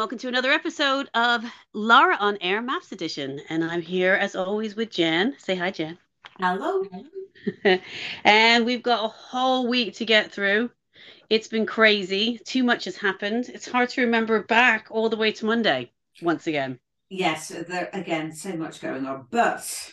welcome 0.00 0.16
to 0.16 0.28
another 0.28 0.50
episode 0.50 1.10
of 1.12 1.44
Lara 1.74 2.16
on 2.18 2.38
Air 2.40 2.62
MAFS 2.62 2.90
Edition. 2.92 3.38
And 3.50 3.62
I'm 3.62 3.82
here 3.82 4.14
as 4.14 4.34
always 4.34 4.74
with 4.74 4.88
Jen. 4.88 5.36
Say 5.36 5.54
hi, 5.54 5.70
Jen. 5.70 5.98
Hello. 6.38 6.84
and 8.24 8.64
we've 8.64 8.82
got 8.82 9.04
a 9.04 9.08
whole 9.08 9.68
week 9.68 9.92
to 9.96 10.06
get 10.06 10.32
through. 10.32 10.70
It's 11.28 11.48
been 11.48 11.66
crazy. 11.66 12.40
Too 12.46 12.64
much 12.64 12.86
has 12.86 12.96
happened. 12.96 13.50
It's 13.50 13.68
hard 13.68 13.90
to 13.90 14.00
remember 14.00 14.42
back 14.42 14.86
all 14.90 15.10
the 15.10 15.18
way 15.18 15.32
to 15.32 15.44
Monday 15.44 15.92
once 16.22 16.46
again. 16.46 16.78
Yes, 17.10 17.48
there 17.48 17.90
again, 17.92 18.32
so 18.32 18.56
much 18.56 18.80
going 18.80 19.04
on. 19.04 19.26
But 19.30 19.92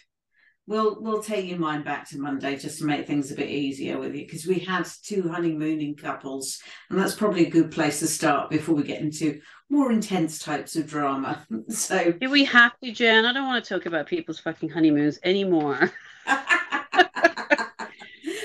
we'll 0.67 1.01
we'll 1.01 1.23
take 1.23 1.49
your 1.49 1.59
mind 1.59 1.83
back 1.83 2.07
to 2.09 2.19
Monday 2.19 2.57
just 2.57 2.79
to 2.79 2.85
make 2.85 3.07
things 3.07 3.31
a 3.31 3.35
bit 3.35 3.49
easier 3.49 3.97
with 3.97 4.13
you 4.13 4.25
because 4.25 4.45
we 4.45 4.59
had 4.59 4.87
two 5.03 5.27
honeymooning 5.27 5.95
couples, 5.95 6.61
and 6.89 6.99
that's 6.99 7.15
probably 7.15 7.45
a 7.45 7.49
good 7.49 7.71
place 7.71 7.99
to 7.99 8.07
start 8.07 8.49
before 8.49 8.75
we 8.75 8.83
get 8.83 9.01
into 9.01 9.39
more 9.69 9.91
intense 9.91 10.39
types 10.39 10.75
of 10.75 10.87
drama. 10.87 11.45
So 11.69 12.11
Do 12.13 12.29
we 12.29 12.45
have 12.45 12.79
to, 12.83 12.91
Jen? 12.91 13.25
I 13.25 13.33
don't 13.33 13.45
want 13.47 13.63
to 13.63 13.69
talk 13.73 13.85
about 13.85 14.07
people's 14.07 14.39
fucking 14.39 14.69
honeymoons 14.69 15.19
anymore. 15.23 15.91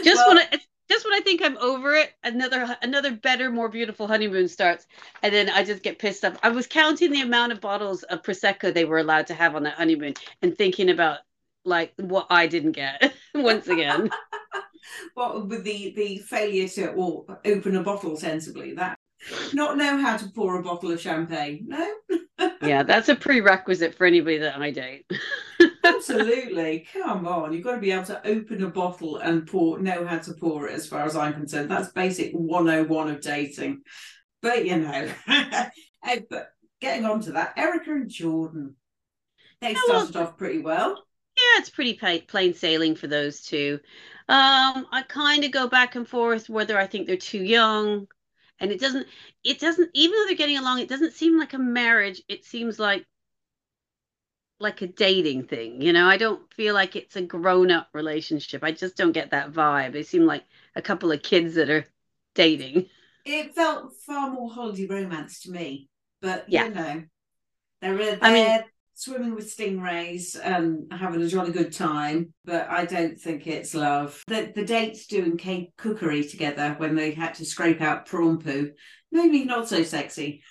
just 0.02 0.16
Well- 0.16 0.28
when 0.28 0.38
I 0.38 0.58
just 0.90 1.06
when 1.06 1.14
I 1.14 1.20
think 1.20 1.40
I'm 1.42 1.56
over 1.56 1.94
it, 1.94 2.10
another 2.22 2.76
another 2.82 3.12
better, 3.12 3.50
more 3.50 3.70
beautiful 3.70 4.06
honeymoon 4.06 4.46
starts, 4.46 4.86
and 5.22 5.32
then 5.32 5.48
I 5.48 5.64
just 5.64 5.82
get 5.82 5.98
pissed 5.98 6.22
off. 6.22 6.36
I 6.42 6.50
was 6.50 6.66
counting 6.66 7.10
the 7.10 7.22
amount 7.22 7.52
of 7.52 7.62
bottles 7.62 8.02
of 8.04 8.22
prosecco 8.22 8.74
they 8.74 8.84
were 8.84 8.98
allowed 8.98 9.26
to 9.28 9.34
have 9.34 9.56
on 9.56 9.62
that 9.62 9.74
honeymoon, 9.74 10.14
and 10.42 10.56
thinking 10.56 10.90
about 10.90 11.20
like 11.64 11.94
what 11.96 12.26
I 12.28 12.46
didn't 12.46 12.72
get 12.72 13.14
once 13.34 13.68
again. 13.68 14.10
what 15.14 15.48
with 15.48 15.64
the 15.64 15.94
the 15.96 16.18
failure 16.18 16.68
to 16.68 16.88
or 16.90 17.40
open 17.46 17.76
a 17.76 17.82
bottle 17.82 18.16
sensibly 18.16 18.74
that 18.74 18.98
not 19.52 19.76
know 19.76 19.98
how 19.98 20.16
to 20.16 20.28
pour 20.30 20.58
a 20.58 20.62
bottle 20.62 20.90
of 20.90 21.00
champagne 21.00 21.64
no? 21.66 21.94
Yeah, 22.60 22.82
that's 22.82 23.08
a 23.08 23.14
prerequisite 23.14 23.94
for 23.94 24.04
anybody 24.04 24.38
that 24.38 24.60
I 24.60 24.70
date. 24.72 25.08
absolutely. 25.84 26.86
Come 26.92 27.26
on 27.26 27.52
you've 27.52 27.64
got 27.64 27.76
to 27.76 27.80
be 27.80 27.92
able 27.92 28.04
to 28.06 28.26
open 28.26 28.62
a 28.64 28.68
bottle 28.68 29.16
and 29.18 29.46
pour 29.46 29.78
know 29.78 30.06
how 30.06 30.18
to 30.18 30.34
pour 30.34 30.68
it 30.68 30.74
as 30.74 30.86
far 30.86 31.04
as 31.04 31.16
i'm 31.16 31.34
concerned. 31.34 31.70
That's 31.70 31.92
basic 31.92 32.32
101 32.32 33.10
of 33.10 33.20
dating. 33.20 33.82
But 34.40 34.66
you 34.66 34.78
know 34.78 35.08
Hey, 36.04 36.24
but 36.28 36.48
getting 36.80 37.04
on 37.04 37.20
to 37.22 37.32
that 37.32 37.54
erica 37.56 37.92
and 37.92 38.10
jordan. 38.10 38.74
They 39.60 39.74
well- 39.74 40.06
started 40.06 40.16
off 40.16 40.36
pretty 40.36 40.58
well. 40.58 41.04
Yeah, 41.36 41.60
it's 41.60 41.70
pretty 41.70 41.94
plain 42.28 42.52
sailing 42.52 42.94
for 42.94 43.06
those 43.06 43.40
two. 43.40 43.80
Um, 44.28 44.86
I 44.92 45.02
kind 45.08 45.44
of 45.44 45.50
go 45.50 45.66
back 45.66 45.94
and 45.96 46.06
forth 46.06 46.48
whether 46.48 46.78
I 46.78 46.86
think 46.86 47.06
they're 47.06 47.16
too 47.16 47.42
young, 47.42 48.06
and 48.62 48.72
it 48.72 48.80
doesn't. 48.80 49.06
It 49.44 49.60
doesn't. 49.60 49.90
Even 49.92 50.16
though 50.18 50.26
they're 50.26 50.36
getting 50.36 50.56
along, 50.58 50.78
it 50.80 50.88
doesn't 50.88 51.12
seem 51.12 51.38
like 51.38 51.52
a 51.52 51.58
marriage. 51.58 52.22
It 52.28 52.44
seems 52.46 52.78
like 52.78 53.04
like 54.60 54.80
a 54.80 54.86
dating 54.86 55.44
thing. 55.48 55.82
You 55.82 55.92
know, 55.92 56.06
I 56.06 56.16
don't 56.16 56.50
feel 56.54 56.72
like 56.72 56.94
it's 56.96 57.16
a 57.16 57.22
grown-up 57.22 57.88
relationship. 57.92 58.62
I 58.62 58.70
just 58.72 58.96
don't 58.96 59.12
get 59.12 59.32
that 59.32 59.52
vibe. 59.52 59.92
They 59.92 60.04
seem 60.04 60.24
like 60.24 60.44
a 60.76 60.82
couple 60.82 61.10
of 61.12 61.22
kids 61.22 61.56
that 61.56 61.68
are 61.68 61.84
dating. 62.34 62.86
it 63.24 63.54
felt 63.54 63.92
far 64.06 64.30
more 64.30 64.50
holiday 64.50 64.86
romance 64.86 65.42
to 65.42 65.50
me 65.50 65.88
but 66.20 66.44
Yeah. 66.48 66.64
you 66.68 66.74
know 66.74 67.02
they're 67.80 67.96
they're 67.96 68.18
I 68.22 68.32
mean- 68.32 68.62
swimming 69.02 69.34
with 69.34 69.54
stingrays 69.54 70.38
and 70.40 70.92
having 70.92 71.20
a 71.20 71.26
jolly 71.26 71.50
good 71.50 71.72
time 71.72 72.32
but 72.44 72.68
i 72.70 72.84
don't 72.84 73.18
think 73.18 73.46
it's 73.46 73.74
love. 73.74 74.22
The 74.28 74.52
the 74.54 74.64
dates 74.64 75.06
doing 75.06 75.36
cake 75.36 75.72
cookery 75.76 76.22
together 76.22 76.74
when 76.78 76.94
they 76.94 77.10
had 77.10 77.34
to 77.34 77.44
scrape 77.44 77.80
out 77.80 78.06
prawn 78.06 78.38
poo 78.38 78.70
maybe 79.10 79.44
not 79.44 79.68
so 79.68 79.82
sexy 79.82 80.42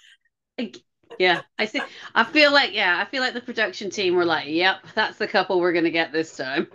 Yeah, 1.22 1.42
I 1.60 1.66
see. 1.66 1.82
I 2.16 2.24
feel 2.24 2.52
like 2.52 2.74
yeah, 2.74 2.98
I 3.00 3.06
feel 3.10 3.22
like 3.22 3.36
the 3.36 3.42
production 3.42 3.92
team 3.92 4.16
were 4.16 4.26
like, 4.26 4.48
"Yep, 4.48 4.88
that's 4.96 5.18
the 5.20 5.28
couple 5.28 5.60
we're 5.60 5.72
gonna 5.74 5.92
get 5.92 6.12
this 6.12 6.36
time." 6.36 6.68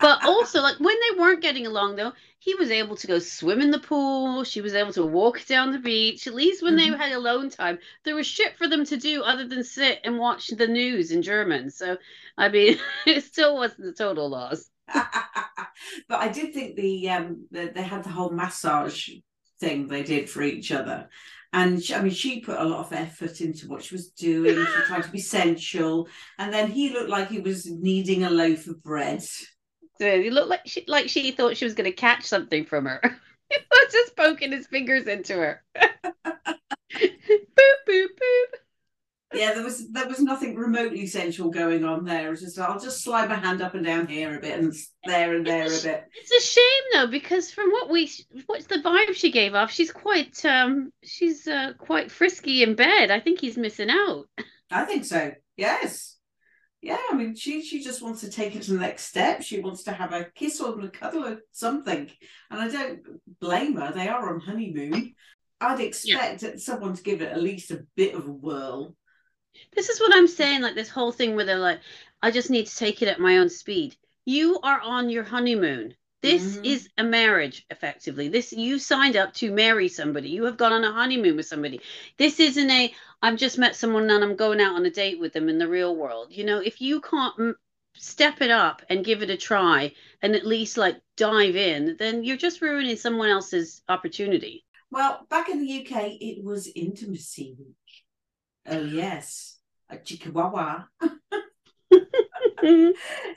But 0.00 0.20
also, 0.24 0.62
like 0.62 0.78
when 0.78 0.96
they 1.00 1.18
weren't 1.18 1.42
getting 1.42 1.66
along, 1.66 1.96
though, 1.96 2.12
he 2.38 2.54
was 2.54 2.70
able 2.70 2.94
to 2.96 3.06
go 3.08 3.18
swim 3.18 3.60
in 3.60 3.72
the 3.72 3.80
pool. 3.80 4.44
She 4.44 4.60
was 4.60 4.74
able 4.74 4.92
to 4.92 5.04
walk 5.04 5.44
down 5.46 5.72
the 5.72 5.78
beach. 5.80 6.28
At 6.28 6.34
least 6.34 6.62
when 6.62 6.76
they 6.76 6.88
Mhm. 6.88 6.96
had 6.96 7.12
alone 7.12 7.50
time, 7.50 7.78
there 8.04 8.14
was 8.14 8.26
shit 8.26 8.56
for 8.56 8.68
them 8.68 8.84
to 8.84 8.96
do 8.96 9.22
other 9.24 9.46
than 9.48 9.64
sit 9.64 10.00
and 10.04 10.18
watch 10.18 10.46
the 10.48 10.68
news 10.68 11.10
in 11.10 11.22
German. 11.22 11.70
So, 11.70 11.96
I 12.36 12.48
mean, 12.50 12.78
it 13.06 13.24
still 13.24 13.56
wasn't 13.56 13.88
a 13.88 13.92
total 13.92 14.28
loss. 14.28 14.70
but 14.94 16.20
I 16.20 16.28
did 16.28 16.54
think 16.54 16.76
the 16.76 17.10
um 17.10 17.46
the, 17.50 17.72
they 17.74 17.82
had 17.82 18.04
the 18.04 18.10
whole 18.10 18.30
massage 18.30 19.10
thing 19.60 19.88
they 19.88 20.02
did 20.04 20.30
for 20.30 20.42
each 20.42 20.70
other. 20.72 21.08
And 21.52 21.82
she, 21.82 21.94
I 21.94 22.02
mean, 22.02 22.12
she 22.12 22.40
put 22.40 22.58
a 22.58 22.64
lot 22.64 22.86
of 22.86 22.92
effort 22.92 23.40
into 23.40 23.68
what 23.68 23.82
she 23.82 23.94
was 23.94 24.10
doing. 24.10 24.54
She 24.54 24.82
tried 24.82 25.04
to 25.04 25.10
be 25.10 25.20
sensual, 25.20 26.08
and 26.38 26.52
then 26.52 26.70
he 26.70 26.90
looked 26.90 27.08
like 27.08 27.28
he 27.28 27.40
was 27.40 27.70
needing 27.70 28.24
a 28.24 28.30
loaf 28.30 28.66
of 28.66 28.82
bread. 28.82 29.24
So 29.98 30.20
he 30.20 30.30
looked 30.30 30.48
like 30.48 30.60
she 30.66 30.84
like 30.86 31.08
she 31.08 31.32
thought 31.32 31.56
she 31.56 31.64
was 31.64 31.74
gonna 31.74 31.92
catch 31.92 32.24
something 32.24 32.66
from 32.66 32.84
her. 32.84 33.00
he 33.50 33.56
was 33.70 33.92
just 33.92 34.16
poking 34.16 34.52
his 34.52 34.66
fingers 34.66 35.06
into 35.06 35.34
her. 35.34 35.64
boop 35.76 36.14
boop 37.88 37.88
boop. 37.88 38.58
Yeah, 39.34 39.52
there 39.52 39.64
was 39.64 39.90
there 39.90 40.08
was 40.08 40.20
nothing 40.20 40.56
remotely 40.56 41.06
sensual 41.06 41.50
going 41.50 41.84
on 41.84 42.04
there. 42.04 42.28
It 42.28 42.30
was 42.30 42.40
just 42.40 42.58
I'll 42.58 42.80
just 42.80 43.04
slide 43.04 43.28
my 43.28 43.34
hand 43.34 43.60
up 43.60 43.74
and 43.74 43.84
down 43.84 44.06
here 44.06 44.34
a 44.36 44.40
bit 44.40 44.58
and 44.58 44.72
there 45.04 45.34
and 45.34 45.46
there 45.46 45.66
a 45.66 45.82
bit. 45.82 46.04
It's 46.16 46.32
a 46.32 46.50
shame 46.50 46.84
though, 46.94 47.10
because 47.10 47.50
from 47.50 47.70
what 47.70 47.90
we, 47.90 48.10
what's 48.46 48.66
the 48.66 48.76
vibe 48.76 49.14
she 49.14 49.30
gave 49.30 49.54
off? 49.54 49.70
She's 49.70 49.92
quite, 49.92 50.42
um, 50.46 50.92
she's 51.04 51.46
uh, 51.46 51.74
quite 51.76 52.10
frisky 52.10 52.62
in 52.62 52.74
bed. 52.74 53.10
I 53.10 53.20
think 53.20 53.40
he's 53.40 53.58
missing 53.58 53.90
out. 53.90 54.24
I 54.70 54.84
think 54.84 55.04
so. 55.04 55.32
Yes. 55.58 56.16
Yeah, 56.80 56.98
I 57.10 57.14
mean, 57.14 57.34
she 57.34 57.62
she 57.62 57.82
just 57.82 58.02
wants 58.02 58.20
to 58.20 58.30
take 58.30 58.54
it 58.54 58.62
to 58.62 58.72
the 58.72 58.78
next 58.78 59.04
step. 59.04 59.42
She 59.42 59.60
wants 59.60 59.82
to 59.84 59.92
have 59.92 60.12
a 60.12 60.28
kiss 60.34 60.60
or 60.60 60.80
a 60.80 60.88
cuddle 60.88 61.26
or 61.26 61.40
something, 61.52 62.08
and 62.50 62.60
I 62.60 62.68
don't 62.68 63.00
blame 63.40 63.76
her. 63.76 63.92
They 63.92 64.08
are 64.08 64.32
on 64.32 64.40
honeymoon. 64.40 65.14
I'd 65.60 65.80
expect 65.80 66.60
someone 66.60 66.94
to 66.94 67.02
give 67.02 67.20
it 67.20 67.32
at 67.32 67.42
least 67.42 67.72
a 67.72 67.84
bit 67.96 68.14
of 68.14 68.28
a 68.28 68.32
whirl. 68.32 68.94
This 69.74 69.88
is 69.88 70.00
what 70.00 70.14
I'm 70.14 70.26
saying. 70.28 70.60
Like 70.62 70.74
this 70.74 70.88
whole 70.90 71.12
thing 71.12 71.34
where 71.36 71.44
they're 71.44 71.58
like, 71.58 71.80
I 72.22 72.30
just 72.30 72.50
need 72.50 72.66
to 72.66 72.76
take 72.76 73.02
it 73.02 73.08
at 73.08 73.20
my 73.20 73.38
own 73.38 73.48
speed. 73.48 73.96
You 74.24 74.58
are 74.62 74.80
on 74.80 75.10
your 75.10 75.24
honeymoon. 75.24 75.94
This 76.20 76.58
Mhm. 76.58 76.62
is 76.64 76.88
a 76.98 77.04
marriage, 77.04 77.64
effectively. 77.70 78.28
This 78.28 78.52
you 78.52 78.78
signed 78.78 79.16
up 79.16 79.32
to 79.34 79.50
marry 79.52 79.88
somebody. 79.88 80.30
You 80.30 80.44
have 80.44 80.56
gone 80.56 80.72
on 80.72 80.84
a 80.84 80.92
honeymoon 80.92 81.36
with 81.36 81.46
somebody. 81.46 81.80
This 82.16 82.40
isn't 82.40 82.70
a 82.70 82.94
I've 83.22 83.36
just 83.36 83.58
met 83.58 83.74
someone 83.76 84.10
and 84.10 84.22
I'm 84.24 84.36
going 84.36 84.60
out 84.60 84.74
on 84.76 84.86
a 84.86 84.90
date 84.90 85.18
with 85.18 85.32
them 85.32 85.48
in 85.48 85.58
the 85.58 85.68
real 85.68 85.96
world. 85.96 86.32
You 86.32 86.44
know, 86.44 86.58
if 86.60 86.80
you 86.80 87.00
can't 87.00 87.36
mm, 87.36 87.54
step 87.96 88.40
it 88.40 88.50
up 88.50 88.82
and 88.88 89.04
give 89.04 89.22
it 89.22 89.30
a 89.30 89.36
try 89.36 89.92
and 90.22 90.34
at 90.36 90.46
least 90.46 90.76
like 90.76 91.00
dive 91.16 91.56
in, 91.56 91.96
then 91.98 92.22
you're 92.24 92.36
just 92.36 92.60
ruining 92.62 92.96
someone 92.96 93.28
else's 93.30 93.82
opportunity. 93.88 94.64
Well, 94.90 95.26
back 95.28 95.48
in 95.48 95.58
the 95.60 95.66
UK, 95.66 96.18
it 96.20 96.42
was 96.44 96.66
intimacy 96.68 97.54
week. 97.58 97.76
Oh 98.70 98.82
yes, 98.82 99.58
a 99.90 99.98
chihuahua. 99.98 100.84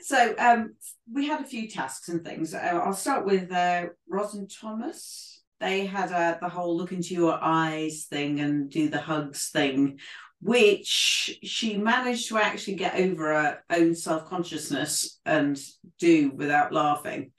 So 0.00 0.34
um, 0.38 0.74
we 1.12 1.26
had 1.26 1.40
a 1.40 1.44
few 1.44 1.68
tasks 1.68 2.08
and 2.08 2.24
things. 2.24 2.54
Uh, 2.54 2.80
I'll 2.84 2.92
start 2.92 3.24
with 3.24 3.50
uh, 3.52 3.86
Ross 4.08 4.34
and 4.34 4.50
Thomas. 4.50 5.42
They 5.60 5.86
had 5.86 6.12
uh, 6.12 6.38
the 6.40 6.48
whole 6.48 6.76
look 6.76 6.92
into 6.92 7.14
your 7.14 7.38
eyes 7.40 8.06
thing 8.10 8.40
and 8.40 8.68
do 8.68 8.88
the 8.88 9.00
hugs 9.00 9.50
thing, 9.50 10.00
which 10.40 11.38
she 11.42 11.76
managed 11.76 12.28
to 12.28 12.38
actually 12.38 12.74
get 12.74 12.96
over 12.96 13.28
her 13.32 13.62
own 13.70 13.94
self 13.94 14.28
consciousness 14.28 15.20
and 15.24 15.58
do 15.98 16.30
without 16.30 16.72
laughing. 16.72 17.30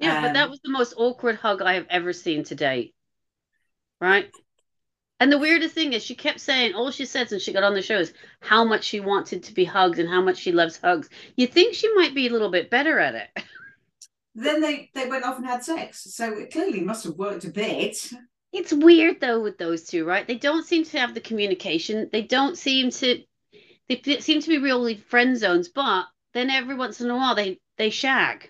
Yeah, 0.00 0.20
but 0.20 0.28
Um, 0.28 0.34
that 0.34 0.50
was 0.50 0.60
the 0.64 0.72
most 0.72 0.94
awkward 0.96 1.36
hug 1.36 1.62
I 1.62 1.74
have 1.74 1.86
ever 1.88 2.12
seen 2.12 2.42
to 2.44 2.54
date. 2.56 2.94
Right? 4.00 4.30
And 5.20 5.32
the 5.32 5.38
weirdest 5.38 5.74
thing 5.74 5.92
is 5.92 6.04
she 6.04 6.14
kept 6.14 6.40
saying 6.40 6.74
all 6.74 6.90
she 6.90 7.04
said 7.04 7.28
since 7.28 7.42
she 7.42 7.52
got 7.52 7.64
on 7.64 7.74
the 7.74 7.82
show 7.82 7.98
is 7.98 8.12
how 8.40 8.64
much 8.64 8.84
she 8.84 9.00
wanted 9.00 9.42
to 9.42 9.52
be 9.52 9.64
hugged 9.64 9.98
and 9.98 10.08
how 10.08 10.20
much 10.20 10.36
she 10.36 10.52
loves 10.52 10.78
hugs. 10.78 11.08
You 11.36 11.46
think 11.46 11.74
she 11.74 11.92
might 11.94 12.14
be 12.14 12.28
a 12.28 12.30
little 12.30 12.50
bit 12.50 12.70
better 12.70 12.98
at 12.98 13.14
it. 13.14 13.44
Then 14.34 14.60
they 14.60 14.88
they 14.94 15.08
went 15.08 15.24
off 15.24 15.38
and 15.38 15.46
had 15.46 15.64
sex, 15.64 16.14
so 16.14 16.32
it 16.32 16.52
clearly 16.52 16.80
must 16.80 17.02
have 17.02 17.16
worked 17.16 17.44
a 17.44 17.50
bit. 17.50 18.12
It's 18.52 18.72
weird 18.72 19.20
though 19.20 19.40
with 19.40 19.58
those 19.58 19.84
two, 19.84 20.04
right? 20.04 20.28
They 20.28 20.36
don't 20.36 20.64
seem 20.64 20.84
to 20.84 20.98
have 21.00 21.12
the 21.12 21.20
communication. 21.20 22.08
They 22.12 22.22
don't 22.22 22.56
seem 22.56 22.90
to 22.90 23.24
they 23.88 24.20
seem 24.20 24.40
to 24.40 24.48
be 24.48 24.58
really 24.58 24.94
friend 24.94 25.36
zones, 25.36 25.68
but 25.68 26.04
then 26.34 26.50
every 26.50 26.76
once 26.76 27.00
in 27.00 27.10
a 27.10 27.16
while 27.16 27.34
they 27.34 27.58
they 27.78 27.90
shag. 27.90 28.48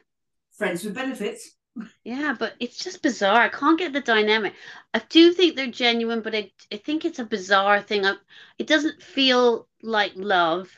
Friends 0.52 0.84
with 0.84 0.94
benefits. 0.94 1.56
Yeah, 2.04 2.34
but 2.38 2.54
it's 2.60 2.82
just 2.82 3.02
bizarre. 3.02 3.42
I 3.42 3.48
can't 3.48 3.78
get 3.78 3.92
the 3.92 4.00
dynamic. 4.00 4.54
I 4.94 5.02
do 5.08 5.32
think 5.32 5.56
they're 5.56 5.66
genuine, 5.66 6.22
but 6.22 6.34
I, 6.34 6.50
I 6.72 6.76
think 6.76 7.04
it's 7.04 7.18
a 7.18 7.24
bizarre 7.24 7.80
thing. 7.80 8.06
I, 8.06 8.14
it 8.58 8.66
doesn't 8.66 9.02
feel 9.02 9.68
like 9.82 10.12
love, 10.14 10.68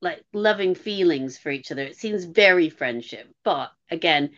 like 0.00 0.24
loving 0.32 0.74
feelings 0.74 1.38
for 1.38 1.50
each 1.50 1.70
other. 1.72 1.82
It 1.82 1.96
seems 1.96 2.24
very 2.24 2.70
friendship, 2.70 3.28
but 3.44 3.72
again, 3.90 4.30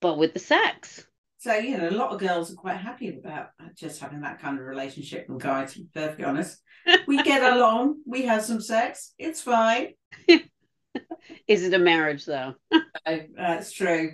but 0.00 0.18
with 0.18 0.32
the 0.32 0.40
sex. 0.40 1.06
So, 1.38 1.54
you 1.54 1.76
know, 1.76 1.88
a 1.88 1.90
lot 1.90 2.10
of 2.10 2.20
girls 2.20 2.50
are 2.50 2.56
quite 2.56 2.78
happy 2.78 3.18
about 3.18 3.50
just 3.76 4.00
having 4.00 4.22
that 4.22 4.40
kind 4.40 4.58
of 4.58 4.64
relationship 4.64 5.28
with 5.28 5.42
guys, 5.42 5.74
to 5.74 5.80
be 5.80 5.88
perfectly 5.92 6.24
honest. 6.24 6.62
We 7.06 7.22
get 7.22 7.42
along, 7.54 8.00
we 8.06 8.22
have 8.22 8.42
some 8.42 8.60
sex, 8.60 9.12
it's 9.18 9.42
fine. 9.42 9.94
Is 11.48 11.64
it 11.64 11.74
a 11.74 11.78
marriage, 11.78 12.24
though? 12.24 12.54
uh, 12.72 13.16
that's 13.36 13.72
true. 13.72 14.12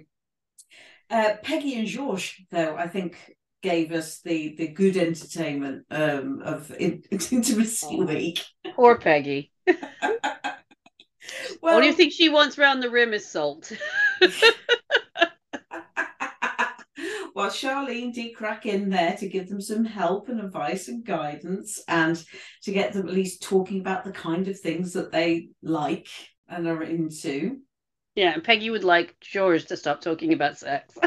Uh, 1.11 1.35
Peggy 1.43 1.75
and 1.75 1.89
George, 1.89 2.45
though, 2.51 2.77
I 2.77 2.87
think 2.87 3.17
gave 3.63 3.93
us 3.93 4.21
the 4.23 4.55
the 4.57 4.69
good 4.69 4.97
entertainment 4.97 5.85
um, 5.91 6.41
of 6.43 6.71
in, 6.79 7.03
intimacy 7.11 7.87
oh, 7.91 8.05
week. 8.05 8.45
Poor 8.75 8.97
Peggy. 8.97 9.53
well, 9.67 9.77
what 11.61 11.81
do 11.81 11.87
you 11.87 11.93
think 11.93 12.13
she 12.13 12.29
wants 12.29 12.59
round 12.59 12.83
the 12.83 12.91
rim 12.91 13.13
is 13.13 13.29
salt? 13.29 13.73
well, 17.35 17.51
Charlene 17.51 18.15
did 18.15 18.37
crack 18.37 18.67
in 18.67 18.89
there 18.89 19.17
to 19.17 19.29
give 19.29 19.49
them 19.49 19.61
some 19.61 19.85
help 19.85 20.29
and 20.29 20.41
advice 20.41 20.89
and 20.89 21.05
guidance, 21.05 21.83
and 21.89 22.23
to 22.63 22.73
get 22.73 22.93
them 22.93 23.09
at 23.09 23.15
least 23.15 23.43
talking 23.43 23.81
about 23.81 24.05
the 24.05 24.13
kind 24.13 24.47
of 24.49 24.59
things 24.59 24.93
that 24.93 25.11
they 25.11 25.49
like 25.63 26.09
and 26.49 26.67
are 26.67 26.83
into. 26.83 27.59
Yeah, 28.21 28.35
and 28.35 28.45
Peggy 28.45 28.69
would 28.69 28.85
like 28.85 29.19
George 29.23 29.65
to 29.69 29.79
stop 29.79 30.03
talking 30.03 30.35
about 30.35 30.59
sex. 30.59 30.95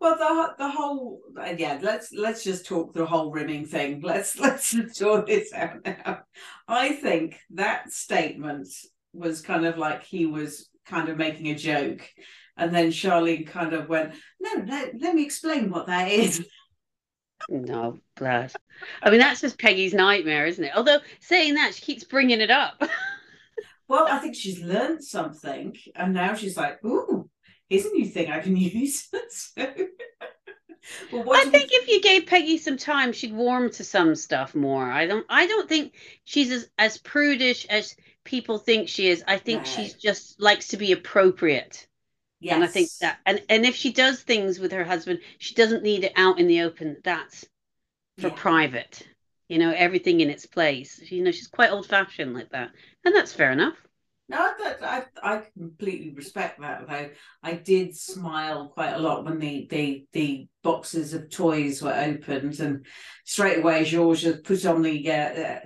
well, 0.00 0.16
the 0.16 0.54
the 0.56 0.70
whole 0.70 1.20
yeah. 1.58 1.78
Let's 1.82 2.10
let's 2.10 2.42
just 2.42 2.64
talk 2.64 2.94
the 2.94 3.04
whole 3.04 3.30
rimming 3.30 3.66
thing. 3.66 4.00
Let's 4.02 4.38
let's 4.38 4.74
sort 4.96 5.26
this 5.26 5.52
out 5.52 5.84
now. 5.84 6.22
I 6.66 6.94
think 6.94 7.38
that 7.50 7.92
statement 7.92 8.68
was 9.12 9.42
kind 9.42 9.66
of 9.66 9.76
like 9.76 10.04
he 10.04 10.24
was 10.24 10.70
kind 10.86 11.10
of 11.10 11.18
making 11.18 11.48
a 11.50 11.54
joke, 11.54 12.08
and 12.56 12.74
then 12.74 12.92
Charlene 12.92 13.46
kind 13.46 13.74
of 13.74 13.90
went, 13.90 14.14
"No, 14.40 14.54
no, 14.54 14.86
let 15.00 15.14
me 15.14 15.22
explain 15.22 15.68
what 15.68 15.88
that 15.88 16.10
is." 16.10 16.42
No, 17.50 17.98
bless. 18.16 18.56
I 19.02 19.10
mean, 19.10 19.20
that's 19.20 19.42
just 19.42 19.58
Peggy's 19.58 19.92
nightmare, 19.92 20.46
isn't 20.46 20.64
it? 20.64 20.72
Although 20.74 21.00
saying 21.20 21.52
that, 21.56 21.74
she 21.74 21.82
keeps 21.82 22.02
bringing 22.02 22.40
it 22.40 22.50
up. 22.50 22.82
Well, 23.88 24.06
I 24.08 24.18
think 24.18 24.34
she's 24.34 24.60
learned 24.60 25.04
something, 25.04 25.76
and 25.94 26.14
now 26.14 26.34
she's 26.34 26.56
like, 26.56 26.84
"Ooh, 26.84 27.28
here's 27.68 27.86
a 27.86 27.90
new 27.90 28.06
thing 28.06 28.30
I 28.30 28.40
can 28.40 28.56
use." 28.56 29.08
so, 29.30 29.66
well, 31.12 31.34
I 31.34 31.44
think 31.44 31.70
if 31.72 31.88
you 31.88 32.00
gave 32.00 32.26
Peggy 32.26 32.58
some 32.58 32.76
time, 32.76 33.12
she'd 33.12 33.34
warm 33.34 33.70
to 33.70 33.84
some 33.84 34.14
stuff 34.14 34.54
more. 34.54 34.90
I 34.90 35.06
don't. 35.06 35.26
I 35.28 35.46
don't 35.46 35.68
think 35.68 35.94
she's 36.24 36.50
as, 36.50 36.68
as 36.78 36.98
prudish 36.98 37.66
as 37.66 37.96
people 38.24 38.58
think 38.58 38.88
she 38.88 39.08
is. 39.08 39.22
I 39.26 39.38
think 39.38 39.66
she 39.66 39.92
just 40.00 40.40
likes 40.40 40.68
to 40.68 40.76
be 40.76 40.92
appropriate. 40.92 41.86
Yes. 42.40 42.54
And 42.54 42.64
I 42.64 42.66
think 42.66 42.90
that 43.00 43.18
and 43.24 43.42
and 43.48 43.64
if 43.64 43.74
she 43.74 43.92
does 43.92 44.22
things 44.22 44.58
with 44.58 44.72
her 44.72 44.84
husband, 44.84 45.20
she 45.38 45.54
doesn't 45.54 45.82
need 45.82 46.04
it 46.04 46.12
out 46.16 46.38
in 46.38 46.46
the 46.46 46.62
open. 46.62 46.96
That's 47.02 47.46
for 48.18 48.28
yeah. 48.28 48.34
private. 48.34 49.06
You 49.54 49.60
know, 49.60 49.70
everything 49.70 50.20
in 50.20 50.30
its 50.30 50.46
place. 50.46 51.00
You 51.12 51.22
know, 51.22 51.30
she's 51.30 51.46
quite 51.46 51.70
old 51.70 51.86
fashioned 51.86 52.34
like 52.34 52.50
that. 52.50 52.72
And 53.04 53.14
that's 53.14 53.32
fair 53.32 53.52
enough. 53.52 53.76
No, 54.28 54.38
I, 54.38 54.74
I, 54.82 55.04
I 55.22 55.42
completely 55.56 56.10
respect 56.10 56.60
that. 56.60 56.88
Though 56.88 57.10
I 57.40 57.52
did 57.52 57.96
smile 57.96 58.70
quite 58.70 58.94
a 58.94 58.98
lot 58.98 59.24
when 59.24 59.38
the 59.38 59.68
the 59.70 60.06
the 60.12 60.48
boxes 60.64 61.14
of 61.14 61.30
toys 61.30 61.80
were 61.80 61.94
opened, 61.94 62.58
and 62.58 62.84
straight 63.24 63.58
away 63.58 63.84
George 63.84 64.26
put 64.42 64.66
on 64.66 64.82
the 64.82 65.08
uh, 65.08 65.14
uh, 65.14 65.60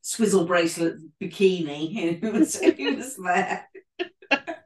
swizzle 0.00 0.46
bracelet 0.46 0.96
bikini. 1.20 2.20
He 2.22 2.30
was, 2.30 2.58
he 2.58 2.94
was 2.94 3.16
there 3.16 3.68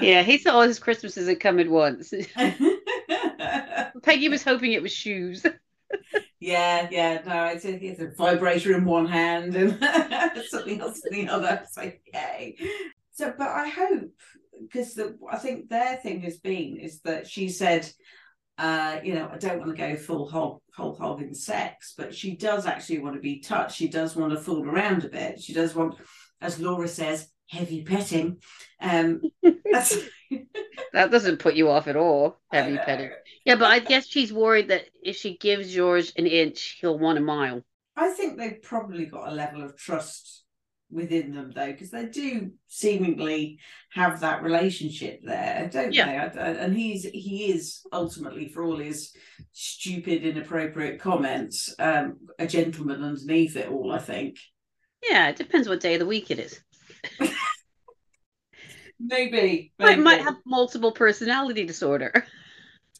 yeah, 0.00 0.22
he 0.22 0.38
thought 0.38 0.54
all 0.54 0.62
his 0.62 0.78
Christmases 0.78 1.26
had 1.26 1.40
come 1.40 1.58
at 1.58 1.68
once. 1.68 2.14
Peggy 4.04 4.28
was 4.28 4.44
hoping 4.44 4.70
it 4.70 4.82
was 4.82 4.92
shoes. 4.92 5.44
Yeah, 6.40 6.88
yeah, 6.90 7.22
no, 7.26 7.46
it's 7.46 7.64
a, 7.64 7.74
it's 7.74 8.00
a 8.00 8.10
vibrator 8.16 8.76
in 8.76 8.84
one 8.84 9.06
hand 9.06 9.56
and 9.56 9.78
something 10.48 10.80
else 10.80 11.00
in 11.10 11.26
the 11.26 11.32
other. 11.32 11.62
So 11.70 11.90
yay. 12.12 12.56
So, 13.12 13.34
but 13.36 13.48
I 13.48 13.68
hope 13.68 14.10
because 14.60 14.98
I 15.30 15.36
think 15.36 15.68
their 15.68 15.96
thing 15.96 16.20
has 16.22 16.38
been 16.38 16.76
is 16.76 17.00
that 17.00 17.26
she 17.26 17.48
said, 17.48 17.90
uh, 18.56 18.98
you 19.02 19.14
know, 19.14 19.28
I 19.32 19.38
don't 19.38 19.58
want 19.58 19.70
to 19.70 19.76
go 19.76 19.96
full 19.96 20.28
hog, 20.28 20.60
whole 20.74 20.96
hog 20.96 21.22
in 21.22 21.34
sex, 21.34 21.94
but 21.96 22.14
she 22.14 22.36
does 22.36 22.66
actually 22.66 22.98
want 22.98 23.14
to 23.14 23.20
be 23.20 23.40
touched. 23.40 23.76
She 23.76 23.88
does 23.88 24.16
want 24.16 24.32
to 24.32 24.40
fool 24.40 24.68
around 24.68 25.04
a 25.04 25.08
bit. 25.08 25.40
She 25.40 25.52
does 25.52 25.74
want, 25.74 25.94
as 26.40 26.60
Laura 26.60 26.88
says, 26.88 27.28
heavy 27.48 27.82
petting. 27.82 28.38
Um, 28.80 29.20
that 29.42 31.10
doesn't 31.10 31.38
put 31.38 31.54
you 31.54 31.68
off 31.68 31.86
at 31.86 31.96
all, 31.96 32.40
heavy 32.50 32.78
petting. 32.78 33.10
Yeah, 33.48 33.54
but 33.54 33.70
I 33.70 33.78
guess 33.78 34.06
she's 34.06 34.30
worried 34.30 34.68
that 34.68 34.84
if 35.02 35.16
she 35.16 35.38
gives 35.38 35.72
George 35.72 36.12
an 36.18 36.26
inch, 36.26 36.76
he'll 36.82 36.98
want 36.98 37.16
a 37.16 37.22
mile. 37.22 37.64
I 37.96 38.10
think 38.10 38.36
they've 38.36 38.60
probably 38.60 39.06
got 39.06 39.26
a 39.26 39.34
level 39.34 39.62
of 39.62 39.74
trust 39.74 40.44
within 40.90 41.34
them 41.34 41.52
though 41.54 41.72
because 41.72 41.90
they 41.90 42.04
do 42.06 42.50
seemingly 42.66 43.58
have 43.90 44.20
that 44.20 44.42
relationship 44.42 45.20
there 45.22 45.68
don't 45.70 45.92
yeah. 45.92 46.30
they 46.30 46.40
and 46.40 46.74
he's 46.74 47.04
he 47.04 47.52
is 47.52 47.82
ultimately 47.92 48.48
for 48.48 48.64
all 48.64 48.78
his 48.78 49.14
stupid 49.52 50.22
inappropriate 50.22 50.98
comments 50.98 51.74
um 51.78 52.16
a 52.38 52.46
gentleman 52.46 53.04
underneath 53.04 53.54
it 53.54 53.68
all 53.68 53.92
i 53.92 53.98
think 53.98 54.38
yeah 55.06 55.28
it 55.28 55.36
depends 55.36 55.68
what 55.68 55.80
day 55.80 55.92
of 55.92 56.00
the 56.00 56.06
week 56.06 56.30
it 56.30 56.38
is 56.38 56.58
maybe, 58.98 59.70
maybe. 59.78 59.92
I 59.92 59.96
might 59.96 60.22
have 60.22 60.36
multiple 60.46 60.92
personality 60.92 61.66
disorder. 61.66 62.24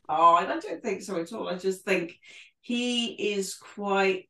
Oh, 0.09 0.35
I 0.35 0.47
don't 0.47 0.83
think 0.83 1.03
so 1.03 1.21
at 1.21 1.33
all. 1.33 1.49
I 1.49 1.57
just 1.57 1.85
think 1.85 2.19
he 2.61 3.33
is 3.35 3.55
quite. 3.55 4.29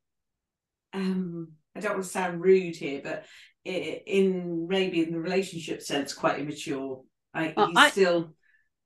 Um, 0.92 1.52
I 1.76 1.80
don't 1.80 1.92
want 1.92 2.04
to 2.04 2.10
sound 2.10 2.40
rude 2.40 2.76
here, 2.76 3.00
but 3.04 3.24
in 3.64 4.66
maybe 4.68 5.02
in 5.02 5.12
the 5.12 5.20
relationship 5.20 5.82
sense, 5.82 6.12
quite 6.12 6.40
immature. 6.40 7.02
I, 7.34 7.52
well, 7.56 7.68
he's 7.68 7.76
I, 7.76 7.90
still 7.90 8.34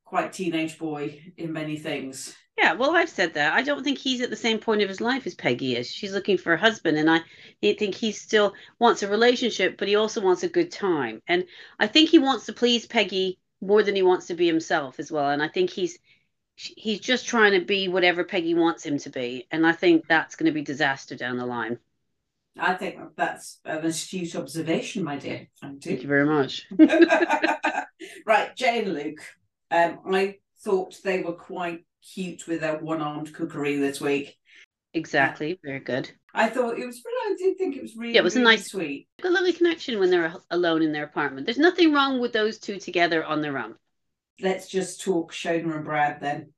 quite 0.05 0.33
teenage 0.33 0.79
boy 0.79 1.33
in 1.37 1.53
many 1.53 1.77
things. 1.79 2.37
Yeah, 2.59 2.75
well, 2.75 2.95
I've 2.95 3.09
said 3.09 3.35
that. 3.35 3.55
I 3.55 3.63
don't 3.63 3.83
think 3.83 3.97
he's 3.97 4.21
at 4.21 4.29
the 4.29 4.37
same 4.37 4.59
point 4.59 4.83
of 4.83 4.89
his 4.89 5.01
life 5.01 5.27
as 5.27 5.35
Peggy 5.35 5.77
is. 5.77 5.91
She's 5.91 6.13
looking 6.13 6.37
for 6.37 6.53
a 6.53 6.59
husband, 6.59 6.99
and 6.99 7.11
I 7.11 7.21
think 7.63 7.95
he 7.95 8.13
still 8.13 8.53
wants 8.79 9.03
a 9.03 9.09
relationship, 9.09 9.79
but 9.79 9.89
he 9.89 9.97
also 9.97 10.21
wants 10.21 10.43
a 10.43 10.49
good 10.49 10.71
time. 10.71 11.23
And 11.27 11.45
I 11.81 11.87
think 11.87 12.11
he 12.11 12.19
wants 12.19 12.45
to 12.47 12.53
please 12.53 12.87
Peggy 12.87 13.39
more 13.63 13.83
than 13.83 13.97
he 13.97 14.03
wants 14.03 14.27
to 14.27 14.35
be 14.35 14.47
himself 14.47 14.99
as 14.99 15.11
well. 15.11 15.31
And 15.31 15.43
I 15.43 15.49
think 15.49 15.71
he's 15.71 15.99
he's 16.55 17.01
just 17.01 17.27
trying 17.27 17.59
to 17.59 17.65
be 17.65 17.89
whatever 17.89 18.25
Peggy 18.25 18.55
wants 18.55 18.85
him 18.85 18.99
to 18.99 19.11
be, 19.11 19.47
and 19.51 19.67
I 19.67 19.73
think 19.73 20.07
that's 20.07 20.37
going 20.37 20.47
to 20.47 20.53
be 20.53 20.63
disaster 20.63 21.17
down 21.17 21.37
the 21.37 21.47
line. 21.47 21.79
I 22.59 22.75
think 22.75 22.99
that's 23.17 23.61
an 23.65 23.85
astute 23.85 24.37
observation, 24.37 25.05
my 25.05 25.17
dear. 25.17 25.49
Thank 25.61 25.85
you 25.85 25.91
Thank 25.91 26.03
you 26.03 26.09
very 26.09 26.27
much. 26.27 26.67
right, 28.27 28.55
Jay 28.55 28.81
and 28.81 28.93
Luke. 28.93 29.21
Um, 29.71 30.01
I 30.13 30.37
thought 30.63 31.01
they 31.03 31.23
were 31.23 31.33
quite 31.33 31.85
cute 32.15 32.47
with 32.47 32.61
their 32.61 32.79
one-armed 32.79 33.33
cookery 33.33 33.77
this 33.77 34.01
week. 34.01 34.37
Exactly, 34.95 35.59
very 35.65 35.81
good. 35.81 36.11
I 36.35 36.49
thought 36.49 36.79
it 36.79 36.85
was. 36.85 37.03
Really 37.05 37.33
I 37.33 37.37
did 37.39 37.59
think 37.59 37.77
it 37.77 37.83
was 37.83 37.97
really. 37.97 38.13
Yeah, 38.13 38.21
it 38.21 38.25
was 38.25 38.35
really 38.35 38.47
a 38.47 38.57
nice, 38.57 38.71
sweet, 38.71 39.09
a 39.25 39.31
lovely 39.31 39.55
connection 39.55 39.99
when 39.99 40.11
they're 40.11 40.35
alone 40.51 40.83
in 40.83 40.93
their 40.93 41.05
apartment. 41.05 41.47
There's 41.47 41.59
nothing 41.59 41.93
wrong 41.93 42.21
with 42.21 42.33
those 42.33 42.59
two 42.59 42.79
together 42.79 43.25
on 43.25 43.41
their 43.41 43.57
own. 43.57 43.77
Let's 44.41 44.69
just 44.69 45.03
talk 45.03 45.33
Shona 45.33 45.77
and 45.77 45.85
Brad 45.85 46.21
then, 46.21 46.53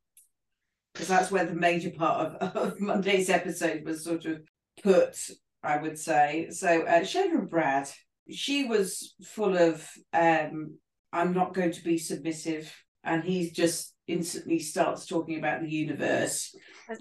because 0.93 1.09
that's 1.09 1.31
where 1.31 1.45
the 1.45 1.55
major 1.55 1.91
part 1.91 2.37
of, 2.37 2.57
of 2.57 2.81
Monday's 2.81 3.31
episode 3.31 3.85
was 3.85 4.05
sort 4.05 4.25
of 4.27 4.43
put. 4.83 5.17
I 5.63 5.79
would 5.79 5.99
say 5.99 6.49
so. 6.51 6.83
Uh, 6.83 7.01
Shona 7.01 7.39
and 7.39 7.51
Brad, 7.51 7.89
she 8.31 8.65
was 8.65 9.15
full 9.23 9.57
of. 9.57 9.89
um 10.13 10.79
I'm 11.13 11.33
not 11.33 11.55
going 11.55 11.71
to 11.71 11.85
be 11.85 11.97
submissive, 11.97 12.75
and 13.05 13.23
he's 13.23 13.53
just 13.53 13.95
instantly 14.09 14.59
starts 14.59 15.07
talking 15.07 15.39
about 15.39 15.63
the 15.63 15.71
universe. 15.71 16.55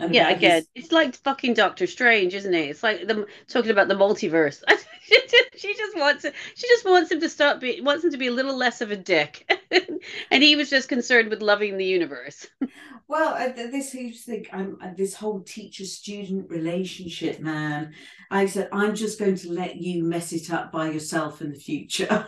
Yeah, 0.09 0.29
again, 0.29 0.65
his... 0.73 0.85
it's 0.85 0.91
like 0.91 1.15
fucking 1.15 1.53
Doctor 1.53 1.87
Strange, 1.87 2.33
isn't 2.33 2.53
it? 2.53 2.69
It's 2.69 2.83
like 2.83 3.07
them 3.07 3.25
talking 3.47 3.71
about 3.71 3.87
the 3.87 3.95
multiverse. 3.95 4.63
she 5.55 5.73
just 5.75 5.97
wants 5.97 6.25
it. 6.25 6.33
She 6.55 6.67
just 6.67 6.85
wants 6.85 7.11
him 7.11 7.19
to 7.19 7.29
stop. 7.29 7.59
Be, 7.59 7.81
wants 7.81 8.03
him 8.03 8.11
to 8.11 8.17
be 8.17 8.27
a 8.27 8.31
little 8.31 8.55
less 8.55 8.81
of 8.81 8.91
a 8.91 8.95
dick, 8.95 9.51
and 10.31 10.43
he 10.43 10.55
was 10.55 10.69
just 10.69 10.89
concerned 10.89 11.29
with 11.29 11.41
loving 11.41 11.77
the 11.77 11.85
universe. 11.85 12.47
well, 13.07 13.33
uh, 13.33 13.53
this 13.53 13.91
think 13.91 14.49
I'm 14.51 14.77
uh, 14.81 14.91
this 14.95 15.13
whole 15.13 15.41
teacher-student 15.41 16.49
relationship, 16.49 17.39
man. 17.39 17.93
I 18.31 18.45
said 18.45 18.69
I'm 18.71 18.95
just 18.95 19.19
going 19.19 19.35
to 19.37 19.51
let 19.51 19.77
you 19.77 20.03
mess 20.03 20.33
it 20.33 20.51
up 20.51 20.71
by 20.71 20.89
yourself 20.89 21.41
in 21.41 21.51
the 21.51 21.59
future. 21.59 22.27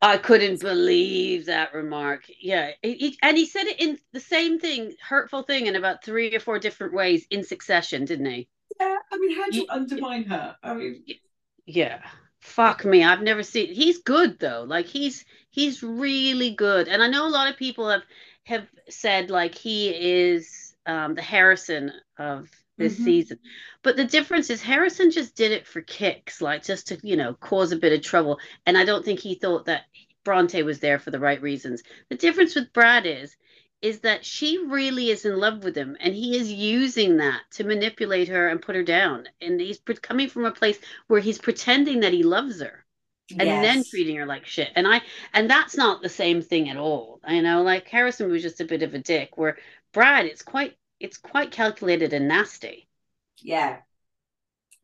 I 0.00 0.16
couldn't 0.16 0.60
believe 0.60 1.46
that 1.46 1.74
remark. 1.74 2.24
Yeah, 2.40 2.70
he, 2.82 3.18
and 3.22 3.36
he 3.36 3.46
said 3.46 3.66
it 3.66 3.80
in 3.80 3.98
the 4.12 4.20
same 4.20 4.60
thing, 4.60 4.94
hurtful 5.06 5.42
thing, 5.42 5.66
in 5.66 5.74
about 5.74 6.04
three 6.04 6.34
or 6.34 6.40
four 6.40 6.58
different 6.58 6.94
ways 6.94 7.26
in 7.30 7.42
succession, 7.42 8.04
didn't 8.04 8.26
he? 8.26 8.48
Yeah, 8.80 8.96
I 9.12 9.18
mean, 9.18 9.36
how 9.36 9.50
do 9.50 9.56
you, 9.56 9.62
you 9.62 9.68
undermine 9.70 10.24
her? 10.24 10.56
I 10.62 10.74
mean, 10.74 11.04
yeah, 11.66 12.00
fuck 12.40 12.84
me, 12.84 13.02
I've 13.02 13.22
never 13.22 13.42
seen. 13.42 13.74
He's 13.74 13.98
good 13.98 14.38
though. 14.38 14.64
Like 14.66 14.86
he's 14.86 15.24
he's 15.50 15.82
really 15.82 16.52
good, 16.52 16.86
and 16.86 17.02
I 17.02 17.08
know 17.08 17.26
a 17.26 17.30
lot 17.30 17.50
of 17.50 17.56
people 17.56 17.88
have 17.88 18.02
have 18.44 18.66
said 18.88 19.30
like 19.30 19.54
he 19.56 19.88
is 19.88 20.76
um, 20.86 21.14
the 21.14 21.22
Harrison 21.22 21.92
of 22.18 22.48
this 22.78 22.94
mm-hmm. 22.94 23.04
season. 23.04 23.38
But 23.82 23.96
the 23.96 24.04
difference 24.04 24.50
is 24.50 24.62
Harrison 24.62 25.10
just 25.10 25.36
did 25.36 25.52
it 25.52 25.66
for 25.66 25.82
kicks, 25.82 26.40
like 26.40 26.62
just 26.62 26.88
to, 26.88 26.98
you 27.02 27.16
know, 27.16 27.34
cause 27.34 27.72
a 27.72 27.76
bit 27.76 27.92
of 27.92 28.02
trouble. 28.02 28.38
And 28.64 28.78
I 28.78 28.84
don't 28.84 29.04
think 29.04 29.20
he 29.20 29.34
thought 29.34 29.66
that 29.66 29.82
Bronte 30.24 30.62
was 30.62 30.80
there 30.80 30.98
for 30.98 31.10
the 31.10 31.20
right 31.20 31.40
reasons. 31.40 31.82
The 32.08 32.16
difference 32.16 32.54
with 32.54 32.72
Brad 32.72 33.06
is 33.06 33.36
is 33.80 34.00
that 34.00 34.24
she 34.24 34.58
really 34.58 35.10
is 35.10 35.24
in 35.24 35.38
love 35.38 35.62
with 35.62 35.76
him 35.76 35.96
and 36.00 36.12
he 36.12 36.36
is 36.36 36.52
using 36.52 37.18
that 37.18 37.42
to 37.52 37.62
manipulate 37.62 38.26
her 38.26 38.48
and 38.48 38.60
put 38.60 38.74
her 38.74 38.82
down. 38.82 39.28
And 39.40 39.60
he's 39.60 39.78
coming 40.02 40.28
from 40.28 40.44
a 40.44 40.50
place 40.50 40.78
where 41.06 41.20
he's 41.20 41.38
pretending 41.38 42.00
that 42.00 42.12
he 42.12 42.24
loves 42.24 42.60
her 42.60 42.84
and 43.30 43.46
yes. 43.48 43.62
then 43.62 43.84
treating 43.84 44.16
her 44.16 44.26
like 44.26 44.46
shit. 44.46 44.70
And 44.74 44.86
I 44.86 45.02
and 45.32 45.48
that's 45.48 45.76
not 45.76 46.02
the 46.02 46.08
same 46.08 46.42
thing 46.42 46.68
at 46.68 46.76
all. 46.76 47.20
You 47.28 47.42
know, 47.42 47.62
like 47.62 47.88
Harrison 47.88 48.30
was 48.30 48.42
just 48.42 48.60
a 48.60 48.64
bit 48.64 48.82
of 48.82 48.94
a 48.94 48.98
dick 48.98 49.36
where 49.36 49.58
Brad 49.92 50.26
it's 50.26 50.42
quite 50.42 50.76
it's 51.00 51.16
quite 51.16 51.50
calculated 51.50 52.12
and 52.12 52.28
nasty. 52.28 52.88
Yeah. 53.38 53.78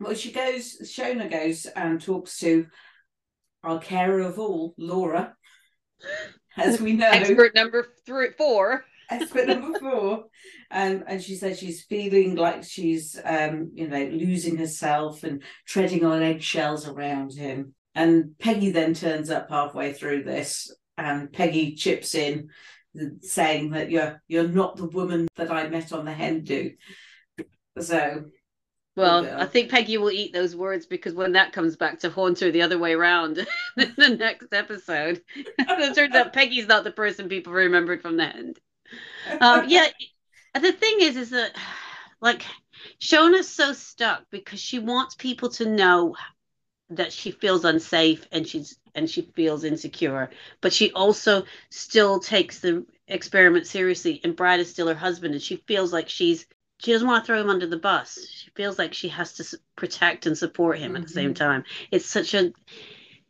Well, 0.00 0.14
she 0.14 0.33
goes, 0.33 0.78
Shona 0.83 1.30
goes 1.30 1.66
and 1.66 2.00
talks 2.00 2.38
to 2.40 2.66
our 3.62 3.78
carer 3.78 4.21
of 4.21 4.38
all, 4.38 4.75
Laura, 4.76 5.35
as 6.56 6.80
we 6.80 6.92
know. 6.92 7.09
Expert 7.11 7.54
number 7.54 7.87
three, 8.04 8.30
four. 8.37 8.85
Expert 9.11 9.49
number 9.49 9.78
four. 9.78 10.25
Um, 10.71 11.04
and 11.06 11.23
she 11.23 11.37
says 11.37 11.59
she's 11.59 11.85
feeling 11.85 12.37
like 12.37 12.64
she's, 12.64 13.21
um, 13.23 13.71
you 13.75 13.88
know, 13.88 14.04
losing 14.04 14.56
herself 14.56 15.25
and 15.25 15.42
treading 15.66 16.04
on 16.04 16.23
eggshells 16.23 16.88
around 16.88 17.35
him. 17.35 17.75
And 17.94 18.37
Peggy 18.38 18.71
then 18.71 18.94
turns 18.94 19.30
up 19.30 19.50
halfway 19.50 19.92
through 19.92 20.25
this, 20.25 20.75
and 20.99 21.33
Peggy 21.33 21.75
chips 21.75 22.14
in 22.14 22.49
saying 23.20 23.70
that 23.70 23.90
you're 23.90 24.22
you're 24.28 24.48
not 24.48 24.76
the 24.76 24.86
woman 24.86 25.28
that 25.36 25.50
I 25.50 25.68
met 25.68 25.92
on 25.92 26.04
the 26.04 26.12
hen 26.12 26.44
do. 26.44 26.72
So 27.80 28.24
well, 28.96 29.26
I 29.40 29.46
think 29.46 29.70
Peggy 29.70 29.98
will 29.98 30.10
eat 30.10 30.32
those 30.32 30.54
words 30.54 30.86
because 30.86 31.14
when 31.14 31.32
that 31.32 31.52
comes 31.52 31.76
back 31.76 31.98
to 32.00 32.10
haunt 32.10 32.38
her 32.40 32.52
the 32.52 32.62
other 32.62 32.78
way 32.78 32.92
around 32.92 33.38
in 33.76 33.94
the 33.96 34.10
next 34.10 34.52
episode, 34.52 35.20
it 35.34 35.94
turns 35.94 36.14
out 36.14 36.32
Peggy's 36.32 36.68
not 36.68 36.84
the 36.84 36.92
person 36.92 37.28
people 37.28 37.52
remembered 37.52 38.02
from 38.02 38.16
the 38.16 38.24
end. 38.24 38.60
Um, 39.40 39.64
yeah, 39.68 39.88
the 40.54 40.72
thing 40.72 40.96
is, 41.00 41.16
is 41.16 41.30
that 41.30 41.56
like 42.20 42.44
Shona's 43.00 43.48
so 43.48 43.72
stuck 43.72 44.24
because 44.30 44.60
she 44.60 44.78
wants 44.78 45.16
people 45.16 45.48
to 45.50 45.68
know 45.68 46.14
that 46.90 47.12
she 47.12 47.32
feels 47.32 47.64
unsafe 47.64 48.28
and 48.30 48.46
she's 48.46 48.78
and 48.94 49.08
she 49.08 49.22
feels 49.34 49.64
insecure. 49.64 50.30
But 50.60 50.72
she 50.72 50.92
also 50.92 51.44
still 51.70 52.20
takes 52.20 52.60
the 52.60 52.86
experiment 53.08 53.66
seriously 53.66 54.20
and 54.24 54.34
brad 54.34 54.60
is 54.60 54.70
still 54.70 54.88
her 54.88 54.94
husband 54.94 55.34
and 55.34 55.42
she 55.42 55.56
feels 55.66 55.92
like 55.92 56.08
she's 56.08 56.46
she 56.78 56.92
doesn't 56.92 57.06
want 57.06 57.22
to 57.22 57.26
throw 57.26 57.40
him 57.40 57.50
under 57.50 57.66
the 57.66 57.78
bus. 57.78 58.18
She 58.30 58.50
feels 58.50 58.78
like 58.78 58.92
she 58.92 59.08
has 59.08 59.34
to 59.34 59.58
protect 59.76 60.26
and 60.26 60.36
support 60.36 60.78
him 60.78 60.92
mm-hmm. 60.92 60.96
at 60.96 61.02
the 61.04 61.08
same 61.12 61.34
mm-hmm. 61.34 61.44
time. 61.44 61.64
It's 61.90 62.06
such 62.06 62.34
a 62.34 62.52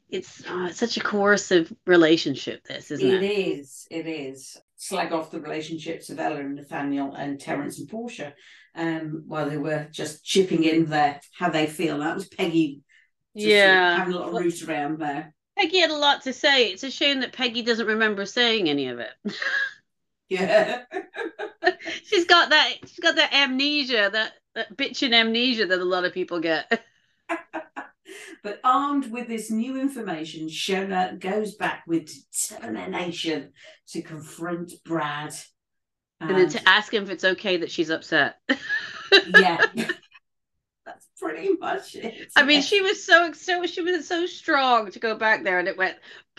it's, 0.09 0.42
oh, 0.49 0.66
it's 0.66 0.78
such 0.78 0.97
a 0.97 1.00
coercive 1.00 1.73
relationship 1.87 2.64
this 2.64 2.90
isn't 2.90 3.09
it? 3.09 3.23
It 3.23 3.26
is 3.26 3.87
it 3.90 4.06
is. 4.06 4.56
Slag 4.76 5.12
off 5.12 5.30
the 5.30 5.40
relationships 5.40 6.11
of 6.11 6.18
ella 6.18 6.40
and 6.40 6.56
nathanial 6.56 7.14
and 7.14 7.40
terence 7.40 7.78
and 7.78 7.88
portia 7.88 8.35
um, 8.75 9.25
while 9.26 9.49
they 9.49 9.56
were 9.56 9.88
just 9.90 10.25
chipping 10.25 10.64
in 10.64 10.87
there 10.87 11.21
how 11.38 11.49
they 11.49 11.66
feel. 11.66 11.99
That 11.99 12.14
was 12.14 12.28
peggy 12.28 12.83
yeah. 13.35 13.97
having 13.97 14.14
a 14.14 14.18
lot 14.18 14.28
of 14.28 14.35
root 14.35 14.62
around 14.68 14.99
there 14.99 15.34
Peggy 15.56 15.78
had 15.78 15.90
a 15.90 15.96
lot 15.96 16.23
to 16.23 16.32
say. 16.32 16.68
It's 16.68 16.82
a 16.82 16.90
shame 16.90 17.20
that 17.20 17.32
Peggy 17.32 17.62
doesn't 17.62 17.87
remember 17.87 18.26
saying 18.26 18.68
any 18.68 18.88
of 18.88 18.99
it. 18.99 19.12
yeah. 20.28 20.82
she's 22.04 22.25
got 22.25 22.50
that 22.50 22.75
she's 22.87 23.00
got 23.00 23.16
that 23.16 23.32
amnesia, 23.32 24.11
that, 24.12 24.32
that 24.54 24.76
bitching 24.76 25.14
amnesia 25.14 25.66
that 25.66 25.80
a 25.80 25.84
lot 25.84 26.04
of 26.04 26.12
people 26.12 26.40
get. 26.40 26.84
but 28.42 28.61
armed 28.64 29.11
with 29.12 29.28
this 29.28 29.50
new 29.50 29.80
information, 29.80 30.49
Shona 30.49 31.18
goes 31.18 31.54
back 31.54 31.84
with 31.87 32.11
determination 32.32 33.52
to 33.88 34.02
confront 34.02 34.73
Brad. 34.84 35.34
And, 36.20 36.30
and 36.30 36.38
then 36.40 36.49
to 36.50 36.68
ask 36.68 36.92
him 36.92 37.04
if 37.04 37.11
it's 37.11 37.25
okay 37.25 37.58
that 37.58 37.70
she's 37.70 37.90
upset. 37.90 38.38
yeah 39.37 39.66
pretty 41.25 41.57
much 41.57 41.95
it. 41.97 42.33
I 42.37 42.43
mean, 42.43 42.62
she 42.62 42.81
was 42.81 43.04
so 43.04 43.33
so 43.33 43.64
she 43.66 43.81
was 43.81 44.07
so 44.07 44.26
strong 44.26 44.90
to 44.90 44.99
go 44.99 45.16
back 45.16 45.43
there, 45.45 45.59
and 45.59 45.69
it 45.69 45.76
went. 45.76 45.97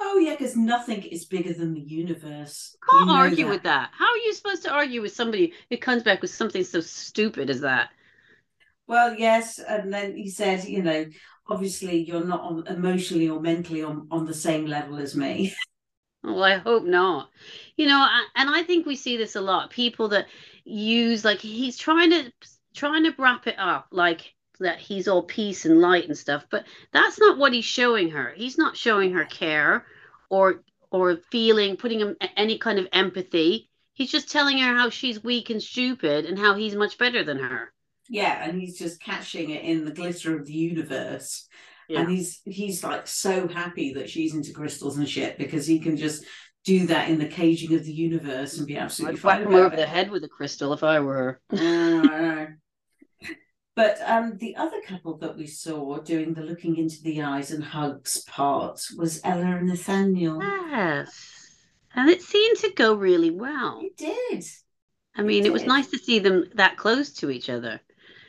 oh 0.00 0.18
yeah, 0.18 0.36
because 0.38 0.56
nothing 0.56 1.02
is 1.02 1.24
bigger 1.24 1.52
than 1.52 1.74
the 1.74 1.80
universe. 1.80 2.76
Can't 2.88 3.06
you 3.06 3.12
argue 3.12 3.44
that. 3.46 3.50
with 3.50 3.62
that. 3.64 3.90
How 3.92 4.06
are 4.06 4.18
you 4.18 4.32
supposed 4.32 4.62
to 4.64 4.72
argue 4.72 5.02
with 5.02 5.12
somebody 5.12 5.52
who 5.68 5.76
comes 5.76 6.02
back 6.02 6.22
with 6.22 6.30
something 6.30 6.64
so 6.64 6.80
stupid 6.80 7.50
as 7.50 7.60
that? 7.60 7.90
Well, 8.86 9.14
yes, 9.14 9.58
and 9.58 9.92
then 9.92 10.16
he 10.16 10.28
said, 10.28 10.64
you 10.64 10.82
know, 10.82 11.06
obviously 11.48 12.02
you're 12.02 12.24
not 12.24 12.40
on, 12.40 12.66
emotionally 12.66 13.28
or 13.28 13.40
mentally 13.40 13.82
on 13.82 14.06
on 14.10 14.26
the 14.26 14.34
same 14.34 14.66
level 14.66 14.98
as 14.98 15.16
me. 15.16 15.54
Well, 16.22 16.44
I 16.44 16.58
hope 16.58 16.84
not. 16.84 17.30
You 17.78 17.86
know, 17.86 18.06
and 18.36 18.50
I 18.50 18.62
think 18.62 18.84
we 18.84 18.94
see 18.94 19.16
this 19.16 19.36
a 19.36 19.40
lot. 19.40 19.70
People 19.70 20.08
that 20.08 20.26
use 20.64 21.24
like 21.24 21.38
he's 21.38 21.78
trying 21.78 22.10
to 22.10 22.30
trying 22.74 23.04
to 23.04 23.14
wrap 23.18 23.46
it 23.46 23.58
up 23.58 23.88
like 23.90 24.34
that 24.60 24.78
he's 24.78 25.08
all 25.08 25.22
peace 25.22 25.64
and 25.64 25.80
light 25.80 26.06
and 26.06 26.16
stuff 26.16 26.44
but 26.50 26.64
that's 26.92 27.18
not 27.18 27.38
what 27.38 27.52
he's 27.52 27.64
showing 27.64 28.10
her. 28.10 28.32
He's 28.36 28.58
not 28.58 28.76
showing 28.76 29.12
her 29.12 29.24
care 29.24 29.86
or 30.28 30.62
or 30.90 31.16
feeling 31.30 31.76
putting 31.76 32.00
him 32.00 32.16
any 32.36 32.58
kind 32.58 32.78
of 32.78 32.88
empathy. 32.92 33.68
He's 33.94 34.10
just 34.10 34.30
telling 34.30 34.58
her 34.58 34.74
how 34.74 34.90
she's 34.90 35.22
weak 35.22 35.50
and 35.50 35.62
stupid 35.62 36.24
and 36.26 36.38
how 36.38 36.54
he's 36.54 36.74
much 36.74 36.98
better 36.98 37.24
than 37.24 37.38
her. 37.38 37.72
Yeah 38.08 38.44
and 38.48 38.60
he's 38.60 38.78
just 38.78 39.00
catching 39.02 39.50
it 39.50 39.64
in 39.64 39.84
the 39.84 39.92
glitter 39.92 40.36
of 40.38 40.46
the 40.46 40.52
universe. 40.52 41.48
Yeah. 41.88 42.00
and 42.00 42.10
he's 42.10 42.40
he's 42.44 42.84
like 42.84 43.08
so 43.08 43.48
happy 43.48 43.94
that 43.94 44.08
she's 44.08 44.34
into 44.34 44.52
crystals 44.52 44.96
and 44.96 45.08
shit 45.08 45.38
because 45.38 45.66
he 45.66 45.80
can 45.80 45.96
just 45.96 46.24
do 46.64 46.86
that 46.86 47.08
in 47.08 47.18
the 47.18 47.26
caging 47.26 47.74
of 47.74 47.84
the 47.84 47.92
universe 47.92 48.58
and 48.58 48.66
be 48.66 48.76
absolutely 48.76 49.16
I'd 49.16 49.22
fine. 49.22 49.42
him 49.42 49.54
over 49.54 49.74
it. 49.74 49.76
the 49.76 49.86
head 49.86 50.10
with 50.10 50.24
a 50.24 50.28
crystal 50.28 50.72
if 50.72 50.82
I 50.82 51.00
were 51.00 51.40
her. 51.50 52.58
But 53.76 53.98
um, 54.04 54.36
the 54.36 54.56
other 54.56 54.80
couple 54.86 55.16
that 55.18 55.38
we 55.38 55.46
saw 55.46 55.98
doing 56.00 56.34
the 56.34 56.42
looking 56.42 56.76
into 56.76 57.02
the 57.02 57.22
eyes 57.22 57.50
and 57.50 57.64
hugs 57.64 58.22
part 58.24 58.82
was 58.96 59.22
Ella 59.24 59.56
and 59.56 59.68
Nathanial. 59.68 60.42
Yes. 60.42 61.56
And 61.94 62.10
it 62.10 62.20
seemed 62.20 62.58
to 62.58 62.72
go 62.72 62.92
really 62.94 63.30
well. 63.30 63.80
It 63.82 63.96
did. 63.96 64.44
I 65.16 65.22
mean, 65.22 65.44
it, 65.44 65.46
it 65.46 65.52
was 65.52 65.64
nice 65.64 65.86
to 65.88 65.98
see 65.98 66.18
them 66.18 66.44
that 66.56 66.76
close 66.76 67.12
to 67.14 67.30
each 67.30 67.48
other. 67.48 67.80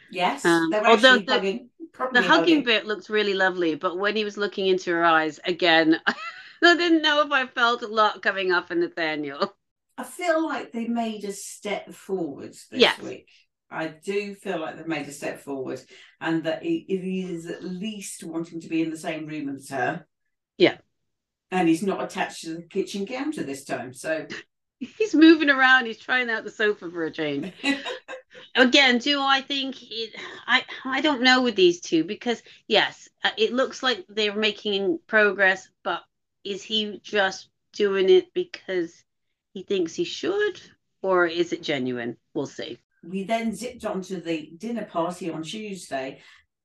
Yes. 0.09 0.45
Um, 0.45 0.71
although 0.85 1.17
the, 1.17 1.31
hugging, 1.33 1.69
the 1.97 2.21
hugging, 2.21 2.23
hugging 2.23 2.63
bit 2.63 2.85
looked 2.85 3.09
really 3.09 3.33
lovely, 3.33 3.75
but 3.75 3.97
when 3.97 4.15
he 4.15 4.23
was 4.23 4.37
looking 4.37 4.67
into 4.67 4.91
her 4.91 5.03
eyes, 5.03 5.39
again, 5.45 5.99
I 6.63 6.77
didn't 6.77 7.01
know 7.01 7.21
if 7.21 7.31
I 7.31 7.47
felt 7.47 7.81
a 7.81 7.87
lot 7.87 8.21
coming 8.21 8.51
off 8.51 8.71
in 8.71 8.81
Nathanial. 8.81 9.49
I 9.97 10.03
feel 10.03 10.45
like 10.45 10.71
they 10.71 10.87
made 10.87 11.23
a 11.25 11.31
step 11.31 11.91
forward 11.93 12.51
this 12.51 12.67
yes. 12.71 12.99
week. 12.99 13.27
I 13.69 13.87
do 13.87 14.35
feel 14.35 14.59
like 14.59 14.75
they've 14.75 14.87
made 14.87 15.07
a 15.07 15.13
step 15.13 15.39
forward 15.39 15.81
and 16.19 16.43
that 16.43 16.61
he, 16.61 16.85
he 16.87 17.21
is 17.21 17.45
at 17.45 17.63
least 17.63 18.23
wanting 18.23 18.59
to 18.61 18.67
be 18.67 18.81
in 18.81 18.91
the 18.91 18.97
same 18.97 19.25
room 19.25 19.49
as 19.49 19.69
her. 19.69 20.05
Yeah. 20.57 20.77
And 21.51 21.67
he's 21.67 21.83
not 21.83 22.03
attached 22.03 22.43
to 22.43 22.55
the 22.55 22.61
kitchen 22.63 23.05
counter 23.05 23.43
this 23.43 23.63
time. 23.63 23.93
So 23.93 24.27
he's 24.79 25.15
moving 25.15 25.49
around. 25.49 25.85
He's 25.85 25.99
trying 25.99 26.29
out 26.29 26.43
the 26.43 26.51
sofa 26.51 26.89
for 26.89 27.05
a 27.05 27.11
change. 27.11 27.53
Again, 28.55 28.97
do 28.97 29.21
I 29.21 29.41
think 29.41 29.81
it? 29.81 30.15
I 30.45 30.63
I 30.83 30.99
don't 30.99 31.21
know 31.21 31.41
with 31.41 31.55
these 31.55 31.79
two 31.79 32.03
because 32.03 32.43
yes, 32.67 33.07
uh, 33.23 33.29
it 33.37 33.53
looks 33.53 33.81
like 33.81 34.05
they're 34.09 34.35
making 34.35 34.99
progress, 35.07 35.69
but 35.83 36.01
is 36.43 36.63
he 36.63 36.99
just 37.03 37.49
doing 37.73 38.09
it 38.09 38.33
because 38.33 39.03
he 39.53 39.63
thinks 39.63 39.93
he 39.93 40.03
should, 40.03 40.61
or 41.01 41.25
is 41.25 41.53
it 41.53 41.63
genuine? 41.63 42.17
We'll 42.33 42.45
see. 42.45 42.79
We 43.03 43.23
then 43.23 43.53
zipped 43.53 43.85
onto 43.85 44.21
the 44.21 44.51
dinner 44.57 44.85
party 44.85 45.29
on 45.29 45.43
Tuesday. 45.43 46.19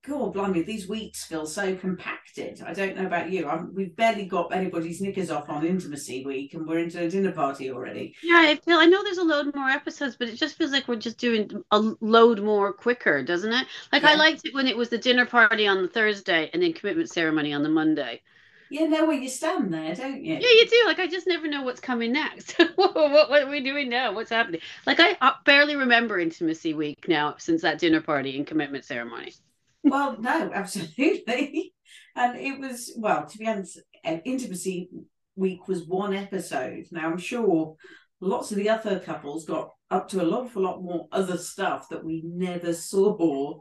God, 0.06 0.34
blimey, 0.34 0.62
these 0.62 0.86
weeks 0.86 1.24
feel 1.24 1.46
so 1.46 1.74
compacted. 1.74 2.62
I 2.64 2.74
don't 2.74 2.96
know 2.96 3.06
about 3.06 3.30
you. 3.32 3.48
I'm, 3.48 3.74
we've 3.74 3.96
barely 3.96 4.26
got 4.26 4.54
anybody's 4.54 5.00
knickers 5.00 5.32
off 5.32 5.48
on 5.48 5.66
intimacy 5.66 6.24
week, 6.24 6.54
and 6.54 6.64
we're 6.64 6.78
into 6.78 7.02
a 7.02 7.10
dinner 7.10 7.32
party 7.32 7.72
already. 7.72 8.14
Yeah, 8.22 8.42
I 8.46 8.54
feel. 8.54 8.78
I 8.78 8.86
know 8.86 9.02
there's 9.02 9.18
a 9.18 9.24
load 9.24 9.52
more 9.56 9.68
episodes, 9.68 10.16
but 10.16 10.28
it 10.28 10.36
just 10.36 10.56
feels 10.56 10.70
like 10.70 10.86
we're 10.86 10.96
just 10.96 11.18
doing 11.18 11.50
a 11.72 11.78
load 12.00 12.40
more 12.40 12.72
quicker, 12.72 13.24
doesn't 13.24 13.52
it? 13.52 13.66
Like 13.90 14.02
yeah. 14.02 14.10
I 14.10 14.14
liked 14.14 14.42
it 14.44 14.54
when 14.54 14.68
it 14.68 14.76
was 14.76 14.90
the 14.90 14.98
dinner 14.98 15.26
party 15.26 15.66
on 15.66 15.82
the 15.82 15.88
Thursday 15.88 16.50
and 16.52 16.62
then 16.62 16.72
commitment 16.72 17.10
ceremony 17.10 17.52
on 17.52 17.64
the 17.64 17.68
Monday 17.68 18.22
you 18.70 18.88
know 18.88 19.06
where 19.06 19.16
you 19.16 19.28
stand 19.28 19.72
there, 19.72 19.94
don't 19.94 20.24
you? 20.24 20.34
Yeah, 20.34 20.40
you 20.40 20.66
do. 20.68 20.82
Like 20.86 20.98
I 20.98 21.06
just 21.06 21.26
never 21.26 21.48
know 21.48 21.62
what's 21.62 21.80
coming 21.80 22.12
next. 22.12 22.52
what, 22.76 22.94
what, 22.94 23.30
what, 23.30 23.42
are 23.42 23.50
we 23.50 23.60
doing 23.60 23.88
now? 23.88 24.12
What's 24.12 24.30
happening? 24.30 24.60
Like 24.86 25.00
I, 25.00 25.16
I 25.20 25.34
barely 25.44 25.76
remember 25.76 26.18
intimacy 26.18 26.74
week 26.74 27.06
now 27.08 27.34
since 27.38 27.62
that 27.62 27.78
dinner 27.78 28.00
party 28.00 28.36
and 28.36 28.46
commitment 28.46 28.84
ceremony. 28.84 29.34
well, 29.82 30.16
no, 30.20 30.50
absolutely. 30.54 31.72
And 32.14 32.38
it 32.38 32.58
was, 32.58 32.92
well, 32.96 33.26
to 33.26 33.38
be 33.38 33.46
honest, 33.46 33.78
Intimacy 34.04 34.88
Week 35.36 35.68
was 35.68 35.86
one 35.86 36.14
episode. 36.14 36.86
Now, 36.90 37.10
I'm 37.10 37.18
sure 37.18 37.76
lots 38.20 38.50
of 38.50 38.56
the 38.56 38.70
other 38.70 38.98
couples 38.98 39.44
got 39.44 39.70
up 39.90 40.08
to 40.08 40.22
a 40.22 40.24
lot, 40.24 40.54
a 40.54 40.60
lot 40.60 40.82
more 40.82 41.08
other 41.12 41.36
stuff 41.36 41.88
that 41.90 42.04
we 42.04 42.22
never 42.24 42.72
saw. 42.72 43.60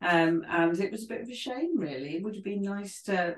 Um, 0.00 0.44
and 0.48 0.78
it 0.78 0.92
was 0.92 1.04
a 1.04 1.08
bit 1.08 1.22
of 1.22 1.28
a 1.28 1.34
shame, 1.34 1.78
really. 1.78 2.16
It 2.16 2.22
would 2.22 2.36
have 2.36 2.44
been 2.44 2.62
nice 2.62 3.02
to 3.02 3.36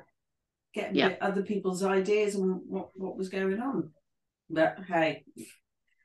get 0.81 0.95
yeah. 0.95 1.15
other 1.21 1.43
people's 1.43 1.83
ideas 1.83 2.37
on 2.37 2.63
what, 2.67 2.91
what 2.95 3.17
was 3.17 3.29
going 3.29 3.61
on. 3.61 3.91
But 4.51 4.79
hey. 4.89 5.25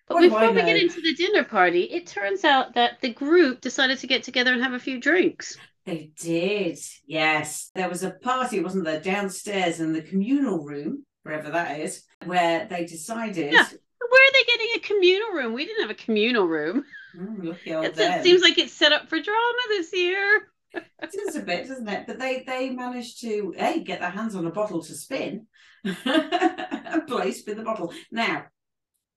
But 0.08 0.22
before 0.22 0.52
we 0.52 0.62
get 0.62 0.78
into 0.78 1.02
the 1.02 1.16
dinner 1.16 1.44
party, 1.44 1.84
it 1.84 2.08
turns 2.08 2.44
out 2.44 2.76
that 2.76 3.02
the 3.02 3.14
group 3.14 3.62
decided 3.62 4.00
to 4.00 4.08
get 4.08 4.24
together 4.24 4.52
and 4.52 4.62
have 4.62 4.74
a 4.74 4.80
few 4.80 5.00
drinks. 5.00 5.58
They 5.86 6.12
did, 6.20 6.78
yes. 7.06 7.72
There 7.74 7.90
was 7.90 8.04
a 8.04 8.12
party, 8.12 8.62
wasn't 8.62 8.86
there, 8.86 9.02
downstairs 9.02 9.80
in 9.80 9.94
the 9.94 10.02
communal 10.02 10.64
room, 10.64 11.06
wherever 11.24 11.52
that 11.52 11.80
is, 11.80 12.04
where 12.26 12.68
they 12.70 12.86
decided. 12.86 13.54
Yeah. 13.54 13.66
Where 13.66 14.22
are 14.22 14.34
they 14.34 14.44
getting 14.46 14.70
a 14.76 14.80
communal 14.80 15.30
room? 15.32 15.54
We 15.54 15.66
didn't 15.66 15.82
have 15.82 15.92
a 15.92 16.06
communal 16.06 16.46
room. 16.46 16.86
Mm, 17.18 17.58
it 17.66 18.24
seems 18.24 18.42
like 18.42 18.58
it's 18.58 18.74
set 18.74 18.92
up 18.92 19.08
for 19.10 19.20
drama 19.20 19.64
this 19.70 19.94
year. 19.94 20.48
It 20.74 21.28
is 21.28 21.36
a 21.36 21.42
bit, 21.42 21.68
doesn't 21.68 21.88
it? 21.88 22.08
But 22.08 22.20
they 22.20 22.44
they 22.46 22.70
managed 22.70 23.22
to 23.22 23.54
a 23.58 23.80
get 23.84 24.00
their 24.00 24.10
hands 24.10 24.36
on 24.36 24.48
a 24.48 24.52
bottle 24.52 24.82
to 24.82 24.94
spin 24.94 25.48
and 25.84 27.08
play 27.08 27.32
spin 27.32 27.58
the 27.58 27.64
bottle. 27.64 27.94
Now, 28.12 28.46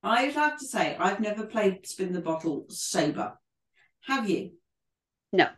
I'd 0.03 0.35
have 0.35 0.59
to 0.59 0.67
say 0.67 0.97
I've 0.99 1.21
never 1.21 1.47
played 1.47 1.87
spin 1.87 2.13
the 2.13 2.21
bottle 2.21 2.67
sober. 2.69 3.39
Have 4.07 4.29
you? 4.29 4.53
No. 5.33 5.49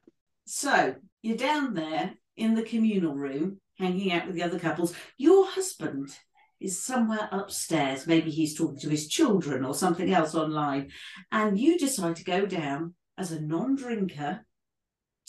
So 0.46 0.94
you're 1.22 1.36
down 1.36 1.74
there 1.74 2.14
in 2.36 2.54
the 2.54 2.62
communal 2.62 3.14
room, 3.14 3.60
hanging 3.78 4.12
out 4.12 4.26
with 4.26 4.36
the 4.36 4.42
other 4.42 4.58
couples. 4.58 4.94
Your 5.16 5.46
husband 5.46 6.16
is 6.60 6.82
somewhere 6.82 7.28
upstairs. 7.30 8.06
Maybe 8.06 8.30
he's 8.30 8.56
talking 8.56 8.78
to 8.80 8.88
his 8.88 9.08
children 9.08 9.64
or 9.64 9.74
something 9.74 10.12
else 10.12 10.34
online. 10.34 10.90
And 11.30 11.58
you 11.58 11.78
decide 11.78 12.16
to 12.16 12.24
go 12.24 12.46
down 12.46 12.94
as 13.16 13.32
a 13.32 13.40
non 13.40 13.76
drinker 13.76 14.44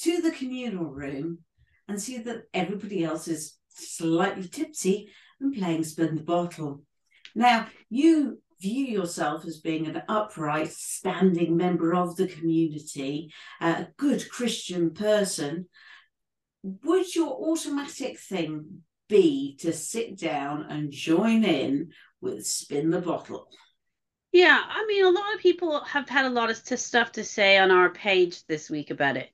to 0.01 0.21
the 0.21 0.31
communal 0.31 0.85
room 0.85 1.39
and 1.87 2.01
see 2.01 2.17
that 2.19 2.43
everybody 2.53 3.03
else 3.03 3.27
is 3.27 3.57
slightly 3.69 4.47
tipsy 4.47 5.09
and 5.39 5.55
playing 5.55 5.83
spin 5.83 6.15
the 6.15 6.21
bottle. 6.21 6.83
Now, 7.35 7.67
you 7.89 8.41
view 8.61 8.85
yourself 8.85 9.45
as 9.45 9.59
being 9.59 9.87
an 9.87 10.03
upright, 10.09 10.71
standing 10.71 11.55
member 11.55 11.93
of 11.93 12.15
the 12.15 12.27
community, 12.27 13.31
a 13.61 13.87
good 13.97 14.29
Christian 14.29 14.91
person, 14.91 15.67
would 16.63 17.15
your 17.15 17.29
automatic 17.29 18.19
thing 18.19 18.83
be 19.07 19.57
to 19.61 19.71
sit 19.71 20.17
down 20.17 20.65
and 20.69 20.91
join 20.91 21.43
in 21.43 21.91
with 22.21 22.45
Spin 22.45 22.89
the 22.89 23.01
Bottle? 23.01 23.47
Yeah, 24.31 24.61
I 24.69 24.85
mean, 24.85 25.05
a 25.05 25.09
lot 25.09 25.33
of 25.33 25.39
people 25.39 25.83
have 25.85 26.07
had 26.07 26.25
a 26.25 26.29
lot 26.29 26.51
of 26.51 26.57
stuff 26.57 27.13
to 27.13 27.23
say 27.23 27.57
on 27.57 27.71
our 27.71 27.89
page 27.89 28.45
this 28.45 28.69
week 28.69 28.91
about 28.91 29.17
it. 29.17 29.29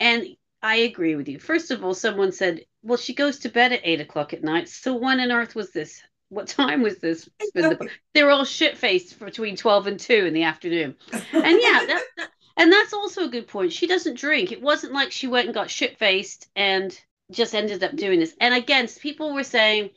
And 0.00 0.36
I 0.62 0.76
agree 0.76 1.16
with 1.16 1.28
you. 1.28 1.38
First 1.38 1.70
of 1.70 1.84
all, 1.84 1.94
someone 1.94 2.32
said, 2.32 2.64
well, 2.82 2.98
she 2.98 3.14
goes 3.14 3.38
to 3.40 3.48
bed 3.48 3.72
at 3.72 3.80
eight 3.84 4.00
o'clock 4.00 4.32
at 4.32 4.42
night. 4.42 4.68
So 4.68 4.94
when 4.94 5.20
on 5.20 5.32
earth 5.32 5.54
was 5.54 5.70
this? 5.72 6.02
What 6.28 6.48
time 6.48 6.82
was 6.82 6.98
this? 6.98 7.28
they 7.54 8.22
were 8.22 8.30
all 8.30 8.44
shit 8.44 8.76
faced 8.76 9.18
between 9.18 9.56
12 9.56 9.86
and 9.86 10.00
2 10.00 10.26
in 10.26 10.34
the 10.34 10.42
afternoon. 10.42 10.96
And 11.12 11.22
yeah, 11.32 11.84
that, 11.86 12.02
that, 12.16 12.30
and 12.56 12.72
that's 12.72 12.92
also 12.92 13.24
a 13.24 13.28
good 13.28 13.46
point. 13.46 13.72
She 13.72 13.86
doesn't 13.86 14.18
drink. 14.18 14.50
It 14.50 14.62
wasn't 14.62 14.92
like 14.92 15.12
she 15.12 15.28
went 15.28 15.46
and 15.46 15.54
got 15.54 15.70
shit 15.70 15.98
faced 15.98 16.48
and 16.56 16.98
just 17.30 17.54
ended 17.54 17.84
up 17.84 17.94
doing 17.94 18.20
this. 18.20 18.34
And 18.40 18.54
again, 18.54 18.88
people 18.88 19.34
were 19.34 19.44
saying, 19.44 19.90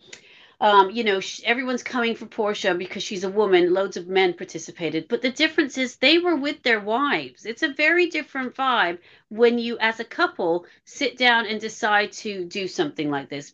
um, 0.62 0.92
you 0.92 1.06
know, 1.06 1.22
everyone's 1.46 1.84
coming 1.84 2.16
for 2.16 2.26
Portia 2.26 2.76
because 2.76 3.02
she's 3.02 3.24
a 3.24 3.30
woman. 3.30 3.74
Loads 3.74 3.96
of 3.96 4.08
men 4.08 4.34
participated, 4.34 5.08
but 5.08 5.22
the 5.22 5.32
difference 5.32 5.78
is 5.78 5.96
they 5.96 6.18
were 6.18 6.36
with 6.36 6.62
their 6.64 6.82
wives. 6.82 7.46
It's 7.46 7.64
a 7.64 7.74
very 7.74 8.08
different 8.08 8.56
vibe 8.56 9.00
when 9.30 9.58
you, 9.58 9.78
as 9.80 10.02
a 10.02 10.06
couple, 10.06 10.66
sit 10.84 11.18
down 11.18 11.46
and 11.46 11.62
decide 11.62 12.12
to 12.14 12.44
do 12.44 12.68
something 12.68 13.10
like 13.10 13.30
this. 13.30 13.54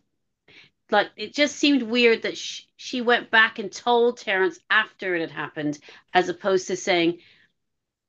Like 0.90 1.12
it 1.16 1.34
just 1.34 1.56
seemed 1.58 1.84
weird 1.84 2.24
that 2.24 2.38
sh- 2.38 2.64
she 2.76 3.02
went 3.02 3.30
back 3.30 3.60
and 3.60 3.72
told 3.72 4.18
Terence 4.18 4.60
after 4.70 5.16
it 5.16 5.22
had 5.22 5.32
happened, 5.32 5.78
as 6.14 6.30
opposed 6.30 6.68
to 6.68 6.76
saying, 6.76 7.20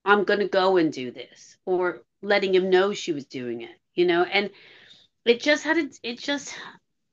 "I'm 0.06 0.24
going 0.24 0.40
to 0.40 0.48
go 0.48 0.78
and 0.78 0.90
do 0.92 1.10
this," 1.10 1.58
or 1.66 2.02
letting 2.22 2.54
him 2.54 2.70
know 2.70 2.94
she 2.94 3.12
was 3.12 3.26
doing 3.26 3.60
it. 3.60 3.78
You 3.94 4.06
know, 4.06 4.24
and 4.24 4.50
it 5.26 5.40
just 5.40 5.64
had 5.64 5.78
a, 5.78 5.90
it 6.02 6.18
just 6.18 6.54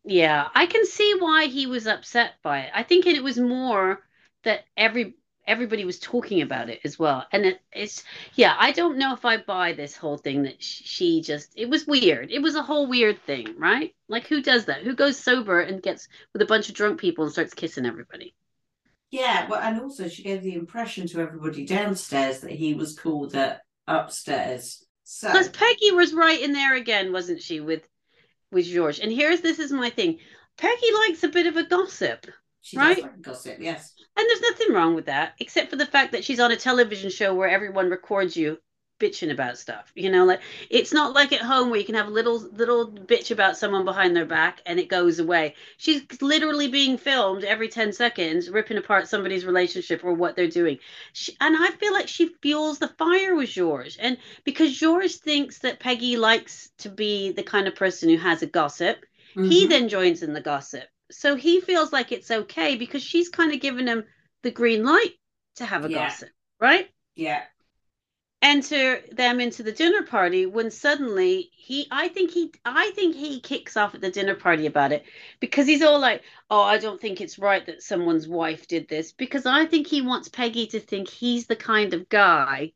yeah, 0.06 0.48
I 0.54 0.66
can 0.66 0.86
see 0.86 1.16
why 1.20 1.46
he 1.46 1.66
was 1.66 1.88
upset 1.88 2.34
by 2.44 2.62
it. 2.62 2.72
I 2.74 2.84
think 2.84 3.06
it 3.06 3.24
was 3.24 3.40
more 3.40 4.02
that 4.44 4.66
every 4.76 5.16
everybody 5.46 5.84
was 5.84 6.00
talking 6.00 6.42
about 6.42 6.70
it 6.70 6.80
as 6.84 6.98
well. 6.98 7.26
And 7.32 7.46
it, 7.46 7.60
it's 7.72 8.04
yeah, 8.36 8.56
I 8.58 8.72
don't 8.72 8.98
know 8.98 9.14
if 9.14 9.26
I 9.26 9.38
buy 9.38 9.74
this 9.74 9.96
whole 9.96 10.18
thing 10.18 10.44
that 10.44 10.62
she 10.62 11.22
just 11.22 11.54
it 11.56 11.70
was 11.70 11.88
weird. 11.88 12.32
It 12.32 12.42
was 12.42 12.56
a 12.56 12.64
whole 12.64 12.88
weird 12.88 13.22
thing, 13.24 13.56
right? 13.58 13.94
Like 14.08 14.28
who 14.28 14.42
does 14.42 14.66
that? 14.66 14.84
Who 14.84 14.96
goes 14.96 15.18
sober 15.18 15.62
and 15.62 15.82
gets 15.82 16.08
with 16.34 16.42
a 16.42 16.46
bunch 16.46 16.70
of 16.70 16.76
drunk 16.76 17.00
people 17.00 17.24
and 17.24 17.32
starts 17.34 17.54
kissing 17.54 17.86
everybody? 17.86 18.36
Yeah, 19.12 19.48
well, 19.48 19.62
and 19.62 19.80
also 19.80 20.08
she 20.08 20.24
gave 20.24 20.42
the 20.42 20.56
impression 20.56 21.08
to 21.08 21.22
everybody 21.22 21.66
downstairs 21.66 22.40
that 22.40 22.52
he 22.52 22.74
was 22.74 22.98
cool 22.98 23.30
that 23.30 23.62
uh, 23.88 24.00
upstairs. 24.02 24.86
So 25.04 25.30
Plus 25.30 25.50
Peggy 25.50 25.92
was 25.92 26.14
right 26.14 26.42
in 26.42 26.54
there 26.54 26.76
again, 26.76 27.12
wasn't 27.14 27.42
she? 27.42 27.60
With 27.60 27.88
with 28.54 28.66
George. 28.66 29.00
And 29.00 29.12
here's 29.12 29.42
this 29.42 29.60
is 29.60 29.72
my 29.72 29.90
thing. 29.90 30.20
Peggy 30.58 30.92
likes 31.08 31.24
a 31.24 31.30
bit 31.30 31.48
of 31.48 31.58
a 31.58 31.64
gossip. 31.64 32.28
She 32.62 32.78
right? 32.78 33.02
Like 33.02 33.22
gossip, 33.22 33.58
yes. 33.60 33.94
And 34.16 34.26
there's 34.30 34.42
nothing 34.42 34.74
wrong 34.74 34.96
with 34.96 35.06
that, 35.08 35.34
except 35.40 35.70
for 35.70 35.76
the 35.76 35.86
fact 35.86 36.12
that 36.12 36.24
she's 36.24 36.40
on 36.40 36.52
a 36.52 36.56
television 36.56 37.10
show 37.10 37.34
where 37.34 37.50
everyone 37.50 37.90
records 37.90 38.38
you 38.38 38.58
bitching 39.00 39.32
about 39.32 39.58
stuff. 39.58 39.92
You 39.96 40.10
know, 40.10 40.26
like 40.26 40.42
it's 40.70 40.94
not 40.94 41.14
like 41.14 41.34
at 41.34 41.42
home 41.42 41.70
where 41.70 41.80
you 41.80 41.86
can 41.86 41.96
have 41.96 42.08
a 42.08 42.12
little 42.12 42.40
little 42.40 42.92
bitch 42.92 43.32
about 43.32 43.58
someone 43.58 43.86
behind 43.86 44.16
their 44.16 44.26
back 44.26 44.62
and 44.66 44.80
it 44.80 44.88
goes 44.88 45.20
away. 45.20 45.56
She's 45.78 46.04
literally 46.22 46.68
being 46.68 46.98
filmed 46.98 47.44
every 47.44 47.68
10 47.68 47.94
seconds, 47.94 48.50
ripping 48.50 48.78
apart 48.78 49.08
somebody's 49.08 49.46
relationship 49.46 50.04
or 50.04 50.14
what 50.14 50.36
they're 50.36 50.48
doing. 50.48 50.80
She, 51.14 51.36
and 51.42 51.56
I 51.58 51.72
feel 51.72 51.94
like 51.94 52.08
she 52.08 52.34
fuels 52.42 52.80
the 52.80 52.88
fire 52.88 53.36
with 53.36 53.50
George. 53.50 53.98
And 54.00 54.18
because 54.44 54.78
George 54.78 55.16
thinks 55.16 55.60
that 55.60 55.80
Peggy 55.80 56.18
likes 56.18 56.70
to 56.80 56.90
be 56.90 57.32
the 57.32 57.44
kind 57.44 57.68
of 57.68 57.76
person 57.76 58.10
who 58.10 58.18
has 58.18 58.42
a 58.42 58.48
gossip, 58.48 59.06
mm-hmm. 59.36 59.50
he 59.50 59.68
then 59.68 59.90
joins 59.90 60.24
in 60.24 60.34
the 60.34 60.42
gossip. 60.42 60.86
So 61.12 61.36
he 61.36 61.62
feels 61.62 61.92
like 61.92 62.12
it's 62.12 62.32
okay 62.32 62.76
because 62.76 63.04
she's 63.04 63.30
kind 63.30 63.54
of 63.54 63.60
given 63.60 63.88
him 63.88 64.06
the 64.42 64.52
green 64.52 64.84
light 64.84 65.14
to 65.58 65.66
have 65.66 65.86
a 65.86 65.90
yeah. 65.90 66.08
gossip, 66.08 66.30
right? 66.60 66.90
Yeah 67.16 67.44
enter 68.44 69.00
them 69.14 69.40
into 69.40 69.64
the 69.64 69.72
dinner 69.72 70.04
party 70.04 70.46
when 70.46 70.70
suddenly 70.70 71.50
he 71.56 71.88
i 71.92 72.10
think 72.10 72.30
he 72.30 72.52
i 72.66 72.92
think 72.92 73.16
he 73.16 73.40
kicks 73.40 73.78
off 73.78 73.96
at 73.96 74.02
the 74.02 74.12
dinner 74.12 74.36
party 74.36 74.66
about 74.66 74.92
it 74.92 75.06
because 75.40 75.66
he's 75.66 75.82
all 75.82 75.98
like 76.00 76.22
oh 76.50 76.62
i 76.62 76.78
don't 76.78 77.00
think 77.00 77.22
it's 77.22 77.40
right 77.40 77.66
that 77.66 77.82
someone's 77.82 78.28
wife 78.28 78.68
did 78.68 78.88
this 78.90 79.14
because 79.14 79.46
i 79.46 79.66
think 79.66 79.88
he 79.88 80.02
wants 80.02 80.28
peggy 80.28 80.68
to 80.68 80.80
think 80.82 81.08
he's 81.10 81.48
the 81.48 81.56
kind 81.56 81.94
of 81.94 82.10
guy 82.10 82.74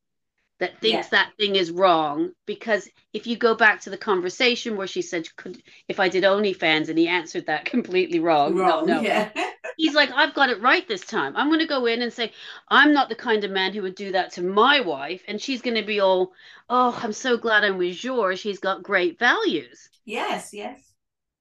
that 0.60 0.80
thinks 0.82 1.08
yeah. 1.08 1.24
that 1.24 1.32
thing 1.38 1.56
is 1.56 1.72
wrong 1.72 2.32
because 2.46 2.90
if 3.14 3.28
you 3.28 3.38
go 3.38 3.56
back 3.56 3.82
to 3.82 3.90
the 3.90 3.98
conversation 3.98 4.76
where 4.76 4.88
she 4.88 5.02
said 5.02 5.28
could 5.36 5.62
if 5.88 6.00
i 6.00 6.10
did 6.10 6.24
onlyfans 6.24 6.90
and 6.90 6.98
he 6.98 7.08
answered 7.08 7.46
that 7.46 7.66
completely 7.74 8.20
wrong, 8.20 8.56
wrong 8.56 8.86
no, 8.86 8.96
no. 8.96 9.02
yeah 9.02 9.30
he's 9.78 9.94
like, 9.94 10.12
I've 10.12 10.34
got 10.34 10.50
it 10.50 10.62
right 10.62 10.86
this 10.88 11.06
time. 11.06 11.36
I'm 11.36 11.48
going 11.48 11.60
to 11.60 11.68
go 11.68 11.86
in 11.86 12.02
and 12.02 12.12
say, 12.12 12.34
I'm 12.68 12.94
not 12.94 13.10
the 13.10 13.16
kind 13.16 13.44
of 13.44 13.52
man 13.52 13.74
who 13.74 13.84
would 13.84 13.96
do 13.96 14.12
that 14.12 14.34
to 14.34 14.42
my 14.42 14.82
wife. 14.82 15.24
And 15.28 15.42
she's 15.42 15.62
going 15.62 15.78
to 15.78 15.86
be 15.86 16.00
all, 16.02 16.34
oh, 16.70 17.00
I'm 17.02 17.14
so 17.14 17.38
glad 17.38 17.64
I'm 17.64 17.78
with 17.78 17.96
George. 17.96 18.42
He's 18.42 18.60
got 18.60 18.84
great 18.84 19.18
values. 19.18 19.90
Yes, 20.04 20.54
yes. 20.54 20.82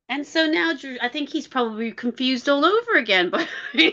And 0.08 0.24
so 0.24 0.46
now 0.46 0.72
I 1.00 1.08
think 1.08 1.30
he's 1.30 1.48
probably 1.48 1.90
confused 1.90 2.48
all 2.48 2.64
over 2.64 2.92
again 2.92 3.30
by 3.30 3.46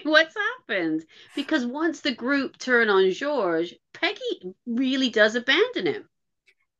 what's 0.03 0.35
happened. 0.35 1.03
Because 1.35 1.65
once 1.65 2.01
the 2.01 2.13
group 2.13 2.57
turn 2.57 2.89
on 2.89 3.09
George, 3.11 3.73
Peggy 4.03 4.53
really 4.65 5.09
does 5.09 5.35
abandon 5.35 5.85
him. 5.85 6.09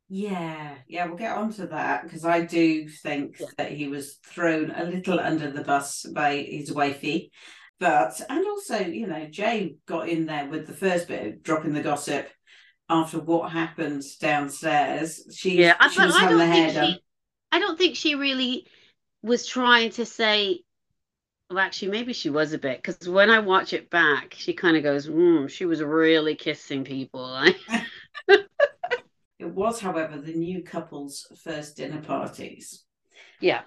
Yeah, 0.10 0.76
yeah, 0.88 1.06
we'll 1.06 1.16
get 1.16 1.38
on 1.38 1.54
to 1.54 1.68
that 1.68 2.04
because 2.04 2.26
I 2.26 2.42
do 2.42 2.90
think 2.90 3.38
yeah. 3.40 3.48
that 3.58 3.72
he 3.72 3.88
was 3.88 4.16
thrown 4.28 4.72
a 4.72 4.84
little 4.84 5.20
under 5.20 5.50
the 5.50 5.64
bus 5.64 6.06
by 6.14 6.36
his 6.36 6.74
wifey. 6.74 7.32
But, 7.80 8.20
and 8.30 8.46
also, 8.46 8.80
you 8.80 9.08
know, 9.08 9.26
Jay 9.30 9.76
got 9.88 10.10
in 10.10 10.26
there 10.26 10.48
with 10.48 10.68
the 10.68 10.74
first 10.74 11.08
bit 11.08 11.26
of 11.26 11.44
dropping 11.44 11.74
the 11.74 11.82
gossip 11.82 12.30
after 12.90 13.20
what 13.20 13.52
happened 13.52 14.04
downstairs. 14.20 15.26
She, 15.34 15.62
yeah, 15.62 15.76
she 15.88 16.02
was 16.02 16.18
having 16.18 16.38
the 16.38 16.46
hair 16.46 16.74
done. 16.74 16.92
She, 16.92 17.04
I 17.54 17.60
don't 17.60 17.78
think 17.78 17.96
she 17.96 18.16
really 18.16 18.68
was 19.22 19.48
trying 19.48 19.92
to 19.92 20.06
say, 20.06 20.60
well, 21.54 21.64
actually, 21.64 21.90
maybe 21.90 22.14
she 22.14 22.30
was 22.30 22.54
a 22.54 22.58
bit 22.58 22.82
because 22.82 23.08
when 23.08 23.30
I 23.30 23.40
watch 23.40 23.74
it 23.74 23.90
back, 23.90 24.34
she 24.36 24.54
kind 24.54 24.76
of 24.76 24.84
goes, 24.84 25.08
mm, 25.08 25.50
she 25.50 25.66
was 25.66 25.82
really 25.82 26.36
kissing 26.36 26.84
people. 26.84 27.44
It 29.40 29.50
was, 29.54 29.82
however, 29.82 30.22
the 30.22 30.34
new 30.34 30.64
couple's 30.64 31.28
first 31.44 31.76
dinner 31.76 32.02
parties. 32.02 32.86
Yeah. 33.42 33.64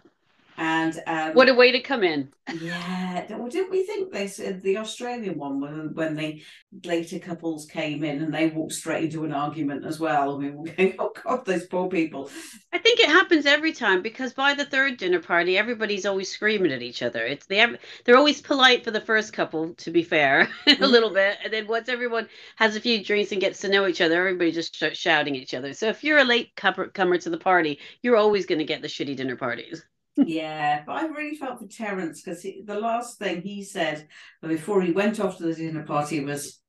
And 0.59 1.03
um, 1.07 1.35
what 1.35 1.49
a 1.49 1.55
way 1.55 1.73
to 1.73 1.81
come 1.81 2.03
in. 2.03 2.33
Yeah, 2.61 3.27
well, 3.37 3.49
didn't 3.49 3.71
we 3.71 3.85
think 3.85 4.13
they 4.13 4.29
said 4.29 4.63
the 4.63 4.79
Australian 4.79 5.37
one 5.37 5.61
when 5.61 5.95
when 5.95 6.15
the 6.15 6.43
later 6.85 7.19
couples 7.19 7.67
came 7.67 8.05
in 8.05 8.23
and 8.23 8.33
they 8.33 8.49
walked 8.49 8.73
straight 8.73 9.05
into 9.05 9.25
an 9.25 9.33
argument 9.33 9.85
as 9.85 9.99
well, 9.99 10.39
we 10.39 10.51
were 10.51 10.65
going, 10.65 10.95
"Oh 10.99 11.13
God, 11.25 11.45
those 11.45 11.67
poor 11.67 11.89
people." 11.89 12.31
I 12.73 12.79
think 12.79 13.01
it 13.01 13.09
happens 13.09 13.47
every 13.47 13.73
time 13.73 14.01
because 14.01 14.33
by 14.33 14.55
the 14.55 14.65
third 14.65 14.97
dinner 14.97 15.21
party, 15.21 15.59
everybody's 15.59 16.07
always 16.07 16.31
screaming 16.31 16.73
at 16.73 16.83
each 16.83 17.03
other. 17.03 17.25
It's 17.27 17.47
they 17.47 17.67
they're 18.05 18.17
always 18.17 18.41
polite 18.41 18.85
for 18.85 18.93
the 18.93 19.01
first 19.01 19.33
couple, 19.33 19.75
to 19.75 19.91
be 19.91 20.03
fair, 20.05 20.49
a 20.81 20.87
little 20.87 21.11
bit, 21.11 21.39
and 21.45 21.53
then 21.53 21.67
once 21.67 21.89
everyone 21.89 22.29
has 22.57 22.77
a 22.77 22.81
few 22.81 23.05
drinks 23.05 23.33
and 23.33 23.41
gets 23.41 23.61
to 23.61 23.69
know 23.69 23.87
each 23.87 24.01
other, 24.01 24.21
everybody 24.21 24.53
just 24.53 24.75
starts 24.75 24.99
shouting 24.99 25.37
at 25.37 25.43
each 25.43 25.55
other. 25.55 25.75
So 25.75 25.89
if 25.89 26.05
you're 26.05 26.19
a 26.19 26.25
late 26.25 26.55
comer 26.57 27.19
to 27.19 27.31
the 27.31 27.39
party, 27.39 27.81
you're 28.03 28.17
always 28.17 28.47
going 28.47 28.61
to 28.61 28.65
get 28.65 28.83
the 28.83 28.89
shitty 28.89 29.17
dinner 29.17 29.37
parties 29.37 29.85
yeah, 30.17 30.83
but 30.87 30.93
I 30.93 31.07
really 31.07 31.37
felt 31.37 31.59
for 31.59 31.67
Terence 31.67 32.23
because 32.23 32.43
the 32.43 32.79
last 32.81 33.19
thing 33.19 33.43
he 33.43 33.63
said 33.63 34.09
before 34.43 34.83
he 34.83 34.93
went 34.93 35.21
off 35.21 35.37
to 35.39 35.45
the 35.45 35.55
dinner 35.55 35.83
party 35.83 36.25
was, 36.25 36.61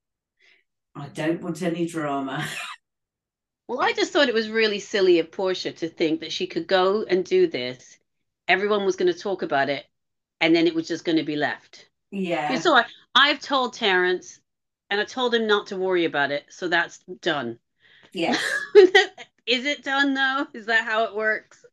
I 0.94 1.08
don't 1.08 1.40
want 1.40 1.62
any 1.62 1.86
drama. 1.86 2.46
Well, 3.68 3.82
I 3.82 3.92
just 3.92 4.14
thought 4.14 4.28
it 4.28 4.34
was 4.34 4.48
really 4.48 4.78
silly 4.78 5.18
of 5.18 5.30
Portia 5.30 5.72
to 5.72 5.88
think 5.90 6.20
that 6.20 6.32
she 6.32 6.46
could 6.46 6.66
go 6.66 7.04
and 7.04 7.22
do 7.22 7.46
this. 7.46 7.98
Everyone 8.48 8.86
was 8.86 8.96
going 8.96 9.12
to 9.12 9.18
talk 9.18 9.42
about 9.42 9.68
it, 9.68 9.84
and 10.40 10.56
then 10.56 10.66
it 10.66 10.74
was 10.74 10.88
just 10.88 11.04
going 11.04 11.18
to 11.18 11.22
be 11.22 11.36
left. 11.36 11.86
Yeah. 12.10 12.58
So 12.58 12.74
I, 12.74 12.86
I've 13.14 13.40
told 13.40 13.74
Terence, 13.74 14.40
and 14.88 14.98
I 14.98 15.04
told 15.04 15.34
him 15.34 15.46
not 15.46 15.66
to 15.66 15.76
worry 15.76 16.06
about 16.06 16.30
it. 16.30 16.46
So 16.48 16.68
that's 16.68 17.00
done. 17.20 17.58
Yeah. 18.14 18.38
Is 19.46 19.64
it 19.64 19.82
done 19.82 20.14
though? 20.14 20.46
Is 20.54 20.66
that 20.66 20.84
how 20.84 21.04
it 21.04 21.14
works? 21.14 21.64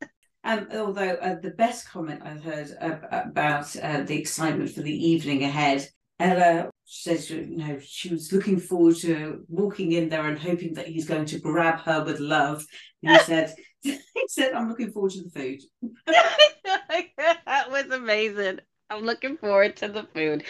Um, 0.45 0.67
although 0.73 1.15
uh, 1.15 1.39
the 1.41 1.55
best 1.58 1.89
comment 1.89 2.21
I've 2.23 2.43
heard 2.43 2.69
uh, 2.79 2.97
about 3.12 3.75
uh, 3.77 4.03
the 4.03 4.15
excitement 4.15 4.69
for 4.69 4.81
the 4.81 4.93
evening 4.93 5.43
ahead, 5.43 5.88
Ella 6.19 6.69
says, 6.86 7.31
you 7.31 7.58
know, 7.58 7.79
she 7.84 8.10
was 8.10 8.31
looking 8.31 8.60
forward 8.60 8.95
to 8.97 9.43
walking 9.49 9.91
in 9.93 10.08
there 10.08 10.27
and 10.27 10.38
hoping 10.38 10.75
that 10.75 10.88
he's 10.88 11.08
going 11.08 11.25
to 11.25 11.39
grab 11.39 11.79
her 11.79 12.03
with 12.05 12.19
love. 12.19 12.63
And 13.01 13.17
he 13.17 13.23
said, 13.23 13.55
he 13.81 13.99
said, 14.27 14.53
I'm 14.53 14.69
looking 14.69 14.91
forward 14.91 15.13
to 15.13 15.23
the 15.23 15.31
food. 15.31 15.62
that 16.05 17.71
was 17.71 17.86
amazing. 17.91 18.60
I'm 18.89 19.04
looking 19.04 19.38
forward 19.38 19.78
to 19.78 19.88
the 19.88 20.04
food. 20.04 20.43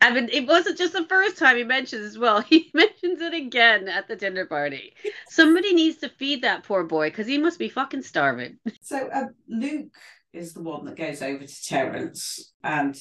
I 0.00 0.12
mean, 0.12 0.28
it 0.30 0.46
wasn't 0.46 0.76
just 0.76 0.92
the 0.92 1.06
first 1.06 1.38
time 1.38 1.56
he 1.56 1.64
mentions 1.64 2.04
as 2.04 2.18
well. 2.18 2.40
He 2.48 2.70
mentions 2.74 3.20
it 3.20 3.34
again 3.34 3.88
at 3.88 4.08
the 4.08 4.16
dinner 4.16 4.44
party. 4.46 4.94
Somebody 5.28 5.74
needs 5.74 5.98
to 5.98 6.08
feed 6.08 6.42
that 6.42 6.64
poor 6.64 6.84
boy 6.84 7.08
because 7.08 7.26
he 7.26 7.38
must 7.38 7.58
be 7.58 7.68
fucking 7.68 8.02
starving. 8.02 8.58
So 8.82 9.08
uh, 9.08 9.26
Luke 9.48 9.94
is 10.32 10.52
the 10.52 10.62
one 10.62 10.84
that 10.86 10.96
goes 10.96 11.22
over 11.22 11.44
to 11.44 11.64
Terence 11.64 12.52
and 12.62 12.96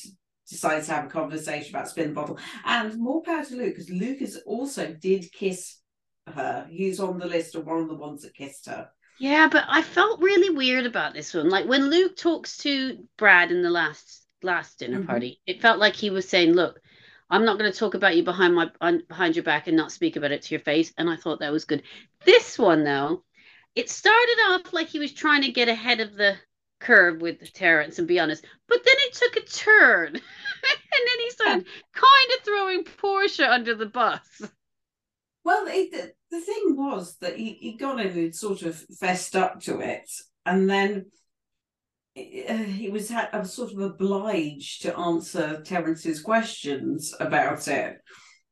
decides 0.49 0.87
to 0.87 0.93
have 0.93 1.05
a 1.05 1.09
conversation 1.09 1.75
about 1.75 1.89
spin 1.89 2.09
the 2.09 2.13
bottle. 2.13 2.39
And 2.65 2.97
more 2.97 3.21
power 3.21 3.43
to 3.43 3.55
Luke 3.55 3.75
because 3.75 3.89
Luke 3.89 4.21
is 4.21 4.41
also 4.45 4.93
did 4.93 5.31
kiss 5.31 5.79
her. 6.27 6.67
He's 6.69 6.99
on 6.99 7.19
the 7.19 7.27
list 7.27 7.55
of 7.55 7.65
one 7.65 7.79
of 7.79 7.89
the 7.89 7.95
ones 7.95 8.23
that 8.23 8.33
kissed 8.33 8.67
her. 8.67 8.89
Yeah, 9.19 9.47
but 9.51 9.65
I 9.67 9.81
felt 9.81 10.21
really 10.21 10.55
weird 10.55 10.85
about 10.85 11.13
this 11.13 11.33
one. 11.33 11.49
Like 11.49 11.67
when 11.67 11.89
Luke 11.89 12.15
talks 12.15 12.57
to 12.57 12.97
Brad 13.17 13.51
in 13.51 13.61
the 13.63 13.69
last 13.69 14.26
last 14.43 14.79
dinner 14.79 14.99
mm-hmm. 14.99 15.07
party. 15.07 15.41
It 15.45 15.61
felt 15.61 15.79
like 15.79 15.95
he 15.95 16.09
was 16.09 16.27
saying, 16.27 16.53
"Look, 16.53 16.79
I'm 17.29 17.45
not 17.45 17.57
going 17.57 17.71
to 17.71 17.77
talk 17.77 17.93
about 17.93 18.15
you 18.15 18.23
behind 18.23 18.55
my 18.55 18.69
behind 19.07 19.35
your 19.35 19.43
back 19.43 19.67
and 19.67 19.77
not 19.77 19.91
speak 19.91 20.15
about 20.15 20.31
it 20.31 20.43
to 20.43 20.53
your 20.53 20.61
face." 20.61 20.93
And 20.97 21.09
I 21.09 21.15
thought 21.15 21.39
that 21.39 21.51
was 21.51 21.65
good. 21.65 21.83
This 22.25 22.57
one 22.57 22.83
though, 22.83 23.23
it 23.75 23.89
started 23.89 24.37
off 24.49 24.73
like 24.73 24.87
he 24.87 24.99
was 24.99 25.13
trying 25.13 25.43
to 25.43 25.51
get 25.51 25.69
ahead 25.69 25.99
of 25.99 26.15
the 26.15 26.37
curve 26.79 27.21
with 27.21 27.53
Terrence 27.53 27.99
and 27.99 28.07
be 28.07 28.19
honest, 28.19 28.45
but 28.67 28.81
then 28.83 28.95
it 28.97 29.13
took 29.13 29.35
a 29.35 29.47
turn, 29.47 30.07
and 30.15 30.15
then 30.15 31.19
he 31.19 31.29
started 31.31 31.65
kind 31.93 32.31
of 32.37 32.43
throwing 32.43 32.83
Portia 32.83 33.51
under 33.51 33.75
the 33.75 33.85
bus. 33.85 34.41
Well, 35.43 35.65
it, 35.67 36.15
the, 36.29 36.41
thing 36.41 36.75
was 36.75 37.15
that 37.21 37.37
he, 37.37 37.53
he 37.53 37.77
got 37.77 38.01
in 38.01 38.17
and 38.17 38.35
sort 38.35 38.63
of 38.63 38.75
fessed 38.99 39.35
up 39.35 39.61
to 39.61 39.79
it, 39.79 40.09
and 40.45 40.69
then 40.69 41.05
he 42.17 42.89
was 42.89 43.11
I 43.11 43.37
was 43.37 43.53
sort 43.53 43.71
of 43.71 43.79
obliged 43.79 44.81
to 44.83 44.97
answer 44.97 45.61
Terence's 45.63 46.21
questions 46.21 47.13
about 47.19 47.67
it, 47.67 47.99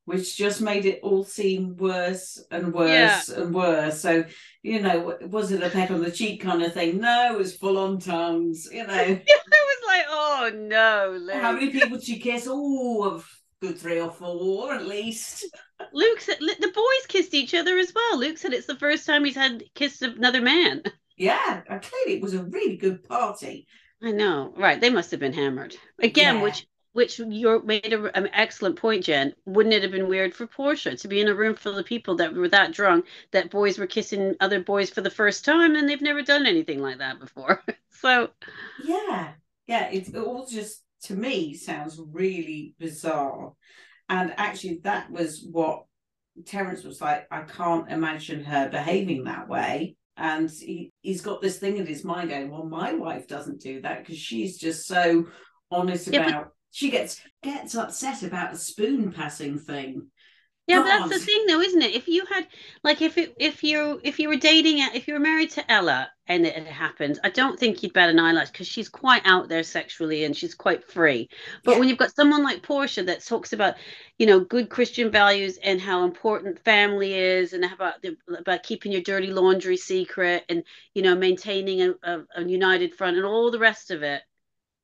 which 0.06 0.38
just 0.38 0.62
made 0.62 0.86
it 0.86 1.00
all 1.02 1.24
seem 1.24 1.76
worse 1.78 2.44
and 2.52 2.74
worse 2.74 3.30
yeah. 3.30 3.42
and 3.42 3.54
worse. 3.54 4.00
So, 4.00 4.26
you 4.62 4.82
know, 4.82 5.18
was 5.30 5.52
it 5.52 5.64
a 5.64 5.70
peck 5.70 5.92
on 5.92 6.04
the 6.04 6.12
cheek 6.12 6.42
kind 6.42 6.62
of 6.62 6.74
thing? 6.74 7.00
No, 7.00 7.34
it 7.34 7.38
was 7.38 7.56
full 7.56 7.78
on 7.78 8.00
tongues, 8.00 8.70
you 8.72 8.86
know. 8.88 8.94
it 8.96 9.26
was 9.26 9.88
like, 9.88 10.06
oh 10.10 10.52
no, 10.54 11.18
Luke. 11.20 11.42
How 11.42 11.54
many 11.54 11.72
people 11.72 11.98
did 11.98 12.08
you 12.08 12.20
kiss? 12.20 12.48
Oh, 12.50 13.16
a 13.16 13.24
good 13.66 13.80
three 13.80 14.00
or 14.00 14.12
four 14.12 14.74
at 14.74 14.86
least. 14.86 15.46
Luke 15.92 16.22
said 16.22 16.38
the 16.40 16.72
boys 16.74 17.08
kissed 17.08 17.34
each 17.34 17.54
other 17.54 17.78
as 17.78 17.94
well. 17.94 18.20
Luke 18.20 18.38
said 18.38 18.54
it's 18.54 18.68
the 18.68 18.76
first 18.76 19.06
time 19.06 19.26
he's 19.26 19.36
had 19.36 19.64
kissed 19.74 20.04
another 20.04 20.42
man. 20.42 20.84
Yeah, 21.18 21.62
clearly 21.62 22.18
it 22.18 22.22
was 22.22 22.34
a 22.34 22.44
really 22.44 22.78
good 22.78 23.04
party. 23.04 23.68
I 24.02 24.12
know, 24.12 24.54
right? 24.58 24.80
They 24.80 24.90
must 24.90 25.12
have 25.12 25.20
been 25.20 25.34
hammered 25.34 25.76
again, 26.00 26.36
yeah. 26.36 26.44
which 26.44 26.68
which 26.94 27.20
you 27.20 27.62
made 27.66 27.92
a, 27.92 28.18
an 28.18 28.30
excellent 28.32 28.78
point, 28.78 29.04
Jen. 29.04 29.34
Wouldn't 29.46 29.74
it 29.74 29.82
have 29.82 29.92
been 29.92 30.08
weird 30.08 30.34
for 30.34 30.48
Portia 30.48 30.96
to 30.96 31.08
be 31.10 31.20
in 31.20 31.28
a 31.28 31.36
room 31.36 31.56
full 31.56 31.78
of 31.78 31.86
people 31.86 32.16
that 32.16 32.34
were 32.34 32.48
that 32.48 32.72
drunk 32.72 33.06
that 33.32 33.52
boys 33.52 33.78
were 33.78 33.88
kissing 33.88 34.36
other 34.40 34.62
boys 34.62 34.90
for 34.90 35.02
the 35.02 35.10
first 35.10 35.44
time 35.44 35.76
and 35.76 35.90
they've 35.90 36.02
never 36.02 36.22
done 36.22 36.46
anything 36.46 36.82
like 36.82 37.00
that 37.00 37.20
before? 37.20 37.62
so, 37.90 38.30
yeah, 38.84 39.34
yeah, 39.68 39.90
it, 39.90 40.08
it 40.08 40.16
all 40.16 40.46
just 40.46 40.84
to 41.04 41.16
me 41.16 41.54
sounds 41.54 42.00
really 42.12 42.76
bizarre, 42.80 43.54
and 44.08 44.34
actually 44.38 44.80
that 44.84 45.10
was 45.12 45.46
what 45.52 45.86
Terence 46.46 46.84
was 46.84 47.02
like. 47.02 47.28
I 47.32 47.42
can't 47.42 47.92
imagine 47.92 48.44
her 48.44 48.70
behaving 48.70 49.26
that 49.26 49.50
way 49.50 49.98
and 50.18 50.50
he, 50.50 50.92
he's 51.02 51.22
got 51.22 51.42
this 51.42 51.58
thing 51.58 51.78
in 51.78 51.86
his 51.86 52.04
mind 52.04 52.30
going 52.30 52.50
well 52.50 52.66
my 52.66 52.94
wife 52.94 53.28
doesn't 53.28 53.62
do 53.62 53.82
that 53.82 54.00
because 54.00 54.18
she's 54.18 54.58
just 54.58 54.88
so 54.88 55.26
honest 55.72 56.08
yeah, 56.08 56.28
about 56.28 56.44
but, 56.44 56.52
she 56.72 56.90
gets 56.90 57.22
gets 57.44 57.76
upset 57.76 58.24
about 58.24 58.54
a 58.54 58.58
spoon 58.58 59.12
passing 59.12 59.58
thing 59.58 60.08
yeah, 60.68 60.80
but 60.80 60.86
that's 60.86 61.10
the 61.10 61.20
thing, 61.20 61.46
though, 61.48 61.62
isn't 61.62 61.82
it? 61.82 61.94
If 61.94 62.08
you 62.08 62.26
had, 62.26 62.48
like, 62.84 63.02
if 63.02 63.20
it, 63.20 63.36
if 63.40 63.64
you, 63.64 64.00
if 64.04 64.18
you 64.18 64.30
were 64.30 64.36
dating, 64.36 64.80
if 64.80 65.08
you 65.08 65.14
were 65.14 65.20
married 65.20 65.52
to 65.52 65.72
Ella 65.72 66.10
and 66.26 66.44
it 66.44 66.56
had 66.56 66.66
happened, 66.66 67.20
I 67.24 67.30
don't 67.30 67.60
think 67.60 67.84
you'd 67.84 67.94
bat 67.94 68.10
an 68.10 68.20
eyelash 68.20 68.50
because 68.50 68.68
she's 68.68 68.90
quite 68.90 69.22
out 69.26 69.48
there 69.48 69.62
sexually 69.62 70.24
and 70.24 70.36
she's 70.36 70.56
quite 70.56 70.84
free. 70.84 71.30
But 71.64 71.74
yeah. 71.74 71.80
when 71.80 71.88
you've 71.88 72.00
got 72.00 72.16
someone 72.16 72.44
like 72.44 72.64
Portia 72.64 73.04
that 73.04 73.24
talks 73.24 73.54
about, 73.54 73.76
you 74.18 74.26
know, 74.26 74.40
good 74.40 74.70
Christian 74.70 75.12
values 75.12 75.60
and 75.62 75.80
how 75.80 76.04
important 76.04 76.58
family 76.64 77.14
is, 77.14 77.54
and 77.54 77.64
about 77.64 78.02
the, 78.02 78.18
about 78.36 78.64
keeping 78.64 78.92
your 78.92 79.02
dirty 79.02 79.28
laundry 79.28 79.78
secret, 79.78 80.46
and 80.50 80.64
you 80.96 81.04
know, 81.04 81.16
maintaining 81.16 81.82
a, 81.84 81.94
a, 82.02 82.24
a 82.38 82.44
united 82.44 82.96
front, 82.96 83.18
and 83.18 83.26
all 83.26 83.52
the 83.52 83.60
rest 83.60 83.92
of 83.92 84.02
it, 84.02 84.24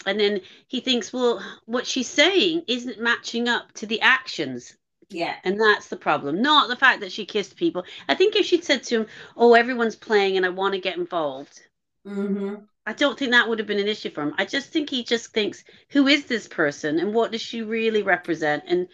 and 0.06 0.20
then 0.20 0.42
he 0.68 0.80
thinks, 0.80 1.12
well, 1.12 1.44
what 1.66 1.88
she's 1.88 2.08
saying 2.08 2.64
isn't 2.68 3.00
matching 3.00 3.48
up 3.48 3.72
to 3.74 3.88
the 3.88 4.02
actions 4.02 4.76
yeah. 5.12 5.36
And 5.44 5.60
that's 5.60 5.90
the 5.90 5.98
problem. 5.98 6.42
Not 6.42 6.70
the 6.70 6.76
fact 6.76 7.02
that 7.02 7.12
she 7.12 7.26
kissed 7.26 7.58
people. 7.58 7.84
I 8.08 8.16
think 8.16 8.36
if 8.36 8.46
she'd 8.46 8.64
said 8.64 8.84
to 8.84 9.02
him, 9.02 9.08
Oh, 9.36 9.54
everyone's 9.54 9.96
playing 9.96 10.38
and 10.38 10.46
I 10.46 10.50
want 10.50 10.74
to 10.74 10.80
get 10.80 10.98
involved, 10.98 11.62
mm-hmm. 12.08 12.56
I 12.86 12.94
don't 12.94 13.20
think 13.20 13.32
that 13.32 13.48
would 13.48 13.60
have 13.60 13.68
been 13.68 13.80
an 13.80 13.88
issue 13.88 14.10
for 14.10 14.24
him. 14.24 14.34
I 14.38 14.46
just 14.46 14.70
think 14.70 14.90
he 14.90 15.04
just 15.04 15.34
thinks, 15.34 15.64
Who 15.90 16.08
is 16.08 16.26
this 16.26 16.48
person 16.48 17.00
and 17.00 17.14
what 17.14 17.32
does 17.32 17.42
she 17.42 17.62
really 17.62 18.04
represent? 18.04 18.64
And 18.68 18.88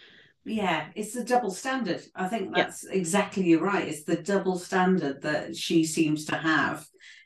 yeah, 0.44 0.88
it's 0.96 1.14
the 1.14 1.24
double 1.24 1.52
standard. 1.52 2.02
I 2.16 2.28
think 2.28 2.56
that's 2.56 2.86
yeah. 2.88 2.98
exactly 2.98 3.44
you're 3.44 3.62
right. 3.62 3.88
It's 3.88 4.04
the 4.04 4.16
double 4.16 4.58
standard 4.58 5.22
that 5.22 5.56
she 5.56 5.84
seems 5.84 6.26
to 6.26 6.38
have, 6.38 6.86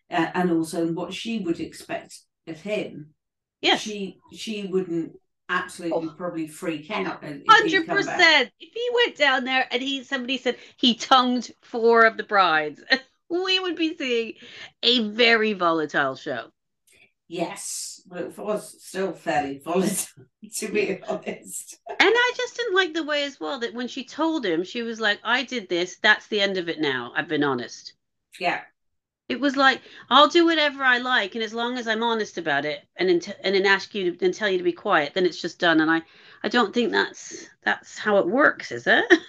uh, 0.09 0.27
and 0.33 0.51
also 0.51 0.91
what 0.91 1.13
she 1.13 1.39
would 1.39 1.59
expect 1.59 2.19
of 2.47 2.59
him. 2.59 3.13
Yes, 3.61 3.81
she 3.81 4.17
she 4.33 4.65
wouldn't 4.65 5.13
absolutely 5.51 6.09
oh. 6.09 6.13
probably 6.17 6.47
freak 6.47 6.89
out. 6.89 7.23
Hundred 7.47 7.87
percent. 7.87 8.51
If 8.59 8.73
he 8.73 8.89
went 8.93 9.17
down 9.17 9.43
there 9.43 9.67
and 9.71 9.81
he 9.81 10.03
somebody 10.03 10.37
said 10.37 10.57
he 10.77 10.95
tongued 10.95 11.51
four 11.61 12.05
of 12.05 12.17
the 12.17 12.23
brides, 12.23 12.81
we 13.29 13.59
would 13.59 13.75
be 13.75 13.95
seeing 13.97 14.33
a 14.83 15.09
very 15.09 15.53
volatile 15.53 16.15
show. 16.15 16.47
Yes, 17.27 18.01
but 18.07 18.23
it 18.23 18.37
was 18.37 18.83
still 18.83 19.13
fairly 19.13 19.61
volatile, 19.63 20.25
to 20.57 20.67
be 20.67 21.01
honest. 21.07 21.79
And 21.87 22.13
I 22.13 22.33
just 22.35 22.57
didn't 22.57 22.75
like 22.75 22.93
the 22.93 23.05
way 23.05 23.23
as 23.23 23.39
well 23.39 23.59
that 23.59 23.73
when 23.73 23.87
she 23.87 24.03
told 24.03 24.45
him, 24.45 24.63
she 24.63 24.81
was 24.81 24.99
like, 24.99 25.19
"I 25.23 25.43
did 25.43 25.69
this. 25.69 25.97
That's 26.01 26.27
the 26.27 26.41
end 26.41 26.57
of 26.57 26.69
it 26.69 26.79
now. 26.79 27.13
I've 27.15 27.29
been 27.29 27.43
honest." 27.43 27.93
Yeah. 28.39 28.61
It 29.31 29.39
was 29.39 29.55
like 29.55 29.81
I'll 30.09 30.27
do 30.27 30.45
whatever 30.45 30.83
I 30.83 30.97
like, 30.97 31.35
and 31.35 31.43
as 31.43 31.53
long 31.53 31.77
as 31.77 31.87
I'm 31.87 32.03
honest 32.03 32.37
about 32.37 32.65
it, 32.65 32.83
and 32.97 33.09
and 33.09 33.55
then 33.55 33.65
ask 33.65 33.95
you 33.95 34.11
to, 34.15 34.25
and 34.25 34.33
tell 34.33 34.49
you 34.49 34.57
to 34.57 34.63
be 34.63 34.73
quiet, 34.73 35.13
then 35.13 35.25
it's 35.25 35.41
just 35.41 35.59
done. 35.59 35.81
And 35.81 35.89
I 35.89 36.01
I 36.43 36.49
don't 36.49 36.73
think 36.73 36.91
that's 36.91 37.47
that's 37.63 37.97
how 37.97 38.17
it 38.17 38.27
works, 38.27 38.71
is 38.71 38.87
it? 38.87 39.05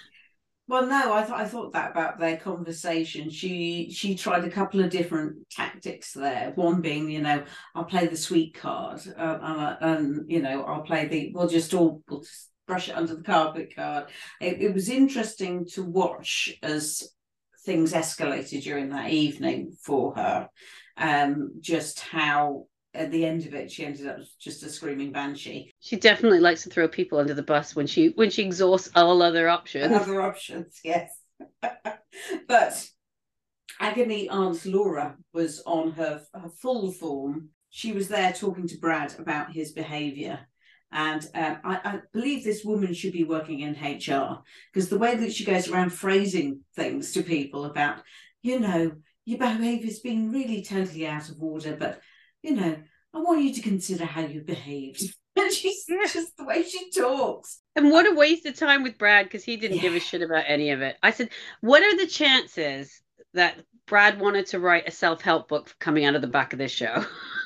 Well, 0.68 0.86
no, 0.86 1.12
I 1.12 1.24
thought 1.24 1.40
I 1.40 1.46
thought 1.48 1.72
that 1.72 1.90
about 1.90 2.18
their 2.18 2.36
conversation. 2.36 3.28
She 3.30 3.90
she 3.90 4.14
tried 4.14 4.44
a 4.44 4.50
couple 4.50 4.80
of 4.80 4.90
different 4.90 5.48
tactics 5.50 6.12
there. 6.12 6.52
One 6.54 6.80
being, 6.80 7.10
you 7.10 7.20
know, 7.20 7.44
I'll 7.74 7.84
play 7.84 8.06
the 8.06 8.16
sweet 8.16 8.54
card, 8.54 9.00
uh, 9.16 9.38
and, 9.42 9.76
and 9.80 10.30
you 10.30 10.40
know, 10.40 10.62
I'll 10.64 10.82
play 10.82 11.06
the 11.06 11.32
we'll 11.34 11.48
just 11.48 11.74
all 11.74 12.02
we'll 12.08 12.20
just 12.20 12.50
brush 12.66 12.88
it 12.88 12.96
under 12.96 13.14
the 13.14 13.22
carpet 13.22 13.74
card. 13.74 14.06
It, 14.40 14.62
it 14.62 14.72
was 14.72 14.88
interesting 14.88 15.66
to 15.72 15.82
watch 15.82 16.54
as 16.62 17.08
things 17.64 17.92
escalated 17.92 18.62
during 18.62 18.90
that 18.90 19.10
evening 19.10 19.76
for 19.82 20.14
her. 20.14 20.48
Um, 20.96 21.52
just 21.60 22.00
how 22.00 22.66
at 22.94 23.10
the 23.10 23.24
end 23.24 23.46
of 23.46 23.54
it, 23.54 23.70
she 23.70 23.84
ended 23.84 24.06
up 24.06 24.18
just 24.38 24.62
a 24.62 24.68
screaming 24.68 25.12
banshee. 25.12 25.72
She 25.80 25.96
definitely 25.96 26.40
likes 26.40 26.62
to 26.64 26.70
throw 26.70 26.88
people 26.88 27.18
under 27.18 27.34
the 27.34 27.42
bus 27.42 27.74
when 27.74 27.86
she 27.86 28.08
when 28.08 28.30
she 28.30 28.42
exhausts 28.42 28.90
all 28.94 29.22
other 29.22 29.48
options. 29.48 29.92
Other 29.92 30.20
options, 30.20 30.80
yes. 30.84 31.18
but 32.48 32.88
Agony 33.80 34.28
Aunt 34.28 34.64
Laura 34.66 35.16
was 35.32 35.62
on 35.66 35.92
her, 35.92 36.22
her 36.34 36.48
full 36.60 36.92
form. 36.92 37.48
She 37.70 37.92
was 37.92 38.08
there 38.08 38.32
talking 38.32 38.68
to 38.68 38.78
Brad 38.78 39.18
about 39.18 39.52
his 39.52 39.72
behaviour. 39.72 40.40
And 40.92 41.26
um, 41.34 41.58
I, 41.64 41.80
I, 41.84 42.00
believe 42.12 42.44
this 42.44 42.64
woman 42.64 42.92
should 42.92 43.12
be 43.12 43.24
working 43.24 43.60
in 43.60 43.72
HR 43.72 44.42
because 44.72 44.90
the 44.90 44.98
way 44.98 45.16
that 45.16 45.32
she 45.32 45.44
goes 45.44 45.68
around 45.68 45.90
phrasing 45.90 46.60
things 46.76 47.12
to 47.12 47.22
people 47.22 47.64
about, 47.64 48.02
you 48.42 48.60
know, 48.60 48.92
your 49.24 49.38
behaviour's 49.38 50.00
been 50.00 50.30
really 50.30 50.62
totally 50.62 51.06
out 51.06 51.30
of 51.30 51.42
order, 51.42 51.76
but 51.76 52.00
you 52.42 52.54
know, 52.54 52.76
I 53.14 53.18
want 53.18 53.42
you 53.42 53.54
to 53.54 53.62
consider 53.62 54.04
how 54.04 54.22
you 54.22 54.40
behaved. 54.40 55.02
And 55.34 55.50
she's 55.50 55.86
just 55.86 56.36
the 56.36 56.44
way 56.44 56.62
she 56.62 56.90
talks. 56.90 57.62
And 57.74 57.90
what 57.90 58.06
a 58.06 58.14
waste 58.14 58.44
of 58.44 58.54
time 58.54 58.82
with 58.82 58.98
Brad 58.98 59.24
because 59.24 59.42
he 59.42 59.56
didn't 59.56 59.78
yeah. 59.78 59.82
give 59.84 59.94
a 59.94 59.98
shit 59.98 60.20
about 60.20 60.44
any 60.46 60.72
of 60.72 60.82
it. 60.82 60.98
I 61.02 61.10
said, 61.10 61.30
What 61.62 61.82
are 61.82 61.96
the 61.96 62.06
chances 62.06 63.00
that 63.32 63.56
Brad 63.86 64.20
wanted 64.20 64.44
to 64.48 64.60
write 64.60 64.86
a 64.86 64.90
self 64.90 65.22
help 65.22 65.48
book 65.48 65.74
coming 65.80 66.04
out 66.04 66.14
of 66.14 66.20
the 66.20 66.28
back 66.28 66.52
of 66.52 66.58
this 66.58 66.70
show? 66.70 67.06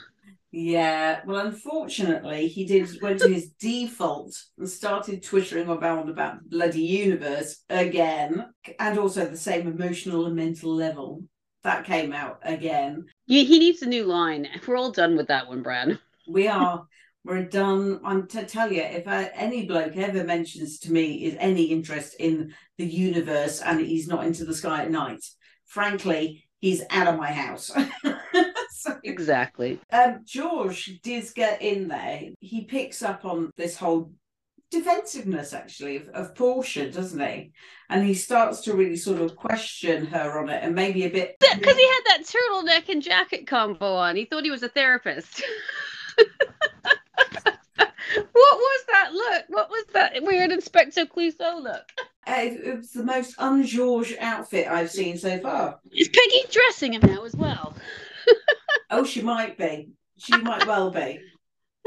Yeah, 0.52 1.20
well, 1.26 1.46
unfortunately, 1.46 2.48
he 2.48 2.64
did 2.64 2.88
went 3.02 3.20
to 3.20 3.28
his 3.28 3.50
default 3.60 4.34
and 4.56 4.68
started 4.68 5.22
twittering 5.22 5.68
around 5.68 6.08
about 6.08 6.42
the 6.42 6.48
bloody 6.48 6.82
universe 6.82 7.62
again, 7.68 8.46
and 8.78 8.98
also 8.98 9.26
the 9.26 9.36
same 9.36 9.66
emotional 9.66 10.26
and 10.26 10.36
mental 10.36 10.74
level 10.74 11.24
that 11.66 11.84
came 11.84 12.12
out 12.12 12.38
again. 12.42 13.04
Yeah, 13.26 13.42
he 13.42 13.58
needs 13.58 13.82
a 13.82 13.86
new 13.86 14.04
line. 14.04 14.46
We're 14.66 14.76
all 14.76 14.92
done 14.92 15.16
with 15.16 15.28
that 15.28 15.48
one, 15.48 15.62
Brad. 15.62 15.98
We 16.28 16.48
are. 16.48 16.86
We're 17.24 17.42
done. 17.42 18.00
I'm 18.04 18.28
to 18.28 18.46
tell 18.46 18.70
you, 18.70 18.82
if 18.82 19.08
I, 19.08 19.24
any 19.34 19.66
bloke 19.66 19.96
ever 19.96 20.22
mentions 20.22 20.78
to 20.80 20.92
me 20.92 21.24
is 21.24 21.36
any 21.40 21.64
interest 21.64 22.14
in 22.20 22.54
the 22.78 22.86
universe 22.86 23.60
and 23.60 23.80
he's 23.80 24.06
not 24.06 24.24
into 24.24 24.44
the 24.44 24.54
sky 24.54 24.82
at 24.82 24.92
night, 24.92 25.24
frankly, 25.64 26.44
he's 26.60 26.84
out 26.88 27.08
of 27.08 27.18
my 27.18 27.32
house. 27.32 27.72
so, 28.86 28.98
exactly. 29.04 29.80
Um, 29.92 30.20
George 30.24 31.00
did 31.02 31.24
get 31.34 31.62
in 31.62 31.88
there. 31.88 32.20
He 32.40 32.64
picks 32.64 33.02
up 33.02 33.24
on 33.24 33.50
this 33.56 33.76
whole 33.76 34.12
defensiveness 34.70 35.52
actually 35.52 35.96
of, 35.96 36.08
of 36.08 36.34
Portia, 36.34 36.90
doesn't 36.90 37.20
he? 37.20 37.52
And 37.88 38.04
he 38.04 38.14
starts 38.14 38.62
to 38.62 38.74
really 38.74 38.96
sort 38.96 39.20
of 39.20 39.36
question 39.36 40.06
her 40.06 40.38
on 40.38 40.48
it 40.48 40.62
and 40.62 40.74
maybe 40.74 41.04
a 41.04 41.10
bit 41.10 41.36
because 41.40 41.76
he 41.76 41.86
had 41.86 42.02
that 42.06 42.24
turtleneck 42.24 42.88
and 42.88 43.02
jacket 43.02 43.46
combo 43.46 43.94
on. 43.94 44.16
He 44.16 44.24
thought 44.24 44.44
he 44.44 44.50
was 44.50 44.62
a 44.62 44.68
therapist. 44.68 45.42
what 47.76 47.86
was 48.32 48.84
that 48.88 49.12
look? 49.12 49.44
What 49.48 49.70
was 49.70 49.84
that 49.92 50.22
weird 50.22 50.50
Inspector 50.50 51.04
Clouseau 51.06 51.62
look? 51.62 51.92
Uh, 52.26 52.34
it, 52.38 52.66
it 52.66 52.76
was 52.78 52.90
the 52.90 53.04
most 53.04 53.36
un-George 53.38 54.16
outfit 54.18 54.66
I've 54.66 54.90
seen 54.90 55.16
so 55.16 55.38
far. 55.38 55.78
Is 55.92 56.08
Peggy 56.08 56.44
dressing 56.50 56.94
him 56.94 57.02
now 57.02 57.24
as 57.24 57.36
well? 57.36 57.76
Oh, 58.90 59.04
she 59.04 59.22
might 59.22 59.58
be. 59.58 59.90
She 60.18 60.36
might 60.38 60.66
well 60.66 60.90
be 60.90 61.20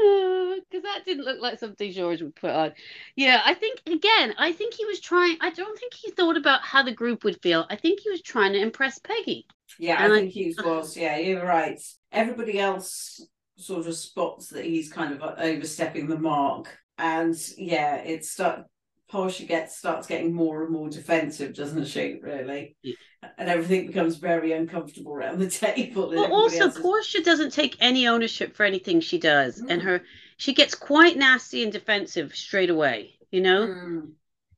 because 0.00 0.82
that 0.82 1.02
didn't 1.04 1.24
look 1.24 1.40
like 1.40 1.58
something 1.58 1.92
George 1.92 2.22
would 2.22 2.34
put 2.34 2.50
on. 2.50 2.72
Yeah, 3.16 3.42
I 3.44 3.54
think 3.54 3.82
again, 3.86 4.34
I 4.38 4.52
think 4.52 4.74
he 4.74 4.86
was 4.86 5.00
trying. 5.00 5.36
I 5.40 5.50
don't 5.50 5.78
think 5.78 5.94
he 5.94 6.10
thought 6.10 6.36
about 6.36 6.62
how 6.62 6.82
the 6.82 6.92
group 6.92 7.24
would 7.24 7.40
feel. 7.42 7.66
I 7.68 7.76
think 7.76 8.00
he 8.00 8.10
was 8.10 8.22
trying 8.22 8.52
to 8.52 8.60
impress 8.60 8.98
Peggy. 8.98 9.46
Yeah, 9.78 10.02
and 10.02 10.12
I 10.12 10.16
think 10.16 10.28
I, 10.28 10.32
he 10.32 10.54
was. 10.64 10.96
Yeah, 10.96 11.18
you're 11.18 11.44
right. 11.44 11.80
Everybody 12.12 12.58
else 12.58 13.26
sort 13.56 13.86
of 13.86 13.94
spots 13.94 14.48
that 14.48 14.64
he's 14.64 14.90
kind 14.90 15.12
of 15.12 15.22
overstepping 15.38 16.06
the 16.06 16.18
mark, 16.18 16.78
and 16.96 17.36
yeah, 17.58 17.96
it 17.96 18.24
start 18.24 18.64
Portia 19.10 19.44
gets 19.44 19.76
starts 19.76 20.06
getting 20.06 20.32
more 20.32 20.62
and 20.62 20.72
more 20.72 20.88
defensive, 20.88 21.54
doesn't 21.54 21.86
she? 21.86 22.20
Really, 22.22 22.76
yeah. 22.82 22.94
and 23.38 23.48
everything 23.48 23.88
becomes 23.88 24.16
very 24.16 24.52
uncomfortable 24.52 25.12
around 25.12 25.40
the 25.40 25.50
table. 25.50 26.10
Well, 26.10 26.32
also 26.32 26.68
is... 26.68 26.78
Portia 26.78 27.22
doesn't 27.22 27.52
take 27.52 27.76
any 27.80 28.06
ownership 28.06 28.54
for 28.54 28.64
anything 28.64 29.00
she 29.00 29.18
does, 29.18 29.60
mm. 29.60 29.68
and 29.68 29.82
her 29.82 30.02
she 30.36 30.54
gets 30.54 30.76
quite 30.76 31.16
nasty 31.16 31.64
and 31.64 31.72
defensive 31.72 32.34
straight 32.34 32.70
away. 32.70 33.16
You 33.32 33.40
know, 33.40 33.66
mm. 33.66 34.10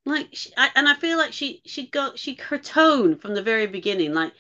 like, 0.05 0.29
she, 0.33 0.51
I, 0.57 0.71
and 0.75 0.87
I 0.87 0.95
feel 0.95 1.17
like 1.17 1.33
she 1.33 1.63
she 1.65 1.87
got 1.87 2.19
she 2.19 2.35
her 2.35 2.59
tone 2.59 3.17
from 3.17 3.35
the 3.35 3.43
very 3.43 3.67
beginning, 3.67 4.13
like. 4.13 4.33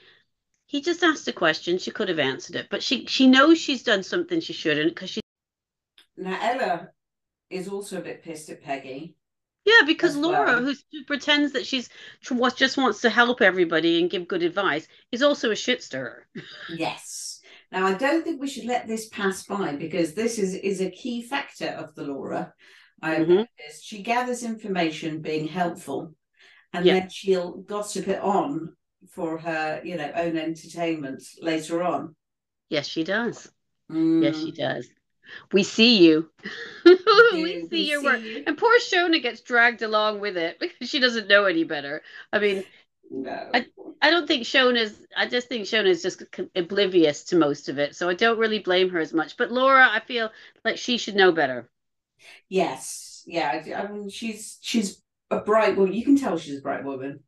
He 0.67 0.81
just 0.81 1.03
asked 1.03 1.29
a 1.29 1.35
question. 1.35 1.77
She 1.77 1.91
could 1.91 2.09
have 2.09 2.19
answered 2.19 2.57
it, 2.57 2.69
but 2.71 2.83
she 2.83 3.05
she 3.05 3.29
knows 3.29 3.59
she's 3.59 3.83
done 3.83 4.03
something 4.03 4.41
she 4.41 4.55
shouldn't 4.55 4.95
because 4.95 5.11
she. 5.11 5.21
Now 6.17 6.39
Ella 6.41 6.89
is 7.51 7.69
also 7.69 7.99
a 7.99 8.01
bit 8.01 8.23
pissed 8.23 8.49
at 8.49 8.63
Peggy 8.63 9.15
yeah, 9.65 9.87
because 9.87 10.17
Laura, 10.17 10.61
who 10.61 10.75
pretends 11.07 11.53
that 11.53 11.67
she's 11.67 11.89
what 12.29 12.57
just 12.57 12.77
wants 12.77 13.01
to 13.03 13.11
help 13.11 13.41
everybody 13.41 14.01
and 14.01 14.11
give 14.11 14.27
good 14.27 14.43
advice, 14.43 14.89
is 15.13 15.23
also 15.23 15.51
a 15.51 15.57
shit 15.57 15.83
stirrer. 15.83 16.27
yes. 16.69 17.41
Now, 17.71 17.87
I 17.87 17.95
don't 17.95 18.23
think 18.23 18.41
we 18.41 18.49
should 18.49 18.67
let 18.67 18.87
this 18.87 19.09
pass 19.09 19.45
by 19.45 19.77
because 19.77 20.15
this 20.15 20.39
is 20.39 20.55
is 20.55 20.81
a 20.81 20.91
key 20.91 21.23
factor 21.23 21.69
of 21.69 21.95
the 21.95 22.03
Laura. 22.03 22.53
Mm-hmm. 23.03 23.43
She 23.81 24.03
gathers 24.03 24.43
information 24.43 25.23
being 25.23 25.49
helpful, 25.49 26.15
and 26.73 26.85
yeah. 26.85 27.01
then 27.01 27.09
she'll 27.09 27.59
gossip 27.59 28.09
it 28.09 28.21
on 28.21 28.75
for 29.11 29.39
her, 29.39 29.81
you 29.85 29.97
know, 29.97 30.11
own 30.15 30.37
entertainment 30.37 31.23
later 31.41 31.83
on. 31.83 32.15
Yes, 32.69 32.87
she 32.87 33.05
does. 33.05 33.51
Mm. 33.91 34.23
Yes, 34.23 34.39
she 34.39 34.53
does. 34.53 34.89
We 35.53 35.63
see 35.63 36.05
you. 36.05 36.31
we, 36.85 36.97
see 36.97 37.67
we 37.71 37.81
your 37.81 38.01
see 38.01 38.07
work. 38.07 38.21
You. 38.21 38.45
And 38.47 38.59
poor 38.59 38.79
Shona 38.79 39.23
gets 39.23 39.41
dragged 39.41 39.83
along 39.83 40.21
with 40.21 40.37
it 40.37 40.59
because 40.59 40.89
she 40.89 41.01
doesn't 41.01 41.29
know 41.29 41.45
any 41.45 41.65
better. 41.65 42.03
I 42.33 42.39
mean, 42.39 42.65
no. 43.11 43.51
I, 43.53 43.67
I 44.01 44.11
don't 44.11 44.27
think 44.27 44.45
Shona's, 44.45 45.07
I 45.17 45.27
just 45.27 45.49
think 45.49 45.65
Shona's 45.65 46.03
just 46.03 46.23
oblivious 46.55 47.25
to 47.25 47.37
most 47.37 47.69
of 47.69 47.79
it. 47.79 47.95
So 47.95 48.09
I 48.09 48.15
don't 48.15 48.39
really 48.39 48.59
blame 48.59 48.91
her 48.91 48.99
as 48.99 49.13
much. 49.13 49.37
But 49.37 49.53
Laura, 49.53 49.87
I 49.91 50.01
feel 50.01 50.31
like 50.65 50.79
she 50.79 50.99
should 50.99 51.15
know 51.15 51.33
better. 51.33 51.69
Yes. 52.49 53.23
Yeah. 53.27 53.63
I 53.77 53.93
mean, 53.93 54.09
she's, 54.09 54.59
she's 54.61 55.03
a 55.31 55.41
bright 55.41 55.77
woman. 55.77 55.95
You 55.95 56.05
can 56.05 56.17
tell 56.17 56.39
she's 56.39 56.59
a 56.59 56.63
bright 56.63 56.85
woman. 56.85 57.21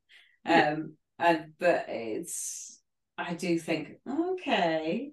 Um, 0.47 0.95
and, 1.19 1.53
but 1.59 1.87
it's, 1.89 2.81
I 3.17 3.35
do 3.35 3.59
think, 3.59 4.01
okay, 4.09 5.13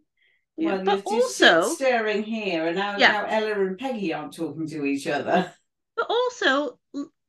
yeah, 0.57 0.75
well, 0.75 0.83
but 0.85 1.03
also 1.05 1.63
staring 1.69 2.23
here, 2.23 2.67
and 2.67 2.75
now, 2.75 2.97
yeah. 2.97 3.11
now 3.11 3.25
Ella 3.25 3.65
and 3.65 3.77
Peggy 3.77 4.13
aren't 4.13 4.33
talking 4.33 4.67
to 4.67 4.85
each 4.85 5.07
other. 5.07 5.53
But 5.95 6.07
also, 6.09 6.79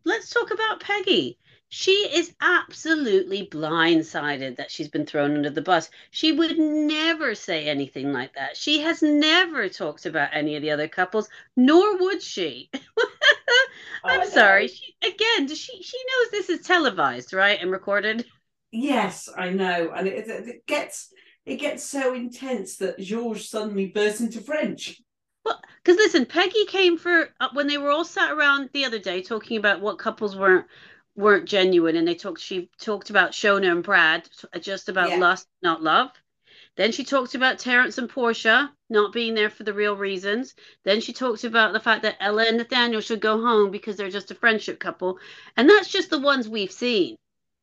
let's 0.05 0.31
talk 0.31 0.51
about 0.53 0.81
Peggy. 0.81 1.39
She 1.69 1.91
is 1.93 2.35
absolutely 2.43 3.47
blindsided 3.47 4.57
that 4.57 4.71
she's 4.71 4.89
been 4.89 5.07
thrown 5.07 5.35
under 5.37 5.49
the 5.49 5.63
bus. 5.63 5.89
She 6.11 6.31
would 6.31 6.59
never 6.59 7.35
say 7.35 7.67
anything 7.67 8.13
like 8.13 8.35
that. 8.35 8.59
She 8.59 8.81
has 8.81 9.03
never 9.03 9.71
talked 9.71 10.05
about 10.05 10.35
any 10.35 10.55
of 10.55 10.61
the 10.61 10.71
other 10.71 10.87
couples, 10.87 11.31
nor 11.57 11.97
would 11.99 12.23
she. 12.23 12.71
I'm 14.05 14.21
oh, 14.21 14.29
sorry. 14.29 14.69
She, 14.69 14.95
again, 15.03 15.47
does 15.47 15.59
she 15.59 15.83
she 15.83 15.97
knows 15.97 16.31
this 16.31 16.51
is 16.51 16.67
televised, 16.67 17.33
right, 17.33 17.59
and 17.59 17.71
recorded. 17.71 18.27
Yes, 18.71 19.31
I 19.35 19.49
know, 19.49 19.93
and 19.95 20.07
it, 20.07 20.29
it 20.29 20.67
gets 20.67 21.13
it 21.45 21.57
gets 21.57 21.83
so 21.85 22.15
intense 22.15 22.77
that 22.77 22.99
Georges 22.99 23.49
suddenly 23.49 23.87
bursts 23.87 24.21
into 24.21 24.41
French. 24.41 25.01
Well, 25.45 25.61
because 25.83 25.97
listen, 25.97 26.27
Peggy 26.27 26.65
came 26.67 26.97
for 26.97 27.29
uh, 27.41 27.49
when 27.53 27.67
they 27.67 27.79
were 27.79 27.91
all 27.91 28.05
sat 28.05 28.31
around 28.31 28.71
the 28.73 28.85
other 28.85 28.99
day 28.99 29.23
talking 29.23 29.57
about 29.57 29.81
what 29.81 29.99
couples 29.99 30.37
weren't 30.37 30.67
weren't 31.17 31.49
genuine, 31.49 31.97
and 31.97 32.07
they 32.07 32.15
talked. 32.15 32.41
She 32.41 32.71
talked 32.81 33.11
about 33.11 33.33
Shona 33.33 33.71
and 33.71 33.83
Brad, 33.83 34.29
just 34.61 34.89
about 34.89 35.11
yeah. 35.11 35.17
lust, 35.17 35.49
not 35.63 35.83
love. 35.83 36.11
Then 36.77 36.93
she 36.93 37.05
talked 37.05 37.35
about 37.35 37.59
Terence 37.59 37.99
and 37.99 38.09
Portia 38.09 38.73
not 38.89 39.13
being 39.13 39.35
there 39.35 39.51
for 39.51 39.63
the 39.65 39.75
real 39.75 39.95
reasons. 39.95 40.55
Then 40.85 41.01
she 41.01 41.13
talked 41.13 41.45
about 41.45 41.73
the 41.73 41.81
fact 41.81 42.03
that 42.03 42.17
Ella 42.19 42.45
and 42.45 42.57
Nathanial 42.57 43.03
should 43.03 43.21
go 43.21 43.41
home 43.41 43.71
because 43.71 43.97
they're 43.97 44.09
just 44.09 44.31
a 44.31 44.35
friendship 44.35 44.79
couple, 44.79 45.19
and 45.57 45.69
that's 45.69 45.89
just 45.89 46.09
the 46.09 46.21
ones 46.21 46.49
we've 46.49 46.73
seen. 46.73 47.17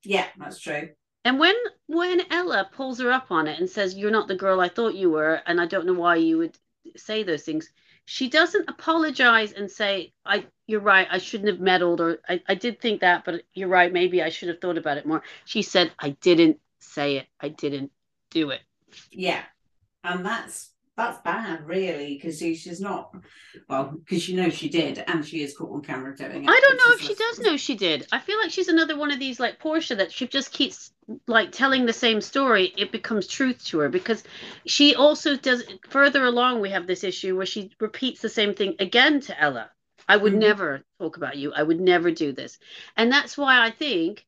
Yeah, 0.03 0.27
that's 0.37 0.59
true. 0.59 0.89
And 1.25 1.39
when 1.39 1.55
when 1.87 2.21
Ella 2.31 2.69
pulls 2.71 2.99
her 2.99 3.11
up 3.11 3.31
on 3.31 3.47
it 3.47 3.59
and 3.59 3.69
says, 3.69 3.95
"You're 3.95 4.11
not 4.11 4.27
the 4.27 4.35
girl 4.35 4.61
I 4.61 4.69
thought 4.69 4.95
you 4.95 5.11
were," 5.11 5.41
and 5.45 5.59
I 5.59 5.65
don't 5.65 5.85
know 5.85 5.93
why 5.93 6.15
you 6.15 6.37
would 6.37 6.57
say 6.95 7.23
those 7.23 7.43
things, 7.43 7.71
she 8.05 8.27
doesn't 8.27 8.69
apologize 8.69 9.51
and 9.53 9.69
say, 9.69 10.13
I 10.25 10.47
you're 10.65 10.79
right, 10.79 11.07
I 11.11 11.19
shouldn't 11.19 11.49
have 11.49 11.59
meddled, 11.59 12.01
or 12.01 12.19
I, 12.27 12.41
I 12.47 12.55
did 12.55 12.81
think 12.81 13.01
that, 13.01 13.23
but 13.25 13.43
you're 13.53 13.67
right, 13.67 13.93
maybe 13.93 14.21
I 14.23 14.29
should 14.29 14.49
have 14.49 14.59
thought 14.59 14.77
about 14.77 14.97
it 14.97 15.05
more. 15.05 15.21
She 15.45 15.61
said, 15.61 15.91
I 15.99 16.11
didn't 16.21 16.59
say 16.79 17.17
it, 17.17 17.27
I 17.39 17.49
didn't 17.49 17.91
do 18.31 18.49
it. 18.49 18.61
Yeah. 19.11 19.43
And 20.03 20.25
that's 20.25 20.68
that's 20.99 21.21
bad, 21.21 21.65
really, 21.65 22.15
because 22.15 22.39
she's 22.39 22.81
not 22.81 23.15
well, 23.69 23.95
because 23.97 24.27
you 24.27 24.39
know 24.41 24.49
she 24.49 24.69
did, 24.69 25.03
and 25.07 25.25
she 25.25 25.41
is 25.41 25.55
caught 25.55 25.71
on 25.71 25.81
camera 25.81 26.15
doing 26.15 26.43
it. 26.43 26.49
I 26.49 26.59
don't 26.61 26.77
know 26.77 26.93
if 26.93 27.01
she 27.01 27.15
does 27.15 27.39
know 27.39 27.57
she 27.57 27.75
did. 27.75 28.05
I 28.11 28.19
feel 28.19 28.37
like 28.37 28.51
she's 28.51 28.67
another 28.67 28.97
one 28.97 29.11
of 29.11 29.19
these 29.19 29.39
like 29.39 29.59
Portia 29.59 29.95
that 29.95 30.11
she 30.11 30.27
just 30.27 30.51
keeps 30.51 30.91
like 31.25 31.51
telling 31.51 31.85
the 31.85 31.93
same 31.93 32.19
story. 32.19 32.73
It 32.77 32.91
becomes 32.91 33.27
truth 33.27 33.63
to 33.67 33.79
her 33.79 33.89
because 33.89 34.23
she 34.65 34.95
also 34.95 35.37
does 35.37 35.63
further 35.89 36.25
along. 36.25 36.59
We 36.59 36.71
have 36.71 36.85
this 36.85 37.03
issue 37.03 37.37
where 37.37 37.45
she 37.45 37.71
repeats 37.79 38.21
the 38.21 38.29
same 38.29 38.53
thing 38.53 38.75
again 38.79 39.21
to 39.21 39.41
Ella. 39.41 39.71
I 40.07 40.17
would 40.17 40.33
Mhm. 40.33 40.39
never 40.39 40.83
talk 40.99 41.17
about 41.17 41.37
you. 41.37 41.53
I 41.53 41.63
would 41.63 41.79
never 41.79 42.11
do 42.11 42.33
this, 42.33 42.59
and 42.97 43.11
that's 43.11 43.37
why 43.37 43.65
I 43.65 43.71
think 43.71 44.25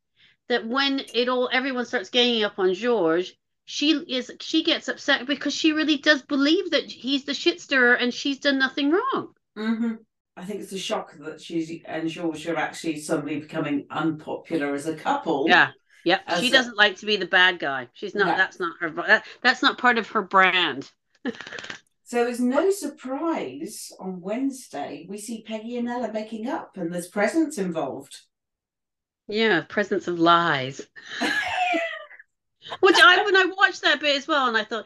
that 0.48 0.66
when 0.66 1.02
it 1.14 1.28
all 1.28 1.50
everyone 1.52 1.86
starts 1.86 2.10
ganging 2.10 2.44
up 2.44 2.58
on 2.60 2.74
George. 2.74 3.36
She 3.74 3.92
is 3.92 4.30
she 4.42 4.64
gets 4.64 4.90
upset 4.90 5.26
because 5.26 5.54
she 5.54 5.72
really 5.72 5.96
does 5.96 6.22
believe 6.24 6.72
that 6.72 6.92
he's 6.92 7.24
the 7.24 7.34
shit 7.34 7.62
stirrer 7.62 7.94
and 7.94 8.14
she's 8.14 8.38
done 8.38 8.60
nothing 8.60 8.92
wrong. 8.92 9.34
Mhm. 9.58 10.00
I 10.36 10.44
think 10.44 10.60
it's 10.60 10.74
a 10.74 10.78
shock 10.78 11.14
that 11.20 11.40
she's 11.40 11.82
and 11.86 12.10
George 12.10 12.46
are 12.48 12.58
actually 12.58 13.00
suddenly 13.00 13.40
becoming 13.40 13.88
unpopular 13.90 14.74
as 14.74 14.88
a 14.88 14.96
couple. 14.98 15.46
Yeah. 15.48 15.70
Yep. 16.04 16.22
As 16.28 16.40
she 16.42 16.50
a- 16.50 16.52
doesn't 16.52 16.76
like 16.76 16.98
to 16.98 17.06
be 17.06 17.16
the 17.16 17.28
bad 17.28 17.60
guy. 17.60 17.88
She's 17.94 18.14
not. 18.14 18.28
No. 18.28 18.36
That's 18.36 18.60
not 18.60 18.76
her. 18.82 18.90
That, 18.90 19.26
that's 19.42 19.62
not 19.62 19.78
part 19.78 19.98
of 19.98 20.10
her 20.10 20.22
brand. 20.22 20.92
So 22.04 22.28
it's 22.28 22.42
no 22.42 22.72
surprise 22.72 23.90
on 23.98 24.20
Wednesday 24.20 25.06
we 25.08 25.18
see 25.18 25.44
Peggy 25.48 25.78
and 25.78 25.88
Ella 25.88 26.12
making 26.12 26.46
up 26.46 26.76
and 26.76 26.94
there's 26.94 27.08
presents 27.08 27.58
involved. 27.58 28.18
Yeah. 29.30 29.62
Presence 29.62 30.10
of 30.10 30.20
lies. 30.20 30.86
Which 32.80 32.96
I 33.00 33.24
when 33.24 33.36
I 33.36 33.46
watched 33.58 33.82
that 33.82 34.00
bit 34.00 34.16
as 34.18 34.28
well, 34.28 34.48
and 34.48 34.58
I 34.58 34.64
thought 34.64 34.86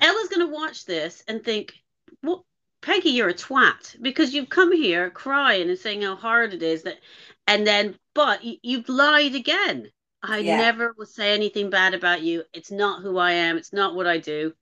Ella's 0.00 0.28
going 0.28 0.46
to 0.46 0.52
watch 0.52 0.84
this 0.84 1.22
and 1.28 1.42
think, 1.44 1.74
"What, 2.22 2.42
Peggy, 2.80 3.10
you're 3.10 3.28
a 3.28 3.34
twat 3.34 3.96
because 4.00 4.32
you've 4.34 4.48
come 4.48 4.72
here 4.72 5.10
crying 5.10 5.68
and 5.68 5.78
saying 5.78 6.02
how 6.02 6.16
hard 6.16 6.54
it 6.54 6.62
is 6.62 6.82
that, 6.84 6.98
and 7.46 7.66
then 7.66 7.96
but 8.14 8.42
you, 8.44 8.56
you've 8.62 8.88
lied 8.88 9.34
again. 9.34 9.90
I 10.22 10.40
Yeah. 10.40 10.56
never 10.58 10.92
will 10.96 11.06
say 11.06 11.32
anything 11.32 11.70
bad 11.70 11.94
about 11.94 12.22
you. 12.22 12.44
It's 12.52 12.70
not 12.70 13.02
who 13.02 13.16
I 13.18 13.32
am. 13.32 13.56
It's 13.56 13.72
not 13.72 13.94
what 13.94 14.06
I 14.06 14.18
do. 14.18 14.54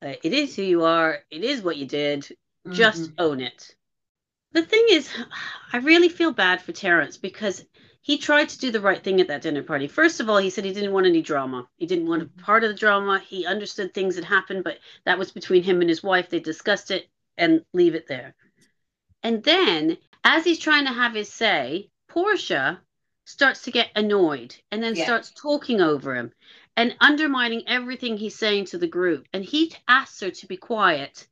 Uh, 0.00 0.14
it 0.22 0.32
is 0.32 0.54
who 0.56 0.62
you 0.62 0.84
are. 0.84 1.24
It 1.30 1.44
is 1.44 1.62
what 1.62 1.76
you 1.76 1.86
did. 1.86 2.28
Just 2.70 3.10
Mhm. 3.10 3.14
own 3.18 3.40
it. 3.40 3.74
The 4.52 4.62
thing 4.62 4.86
is, 4.90 5.08
I 5.72 5.78
really 5.78 6.08
feel 6.08 6.32
bad 6.32 6.62
for 6.62 6.72
Terence 6.72 7.16
because 7.16 7.64
he 8.02 8.18
tried 8.18 8.48
to 8.48 8.58
do 8.58 8.70
the 8.72 8.80
right 8.80 9.02
thing 9.02 9.20
at 9.20 9.28
that 9.28 9.42
dinner 9.42 9.62
party. 9.62 9.86
First 9.86 10.18
of 10.20 10.28
all, 10.28 10.38
he 10.38 10.50
said 10.50 10.64
he 10.64 10.72
didn't 10.72 10.92
want 10.92 11.06
any 11.06 11.22
drama. 11.22 11.68
He 11.76 11.86
didn't 11.86 12.08
want 12.08 12.22
a 12.22 12.26
mm-hmm. 12.26 12.42
part 12.42 12.64
of 12.64 12.70
the 12.70 12.76
drama. 12.76 13.20
He 13.20 13.46
understood 13.46 13.94
things 13.94 14.16
had 14.16 14.24
happened, 14.24 14.64
but 14.64 14.78
that 15.04 15.18
was 15.18 15.30
between 15.30 15.62
him 15.62 15.80
and 15.80 15.88
his 15.88 16.02
wife. 16.02 16.28
They 16.28 16.40
discussed 16.40 16.90
it 16.90 17.08
and 17.38 17.64
leave 17.72 17.94
it 17.94 18.08
there. 18.08 18.34
And 19.22 19.42
then, 19.44 19.98
as 20.24 20.44
he's 20.44 20.58
trying 20.58 20.86
to 20.86 20.92
have 20.92 21.14
his 21.14 21.32
say, 21.32 21.90
Portia 22.08 22.82
starts 23.24 23.62
to 23.62 23.70
get 23.70 23.90
annoyed 23.94 24.56
and 24.72 24.82
then 24.82 24.96
Yeah. 24.96 25.04
starts 25.04 25.30
talking 25.30 25.80
over 25.80 26.16
him 26.16 26.32
and 26.76 26.96
undermining 27.00 27.68
everything 27.68 28.16
he's 28.16 28.36
saying 28.36 28.64
to 28.66 28.78
the 28.78 28.88
group. 28.88 29.28
And 29.32 29.44
he 29.44 29.72
asks 29.86 30.20
her 30.20 30.30
to 30.30 30.46
be 30.46 30.56
quiet. 30.56 31.28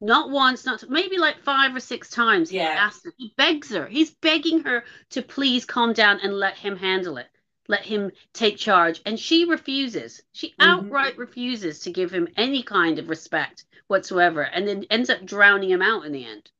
Not 0.00 0.30
once, 0.30 0.64
not 0.64 0.88
maybe 0.88 1.18
like 1.18 1.42
five 1.42 1.74
or 1.76 1.80
six 1.80 2.10
times. 2.10 2.50
Yeah. 2.50 2.72
He 2.72 2.78
asks 2.78 3.04
her, 3.04 3.12
he 3.18 3.34
begs 3.36 3.70
her. 3.70 3.86
He's 3.86 4.10
begging 4.10 4.62
her 4.64 4.84
to 5.10 5.22
please 5.22 5.64
calm 5.64 5.92
down 5.92 6.20
and 6.20 6.32
let 6.34 6.56
him 6.56 6.76
handle 6.76 7.18
it. 7.18 7.28
Let 7.68 7.84
him 7.84 8.10
take 8.32 8.56
charge. 8.56 9.00
And 9.04 9.18
she 9.18 9.44
refuses. 9.44 10.22
She 10.32 10.48
Mhm. 10.48 10.54
outright 10.60 11.18
refuses 11.18 11.80
to 11.80 11.92
give 11.92 12.10
him 12.10 12.28
any 12.36 12.62
kind 12.62 12.98
of 12.98 13.08
respect 13.08 13.64
whatsoever. 13.88 14.42
And 14.42 14.66
then 14.66 14.84
ends 14.90 15.10
up 15.10 15.24
drowning 15.24 15.70
him 15.70 15.82
out 15.82 16.04
in 16.04 16.12
the 16.12 16.24
end. 16.24 16.50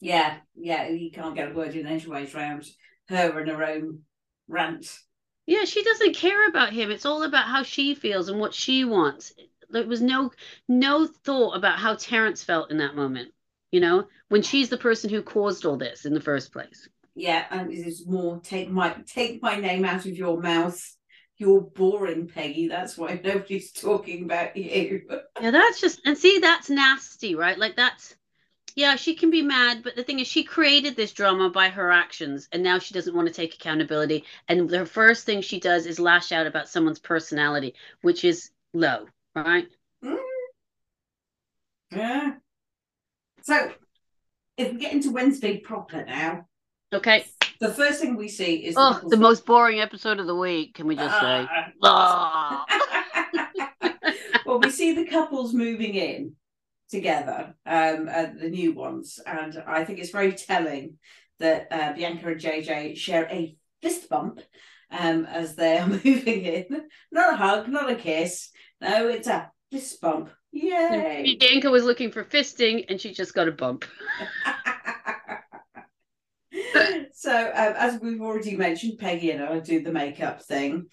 Yeah, 0.00 0.38
yeah, 0.54 0.88
he 0.88 1.10
can't 1.10 1.34
get 1.34 1.50
a 1.50 1.54
word 1.54 1.74
in 1.74 1.86
edgeways 1.86 2.34
round 2.34 2.66
her 3.08 3.38
and 3.38 3.48
her 3.50 3.64
own 3.64 4.04
rant. 4.48 4.98
Yeah, 5.46 5.64
she 5.64 5.82
doesn't 5.82 6.16
care 6.16 6.46
about 6.48 6.72
him. 6.72 6.90
It's 6.90 7.04
all 7.04 7.22
about 7.22 7.46
how 7.48 7.62
she 7.62 7.94
feels 7.94 8.28
and 8.28 8.40
what 8.40 8.54
she 8.54 8.84
wants. 8.84 9.32
There 9.70 9.86
was 9.86 10.02
no 10.02 10.30
no 10.68 11.06
thought 11.06 11.56
about 11.56 11.78
how 11.78 11.94
Terence 11.94 12.42
felt 12.42 12.70
in 12.70 12.78
that 12.78 12.96
moment. 12.96 13.32
You 13.70 13.80
know, 13.80 14.08
when 14.28 14.42
she's 14.42 14.68
the 14.68 14.76
person 14.76 15.10
who 15.10 15.22
caused 15.22 15.64
all 15.64 15.76
this 15.76 16.04
in 16.04 16.14
the 16.14 16.20
first 16.20 16.52
place. 16.52 16.88
Yeah, 17.14 17.44
and 17.50 17.72
it 17.72 17.86
is 17.86 18.06
more 18.06 18.40
take 18.40 18.70
my 18.70 18.94
take 19.06 19.42
my 19.42 19.56
name 19.56 19.84
out 19.84 20.06
of 20.06 20.16
your 20.16 20.40
mouth. 20.40 20.80
You're 21.36 21.62
boring, 21.62 22.28
Peggy. 22.28 22.68
That's 22.68 22.98
why 22.98 23.18
nobody's 23.22 23.72
talking 23.72 24.24
about 24.24 24.56
you. 24.56 25.02
Yeah, 25.40 25.52
that's 25.52 25.80
just 25.80 26.02
and 26.04 26.18
see 26.18 26.38
that's 26.38 26.68
nasty, 26.68 27.34
right? 27.34 27.58
Like 27.58 27.74
that's 27.74 28.14
yeah, 28.76 28.96
she 28.96 29.14
can 29.14 29.30
be 29.30 29.42
mad, 29.42 29.82
but 29.82 29.96
the 29.96 30.04
thing 30.04 30.20
is 30.20 30.26
she 30.26 30.44
created 30.44 30.96
this 30.96 31.12
drama 31.12 31.50
by 31.50 31.70
her 31.70 31.90
actions 31.90 32.48
and 32.52 32.62
now 32.62 32.78
she 32.78 32.94
doesn't 32.94 33.14
want 33.14 33.26
to 33.26 33.34
take 33.34 33.54
accountability 33.54 34.24
and 34.48 34.68
the 34.68 34.86
first 34.86 35.24
thing 35.26 35.40
she 35.40 35.58
does 35.58 35.86
is 35.86 35.98
lash 35.98 36.30
out 36.30 36.46
about 36.46 36.68
someone's 36.68 36.98
personality, 36.98 37.74
which 38.02 38.24
is 38.24 38.50
low, 38.72 39.06
right? 39.34 39.68
Yeah. 41.90 42.32
So, 43.42 43.72
if 44.56 44.72
we 44.72 44.78
get 44.78 44.92
into 44.92 45.10
Wednesday 45.10 45.58
proper 45.58 46.04
now, 46.04 46.46
Okay. 46.92 47.24
the 47.60 47.72
first 47.72 48.00
thing 48.00 48.16
we 48.16 48.28
see 48.28 48.64
is 48.64 48.76
Oh, 48.76 48.92
couples- 48.94 49.10
the 49.10 49.16
most 49.16 49.44
boring 49.46 49.80
episode 49.80 50.20
of 50.20 50.26
the 50.26 50.34
week, 50.36 50.74
can 50.74 50.86
we 50.86 50.94
just 50.96 51.18
say? 51.20 51.46
Ah. 51.82 52.64
Ah. 52.66 52.66
well, 54.46 54.60
we 54.60 54.70
see 54.70 54.92
the 54.94 55.06
couples 55.06 55.52
moving 55.52 55.94
in 55.94 56.36
together, 56.90 57.54
um, 57.66 58.08
uh, 58.08 58.26
the 58.38 58.50
new 58.50 58.72
ones, 58.72 59.18
and 59.26 59.62
I 59.66 59.84
think 59.84 59.98
it's 59.98 60.10
very 60.10 60.32
telling 60.32 60.98
that 61.38 61.68
uh, 61.70 61.92
Bianca 61.94 62.28
and 62.28 62.40
JJ 62.40 62.96
share 62.96 63.26
a 63.30 63.56
fist 63.80 64.08
bump 64.08 64.40
um, 64.90 65.24
as 65.24 65.54
they 65.56 65.78
are 65.78 65.86
moving 66.04 66.44
in. 66.44 66.66
Not 67.10 67.34
a 67.34 67.36
hug, 67.36 67.68
not 67.68 67.90
a 67.90 67.94
kiss. 67.96 68.50
No, 68.80 69.08
it's 69.08 69.28
a 69.28 69.50
fist 69.70 70.00
bump. 70.00 70.30
Yay! 70.52 71.36
Bianca 71.38 71.70
was 71.70 71.84
looking 71.84 72.10
for 72.10 72.24
fisting 72.24 72.84
and 72.88 73.00
she 73.00 73.12
just 73.12 73.34
got 73.34 73.48
a 73.48 73.52
bump. 73.52 73.84
so, 77.12 77.32
um, 77.32 77.74
as 77.76 78.00
we've 78.00 78.20
already 78.20 78.56
mentioned, 78.56 78.98
Peggy 78.98 79.30
and 79.30 79.42
I 79.42 79.60
do 79.60 79.82
the 79.82 79.92
makeup 79.92 80.42
thing, 80.42 80.86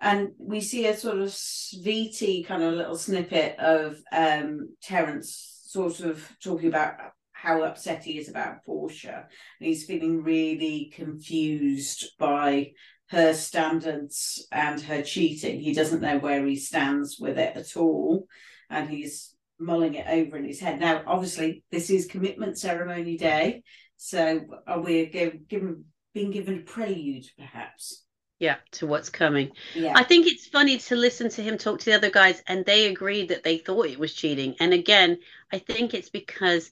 and 0.00 0.30
we 0.38 0.60
see 0.60 0.86
a 0.86 0.96
sort 0.96 1.18
of 1.18 1.32
sweetie 1.32 2.44
kind 2.44 2.62
of 2.62 2.74
little 2.74 2.96
snippet 2.96 3.58
of 3.58 3.96
um, 4.12 4.74
Terence 4.82 5.62
sort 5.66 6.00
of 6.00 6.26
talking 6.42 6.68
about 6.68 6.94
how 7.32 7.62
upset 7.62 8.04
he 8.04 8.18
is 8.18 8.28
about 8.28 8.64
Portia, 8.64 9.26
and 9.58 9.66
he's 9.66 9.86
feeling 9.86 10.22
really 10.22 10.92
confused 10.94 12.12
by 12.18 12.72
her 13.10 13.34
standards 13.34 14.46
and 14.52 14.80
her 14.80 15.02
cheating. 15.02 15.60
He 15.60 15.74
doesn't 15.74 16.00
know 16.00 16.18
where 16.18 16.44
he 16.46 16.56
stands 16.56 17.18
with 17.18 17.38
it 17.38 17.56
at 17.56 17.76
all, 17.76 18.26
and 18.68 18.88
he's 18.88 19.34
mulling 19.58 19.94
it 19.94 20.06
over 20.08 20.36
in 20.36 20.44
his 20.44 20.60
head. 20.60 20.80
Now, 20.80 21.02
obviously, 21.06 21.64
this 21.70 21.90
is 21.90 22.06
commitment 22.06 22.58
ceremony 22.58 23.16
day. 23.16 23.62
So 23.96 24.46
are 24.66 24.80
we 24.80 25.06
give, 25.06 25.48
given 25.48 25.84
being 26.14 26.30
given 26.30 26.58
a 26.58 26.62
prelude, 26.62 27.26
perhaps? 27.36 28.04
Yeah, 28.38 28.56
to 28.72 28.86
what's 28.86 29.10
coming. 29.10 29.52
Yeah. 29.74 29.92
I 29.94 30.02
think 30.02 30.26
it's 30.26 30.46
funny 30.46 30.78
to 30.78 30.96
listen 30.96 31.28
to 31.30 31.42
him 31.42 31.58
talk 31.58 31.80
to 31.80 31.84
the 31.84 31.96
other 31.96 32.10
guys 32.10 32.42
and 32.46 32.64
they 32.64 32.86
agreed 32.86 33.28
that 33.28 33.42
they 33.42 33.58
thought 33.58 33.86
it 33.86 33.98
was 33.98 34.14
cheating. 34.14 34.56
And 34.60 34.72
again, 34.72 35.18
I 35.52 35.58
think 35.58 35.92
it's 35.92 36.08
because 36.08 36.70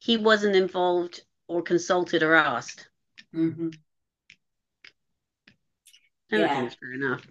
he 0.00 0.16
wasn't 0.16 0.56
involved 0.56 1.22
or 1.46 1.62
consulted 1.62 2.22
or 2.22 2.34
asked. 2.34 2.88
hmm 3.32 3.68
I 3.68 3.83
Yeah. 6.30 6.68
fair 6.68 6.92
enough. 6.94 7.26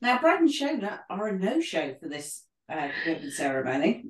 Now, 0.00 0.18
Brad 0.20 0.40
and 0.40 0.48
Shona 0.48 1.00
are 1.10 1.28
a 1.28 1.38
no-show 1.38 1.94
for 2.00 2.08
this 2.08 2.44
uh, 2.68 2.88
commitment 3.02 3.32
ceremony. 3.32 4.04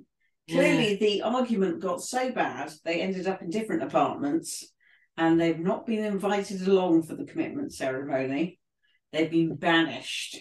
Clearly, 0.51 0.97
the 0.97 1.23
argument 1.23 1.81
got 1.81 2.01
so 2.01 2.33
bad 2.33 2.73
they 2.85 3.03
ended 3.03 3.27
up 3.27 3.43
in 3.43 3.51
different 3.51 3.83
apartments, 3.83 4.67
and 5.17 5.39
they've 5.39 5.59
not 5.59 5.87
been 5.87 6.05
invited 6.05 6.67
along 6.67 7.03
for 7.03 7.15
the 7.15 7.27
commitment 7.27 7.73
ceremony. 7.73 8.59
They've 9.13 9.31
been 9.31 9.57
banished. 9.57 10.39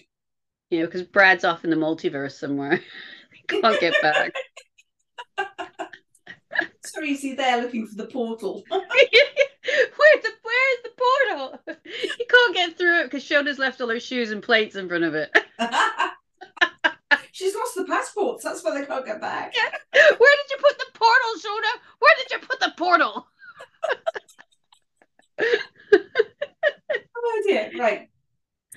You 0.69 0.79
know, 0.79 0.85
because 0.85 1.03
Brad's 1.03 1.43
off 1.43 1.65
in 1.65 1.69
the 1.69 1.75
multiverse 1.75 2.33
somewhere. 2.33 2.81
he 3.33 3.61
can't 3.61 3.79
get 3.79 3.95
back. 4.01 4.33
So 6.85 7.01
he 7.01 7.33
there 7.33 7.61
looking 7.61 7.85
for 7.85 7.95
the 7.95 8.07
portal? 8.07 8.63
where's 8.69 10.23
the 10.23 10.31
portal? 10.97 11.59
You 12.19 12.25
can't 12.29 12.55
get 12.55 12.77
through 12.77 13.01
it 13.01 13.03
because 13.05 13.23
Shona's 13.23 13.59
left 13.59 13.79
all 13.81 13.89
her 13.89 13.99
shoes 13.99 14.31
and 14.31 14.43
plates 14.43 14.75
in 14.75 14.87
front 14.89 15.03
of 15.03 15.15
it. 15.15 15.31
She's 17.31 17.55
lost 17.55 17.75
the 17.75 17.85
passports. 17.85 18.43
That's 18.43 18.63
why 18.63 18.79
they 18.79 18.85
can't 18.85 19.05
get 19.05 19.21
back. 19.21 19.53
Where 19.93 20.01
did 20.01 20.49
you 20.49 20.57
put 20.59 20.77
the 20.77 20.85
portal, 20.93 21.33
Shona? 21.39 21.79
Where 21.99 22.15
did 22.17 22.31
you 22.31 22.39
put 22.39 22.59
the 22.59 22.73
portal. 22.77 23.27
oh 27.15 27.43
dear. 27.47 27.71
Right. 27.77 28.09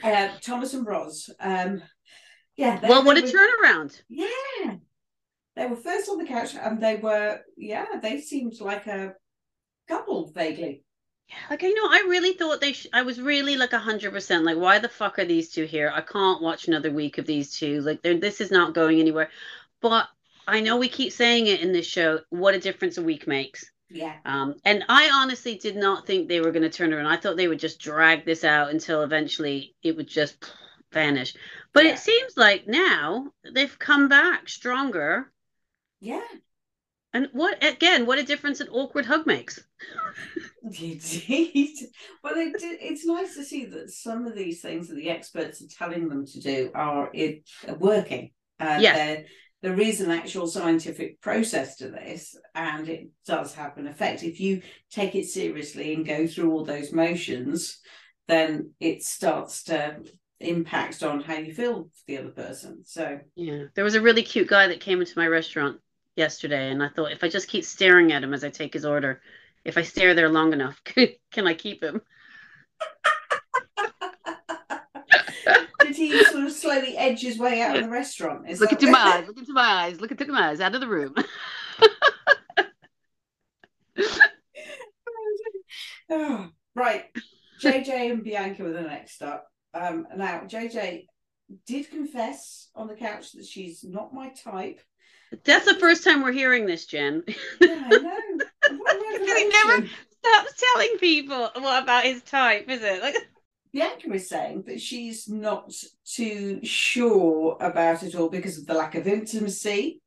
Uh, 0.03 0.29
Thomas 0.41 0.75
and 0.75 0.87
Roz. 0.87 1.31
Um, 1.41 1.83
yeah. 2.57 2.79
They, 2.79 2.89
well, 2.89 3.05
what 3.05 3.19
a 3.19 3.23
were, 3.23 3.29
turnaround. 3.29 4.03
Yeah. 4.09 4.77
They 5.57 5.67
were 5.67 5.77
first 5.77 6.09
on 6.09 6.19
the 6.19 6.27
couch 6.27 6.55
and 6.55 6.83
they 6.83 6.97
were, 6.97 7.41
yeah, 7.57 7.87
they 8.01 8.21
seemed 8.21 8.61
like 8.61 8.87
a 8.87 9.15
couple 9.89 10.31
vaguely. 10.33 10.85
Yeah, 11.31 11.37
like 11.49 11.63
you 11.63 11.75
know, 11.75 11.89
I 11.89 12.07
really 12.09 12.33
thought 12.33 12.61
they. 12.61 12.73
Sh- 12.73 12.89
I 12.93 13.03
was 13.03 13.21
really 13.21 13.57
like 13.57 13.73
a 13.73 13.79
hundred 13.79 14.13
percent 14.13 14.45
like, 14.45 14.57
why 14.57 14.81
the 14.81 14.89
fuck 14.89 15.21
are 15.21 15.25
these 15.25 15.53
two 15.53 15.65
here? 15.65 15.93
I 15.95 16.01
can't 16.01 16.43
watch 16.43 16.67
another 16.67 16.91
week 16.91 17.19
of 17.19 17.27
these 17.27 17.57
two. 17.57 17.81
Like, 17.83 18.03
this 18.03 18.41
is 18.41 18.51
not 18.51 18.75
going 18.75 18.99
anywhere. 18.99 19.31
But 19.81 20.09
I 20.49 20.61
know 20.61 20.77
we 20.77 20.89
keep 20.89 21.13
saying 21.13 21.47
it 21.47 21.61
in 21.61 21.73
this 21.73 21.87
show. 21.87 22.21
What 22.31 22.57
a 22.57 22.59
difference 22.59 22.99
a 22.99 23.03
week 23.03 23.29
makes. 23.29 23.71
Yeah. 23.89 24.17
Um, 24.25 24.57
and 24.65 24.85
I 24.89 25.11
honestly 25.13 25.55
did 25.57 25.77
not 25.77 26.05
think 26.05 26.27
they 26.29 26.41
were 26.41 26.51
going 26.51 26.63
to 26.63 26.71
turn 26.71 26.93
around. 26.93 27.07
I 27.07 27.17
thought 27.17 27.37
they 27.37 27.49
would 27.49 27.61
just 27.61 27.79
drag 27.79 28.25
this 28.25 28.43
out 28.43 28.71
until 28.71 29.03
eventually 29.03 29.77
it 29.85 29.97
would 29.97 30.09
just 30.09 30.53
vanish. 30.93 31.35
But 31.73 31.85
yeah. 31.85 31.93
it 31.93 31.99
seems 32.01 32.37
like 32.37 32.67
now 32.67 33.33
they've 33.53 33.79
come 33.79 34.09
back 34.09 34.49
stronger. 34.49 35.31
Yeah. 36.01 36.27
And 37.13 37.29
what 37.33 37.63
again? 37.65 38.07
What 38.07 38.19
a 38.19 38.23
difference 38.23 38.61
an 38.61 38.69
awkward 38.69 39.07
hug 39.07 39.27
makes. 39.27 39.63
Indeed. 40.63 41.77
Well, 42.23 42.35
it, 42.37 42.55
it's 42.61 43.05
nice 43.05 43.35
to 43.35 43.45
see 43.45 43.65
that 43.67 43.91
some 43.91 44.27
of 44.27 44.37
these 44.37 44.61
things 44.61 44.89
that 44.89 44.95
the 44.95 45.11
experts 45.11 45.63
are 45.63 45.69
telling 45.69 46.09
them 46.09 46.25
to 46.27 46.41
do 46.41 46.71
are 46.75 47.11
it 47.13 47.49
working. 47.79 48.31
Uh, 48.61 48.79
yes 48.81 49.25
there 49.63 49.79
is 49.79 50.01
an 50.01 50.11
actual 50.11 50.47
scientific 50.47 51.21
process 51.21 51.77
to 51.77 51.89
this 51.89 52.37
and 52.55 52.89
it 52.89 53.09
does 53.27 53.55
have 53.55 53.77
an 53.77 53.87
effect 53.87 54.23
if 54.23 54.41
you 54.41 54.63
take 54.91 55.15
it 55.15 55.27
seriously 55.27 55.95
and 55.95 56.07
go 56.07 56.27
through 56.27 56.53
all 56.53 56.65
those 56.65 56.93
motions 56.93 57.81
then 58.29 58.73
it 58.81 59.03
starts 59.03 59.65
to 59.65 59.99
impact 60.41 61.03
on 61.03 61.21
how 61.21 61.35
you 61.35 61.53
feel 61.53 61.85
for 61.85 62.05
the 62.07 62.19
other 62.19 62.31
person 62.31 62.83
so 62.85 63.19
yeah 63.37 63.65
there 63.75 63.85
was 63.85 63.95
a 63.95 64.01
really 64.01 64.23
cute 64.23 64.49
guy 64.49 64.67
that 64.67 64.81
came 64.81 65.01
into 65.01 65.19
my 65.19 65.27
restaurant 65.27 65.79
yesterday 66.21 66.71
and 66.71 66.83
i 66.83 66.89
thought 66.89 67.11
if 67.11 67.25
i 67.25 67.29
just 67.29 67.49
keep 67.49 67.65
staring 67.65 68.13
at 68.13 68.23
him 68.23 68.33
as 68.33 68.45
i 68.45 68.49
take 68.49 68.73
his 68.73 68.85
order 68.85 69.21
if 69.65 69.77
i 69.77 69.83
stare 69.83 70.15
there 70.15 70.29
long 70.29 70.53
enough 70.53 70.81
can 71.33 71.47
i 71.47 71.55
keep 71.55 71.83
him 71.83 72.01
did 75.93 75.97
he 75.97 76.25
sort 76.25 76.45
of 76.45 76.53
slowly 76.53 76.97
edge 76.97 77.21
his 77.21 77.39
way 77.39 77.61
out 77.63 77.77
of 77.77 77.85
the 77.85 77.91
restaurant? 77.91 78.49
Is 78.49 78.61
look 78.61 78.73
into 78.73 78.91
my 78.91 78.99
eyes. 78.99 79.27
Look 79.27 79.39
into 79.39 79.53
my 79.53 79.63
eyes. 79.63 80.01
Look 80.01 80.13
into 80.13 80.33
my 80.33 80.49
eyes. 80.51 80.61
Out 80.61 80.75
of 80.75 80.81
the 80.81 80.89
room. 80.89 81.15
oh, 86.11 86.49
right. 86.75 87.05
JJ 87.63 88.13
and 88.13 88.25
Bianca 88.25 88.63
were 88.63 88.73
the 88.73 88.83
next 88.83 89.23
up. 89.23 89.47
Um, 89.75 90.07
now, 90.17 90.43
JJ 90.47 91.07
did 91.67 91.91
confess 91.91 92.71
on 92.75 92.87
the 92.87 92.95
couch 92.95 93.33
that 93.33 93.47
she's 93.47 93.85
not 93.85 94.15
my 94.15 94.31
type. 94.31 94.81
That's 95.45 95.65
the 95.65 95.79
first 95.79 96.05
time 96.05 96.23
we're 96.23 96.33
hearing 96.33 96.67
this, 96.67 96.87
Jen. 96.87 97.23
Yeah, 97.27 97.37
I 97.61 97.99
know. 97.99 98.19
he 99.35 99.49
never 99.49 99.87
stops 99.87 100.63
telling 100.75 100.99
people 100.99 101.51
what 101.55 101.83
about 101.83 102.05
his 102.05 102.23
type, 102.23 102.69
is 102.69 102.83
it? 102.83 103.03
Like 103.03 103.17
Bianca 103.73 104.13
is 104.13 104.29
saying 104.29 104.65
that 104.67 104.81
she's 104.81 105.29
not 105.29 105.73
too 106.05 106.61
sure 106.65 107.57
about 107.61 108.03
it 108.03 108.15
all 108.15 108.29
because 108.29 108.59
of 108.59 108.67
the 108.67 108.75
lack 108.75 108.95
of 108.95 109.07
intimacy. 109.07 110.01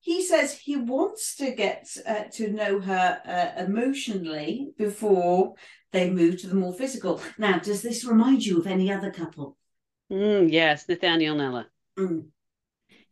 He 0.00 0.24
says 0.24 0.58
he 0.58 0.76
wants 0.76 1.36
to 1.36 1.52
get 1.52 1.88
uh, 2.06 2.24
to 2.32 2.50
know 2.50 2.80
her 2.80 3.20
uh, 3.24 3.62
emotionally 3.62 4.70
before 4.76 5.54
they 5.92 6.10
move 6.10 6.40
to 6.40 6.48
the 6.48 6.56
more 6.56 6.72
physical. 6.72 7.20
Now, 7.38 7.58
does 7.58 7.82
this 7.82 8.04
remind 8.04 8.44
you 8.44 8.58
of 8.58 8.66
any 8.66 8.90
other 8.92 9.12
couple? 9.12 9.56
Mm, 10.10 10.50
yes, 10.50 10.86
Nathanial 10.86 11.36
Nella. 11.36 11.66
Mm. 11.98 12.26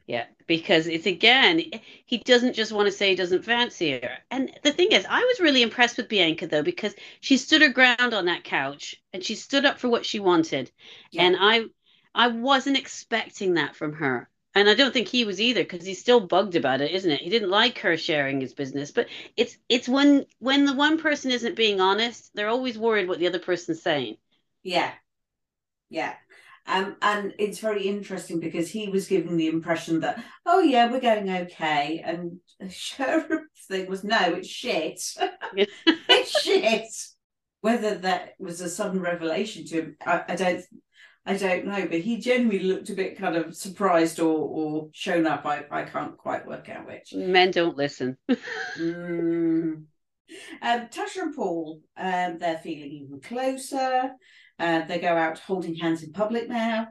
Yeah, 0.06 0.26
because 0.46 0.86
it's 0.88 1.06
again, 1.06 1.62
he 2.04 2.18
doesn't 2.18 2.54
just 2.54 2.72
want 2.72 2.86
to 2.86 2.92
say 2.92 3.10
he 3.10 3.14
doesn't 3.14 3.44
fancy 3.44 3.92
her. 3.92 4.18
And 4.30 4.50
the 4.64 4.72
thing 4.72 4.90
is, 4.92 5.06
I 5.08 5.20
was 5.20 5.40
really 5.40 5.62
impressed 5.62 5.96
with 5.96 6.08
Bianca 6.08 6.48
though, 6.48 6.62
because 6.64 6.94
she 7.20 7.36
stood 7.36 7.62
her 7.62 7.68
ground 7.68 8.12
on 8.12 8.24
that 8.26 8.42
couch 8.44 8.96
and 9.12 9.22
she 9.24 9.36
stood 9.36 9.64
up 9.64 9.78
for 9.78 9.88
what 9.88 10.04
she 10.04 10.18
wanted. 10.18 10.70
Yeah. 11.12 11.26
And 11.26 11.36
I 11.38 11.64
I 12.14 12.26
wasn't 12.28 12.76
expecting 12.78 13.54
that 13.54 13.76
from 13.76 13.92
her. 13.94 14.28
And 14.54 14.68
I 14.68 14.74
don't 14.74 14.92
think 14.92 15.06
he 15.06 15.24
was 15.24 15.40
either, 15.40 15.62
because 15.62 15.86
he's 15.86 16.00
still 16.00 16.18
bugged 16.20 16.56
about 16.56 16.80
it, 16.80 16.90
isn't 16.90 17.10
it? 17.10 17.20
He 17.20 17.30
didn't 17.30 17.50
like 17.50 17.78
her 17.80 17.96
sharing 17.96 18.40
his 18.40 18.52
business. 18.52 18.90
But 18.90 19.08
it's 19.36 19.56
it's 19.68 19.88
when 19.88 20.26
when 20.40 20.64
the 20.64 20.74
one 20.74 20.98
person 20.98 21.30
isn't 21.30 21.54
being 21.54 21.80
honest, 21.80 22.32
they're 22.34 22.48
always 22.48 22.76
worried 22.76 23.06
what 23.08 23.20
the 23.20 23.28
other 23.28 23.38
person's 23.38 23.80
saying. 23.82 24.16
Yeah. 24.62 24.92
Yeah. 25.90 26.16
Um, 26.66 26.96
and 27.02 27.34
it's 27.38 27.58
very 27.58 27.86
interesting 27.86 28.38
because 28.38 28.70
he 28.70 28.88
was 28.88 29.08
giving 29.08 29.36
the 29.36 29.48
impression 29.48 30.00
that, 30.00 30.22
oh 30.46 30.60
yeah, 30.60 30.90
we're 30.90 31.00
going 31.00 31.28
okay, 31.28 32.02
and 32.04 32.38
the 32.58 33.44
thing 33.68 33.88
was, 33.88 34.04
no, 34.04 34.34
it's 34.34 34.48
shit. 34.48 35.02
it's 35.56 36.42
shit. 36.42 36.86
Whether 37.62 37.96
that 37.96 38.34
was 38.38 38.60
a 38.60 38.68
sudden 38.68 39.00
revelation 39.00 39.66
to 39.66 39.74
him, 39.74 39.96
I, 40.06 40.24
I, 40.28 40.36
don't, 40.36 40.64
I 41.26 41.36
don't 41.36 41.66
know. 41.66 41.86
But 41.86 42.00
he 42.00 42.18
genuinely 42.18 42.64
looked 42.64 42.88
a 42.90 42.94
bit 42.94 43.18
kind 43.18 43.36
of 43.36 43.54
surprised 43.54 44.18
or 44.18 44.38
or 44.38 44.88
shown 44.92 45.26
up. 45.26 45.44
I 45.44 45.64
I 45.70 45.82
can't 45.82 46.16
quite 46.16 46.46
work 46.46 46.70
out 46.70 46.86
which. 46.86 47.12
Men 47.12 47.50
don't 47.50 47.76
listen. 47.76 48.16
mm. 48.78 49.84
Um, 50.62 50.88
Tasha 50.88 51.22
and 51.22 51.34
Paul, 51.34 51.80
um, 51.96 52.38
they're 52.38 52.58
feeling 52.58 52.90
even 52.90 53.20
closer. 53.20 54.12
Uh, 54.60 54.84
they 54.84 54.98
go 54.98 55.16
out 55.16 55.38
holding 55.38 55.74
hands 55.74 56.02
in 56.02 56.12
public 56.12 56.48
now. 56.48 56.88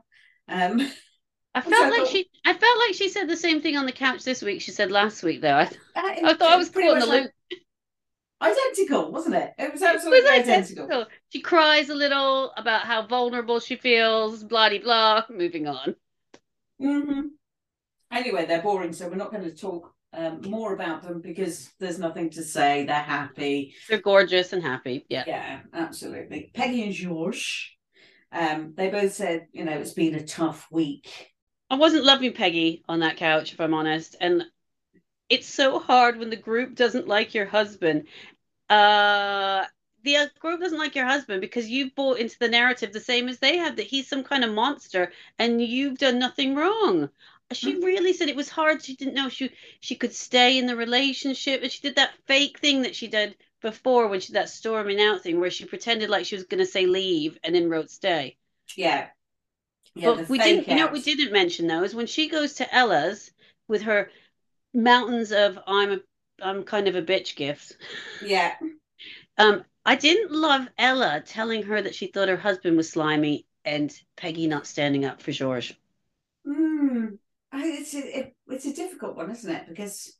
Um, 0.47 0.82
I 1.55 1.61
felt 1.61 1.97
like 1.97 2.07
she. 2.07 2.30
I 2.45 2.53
felt 2.53 2.80
like 2.80 2.95
she 2.95 3.09
said 3.09 3.30
the 3.30 3.38
same 3.38 3.61
thing 3.61 3.78
on 3.78 3.86
the 3.86 3.91
couch 3.91 4.24
this 4.24 4.41
week. 4.41 4.61
She 4.61 4.72
said 4.72 4.91
last 4.91 5.24
week, 5.24 5.41
though. 5.41 5.55
I, 5.55 5.63
uh, 5.63 5.67
I 5.95 6.34
thought 6.34 6.51
I 6.51 6.55
was 6.57 6.70
caught 6.70 6.84
in 6.84 6.99
the 6.99 7.05
loop. 7.05 7.32
identical, 8.41 9.11
wasn't 9.11 9.36
it? 9.36 9.53
It 9.57 9.72
was 9.72 9.82
absolutely 9.84 10.20
it 10.20 10.24
was 10.24 10.32
identical. 10.32 10.86
identical. 10.86 11.11
She 11.30 11.41
cries 11.41 11.89
a 11.89 11.95
little 11.95 12.51
about 12.57 12.82
how 12.82 13.05
vulnerable 13.05 13.59
she 13.59 13.76
feels. 13.76 14.43
Blah 14.43 14.70
blah. 14.80 15.24
Moving 15.30 15.67
on. 15.67 15.95
Mm-hmm. 16.82 17.22
Anyway, 18.11 18.45
they're 18.45 18.61
boring, 18.61 18.93
so 18.93 19.07
we're 19.07 19.15
not 19.15 19.32
going 19.32 19.43
to 19.43 19.55
talk 19.55 19.93
um, 20.14 20.41
more 20.41 20.74
about 20.74 21.03
them 21.03 21.22
because 21.22 21.70
there's 21.80 21.99
nothing 21.99 22.30
to 22.32 22.43
say. 22.43 22.86
They're 22.86 22.95
happy. 22.95 23.76
They're 23.88 24.01
gorgeous 24.01 24.53
and 24.53 24.64
happy. 24.64 25.05
Yeah. 25.10 25.24
Yeah, 25.28 25.60
absolutely. 25.74 26.51
Peggy 26.53 26.84
and 26.84 26.93
George, 26.93 27.78
um, 28.32 28.74
they 28.76 28.89
both 28.89 29.14
said, 29.14 29.47
you 29.51 29.66
know, 29.66 29.74
it's 29.74 29.93
been 29.93 30.16
a 30.16 30.26
tough 30.26 30.68
week. 30.72 31.32
I 31.70 31.76
wasn't 31.76 32.05
loving 32.05 32.34
Peggy 32.34 32.84
on 32.89 33.01
that 33.01 33.18
couch, 33.18 33.53
if 33.53 33.62
I'm 33.62 33.74
honest. 33.74 34.16
And 34.20 34.45
it's 35.30 35.47
so 35.47 35.80
hard 35.80 36.18
when 36.18 36.32
the 36.32 36.36
group 36.36 36.76
doesn't 36.76 37.07
like 37.07 37.36
your 37.36 37.45
husband. 37.45 38.07
Uh, 38.70 39.66
the 40.03 40.30
group 40.39 40.62
doesn't 40.62 40.78
like 40.80 40.95
your 40.95 41.05
husband 41.05 41.41
because 41.41 41.70
you've 41.70 41.93
bought 41.95 42.20
into 42.20 42.38
the 42.39 42.47
narrative 42.47 42.93
the 42.93 42.99
same 42.99 43.28
as 43.28 43.39
they 43.39 43.57
have 43.57 43.76
that 43.76 43.86
he's 43.86 44.07
some 44.07 44.24
kind 44.24 44.43
of 44.43 44.53
monster 44.53 45.12
and 45.38 45.62
you've 45.62 45.97
done 45.97 46.18
nothing 46.18 46.55
wrong 46.55 47.10
she 47.51 47.75
mm. 47.75 47.83
really 47.83 48.13
said 48.13 48.29
it 48.29 48.35
was 48.35 48.49
hard. 48.49 48.83
She 48.83 48.95
didn't 48.95 49.15
know 49.15 49.29
she 49.29 49.51
she 49.79 49.95
could 49.95 50.13
stay 50.13 50.57
in 50.57 50.67
the 50.67 50.75
relationship, 50.75 51.61
and 51.61 51.71
she 51.71 51.81
did 51.81 51.95
that 51.95 52.13
fake 52.27 52.59
thing 52.59 52.83
that 52.83 52.95
she 52.95 53.07
did 53.07 53.35
before 53.61 54.07
when 54.07 54.19
she 54.19 54.33
that 54.33 54.49
storming 54.49 55.01
out 55.01 55.21
thing 55.21 55.39
where 55.39 55.49
she 55.49 55.65
pretended 55.65 56.09
like 56.09 56.25
she 56.25 56.35
was 56.35 56.45
going 56.45 56.59
to 56.59 56.65
say 56.65 56.85
leave 56.85 57.37
and 57.43 57.55
then 57.55 57.69
wrote 57.69 57.89
stay. 57.89 58.37
Yeah. 58.75 59.07
Yeah, 59.95 60.13
but 60.15 60.29
we 60.29 60.37
didn't. 60.37 60.61
Out. 60.61 60.67
You 60.67 60.75
know 60.75 60.85
what 60.85 60.93
we 60.93 61.01
didn't 61.01 61.33
mention 61.33 61.67
though 61.67 61.83
is 61.83 61.95
when 61.95 62.05
she 62.05 62.29
goes 62.29 62.53
to 62.55 62.73
Ella's 62.75 63.31
with 63.67 63.81
her 63.83 64.11
mountains 64.73 65.31
of 65.31 65.57
I'm 65.65 65.91
a 65.91 65.99
I'm 66.41 66.63
kind 66.63 66.87
of 66.87 66.95
a 66.95 67.01
bitch 67.01 67.35
gifts. 67.35 67.73
Yeah. 68.23 68.53
Um, 69.37 69.65
I 69.85 69.95
didn't 69.95 70.31
love 70.31 70.67
Ella 70.77 71.23
telling 71.25 71.63
her 71.63 71.81
that 71.81 71.95
she 71.95 72.07
thought 72.07 72.29
her 72.29 72.37
husband 72.37 72.77
was 72.77 72.89
slimy 72.89 73.47
and 73.65 73.91
Peggy 74.15 74.47
not 74.47 74.67
standing 74.67 75.05
up 75.05 75.21
for 75.21 75.31
George. 75.31 75.73
Hmm 76.45 77.15
it's 77.53 77.93
a, 77.93 78.19
it, 78.19 78.35
it's 78.47 78.65
a 78.65 78.73
difficult 78.73 79.15
one, 79.15 79.31
isn't 79.31 79.51
it? 79.51 79.67
Because 79.67 80.15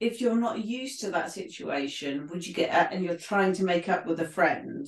if 0.00 0.20
you're 0.20 0.36
not 0.36 0.64
used 0.64 1.00
to 1.00 1.10
that 1.12 1.32
situation, 1.32 2.28
would 2.28 2.46
you 2.46 2.54
get 2.54 2.92
and 2.92 3.04
you're 3.04 3.16
trying 3.16 3.52
to 3.54 3.64
make 3.64 3.88
up 3.88 4.06
with 4.06 4.20
a 4.20 4.28
friend? 4.28 4.86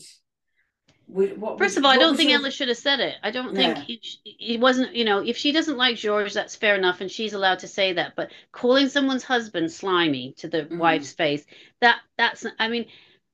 Would, 1.09 1.41
what, 1.41 1.59
First 1.59 1.77
of 1.77 1.85
all, 1.85 1.93
I 1.93 1.99
don't 1.99 2.17
think 2.17 2.31
your... 2.31 2.41
Ella 2.41 2.51
should 2.51 2.67
have 2.67 2.77
said 2.77 2.99
it. 2.99 3.15
I 3.23 3.31
don't 3.31 3.55
yeah. 3.55 3.75
think 3.75 3.99
it 4.25 4.59
wasn't. 4.59 4.95
You 4.95 5.05
know, 5.05 5.21
if 5.21 5.37
she 5.37 5.53
doesn't 5.53 5.77
like 5.77 5.97
George, 5.97 6.35
that's 6.35 6.57
fair 6.57 6.75
enough, 6.75 7.01
and 7.01 7.09
she's 7.09 7.33
allowed 7.33 7.61
to 7.61 7.69
say 7.69 7.93
that. 7.93 8.15
But 8.17 8.33
calling 8.51 8.89
someone's 8.89 9.23
husband 9.23 9.71
slimy 9.71 10.35
to 10.39 10.49
the 10.49 10.63
mm-hmm. 10.63 10.79
wife's 10.79 11.13
face, 11.13 11.45
that 11.81 12.01
that's. 12.19 12.45
I 12.59 12.69
mean, 12.69 12.87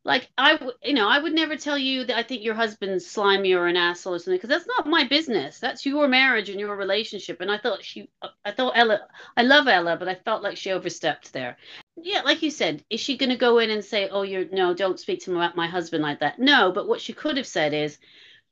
like 0.05 0.31
I, 0.37 0.59
you 0.83 0.95
know, 0.95 1.09
I 1.09 1.19
would 1.19 1.33
never 1.33 1.57
tell 1.57 1.79
you 1.79 2.05
that 2.05 2.17
I 2.17 2.23
think 2.25 2.43
your 2.43 2.55
husband's 2.55 3.07
slimy 3.07 3.53
or 3.53 3.67
an 3.67 3.77
asshole 3.77 4.15
or 4.15 4.19
something 4.19 4.37
because 4.37 4.49
that's 4.51 4.67
not 4.67 4.87
my 4.87 5.05
business. 5.05 5.61
That's 5.61 5.87
your 5.87 6.09
marriage 6.09 6.49
and 6.49 6.59
your 6.59 6.77
relationship. 6.77 7.41
And 7.41 7.51
I 7.51 7.59
thought 7.59 7.85
she, 7.85 8.11
I 8.45 8.51
thought 8.53 8.77
Ella, 8.77 9.01
I 9.37 9.43
love 9.43 9.69
Ella, 9.69 9.97
but 9.97 10.09
I 10.09 10.15
felt 10.17 10.43
like 10.43 10.57
she 10.57 10.73
overstepped 10.73 11.33
there. 11.33 11.57
yeah, 11.97 12.23
like 12.23 12.43
you 12.43 12.51
said, 12.51 12.85
is 12.91 13.01
she 13.01 13.17
going 13.17 13.31
to 13.31 13.37
go 13.37 13.59
in 13.59 13.71
and 13.71 13.85
say, 13.85 14.09
"Oh, 14.09 14.23
you're 14.23 14.47
no, 14.51 14.75
don't 14.75 14.99
speak 15.01 15.21
to 15.25 15.31
my, 15.31 15.53
my 15.55 15.67
husband 15.69 16.03
like 16.03 16.21
that"? 16.21 16.39
No, 16.39 16.73
but 16.73 16.89
what 16.89 17.01
she 17.01 17.13
could 17.13 17.37
have 17.37 17.47
said 17.47 17.73
is, 17.75 17.99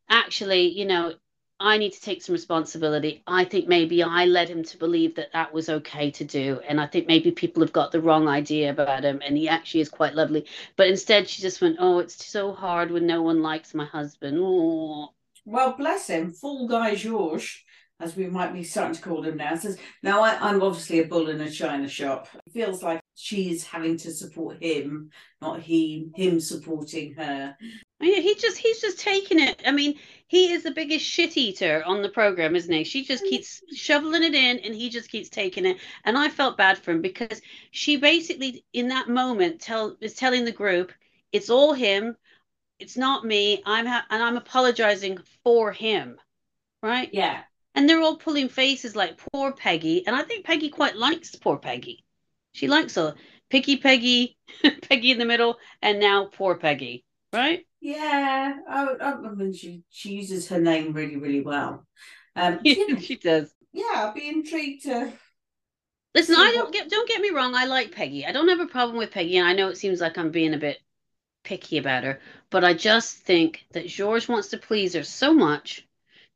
actually, 0.08 0.68
you 0.68 0.86
know, 0.86 1.14
I 1.60 1.76
need 1.76 1.92
to 1.92 2.00
take 2.00 2.22
some 2.22 2.32
responsibility. 2.32 3.22
I 3.26 3.44
think 3.44 3.68
maybe 3.68 4.02
I 4.02 4.24
led 4.24 4.48
him 4.48 4.64
to 4.64 4.78
believe 4.78 5.14
that 5.16 5.32
that 5.34 5.52
was 5.52 5.68
okay 5.68 6.10
to 6.12 6.24
do, 6.24 6.60
and 6.66 6.80
I 6.80 6.86
think 6.86 7.06
maybe 7.06 7.30
people 7.30 7.62
have 7.62 7.72
got 7.72 7.92
the 7.92 8.00
wrong 8.00 8.28
idea 8.28 8.70
about 8.70 9.04
him, 9.04 9.20
and 9.24 9.36
he 9.36 9.46
actually 9.48 9.82
is 9.82 9.90
quite 9.90 10.14
lovely. 10.14 10.46
But 10.76 10.88
instead, 10.88 11.28
she 11.28 11.42
just 11.42 11.60
went, 11.60 11.76
"Oh, 11.78 11.98
it's 11.98 12.24
so 12.24 12.52
hard 12.52 12.90
when 12.90 13.06
no 13.06 13.20
one 13.20 13.42
likes 13.42 13.74
my 13.74 13.84
husband." 13.84 14.38
Well, 15.44 15.74
bless 15.76 16.08
him, 16.08 16.32
full 16.32 16.66
guy 16.66 16.94
George 16.94 17.64
as 18.00 18.16
we 18.16 18.26
might 18.26 18.52
be 18.52 18.64
starting 18.64 18.94
to 18.94 19.02
call 19.02 19.22
him 19.22 19.36
now, 19.36 19.54
says, 19.54 19.78
Now 20.02 20.22
I, 20.22 20.50
am 20.50 20.62
obviously 20.62 21.00
a 21.00 21.06
bull 21.06 21.28
in 21.28 21.40
a 21.40 21.50
china 21.50 21.86
shop. 21.86 22.28
It 22.46 22.52
feels 22.52 22.82
like 22.82 22.99
she's 23.20 23.64
having 23.64 23.98
to 23.98 24.10
support 24.10 24.62
him, 24.62 25.10
not 25.42 25.60
he 25.60 26.10
him 26.14 26.40
supporting 26.40 27.14
her. 27.14 27.54
Oh, 27.60 28.06
yeah, 28.06 28.20
he 28.20 28.34
just 28.34 28.56
he's 28.56 28.80
just 28.80 28.98
taking 28.98 29.38
it. 29.38 29.62
I 29.66 29.72
mean, 29.72 29.98
he 30.26 30.52
is 30.52 30.62
the 30.62 30.70
biggest 30.70 31.04
shit 31.04 31.36
eater 31.36 31.82
on 31.84 32.00
the 32.00 32.08
program, 32.08 32.56
isn't 32.56 32.72
he? 32.72 32.82
She 32.82 33.04
just 33.04 33.22
mm. 33.24 33.28
keeps 33.28 33.60
shoveling 33.74 34.22
it 34.22 34.34
in 34.34 34.58
and 34.60 34.74
he 34.74 34.88
just 34.88 35.10
keeps 35.10 35.28
taking 35.28 35.66
it. 35.66 35.76
And 36.04 36.16
I 36.16 36.30
felt 36.30 36.56
bad 36.56 36.78
for 36.78 36.92
him 36.92 37.02
because 37.02 37.42
she 37.72 37.98
basically 37.98 38.64
in 38.72 38.88
that 38.88 39.08
moment 39.08 39.60
tell 39.60 39.96
is 40.00 40.14
telling 40.14 40.46
the 40.46 40.52
group, 40.52 40.92
it's 41.30 41.50
all 41.50 41.74
him, 41.74 42.16
it's 42.78 42.96
not 42.96 43.26
me. 43.26 43.62
I'm 43.66 43.84
ha- 43.86 44.06
and 44.08 44.22
I'm 44.22 44.38
apologizing 44.38 45.18
for 45.44 45.72
him. 45.72 46.16
Right? 46.82 47.10
Yeah. 47.12 47.42
And 47.74 47.86
they're 47.86 48.00
all 48.00 48.16
pulling 48.16 48.48
faces 48.48 48.96
like 48.96 49.20
poor 49.32 49.52
Peggy. 49.52 50.06
And 50.06 50.16
I 50.16 50.22
think 50.22 50.46
Peggy 50.46 50.70
quite 50.70 50.96
likes 50.96 51.36
poor 51.36 51.58
Peggy. 51.58 52.04
She 52.52 52.68
likes 52.68 52.94
her. 52.96 53.14
Picky 53.50 53.76
Peggy, 53.76 54.36
Peggy 54.82 55.10
in 55.10 55.18
the 55.18 55.24
middle, 55.24 55.56
and 55.82 55.98
now 55.98 56.26
poor 56.26 56.54
Peggy, 56.54 57.04
right? 57.32 57.66
Yeah, 57.80 58.56
I, 58.68 58.86
I 59.00 59.30
mean, 59.30 59.52
she, 59.52 59.82
she 59.90 60.12
uses 60.12 60.48
her 60.48 60.60
name 60.60 60.92
really, 60.92 61.16
really 61.16 61.40
well. 61.40 61.86
Um, 62.36 62.60
she 62.64 63.16
does. 63.16 63.52
Yeah, 63.72 63.84
I'd 64.08 64.14
be 64.14 64.28
intrigued 64.28 64.84
to. 64.84 65.12
Listen, 66.14 66.36
I 66.36 66.52
don't 66.52 66.72
get 66.72 66.90
don't 66.90 67.08
get 67.08 67.20
me 67.20 67.30
wrong. 67.30 67.54
I 67.54 67.66
like 67.66 67.92
Peggy. 67.92 68.26
I 68.26 68.32
don't 68.32 68.48
have 68.48 68.60
a 68.60 68.66
problem 68.66 68.98
with 68.98 69.12
Peggy, 69.12 69.38
and 69.38 69.46
I 69.46 69.52
know 69.52 69.68
it 69.68 69.78
seems 69.78 70.00
like 70.00 70.18
I'm 70.18 70.30
being 70.30 70.54
a 70.54 70.58
bit 70.58 70.78
picky 71.44 71.78
about 71.78 72.04
her, 72.04 72.20
but 72.50 72.64
I 72.64 72.74
just 72.74 73.18
think 73.18 73.64
that 73.72 73.86
George 73.86 74.28
wants 74.28 74.48
to 74.48 74.58
please 74.58 74.94
her 74.94 75.04
so 75.04 75.32
much 75.32 75.86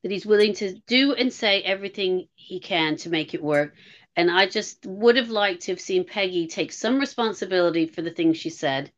that 0.03 0.12
he's 0.12 0.27
willing 0.27 0.55
to 0.55 0.75
do 0.87 1.15
and 1.15 1.33
say 1.33 1.62
everything 1.62 2.29
he 2.35 2.61
can 2.61 2.97
to 2.99 3.11
make 3.11 3.35
it 3.35 3.43
work. 3.43 3.75
And 4.17 4.31
I 4.31 4.47
just 4.47 4.87
would 4.87 5.17
have 5.17 5.31
liked 5.31 5.62
to 5.62 5.73
have 5.73 5.81
seen 5.81 6.05
Peggy 6.05 6.47
take 6.47 6.73
some 6.73 6.99
responsibility 6.99 7.87
for 7.87 8.03
the 8.03 8.11
things 8.11 8.37
she 8.37 8.51
said. 8.51 8.93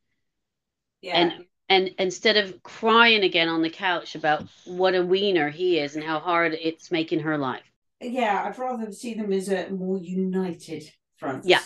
Yeah. 1.01 1.17
And 1.17 1.45
and 1.69 1.91
instead 1.99 2.37
of 2.37 2.63
crying 2.63 3.25
again 3.25 3.49
on 3.49 3.63
the 3.63 3.71
couch 3.71 4.15
about 4.15 4.47
what 4.67 4.95
a 4.95 5.05
wiener 5.05 5.51
he 5.51 5.79
is 5.79 5.97
and 5.97 6.05
how 6.05 6.21
hard 6.21 6.55
it's 6.55 6.93
making 6.93 7.21
her 7.21 7.37
life. 7.37 7.65
Yeah, 8.01 8.45
I'd 8.45 8.59
rather 8.59 8.93
see 8.93 9.15
them 9.15 9.33
as 9.33 9.49
a 9.49 9.71
more 9.71 9.99
united 9.99 10.85
front. 11.17 11.45
Yeah, 11.45 11.63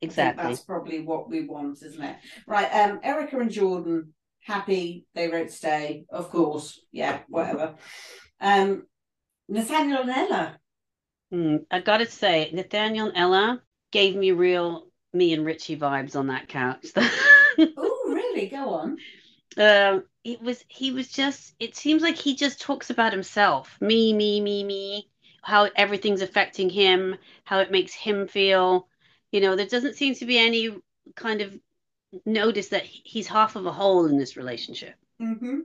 exactly. 0.00 0.44
That's 0.44 0.60
probably 0.60 1.02
what 1.02 1.28
we 1.28 1.46
want, 1.46 1.82
isn't 1.82 2.02
it? 2.02 2.16
Right. 2.46 2.68
Um, 2.68 3.00
Erica 3.02 3.38
and 3.38 3.50
Jordan 3.50 4.12
happy 4.44 5.06
they 5.14 5.28
wrote 5.28 5.50
stay, 5.50 6.04
of 6.10 6.30
course. 6.30 6.80
Yeah, 6.92 7.20
whatever. 7.28 7.74
Um, 8.40 8.84
Nathanial 9.50 10.02
and 10.02 10.10
Ella. 10.10 10.58
Mm, 11.32 11.64
I 11.70 11.80
got 11.80 11.98
to 11.98 12.06
say, 12.06 12.50
Nathanial 12.52 13.08
and 13.08 13.16
Ella 13.16 13.62
gave 13.90 14.14
me 14.14 14.32
real 14.32 14.86
me 15.12 15.32
and 15.32 15.44
Richie 15.44 15.76
vibes 15.76 16.16
on 16.16 16.28
that 16.28 16.48
couch. 16.48 16.86
oh, 16.96 18.02
really? 18.06 18.48
Go 18.48 18.74
on. 18.74 18.98
Um, 19.56 20.04
it 20.24 20.40
was 20.40 20.64
he 20.68 20.92
was 20.92 21.08
just. 21.08 21.54
It 21.58 21.76
seems 21.76 22.02
like 22.02 22.16
he 22.16 22.34
just 22.34 22.60
talks 22.60 22.90
about 22.90 23.12
himself, 23.12 23.76
me, 23.80 24.12
me, 24.12 24.40
me, 24.40 24.64
me. 24.64 25.08
How 25.42 25.68
everything's 25.74 26.22
affecting 26.22 26.70
him, 26.70 27.16
how 27.44 27.58
it 27.60 27.72
makes 27.72 27.92
him 27.92 28.28
feel. 28.28 28.88
You 29.32 29.40
know, 29.40 29.56
there 29.56 29.66
doesn't 29.66 29.96
seem 29.96 30.14
to 30.16 30.26
be 30.26 30.38
any 30.38 30.70
kind 31.16 31.40
of 31.40 31.58
notice 32.24 32.68
that 32.68 32.84
he's 32.84 33.26
half 33.26 33.56
of 33.56 33.66
a 33.66 33.72
whole 33.72 34.06
in 34.06 34.18
this 34.18 34.36
relationship. 34.36 34.94
Mm-hmm 35.20 35.60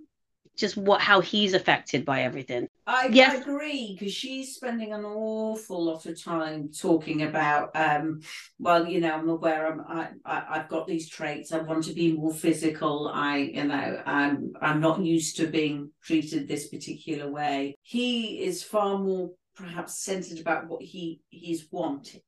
just 0.57 0.75
what 0.75 1.01
how 1.01 1.21
he's 1.21 1.53
affected 1.53 2.03
by 2.03 2.23
everything. 2.23 2.67
I, 2.85 3.07
yes. 3.11 3.35
I 3.35 3.41
agree 3.41 3.97
because 3.97 4.13
she's 4.13 4.55
spending 4.55 4.93
an 4.93 5.05
awful 5.05 5.83
lot 5.83 6.05
of 6.05 6.21
time 6.21 6.69
talking 6.71 7.23
about, 7.23 7.71
um, 7.75 8.21
well, 8.59 8.87
you 8.87 9.01
know, 9.01 9.13
I'm 9.13 9.29
aware 9.29 9.67
I'm, 9.67 9.81
I, 9.87 10.09
I 10.25 10.57
have 10.59 10.69
got 10.69 10.87
these 10.87 11.09
traits. 11.09 11.51
I 11.51 11.59
want 11.59 11.83
to 11.85 11.93
be 11.93 12.13
more 12.13 12.33
physical. 12.33 13.11
I, 13.13 13.37
you 13.37 13.65
know, 13.65 14.01
I'm 14.05 14.53
I'm 14.61 14.79
not 14.81 15.01
used 15.01 15.37
to 15.37 15.47
being 15.47 15.91
treated 16.03 16.47
this 16.47 16.69
particular 16.69 17.29
way. 17.29 17.75
He 17.81 18.43
is 18.43 18.63
far 18.63 18.97
more 18.97 19.31
perhaps 19.55 19.99
centered 20.03 20.39
about 20.39 20.67
what 20.67 20.81
he 20.81 21.21
he's 21.29 21.67
wanting. 21.71 22.21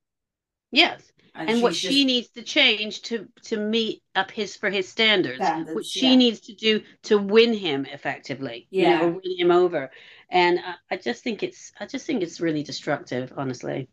Yes. 0.72 1.11
And, 1.36 1.49
and 1.49 1.61
what 1.61 1.74
just, 1.74 1.82
she 1.82 2.05
needs 2.05 2.30
to 2.30 2.41
change 2.41 3.01
to 3.03 3.28
to 3.43 3.57
meet 3.57 4.03
up 4.15 4.32
his 4.32 4.55
for 4.55 4.70
his 4.70 4.89
standards, 4.89 5.38
standards 5.38 5.76
what 5.76 5.86
she 5.86 6.09
yeah. 6.09 6.15
needs 6.15 6.39
to 6.41 6.55
do 6.55 6.82
to 7.03 7.17
win 7.17 7.53
him 7.53 7.86
effectively 7.86 8.67
yeah 8.72 9.01
you 9.01 9.05
know, 9.05 9.20
win 9.24 9.38
him 9.38 9.51
over. 9.51 9.91
And 10.30 10.59
I, 10.59 10.76
I, 10.91 10.97
just 10.97 11.24
think 11.24 11.41
it's 11.41 11.72
i 11.80 11.86
just 11.86 12.05
think 12.05 12.24
it's 12.24 12.41
really 12.41 12.63
destructive 12.63 13.32
honestly. 13.38 13.89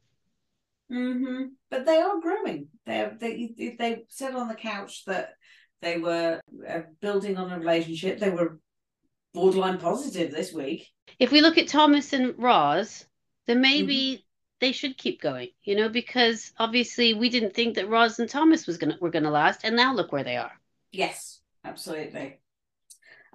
Mm-hmm. 0.91 1.47
but 1.71 1.85
they 1.85 1.99
are 1.99 2.21
growing. 2.21 2.69
They 2.85 3.11
they 3.19 3.75
they 3.79 4.05
said 4.09 4.35
on 4.35 4.49
the 4.49 4.55
couch 4.55 5.05
that 5.07 5.35
they 5.83 5.99
were 5.99 6.41
uh, 6.69 6.81
building 7.01 7.37
on 7.37 7.53
a 7.53 7.59
relationship. 7.59 8.19
They 8.19 8.31
were 8.31 8.59
borderline 9.35 9.79
positive 9.79 10.33
this 10.33 10.53
week. 10.53 10.89
If 11.19 11.31
we 11.31 11.43
look 11.43 11.59
at 11.59 11.69
thomas 11.69 12.13
and 12.13 12.35
roz 12.39 13.07
then 13.47 13.61
maybe 13.61 13.97
mm-hmm 13.97 14.23
they 14.61 14.73
should 14.73 14.97
keep 14.97 15.21
going, 15.21 15.49
you 15.63 15.77
know, 15.77 15.89
because 15.89 16.53
obviously 16.59 17.15
we 17.15 17.29
didn't 17.29 17.55
think 17.55 17.75
that 17.75 17.89
Roz 17.89 18.19
and 18.19 18.29
Thomas 18.29 18.67
was 18.67 18.79
gonna 18.79 18.97
were 19.01 19.11
gonna 19.11 19.31
last, 19.31 19.65
and 19.65 19.77
now 19.77 19.95
look 19.95 20.13
where 20.13 20.25
they 20.25 20.37
are. 20.37 20.53
Yes, 20.93 21.41
absolutely. 21.65 22.39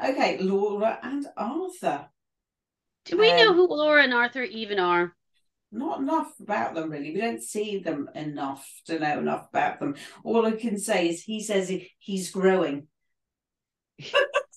Okay, 0.03 0.39
Laura 0.39 0.99
and 1.03 1.27
Arthur. 1.37 2.07
Do 3.05 3.17
we 3.17 3.31
um, 3.31 3.37
know 3.37 3.53
who 3.53 3.67
Laura 3.67 4.03
and 4.03 4.13
Arthur 4.13 4.43
even 4.43 4.79
are? 4.79 5.15
Not 5.71 6.01
enough 6.01 6.33
about 6.39 6.75
them, 6.75 6.89
really. 6.89 7.13
We 7.13 7.21
don't 7.21 7.41
see 7.41 7.79
them 7.79 8.09
enough 8.13 8.67
to 8.85 8.99
know 8.99 9.19
enough 9.19 9.47
about 9.49 9.79
them. 9.79 9.95
All 10.23 10.45
I 10.45 10.51
can 10.51 10.77
say 10.77 11.09
is 11.09 11.23
he 11.23 11.41
says 11.41 11.71
he's 11.99 12.31
growing. 12.31 12.87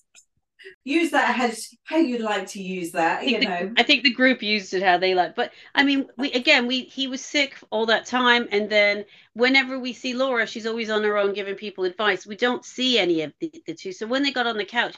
use 0.85 1.11
that 1.11 1.39
as 1.39 1.75
how 1.85 1.97
you'd 1.97 2.21
like 2.21 2.47
to 2.47 2.63
use 2.63 2.93
that 2.93 3.27
you 3.27 3.41
know. 3.41 3.73
I 3.77 3.83
think 3.83 4.03
the 4.03 4.13
group 4.13 4.43
used 4.43 4.75
it 4.75 4.83
how 4.83 4.99
they 4.99 5.15
like 5.15 5.35
but 5.35 5.53
i 5.75 5.83
mean 5.83 6.07
we 6.17 6.33
again 6.33 6.67
we 6.67 6.83
he 6.83 7.07
was 7.07 7.21
sick 7.21 7.57
all 7.71 7.87
that 7.87 8.07
time 8.07 8.49
and 8.51 8.69
then 8.69 9.05
whenever 9.35 9.79
we 9.79 9.93
see 9.93 10.15
laura 10.15 10.47
she's 10.47 10.67
always 10.67 10.91
on 10.91 11.03
her 11.05 11.17
own 11.17 11.33
giving 11.33 11.55
people 11.55 11.85
advice. 11.85 12.27
We 12.27 12.37
don't 12.37 12.65
see 12.65 12.99
any 12.99 13.23
of 13.23 13.33
the, 13.41 13.53
the 13.67 13.75
two 13.75 13.93
so 13.93 14.07
when 14.07 14.23
they 14.23 14.33
got 14.33 14.47
on 14.47 14.57
the 14.57 14.65
couch 14.65 14.97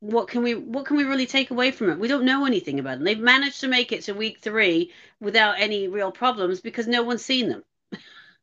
what 0.00 0.28
can 0.28 0.42
we 0.42 0.54
what 0.54 0.86
can 0.86 0.96
we 0.96 1.04
really 1.04 1.26
take 1.26 1.50
away 1.50 1.70
from 1.70 1.90
it? 1.90 1.98
We 1.98 2.08
don't 2.08 2.24
know 2.24 2.44
anything 2.44 2.78
about 2.78 2.98
them. 2.98 3.04
They've 3.04 3.18
managed 3.18 3.60
to 3.62 3.68
make 3.68 3.92
it 3.92 4.02
to 4.02 4.12
week 4.12 4.38
three 4.40 4.92
without 5.20 5.58
any 5.58 5.88
real 5.88 6.12
problems 6.12 6.60
because 6.60 6.86
no 6.86 7.02
one's 7.02 7.24
seen 7.24 7.48
them. 7.48 7.64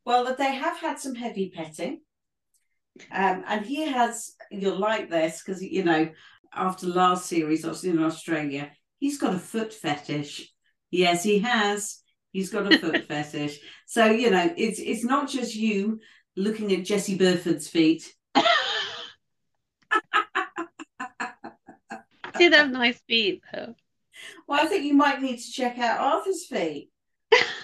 Well 0.04 0.24
that 0.24 0.36
they 0.36 0.54
have 0.54 0.78
had 0.78 0.98
some 0.98 1.14
heavy 1.14 1.48
petting 1.48 2.00
um, 3.12 3.44
and 3.46 3.66
he 3.66 3.86
has 3.86 4.34
you'll 4.50 4.78
like 4.78 5.10
this 5.10 5.42
because 5.42 5.62
you 5.62 5.84
know 5.84 6.08
after 6.54 6.86
last 6.86 7.26
series 7.26 7.64
I 7.64 7.68
was 7.68 7.84
in 7.84 8.02
Australia, 8.02 8.70
he's 8.98 9.18
got 9.18 9.34
a 9.34 9.38
foot 9.38 9.72
fetish. 9.72 10.52
Yes, 10.90 11.24
he 11.24 11.40
has. 11.40 12.00
He's 12.32 12.50
got 12.50 12.72
a 12.72 12.78
foot 12.84 13.04
fetish. 13.04 13.58
So, 13.86 14.06
you 14.06 14.30
know, 14.30 14.52
it's 14.56 14.78
it's 14.78 15.04
not 15.04 15.28
just 15.28 15.54
you 15.54 16.00
looking 16.36 16.72
at 16.72 16.84
Jesse 16.84 17.16
Burford's 17.16 17.68
feet. 17.68 18.14
did 22.38 22.52
have 22.52 22.70
nice 22.70 23.00
feet 23.06 23.42
though. 23.52 23.74
Well, 24.46 24.64
I 24.64 24.66
think 24.66 24.84
you 24.84 24.94
might 24.94 25.22
need 25.22 25.38
to 25.38 25.52
check 25.52 25.78
out 25.78 26.00
Arthur's 26.00 26.46
feet. 26.46 26.90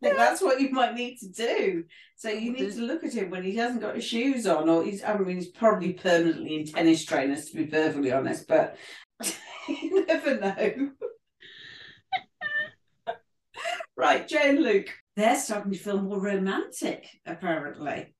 think 0.00 0.16
that's 0.16 0.40
what 0.40 0.60
you 0.60 0.70
might 0.70 0.94
need 0.94 1.18
to 1.18 1.28
do. 1.28 1.84
So 2.16 2.30
you 2.30 2.52
need 2.52 2.72
to 2.72 2.80
look 2.82 3.04
at 3.04 3.12
him 3.12 3.30
when 3.30 3.42
he 3.42 3.56
hasn't 3.56 3.80
got 3.80 3.96
his 3.96 4.04
shoes 4.04 4.46
on, 4.46 4.68
or 4.68 4.84
he's, 4.84 5.02
I 5.02 5.16
mean, 5.16 5.36
he's 5.36 5.48
probably 5.48 5.92
permanently 5.92 6.56
in 6.56 6.66
tennis 6.66 7.04
trainers, 7.04 7.46
to 7.46 7.56
be 7.56 7.66
perfectly 7.66 8.12
honest, 8.12 8.46
but 8.46 8.76
you 9.68 10.04
never 10.06 10.38
know. 10.38 10.90
right, 13.96 14.26
Jay 14.28 14.50
and 14.50 14.62
Luke, 14.62 14.88
they're 15.16 15.38
starting 15.38 15.72
to 15.72 15.78
feel 15.78 16.00
more 16.00 16.20
romantic, 16.20 17.08
apparently. 17.26 18.14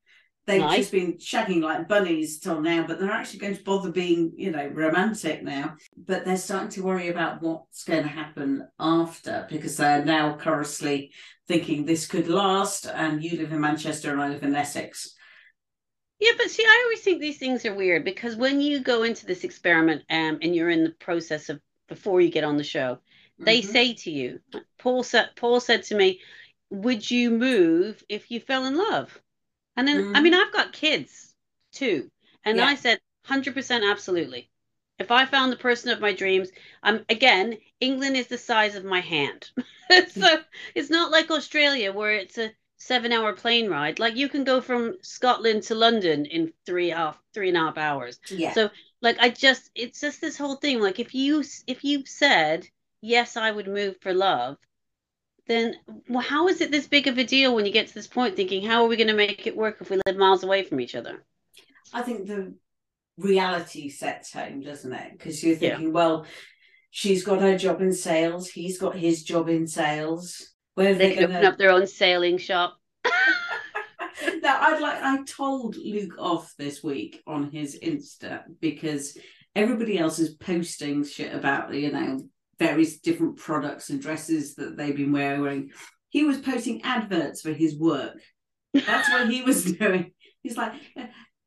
They've 0.49 0.61
Nice. 0.63 0.79
just 0.79 0.93
been 0.93 1.13
shagging 1.19 1.63
like 1.63 1.87
bunnies 1.87 2.41
till 2.41 2.61
now, 2.61 2.85
but 2.87 2.99
they're 2.99 3.13
actually 3.13 3.39
going 3.39 3.57
to 3.57 3.63
bother 3.63 3.93
being, 3.93 4.33
you 4.37 4.51
know, 4.51 4.67
romantic 4.69 5.43
now. 5.43 5.77
But 5.97 6.25
they're 6.25 6.37
starting 6.37 6.71
to 6.71 6.83
worry 6.83 7.09
about 7.09 7.43
what's 7.43 7.85
going 7.85 8.03
to 8.03 8.09
happen 8.09 8.67
after 8.81 9.47
because 9.51 9.77
they're 9.77 10.05
now 10.05 10.37
currently 10.37 11.13
thinking 11.47 11.85
this 11.85 12.07
could 12.07 12.29
last. 12.29 12.87
And 12.87 13.23
you 13.23 13.39
live 13.39 13.53
in 13.53 13.61
Manchester 13.61 14.11
and 14.11 14.21
I 14.21 14.29
live 14.29 14.43
in 14.43 14.55
Essex. 14.55 15.15
Yeah, 16.19 16.33
but 16.37 16.51
see, 16.51 16.65
I 16.65 16.83
always 16.85 17.01
think 17.01 17.21
these 17.21 17.39
things 17.39 17.65
are 17.65 17.75
weird 17.75 18.05
because 18.05 18.35
when 18.35 18.61
you 18.61 18.81
go 18.81 19.05
into 19.05 19.25
this 19.25 19.45
experiment 19.45 20.03
um, 20.11 20.39
and 20.43 20.55
you're 20.57 20.71
in 20.71 20.83
the 20.83 20.91
process 20.91 21.49
of 21.49 21.61
before 21.89 22.21
you 22.21 22.31
get 22.31 22.43
on 22.45 22.57
the 22.57 22.65
show, 22.65 22.99
they 23.39 23.63
Mhm. 23.63 23.67
say 23.67 23.95
to 23.95 24.11
you, 24.11 24.41
Paul 24.79 25.05
said, 25.05 25.31
Paul 25.37 25.61
said 25.61 25.85
to 25.85 25.95
me, 25.95 26.21
"Would 26.71 27.09
you 27.09 27.31
move 27.31 28.03
if 28.09 28.31
you 28.31 28.41
fell 28.41 28.65
in 28.65 28.77
love?" 28.77 29.21
And 29.79 29.89
then, 29.89 30.11
I 30.13 30.21
mean, 30.21 30.35
I've 30.35 30.53
got 30.53 30.75
kids 30.75 31.35
too, 31.73 32.11
and 32.45 32.59
Yeah. 32.59 32.67
I 32.67 32.75
said, 32.75 33.01
"100 33.25 33.55
percent, 33.55 33.83
absolutely." 33.83 34.51
If 34.99 35.11
I 35.11 35.25
found 35.25 35.51
the 35.51 35.57
person 35.57 35.91
of 35.91 36.01
my 36.01 36.13
dreams, 36.13 36.51
um, 36.83 37.07
again, 37.09 37.57
England 37.81 38.15
is 38.19 38.27
the 38.27 38.37
size 38.37 38.75
of 38.75 38.85
my 38.85 39.01
hand, 39.01 39.51
so 40.11 40.45
it's 40.75 40.91
not 40.91 41.11
like 41.11 41.31
Australia 41.31 41.93
where 41.93 42.13
it's 42.13 42.37
a 42.37 42.53
seven-hour 42.77 43.33
plane 43.37 43.71
ride. 43.71 43.99
Like 43.99 44.17
you 44.17 44.29
can 44.29 44.45
go 44.45 44.61
from 44.61 44.99
Scotland 45.01 45.63
to 45.65 45.75
London 45.75 46.27
in 46.27 46.53
three 46.67 46.91
half 46.91 47.19
three 47.33 47.49
and 47.49 47.57
a 47.57 47.61
half 47.61 47.79
hours. 47.79 48.21
yeah. 48.31 48.55
So 48.55 48.71
like 49.01 49.19
I 49.19 49.31
just 49.31 49.71
it's 49.75 50.01
just 50.01 50.21
this 50.21 50.37
whole 50.37 50.57
thing 50.57 50.81
like 50.81 50.99
if 50.99 51.15
you 51.15 51.43
if 51.67 51.85
you 51.85 52.05
said 52.05 52.67
yes 53.01 53.37
I 53.39 53.51
would 53.51 53.67
move 53.69 53.97
for 54.03 54.13
love 54.13 54.59
then 55.49 55.75
well, 56.09 56.21
how 56.21 56.49
is 56.49 56.61
it 56.61 56.71
this 56.71 56.87
big 56.87 57.07
of 57.07 57.19
a 57.19 57.25
deal 57.25 57.55
when 57.55 57.67
you 57.67 57.73
get 57.73 57.89
to 57.89 57.95
this 57.95 58.07
point 58.07 58.37
thinking 58.37 58.65
how 58.65 58.83
are 58.85 58.89
we 58.89 58.97
going 58.97 59.09
to 59.09 59.15
make 59.15 59.47
it 59.47 59.57
work 59.57 59.79
if 59.81 59.91
we 59.91 60.01
live 60.07 60.17
miles 60.17 60.45
away 60.45 60.63
from 60.63 60.81
each 60.81 60.95
other 60.95 61.25
I 61.93 62.03
think 62.03 62.27
the 62.27 62.55
reality 63.17 63.89
sets 63.89 64.33
home, 64.33 64.61
doesn't 64.61 64.93
it? 64.93 65.13
Because 65.13 65.43
you're 65.43 65.57
Yeah. 65.57 65.71
thinking, 65.71 65.93
well, 65.93 66.27
she's 66.91 67.25
got 67.25 67.41
her 67.41 67.57
job 67.59 67.81
in 67.81 67.93
sales, 67.93 68.49
he's 68.49 68.79
got 68.79 68.97
his 68.97 69.23
job 69.23 69.49
in 69.49 69.67
sales. 69.67 70.53
Where 70.75 70.93
are 70.93 70.95
they 70.95 71.09
they, 71.09 71.15
could 71.15 71.29
going 71.29 71.33
open 71.37 71.45
up 71.47 71.59
their 71.59 71.71
own 71.71 71.87
sailing 71.87 72.39
shop 72.39 72.79
now 74.43 74.61
I'd 74.61 74.81
like 74.81 75.03
I 75.03 75.23
told 75.25 75.77
Luke 75.77 76.15
off 76.19 76.55
this 76.57 76.83
week 76.83 77.21
on 77.27 77.51
his 77.51 77.79
Insta 77.83 78.43
because 78.61 79.19
everybody 79.57 79.99
else 79.99 80.19
is 80.21 80.35
posting 80.35 81.05
shit 81.05 81.35
about 81.35 81.75
you 81.75 81.91
know 81.91 82.21
various 82.59 82.99
different 82.99 83.37
products 83.37 83.91
and 83.91 84.01
dresses 84.01 84.55
that 84.57 84.77
they've 84.77 84.97
been 84.97 85.13
wearing. 85.13 85.71
He 86.11 86.25
was 86.25 86.39
posting 86.39 86.83
adverts 86.83 87.43
for 87.43 87.53
his 87.53 87.79
work. 87.79 88.19
That's 88.75 89.09
what 89.11 89.31
he 89.31 89.43
was 89.43 89.65
doing. 89.73 90.13
He's 90.43 90.57
like, 90.57 90.73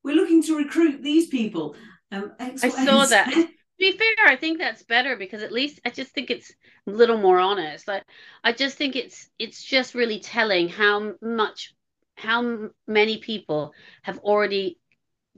we're 0.04 0.16
looking 0.16 0.44
to 0.44 0.58
recruit 0.58 1.02
these 1.02 1.28
people. 1.28 1.76
Um, 2.12 2.34
X, 2.40 2.64
I 2.64 2.68
Y, 2.70 2.86
saw 2.86 3.06
that. 3.06 3.32
to 3.82 3.92
be 3.92 3.98
fair 3.98 4.28
I 4.28 4.36
think 4.36 4.60
that's 4.60 4.84
better 4.84 5.16
because 5.16 5.42
at 5.42 5.52
least 5.52 5.80
I 5.84 5.90
just 5.90 6.12
think 6.12 6.30
it's 6.30 6.52
a 6.88 6.92
little 6.92 7.18
more 7.18 7.40
honest 7.40 7.88
like 7.88 8.04
I 8.44 8.52
just 8.52 8.78
think 8.78 8.96
it's 8.96 9.28
it's 9.40 9.64
just 9.64 9.96
really 9.96 10.20
telling 10.20 10.70
how 10.70 11.14
much 11.20 11.74
how 12.16 12.70
many 12.88 13.18
people 13.18 13.74
have 14.04 14.20
already 14.20 14.78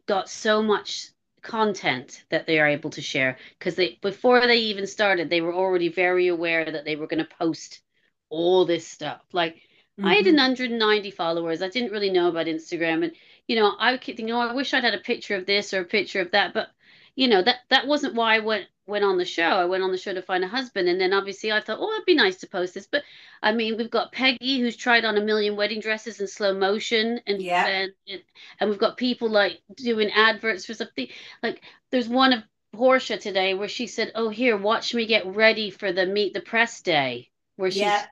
got 0.07 0.29
so 0.29 0.61
much 0.61 1.07
content 1.43 2.23
that 2.29 2.47
they 2.47 2.59
are 2.59 2.67
able 2.67 2.89
to 2.91 3.01
share. 3.01 3.37
Because 3.59 3.75
they 3.75 3.99
before 4.01 4.45
they 4.47 4.57
even 4.57 4.87
started 4.87 5.29
they 5.29 5.41
were 5.41 5.53
already 5.53 5.89
very 5.89 6.27
aware 6.27 6.65
that 6.71 6.85
they 6.85 6.95
were 6.95 7.07
going 7.07 7.23
to 7.25 7.35
post 7.37 7.81
all 8.29 8.65
this 8.65 8.87
stuff. 8.87 9.21
Like 9.33 9.61
I 10.01 10.15
had 10.15 10.25
Mhm. 10.25 10.27
190 10.27 11.11
followers. 11.11 11.61
I 11.61 11.69
didn't 11.69 11.91
really 11.91 12.09
know 12.09 12.27
about 12.29 12.47
Instagram. 12.47 13.03
And 13.03 13.15
you 13.47 13.55
know 13.55 13.75
I 13.79 13.97
keep 13.97 14.17
thinking 14.17 14.33
oh 14.35 14.39
I 14.39 14.53
wish 14.53 14.73
I'd 14.73 14.83
had 14.83 14.93
a 14.95 14.99
picture 14.99 15.35
of 15.35 15.45
this 15.45 15.73
or 15.73 15.81
a 15.81 15.85
picture 15.85 16.21
of 16.21 16.31
that 16.31 16.53
but 16.53 16.69
you 17.15 17.27
know 17.27 17.41
that 17.41 17.59
that 17.69 17.87
wasn't 17.87 18.15
why 18.15 18.35
I 18.35 18.39
went 18.39 18.67
went 18.85 19.03
on 19.03 19.17
the 19.17 19.25
show 19.25 19.43
I 19.43 19.65
went 19.65 19.83
on 19.83 19.91
the 19.91 19.97
show 19.97 20.13
to 20.13 20.21
find 20.21 20.43
a 20.43 20.47
husband 20.47 20.89
and 20.89 20.99
then 20.99 21.13
obviously 21.13 21.51
I 21.51 21.61
thought 21.61 21.79
oh 21.79 21.91
it'd 21.93 22.05
be 22.05 22.15
nice 22.15 22.37
to 22.37 22.47
post 22.47 22.73
this 22.73 22.87
but 22.87 23.03
I 23.41 23.53
mean 23.53 23.77
we've 23.77 23.89
got 23.89 24.11
Peggy 24.11 24.59
who's 24.59 24.75
tried 24.75 25.05
on 25.05 25.17
a 25.17 25.21
million 25.23 25.55
wedding 25.55 25.79
dresses 25.79 26.19
in 26.19 26.27
slow 26.27 26.53
motion 26.53 27.21
and 27.25 27.41
Yeah. 27.41 27.65
and, 27.65 28.21
and 28.59 28.69
we've 28.69 28.79
got 28.79 28.97
people 28.97 29.29
like 29.29 29.61
doing 29.75 30.11
adverts 30.11 30.65
for 30.65 30.73
something 30.73 31.07
like 31.41 31.61
there's 31.91 32.09
one 32.09 32.33
of 32.33 32.43
Portia 32.73 33.17
today 33.17 33.53
where 33.53 33.67
she 33.67 33.85
said, 33.85 34.11
"Oh, 34.15 34.29
here, 34.29 34.57
watch 34.57 34.95
me 34.95 35.05
get 35.05 35.27
ready 35.27 35.69
for 35.69 35.93
the 35.93 36.07
meet 36.07 36.33
the 36.33 36.41
press 36.41 36.81
day." 36.81 37.29
Where 37.55 37.69
she's 37.69 37.81
Yeah. 37.81 38.03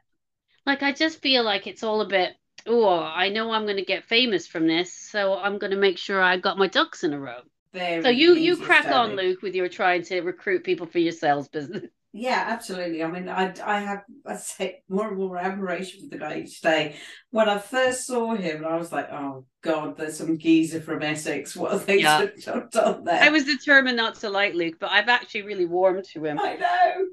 like, 0.67 0.83
I 0.83 0.91
just 0.91 1.19
feel 1.19 1.43
like 1.43 1.65
it's 1.65 1.81
all 1.81 2.01
a 2.01 2.07
bit. 2.07 2.35
Oh, 2.67 2.99
I 2.99 3.29
know 3.29 3.51
I'm 3.51 3.63
going 3.63 3.77
to 3.77 3.83
get 3.83 4.03
famous 4.03 4.45
from 4.45 4.67
this, 4.67 4.93
so 4.93 5.35
I'm 5.35 5.57
going 5.57 5.71
to 5.71 5.77
make 5.77 5.97
sure 5.97 6.21
I 6.21 6.37
got 6.37 6.59
my 6.59 6.67
ducks 6.67 7.03
in 7.03 7.11
a 7.11 7.19
row. 7.19 7.41
Very 7.73 8.03
So 8.03 8.09
you 8.09 8.35
you 8.35 8.57
crack 8.57 8.87
on. 8.87 9.15
Luke, 9.15 9.41
with 9.41 9.55
your 9.55 9.69
trying 9.69 10.03
to 10.03 10.21
recruit 10.21 10.63
people 10.63 10.85
for 10.85 10.99
your 10.99 11.13
sales 11.13 11.47
business. 11.47 11.83
Yeah, 12.13 12.43
absolutely. 12.49 13.01
I 13.01 13.09
mean, 13.09 13.29
I 13.29 13.53
I 13.63 13.79
have 13.79 14.03
I 14.25 14.35
say 14.35 14.83
more 14.89 15.07
and 15.07 15.17
more 15.17 15.37
admiration 15.37 16.01
for 16.01 16.07
the 16.09 16.17
guy 16.17 16.39
each 16.39 16.59
day. 16.59 16.97
When 17.29 17.47
I 17.47 17.57
first 17.57 18.05
saw 18.05 18.35
him, 18.35 18.65
I 18.65 18.75
was 18.75 18.91
like, 18.91 19.09
oh 19.13 19.45
God, 19.61 19.95
there's 19.95 20.17
some 20.17 20.37
geezer 20.37 20.81
from 20.81 21.03
Essex. 21.03 21.55
What 21.55 21.71
have 21.71 21.85
they 21.85 22.01
Yeah. 22.01 22.25
done 22.69 23.05
there? 23.05 23.23
I 23.23 23.29
was 23.29 23.45
determined 23.45 23.95
not 23.95 24.15
to 24.15 24.29
like 24.29 24.53
Luke, 24.55 24.75
but 24.77 24.91
I've 24.91 25.07
actually 25.07 25.43
really 25.43 25.65
warmed 25.65 26.03
to 26.11 26.25
him. 26.25 26.37
I 26.37 26.57
know. 26.57 27.05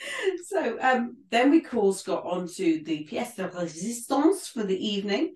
so 0.48 0.76
um, 0.80 1.16
then 1.30 1.52
we 1.52 1.60
called 1.60 1.96
Scott 1.96 2.24
onto 2.24 2.82
the 2.82 3.08
pièce 3.08 3.36
de 3.36 3.48
résistance 3.48 4.48
for 4.50 4.64
the 4.64 4.84
evening, 4.84 5.34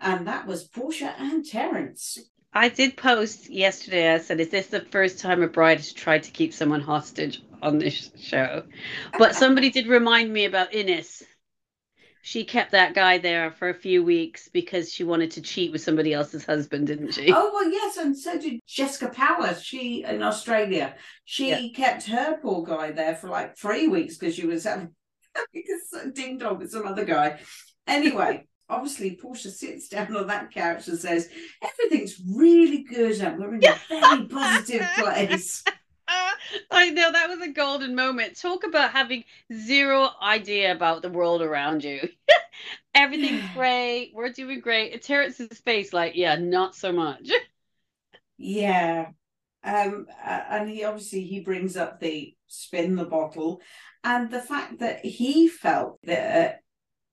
and 0.00 0.26
that 0.26 0.46
was 0.46 0.64
Portia 0.64 1.14
and 1.18 1.44
Terence. 1.44 2.16
I 2.58 2.68
did 2.68 2.96
post 2.96 3.48
yesterday. 3.50 4.12
I 4.12 4.18
said, 4.18 4.40
"Is 4.40 4.48
this 4.48 4.66
the 4.66 4.80
first 4.80 5.20
time 5.20 5.44
a 5.44 5.46
bride 5.46 5.76
has 5.76 5.92
tried 5.92 6.24
to 6.24 6.32
keep 6.32 6.52
someone 6.52 6.80
hostage 6.80 7.40
on 7.62 7.78
this 7.78 8.10
show?" 8.18 8.64
But 9.16 9.36
somebody 9.36 9.70
did 9.70 9.86
remind 9.86 10.32
me 10.32 10.44
about 10.44 10.74
Ines. 10.74 11.22
She 12.22 12.42
kept 12.44 12.72
that 12.72 12.94
guy 12.94 13.18
there 13.18 13.52
for 13.52 13.68
a 13.68 13.74
few 13.74 14.02
weeks 14.02 14.48
because 14.48 14.92
she 14.92 15.04
wanted 15.04 15.30
to 15.32 15.40
cheat 15.40 15.70
with 15.70 15.82
somebody 15.82 16.12
else's 16.12 16.44
husband, 16.44 16.88
didn't 16.88 17.12
she? 17.12 17.28
Oh 17.28 17.48
well, 17.54 17.70
yes, 17.70 17.96
and 17.96 18.18
so 18.18 18.36
did 18.36 18.58
Jessika 18.68 19.14
Power. 19.14 19.54
She 19.54 20.02
in 20.02 20.24
Australia, 20.24 20.96
she 21.26 21.50
Yeah. 21.50 21.68
kept 21.76 22.08
her 22.08 22.38
poor 22.42 22.64
guy 22.64 22.90
there 22.90 23.14
for 23.14 23.28
like 23.28 23.56
three 23.56 23.86
weeks 23.86 24.18
because 24.18 24.34
she 24.34 24.46
was 24.46 24.64
having 24.64 24.96
a 25.36 25.40
uh, 25.96 26.06
ding 26.12 26.38
dong 26.38 26.58
with 26.58 26.72
some 26.72 26.88
other 26.88 27.04
guy. 27.04 27.38
Anyway, 27.86 28.48
obviously 28.68 29.16
Portia 29.16 29.50
sits 29.50 29.88
down 29.90 30.14
on 30.16 30.26
that 30.28 30.50
couch 30.50 30.88
and 30.88 30.98
says, 30.98 31.28
"Everything's 31.62 32.20
really 32.34 32.84
good, 32.84 33.20
and 33.20 33.38
we're 33.38 33.54
in 33.54 33.64
a 33.64 33.78
very 33.88 34.26
positive 34.26 34.86
place." 34.98 35.64
I 36.70 36.90
know 36.90 37.12
that 37.12 37.28
was 37.28 37.40
a 37.40 37.52
golden 37.52 37.94
moment. 37.94 38.40
Talk 38.40 38.64
about 38.64 38.92
having 38.92 39.24
zero 39.52 40.08
idea 40.22 40.72
about 40.72 41.02
the 41.02 41.10
world 41.10 41.42
around 41.42 41.84
you. 41.84 42.08
Everything's 42.94 43.44
great. 43.54 44.12
We're 44.14 44.32
doing 44.32 44.60
great. 44.60 44.94
And 44.94 45.02
Terence's 45.02 45.58
face, 45.58 45.92
like, 45.92 46.16
yeah, 46.16 46.36
not 46.36 46.74
so 46.74 46.92
much. 46.92 47.30
Yeah. 48.38 49.08
Um, 49.62 50.06
and 50.24 50.70
he 50.70 50.84
obviously 50.84 51.22
he 51.22 51.40
brings 51.40 51.76
up 51.76 52.00
the 52.00 52.34
spin 52.46 52.96
the 52.96 53.04
bottle 53.04 53.60
and 54.04 54.30
the 54.30 54.40
fact 54.40 54.78
that 54.78 55.04
he 55.04 55.48
felt 55.48 55.98
that 56.04 56.60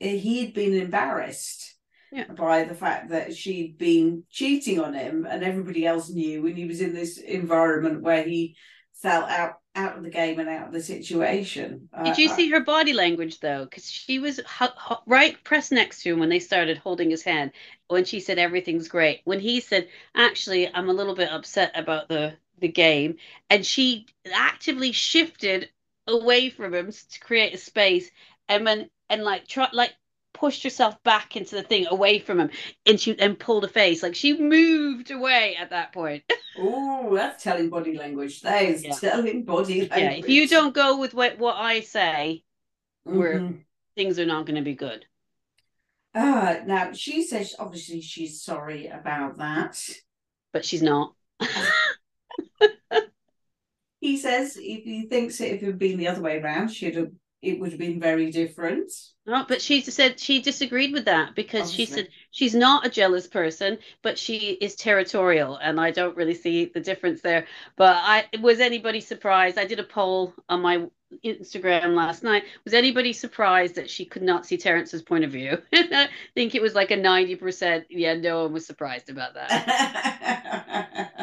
Eh, 0.02 0.18
he'd 0.18 0.54
been 0.54 0.74
embarrassed 0.74 1.76
Yeah. 2.12 2.26
by 2.26 2.64
the 2.64 2.76
fact 2.76 3.10
that 3.10 3.36
she'd 3.36 3.78
been 3.78 4.24
cheating 4.30 4.80
on 4.80 4.94
him 4.94 5.26
and 5.30 5.44
everybody 5.44 5.86
else 5.86 6.10
knew 6.10 6.46
and 6.46 6.58
he 6.58 6.66
was 6.66 6.82
in 6.82 6.94
this 6.94 7.18
environment 7.18 8.02
where 8.02 8.24
he 8.24 8.56
felt 8.94 9.30
out 9.30 9.60
out 9.78 9.98
of 9.98 10.04
the 10.04 10.10
game 10.10 10.40
and 10.40 10.48
out 10.48 10.68
of 10.68 10.74
the 10.74 10.82
situation. 10.82 11.90
Did 12.06 12.18
you 12.18 12.30
see 12.30 12.50
her 12.50 12.62
body 12.62 12.94
language 12.94 13.42
though? 13.42 13.66
Because 13.66 13.92
she 13.92 14.20
was 14.20 14.38
hu- 14.38 14.66
hu- 14.78 14.96
right 15.06 15.42
pressed 15.44 15.74
next 15.74 16.02
to 16.04 16.14
him 16.14 16.20
when 16.20 16.30
they 16.30 16.40
started 16.40 16.78
holding 16.78 17.10
his 17.10 17.22
hand. 17.22 17.52
When 17.90 18.06
she 18.06 18.22
said 18.22 18.40
everything's 18.40 18.88
great, 18.88 19.20
when 19.26 19.42
he 19.42 19.60
said, 19.60 19.90
"Actually, 20.16 20.74
I'm 20.74 20.88
a 20.90 20.94
little 20.94 21.14
bit 21.16 21.30
upset 21.30 21.72
about 21.76 22.08
the 22.08 22.38
the 22.58 22.70
game," 22.70 23.18
and 23.50 23.66
she 23.66 24.06
actively 24.32 24.94
shifted 24.94 25.70
away 26.08 26.50
from 26.50 26.74
him 26.74 26.90
to 26.92 27.20
create 27.20 27.54
a 27.54 27.58
space, 27.58 28.10
and 28.48 28.66
then 28.66 28.90
and 29.10 29.24
like 29.24 29.48
try 29.48 29.68
like 29.74 29.94
pushed 30.34 30.64
herself 30.64 31.02
back 31.04 31.38
into 31.38 31.56
the 31.56 31.64
thing 31.64 31.88
away 31.90 32.20
from 32.20 32.40
him, 32.40 32.50
and 32.86 33.00
she 33.00 33.18
and 33.20 33.40
pulled 33.40 33.64
a 33.64 33.68
face 33.70 34.04
like 34.04 34.16
she 34.16 34.38
moved 34.38 35.12
away 35.12 35.56
at 35.60 35.70
that 35.72 35.94
point. 35.94 36.24
Oh, 36.58 37.14
that's 37.14 37.44
telling 37.44 37.70
body 37.70 37.98
language. 37.98 38.40
That 38.40 38.64
is 38.64 38.82
Yeah. 38.86 38.94
telling 38.94 39.44
body 39.44 39.82
language. 39.90 40.00
yeah, 40.00 40.12
if 40.12 40.30
you 40.30 40.48
don't 40.48 40.74
go 40.74 40.98
with 40.98 41.14
what 41.14 41.38
what 41.38 41.58
I 41.58 41.82
say, 41.82 42.44
we're- 43.04 43.40
Mhm. 43.40 43.64
things 43.98 44.20
are 44.20 44.26
not 44.26 44.46
going 44.46 44.56
to 44.56 44.62
be 44.62 44.74
good. 44.74 45.06
Uh, 46.14 46.60
now 46.66 46.94
she 46.94 47.24
says 47.24 47.56
obviously 47.60 48.00
she's 48.00 48.42
sorry 48.42 48.88
about 48.88 49.38
that. 49.38 49.78
but 50.54 50.64
she's 50.64 50.82
not. 50.82 51.14
He 54.00 54.18
says 54.18 54.56
if 54.58 54.84
he 54.84 55.08
thinks 55.08 55.42
it 55.42 55.54
if 55.54 55.64
it 55.64 55.66
had 55.66 55.80
been 55.80 55.98
the 55.98 56.08
other 56.08 56.22
way 56.22 56.40
around, 56.40 56.70
she'd 56.70 56.96
have 56.96 57.12
it 57.46 57.60
would 57.60 57.72
have 57.72 57.80
been 57.80 58.00
very 58.00 58.32
different. 58.32 58.92
No, 59.26 59.46
but 59.48 59.62
she 59.62 59.82
said 59.82 60.20
she 60.20 60.42
disagreed 60.42 60.94
with 60.94 61.06
that 61.06 61.36
because 61.36 61.72
she 61.72 61.86
said 61.86 62.10
she's 62.32 62.54
not 62.54 62.86
a 62.86 62.90
jealous 62.90 63.28
person, 63.28 63.80
but 64.04 64.20
she 64.20 64.52
is 64.52 64.76
territorial, 64.76 65.58
and 65.58 65.80
I 65.80 65.92
don't 65.92 66.16
really 66.16 66.36
see 66.36 66.66
the 66.66 66.80
difference 66.80 67.22
there. 67.22 67.48
But 67.76 67.98
I 67.98 68.26
was 68.42 68.60
anybody 68.60 69.02
surprised? 69.02 69.58
I 69.58 69.66
did 69.66 69.80
a 69.80 69.84
poll 69.84 70.34
on 70.50 70.62
my 70.62 70.88
Instagram 71.24 71.96
last 71.96 72.24
night. 72.24 72.44
Was 72.64 72.74
anybody 72.74 73.14
surprised 73.14 73.76
that 73.76 73.90
she 73.90 74.06
could 74.06 74.24
not 74.24 74.46
see 74.46 74.58
Terence's 74.58 75.02
point 75.02 75.24
of 75.24 75.32
view? 75.32 75.58
I 75.74 76.10
think 76.34 76.56
it 76.56 76.62
was 76.62 76.76
like 76.76 76.92
a 76.92 76.98
90%. 76.98 77.86
Yeah, 77.90 78.16
no 78.16 78.44
one 78.44 78.54
was 78.54 78.66
surprised 78.66 79.10
about 79.10 79.34
that. 79.36 81.12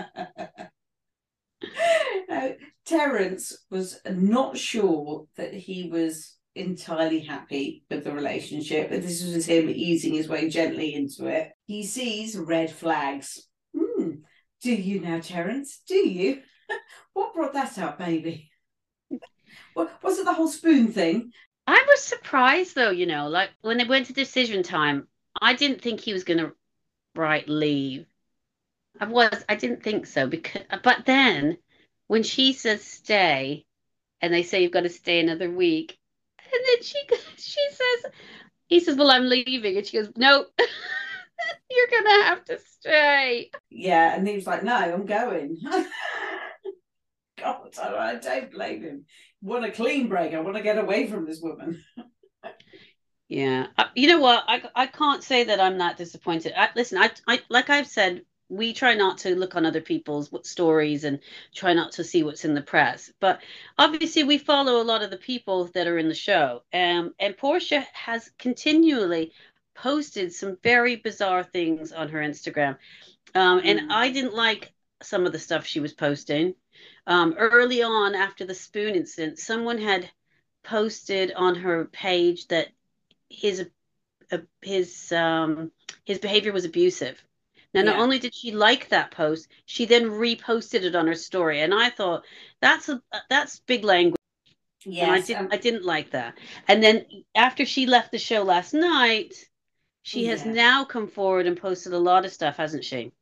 Terence 2.86 3.56
was 3.70 4.00
not 4.10 4.58
sure 4.58 5.26
that 5.36 5.54
he 5.54 5.88
was 5.90 6.36
entirely 6.54 7.20
happy 7.20 7.84
with 7.90 8.04
the 8.04 8.12
relationship, 8.12 8.90
but 8.90 9.02
this 9.02 9.24
was 9.24 9.46
him 9.46 9.70
easing 9.70 10.14
his 10.14 10.28
way 10.28 10.48
gently 10.48 10.94
into 10.94 11.26
it. 11.26 11.50
He 11.66 11.84
sees 11.84 12.36
red 12.36 12.70
flags. 12.70 13.46
Hmm. 13.76 14.10
Do 14.62 14.74
you 14.74 15.00
now, 15.00 15.20
Terence? 15.20 15.82
Do 15.86 15.94
you? 15.94 16.42
what 17.12 17.34
brought 17.34 17.54
that 17.54 17.78
up, 17.78 17.98
baby? 17.98 18.50
What, 19.74 20.02
was 20.02 20.18
it 20.18 20.24
the 20.24 20.34
whole 20.34 20.48
spoon 20.48 20.92
thing? 20.92 21.32
I 21.66 21.84
was 21.86 22.02
surprised 22.02 22.74
though, 22.74 22.90
you 22.90 23.06
know, 23.06 23.28
like 23.28 23.50
when 23.60 23.78
they 23.78 23.84
went 23.84 24.06
to 24.06 24.12
decision 24.12 24.62
time, 24.62 25.06
I 25.40 25.54
didn't 25.54 25.80
think 25.80 26.00
he 26.00 26.12
was 26.12 26.24
going 26.24 26.38
to 26.38 26.52
write 27.14 27.48
leave. 27.48 28.06
I 29.00 29.06
was, 29.06 29.44
I 29.48 29.54
didn't 29.54 29.82
think 29.82 30.06
so 30.06 30.26
because, 30.26 30.62
but 30.82 31.06
then 31.06 31.56
when 32.12 32.22
she 32.22 32.52
says 32.52 32.84
stay, 32.84 33.64
and 34.20 34.34
they 34.34 34.42
say 34.42 34.62
you've 34.62 34.70
got 34.70 34.82
to 34.82 34.90
stay 34.90 35.18
another 35.18 35.50
week, 35.50 35.96
and 36.38 36.62
then 36.66 36.82
she 36.82 36.98
she 37.38 37.66
says, 37.70 38.12
he 38.66 38.80
says, 38.80 38.96
well, 38.96 39.10
I'm 39.10 39.30
leaving, 39.30 39.78
and 39.78 39.86
she 39.86 39.96
goes, 39.96 40.10
no, 40.14 40.44
you're 41.70 41.86
gonna 41.90 42.24
have 42.24 42.44
to 42.44 42.58
stay. 42.58 43.50
Yeah, 43.70 44.14
and 44.14 44.28
he 44.28 44.34
was 44.34 44.46
like, 44.46 44.62
no, 44.62 44.74
I'm 44.74 45.06
going. 45.06 45.56
God, 47.38 47.78
I 47.82 48.16
don't 48.16 48.52
blame 48.52 48.82
him. 48.82 49.06
Want 49.40 49.64
a 49.64 49.70
clean 49.70 50.10
break? 50.10 50.34
I 50.34 50.40
want 50.40 50.58
to 50.58 50.62
get 50.62 50.76
away 50.76 51.06
from 51.06 51.24
this 51.24 51.40
woman. 51.40 51.82
Yeah, 53.28 53.68
uh, 53.78 53.84
you 53.94 54.08
know 54.08 54.20
what? 54.20 54.44
I 54.46 54.62
I 54.74 54.86
can't 54.86 55.24
say 55.24 55.44
that 55.44 55.60
I'm 55.60 55.78
that 55.78 55.96
disappointed. 55.96 56.52
I, 56.54 56.68
listen, 56.76 56.98
I 56.98 57.10
I 57.26 57.40
like 57.48 57.70
I've 57.70 57.88
said, 57.88 58.20
we 58.52 58.74
try 58.74 58.94
not 58.94 59.18
to 59.18 59.34
look 59.34 59.56
on 59.56 59.64
other 59.64 59.80
people's 59.80 60.30
stories 60.46 61.04
and 61.04 61.20
try 61.54 61.72
not 61.72 61.92
to 61.92 62.04
see 62.04 62.22
what's 62.22 62.44
in 62.44 62.54
the 62.54 62.60
press. 62.62 63.10
But 63.18 63.40
obviously, 63.78 64.24
we 64.24 64.36
follow 64.38 64.80
a 64.80 64.84
lot 64.84 65.02
of 65.02 65.10
the 65.10 65.16
people 65.16 65.64
that 65.74 65.86
are 65.86 65.98
in 65.98 66.08
the 66.08 66.14
show. 66.14 66.62
Um, 66.72 67.14
and 67.18 67.36
Portia 67.36 67.86
has 67.94 68.30
continually 68.38 69.32
posted 69.74 70.32
some 70.34 70.58
very 70.62 70.96
bizarre 70.96 71.42
things 71.44 71.92
on 71.92 72.10
her 72.10 72.20
Instagram. 72.20 72.76
Um, 73.34 73.62
and 73.64 73.80
Mm. 73.80 73.86
I 73.90 74.10
didn't 74.10 74.34
like 74.34 74.72
some 75.02 75.26
of 75.26 75.32
the 75.32 75.38
stuff 75.38 75.66
she 75.66 75.80
was 75.80 75.94
posting. 75.94 76.54
Um, 77.06 77.34
early 77.38 77.82
on, 77.82 78.14
after 78.14 78.44
the 78.44 78.54
spoon 78.54 78.94
incident, 78.94 79.38
someone 79.38 79.78
had 79.78 80.10
posted 80.62 81.32
on 81.32 81.54
her 81.56 81.86
page 81.86 82.48
that 82.48 82.68
his 83.30 83.66
uh, 84.30 84.38
his 84.60 85.10
um, 85.12 85.72
his 86.04 86.18
behavior 86.18 86.52
was 86.52 86.64
abusive. 86.66 87.22
Now, 87.74 87.82
not 87.82 87.96
Yeah. 87.96 88.02
only 88.02 88.18
did 88.18 88.34
she 88.34 88.52
like 88.52 88.88
that 88.90 89.10
post, 89.12 89.48
she 89.66 89.84
then 89.86 90.04
reposted 90.10 90.82
it 90.84 90.94
on 90.94 91.06
her 91.06 91.14
story, 91.14 91.60
and 91.60 91.72
I 91.74 91.90
thought 91.90 92.24
that's 92.60 92.88
a 92.88 93.02
that's 93.30 93.60
big 93.60 93.84
language, 93.84 94.16
and 94.98 95.10
I 95.10 95.20
didn't 95.20 95.46
um, 95.46 95.48
I 95.52 95.56
didn't 95.58 95.84
like 95.84 96.10
that. 96.10 96.38
And 96.68 96.82
then 96.82 97.06
after 97.34 97.64
she 97.64 97.86
left 97.86 98.10
the 98.12 98.18
show 98.18 98.42
last 98.42 98.74
night, 98.74 99.34
she 100.02 100.26
has 100.26 100.44
now 100.44 100.84
come 100.84 101.08
forward 101.08 101.46
and 101.46 101.56
posted 101.60 101.92
a 101.92 101.98
lot 101.98 102.24
of 102.24 102.32
stuff, 102.32 102.56
hasn't 102.56 102.84
she? 102.84 103.12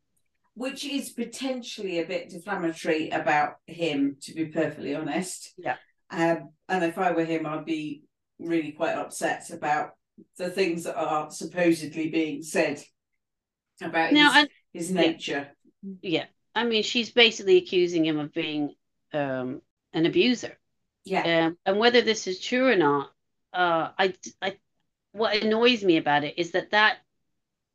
which 0.54 0.84
is 0.84 1.10
potentially 1.10 2.00
a 2.00 2.06
bit 2.06 2.28
defamatory 2.28 3.08
about 3.10 3.54
him, 3.66 4.16
to 4.20 4.34
be 4.34 4.46
perfectly 4.46 4.94
honest. 4.94 5.54
Yeah. 5.56 5.76
Um, 6.10 6.50
and 6.68 6.84
if 6.84 6.98
I 6.98 7.12
were 7.12 7.24
him, 7.24 7.46
I'd 7.46 7.64
be 7.64 8.02
really 8.38 8.72
quite 8.72 8.96
upset 8.96 9.48
about 9.50 9.92
the 10.36 10.50
things 10.50 10.84
that 10.84 10.96
are 10.96 11.30
supposedly 11.30 12.10
being 12.10 12.42
said 12.42 12.82
about 13.82 14.12
Now, 14.12 14.32
his, 14.32 14.34
and 14.34 14.48
his 14.72 14.90
nature. 14.90 15.48
yeah, 16.02 16.26
I 16.54 16.64
mean, 16.64 16.82
she's 16.82 17.10
basically 17.10 17.56
accusing 17.58 18.04
him 18.04 18.18
of 18.18 18.32
being 18.32 18.74
um, 19.12 19.62
an 19.92 20.06
abuser. 20.06 20.56
Yeah. 21.04 21.24
Um, 21.24 21.58
and 21.66 21.78
whether 21.78 22.02
this 22.02 22.26
is 22.26 22.40
true 22.40 22.68
or 22.68 22.76
not, 22.76 23.12
uh, 23.52 23.90
I, 23.98 24.14
I, 24.42 24.58
what 25.12 25.36
annoys 25.42 25.84
me 25.84 25.96
about 25.96 26.24
it 26.24 26.34
is 26.38 26.52
that 26.52 26.70
that 26.70 26.98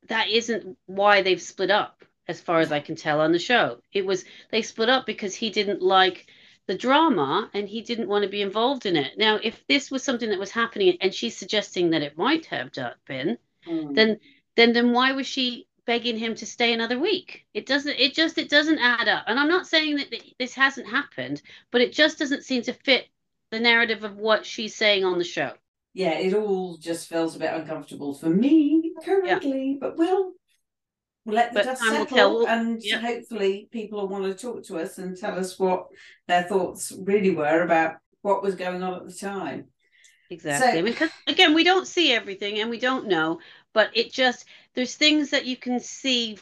that 0.08 0.28
isn't 0.28 0.78
why 0.86 1.22
they've 1.22 1.42
split 1.42 1.70
up, 1.70 2.04
as 2.28 2.40
far 2.40 2.60
as 2.60 2.72
I 2.72 2.80
can 2.80 2.96
tell 2.96 3.20
on 3.20 3.32
the 3.32 3.38
show. 3.38 3.82
It 3.92 4.06
was 4.06 4.24
they 4.50 4.62
split 4.62 4.88
up 4.88 5.06
because 5.06 5.34
he 5.34 5.50
didn't 5.50 5.82
like 5.82 6.26
the 6.66 6.76
drama 6.78 7.50
and 7.54 7.68
he 7.68 7.82
didn't 7.82 8.08
want 8.08 8.24
to 8.24 8.28
be 8.30 8.42
involved 8.42 8.86
in 8.86 8.96
it. 8.96 9.18
Now, 9.18 9.36
if 9.42 9.66
this 9.68 9.90
was 9.90 10.02
something 10.02 10.30
that 10.30 10.38
was 10.38 10.50
happening 10.50 10.98
and 11.00 11.14
she's 11.14 11.36
suggesting 11.36 11.90
that 11.90 12.02
it 12.02 12.16
might 12.18 12.46
have 12.46 12.70
been, 13.06 13.38
Mm. 13.66 13.94
then 13.94 14.20
then 14.56 14.72
then 14.72 14.92
why 14.92 15.12
was 15.12 15.26
she 15.26 15.65
begging 15.86 16.18
him 16.18 16.34
to 16.36 16.46
stay 16.46 16.72
another 16.72 16.98
week? 16.98 17.46
It 17.54 17.66
doesn't. 17.66 17.98
It 17.98 18.14
just 18.14 18.38
it 18.38 18.48
doesn't 18.48 18.78
add 18.78 19.08
up. 19.08 19.24
And 19.26 19.38
I'm 19.38 19.48
not 19.48 19.66
saying 19.66 19.96
that 19.96 20.14
this 20.38 20.54
hasn't 20.54 20.88
happened, 20.88 21.42
but 21.70 21.80
it 21.80 21.92
just 21.92 22.18
doesn't 22.18 22.44
seem 22.44 22.62
to 22.62 22.72
fit 22.72 23.06
the 23.50 23.60
narrative 23.60 24.02
of 24.04 24.16
what 24.16 24.44
she's 24.44 24.74
saying 24.74 25.04
on 25.04 25.18
the 25.18 25.24
show. 25.24 25.52
yeah, 25.94 26.18
it 26.18 26.34
all 26.34 26.76
just 26.76 27.08
feels 27.08 27.36
a 27.36 27.38
bit 27.38 27.54
uncomfortable 27.54 28.12
for 28.12 28.28
me 28.28 28.92
currently, 29.04 29.78
but 29.80 29.96
we'll 29.96 30.32
we'll 31.24 31.34
let 31.36 31.52
the 31.52 31.60
But 31.60 31.64
dust 31.64 31.82
settle 31.82 32.46
and 32.46 32.82
Yeah. 32.82 32.98
hopefully 32.98 33.68
people 33.70 34.00
will 34.00 34.08
want 34.08 34.24
to 34.24 34.34
talk 34.34 34.64
to 34.64 34.78
us 34.78 34.98
and 34.98 35.16
tell 35.16 35.38
us 35.38 35.58
what 35.58 35.86
their 36.28 36.42
thoughts 36.44 36.92
really 36.98 37.30
were 37.34 37.62
about 37.62 37.94
what 38.22 38.42
was 38.42 38.54
going 38.56 38.82
on 38.82 38.94
at 38.94 39.06
the 39.08 39.14
time. 39.14 39.68
Exactly. 40.30 40.72
So- 40.72 40.78
I 40.78 40.82
mean, 40.82 40.94
'cause, 40.94 41.10
again, 41.28 41.54
we 41.54 41.64
don't 41.64 41.86
see 41.86 42.12
everything 42.12 42.58
and 42.60 42.68
we 42.68 42.78
don't 42.78 43.06
know, 43.08 43.40
but 43.72 43.90
it 43.96 44.12
just 44.12 44.44
there's 44.76 44.94
things 44.94 45.30
that 45.30 45.46
you 45.46 45.56
can 45.56 45.80
see, 45.80 46.38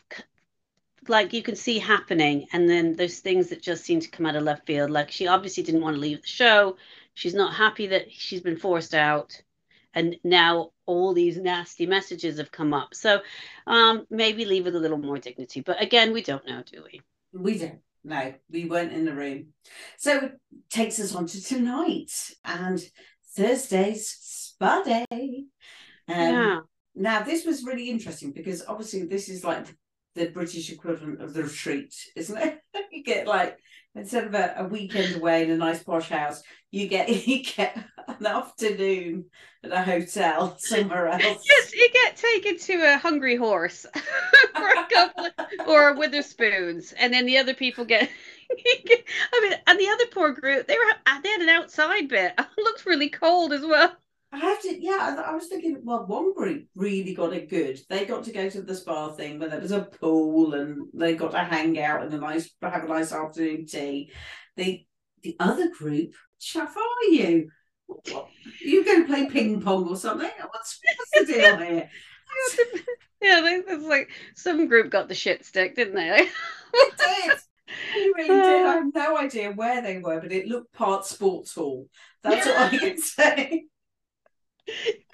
like 1.09 1.33
you 1.33 1.43
can 1.43 1.57
see 1.57 1.79
happening, 1.79 2.47
and 2.53 2.69
then 2.69 2.95
there's 2.97 3.21
things 3.21 3.49
that 3.49 3.63
just 3.63 3.85
seem 3.85 4.01
to 4.01 4.11
come 4.11 4.27
out 4.27 4.37
of 4.37 4.43
left 4.43 4.67
field. 4.67 4.91
Like 4.91 5.11
she 5.11 5.29
obviously 5.29 5.63
didn't 5.63 5.81
want 5.81 5.95
to 5.95 6.01
leave 6.01 6.21
the 6.21 6.27
show. 6.27 6.77
She's 7.15 7.35
not 7.35 7.55
happy 7.55 7.87
that 7.87 8.13
she's 8.13 8.41
been 8.41 8.59
forced 8.59 8.93
out, 8.93 9.41
and 9.95 10.17
now 10.25 10.73
all 10.85 11.15
these 11.15 11.39
nasty 11.39 11.87
messages 11.87 12.39
have 12.39 12.51
come 12.51 12.75
up. 12.75 12.93
So 12.93 13.21
um, 13.69 14.05
maybe 14.11 14.45
leave 14.45 14.65
with 14.65 14.75
a 14.75 14.81
little 14.81 14.99
more 14.99 15.19
dignity. 15.19 15.61
But 15.61 15.81
again, 15.81 16.13
we 16.13 16.23
don't 16.23 16.47
know, 16.47 16.63
do 16.71 16.83
we? 16.85 17.01
We 17.33 17.59
don't. 17.59 17.79
No, 18.07 18.35
we 18.51 18.67
weren't 18.67 18.93
in 18.93 19.07
the 19.07 19.15
room. 19.15 19.55
So 19.97 20.19
it 20.19 20.41
takes 20.69 21.01
us 21.01 21.15
on 21.15 21.27
to 21.27 21.43
tonight 21.43 22.11
and 22.45 22.85
Thursday's 23.35 24.09
spa 24.09 24.83
day. 24.83 25.07
Um, 25.11 25.47
yeah. 26.07 26.61
Now, 26.95 27.23
this 27.23 27.45
was 27.45 27.65
really 27.65 27.91
interesting 27.91 28.33
because 28.33 28.65
obviously 28.67 29.05
this 29.05 29.29
is 29.29 29.45
like 29.45 29.67
the 30.15 30.27
British 30.29 30.71
equivalent 30.71 31.21
of 31.21 31.35
the 31.35 31.43
retreat, 31.43 31.95
isn't 32.17 32.39
it? 32.39 32.61
you 32.93 33.03
get 33.03 33.27
like 33.27 33.59
instead 33.95 34.25
of 34.25 34.35
a, 34.35 34.55
a 34.59 34.65
weekend 34.65 35.17
away 35.17 35.45
in 35.45 35.51
a 35.51 35.57
nice 35.57 35.83
posh 35.83 36.09
house, 36.09 36.43
you 36.71 36.89
get 36.89 37.09
you 37.27 37.43
get 37.43 37.77
an 38.07 38.27
afternoon 38.27 39.27
at 39.63 39.73
a 39.73 39.83
hotel 39.83 40.57
somewhere 40.59 41.09
else. 41.21 41.45
Yes, 41.49 41.75
you 41.75 41.89
get 41.93 42.17
taken 42.17 42.59
to 42.59 42.95
a 42.95 42.99
hungry 42.99 43.37
horse 43.37 43.87
for 44.55 44.69
a 44.69 44.87
couple, 44.93 45.29
or 45.67 45.97
with 45.97 46.13
their 46.13 46.23
spoons, 46.23 46.93
and 46.93 47.13
then 47.13 47.27
the 47.27 47.39
other 47.39 47.55
people 47.55 47.85
get. 47.85 48.09
I 48.51 49.41
mean, 49.43 49.59
and 49.67 49.81
the 49.81 49.89
other 49.89 50.05
poor 50.13 50.33
group, 50.33 50.67
they 50.67 50.77
were 50.77 51.21
they 51.23 51.31
had 51.31 51.41
an 51.41 51.49
outside 51.49 52.09
bit. 52.09 52.35
It 52.39 52.47
looked 52.59 52.87
really 52.87 53.09
cold 53.09 53.53
as 53.53 53.63
well. 53.63 53.97
I 54.35 54.39
have 54.39 54.61
to, 54.63 54.83
yeah. 54.83 55.17
I, 55.17 55.31
I 55.31 55.35
was 55.35 55.47
thinking, 55.47 55.79
well, 55.85 56.07
one 56.07 56.35
group 56.35 56.67
really 56.75 57.15
got 57.15 57.33
it 57.33 57.49
good. 57.49 57.81
They 57.89 58.05
got 58.05 58.25
to 58.25 58.33
go 58.33 58.51
to 58.51 58.63
the 58.63 58.75
spa 58.75 59.13
thing 59.13 59.39
where 59.39 59.49
there 59.49 59.61
was 59.61 59.71
a 59.71 59.83
pool 59.83 60.55
and 60.55 60.89
they 60.93 61.15
got 61.15 61.31
to 61.31 61.39
hang 61.39 61.79
out 61.79 62.03
and 62.03 62.13
a 62.13 62.19
nice, 62.19 62.51
have 62.61 62.85
a 62.85 62.89
nice 62.89 63.13
afternoon 63.13 63.67
tea. 63.67 64.11
The 64.57 64.85
the 65.23 65.37
other 65.39 65.71
group, 65.71 66.15
chuff 66.41 66.77
are 66.77 67.13
you? 67.13 67.49
What, 67.87 68.29
you 68.61 68.85
going 68.85 69.03
to 69.03 69.07
play 69.07 69.27
ping 69.27 69.63
pong 69.63 69.89
or 69.89 69.97
something? 69.97 70.31
What's, 70.51 70.81
what's 70.99 71.29
the 71.29 71.33
deal 71.33 71.57
here? 71.59 71.91
Yeah, 73.23 73.41
they, 73.41 73.63
it's 73.73 73.85
like 73.85 74.11
some 74.35 74.67
group 74.67 74.91
got 74.91 75.09
the 75.09 75.15
shit 75.15 75.47
stick, 75.47 75.77
didn't 75.77 75.95
they? 75.95 76.29
It 76.75 76.95
did. 76.99 77.39
You 77.97 78.15
really 78.17 78.29
did. 78.29 78.67
I 78.67 78.75
have 78.75 78.95
no 78.95 79.17
idea 79.17 79.53
where 79.53 79.81
they 79.81 79.99
were, 79.99 80.21
but 80.21 80.33
it 80.33 80.47
looked 80.47 80.73
part 80.75 81.07
sports 81.07 81.55
hall. 81.55 81.89
That's 82.23 82.47
what 82.47 82.57
I 82.57 82.69
can 82.79 82.99
say. 82.99 83.65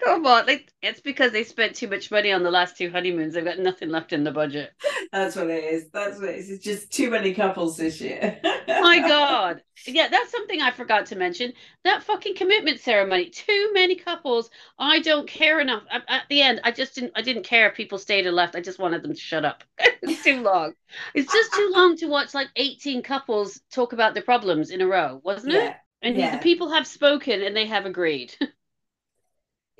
Come 0.03 0.27
on, 0.27 0.47
like, 0.47 0.73
it's 0.81 1.01
because 1.01 1.33
they 1.33 1.45
spent 1.45 1.75
too 1.77 1.89
much 1.89 2.11
money 2.11 2.33
on 2.33 2.43
the 2.43 2.51
last 2.51 2.77
two 2.77 2.91
honeymoons. 2.91 3.35
They've 3.35 3.45
got 3.45 3.59
nothing 3.59 3.91
left 3.91 4.13
in 4.13 4.25
the 4.25 4.31
budget. 4.31 4.73
That's 5.13 5.37
what 5.37 5.49
it 5.51 5.65
is. 5.65 5.89
That's 5.91 6.19
what 6.21 6.31
it 6.31 6.37
is. 6.39 6.51
It's 6.51 6.65
just 6.65 6.93
too 6.93 7.11
many 7.11 7.35
couples 7.35 7.77
this 7.77 8.01
year. 8.01 8.39
My 8.69 9.01
God. 9.07 9.63
Yeah, 9.87 10.09
that's 10.09 10.31
something 10.31 10.61
I 10.61 10.71
forgot 10.71 11.07
to 11.07 11.17
mention. 11.17 11.53
That 11.85 12.03
fucking 12.03 12.37
commitment 12.37 12.81
ceremony. 12.81 13.31
Too 13.31 13.71
many 13.75 13.97
couples. 13.97 14.51
I 14.79 15.01
don't 15.01 15.27
care 15.29 15.61
enough. 15.61 15.83
At, 15.91 16.03
at 16.09 16.23
the 16.29 16.43
end, 16.43 16.61
I 16.65 16.71
just 16.71 16.95
didn't. 16.95 17.13
I 17.17 17.23
didn't 17.23 17.45
care 17.45 17.69
if 17.69 17.75
people 17.77 17.99
stayed 17.99 18.27
or 18.27 18.33
left. 18.33 18.57
I 18.57 18.61
just 18.61 18.79
wanted 18.79 19.03
them 19.03 19.15
to 19.15 19.21
shut 19.21 19.45
up. 19.45 19.65
it's 19.79 20.23
too 20.23 20.43
long. 20.43 20.75
It's 21.15 21.33
just 21.33 21.53
too 21.53 21.71
long 21.75 21.97
to 21.97 22.07
watch 22.07 22.35
like 22.35 22.49
eighteen 22.57 23.03
couples 23.03 23.61
talk 23.73 23.93
about 23.93 24.15
their 24.15 24.23
problems 24.23 24.71
in 24.71 24.81
a 24.81 24.87
row, 24.87 25.21
wasn't 25.25 25.55
yeah. 25.55 25.71
it? 25.71 25.77
And 26.03 26.17
Yeah. 26.17 26.31
the 26.37 26.39
people 26.43 26.71
have 26.73 26.87
spoken 26.87 27.43
and 27.43 27.57
they 27.57 27.67
have 27.67 27.87
agreed. 27.87 28.35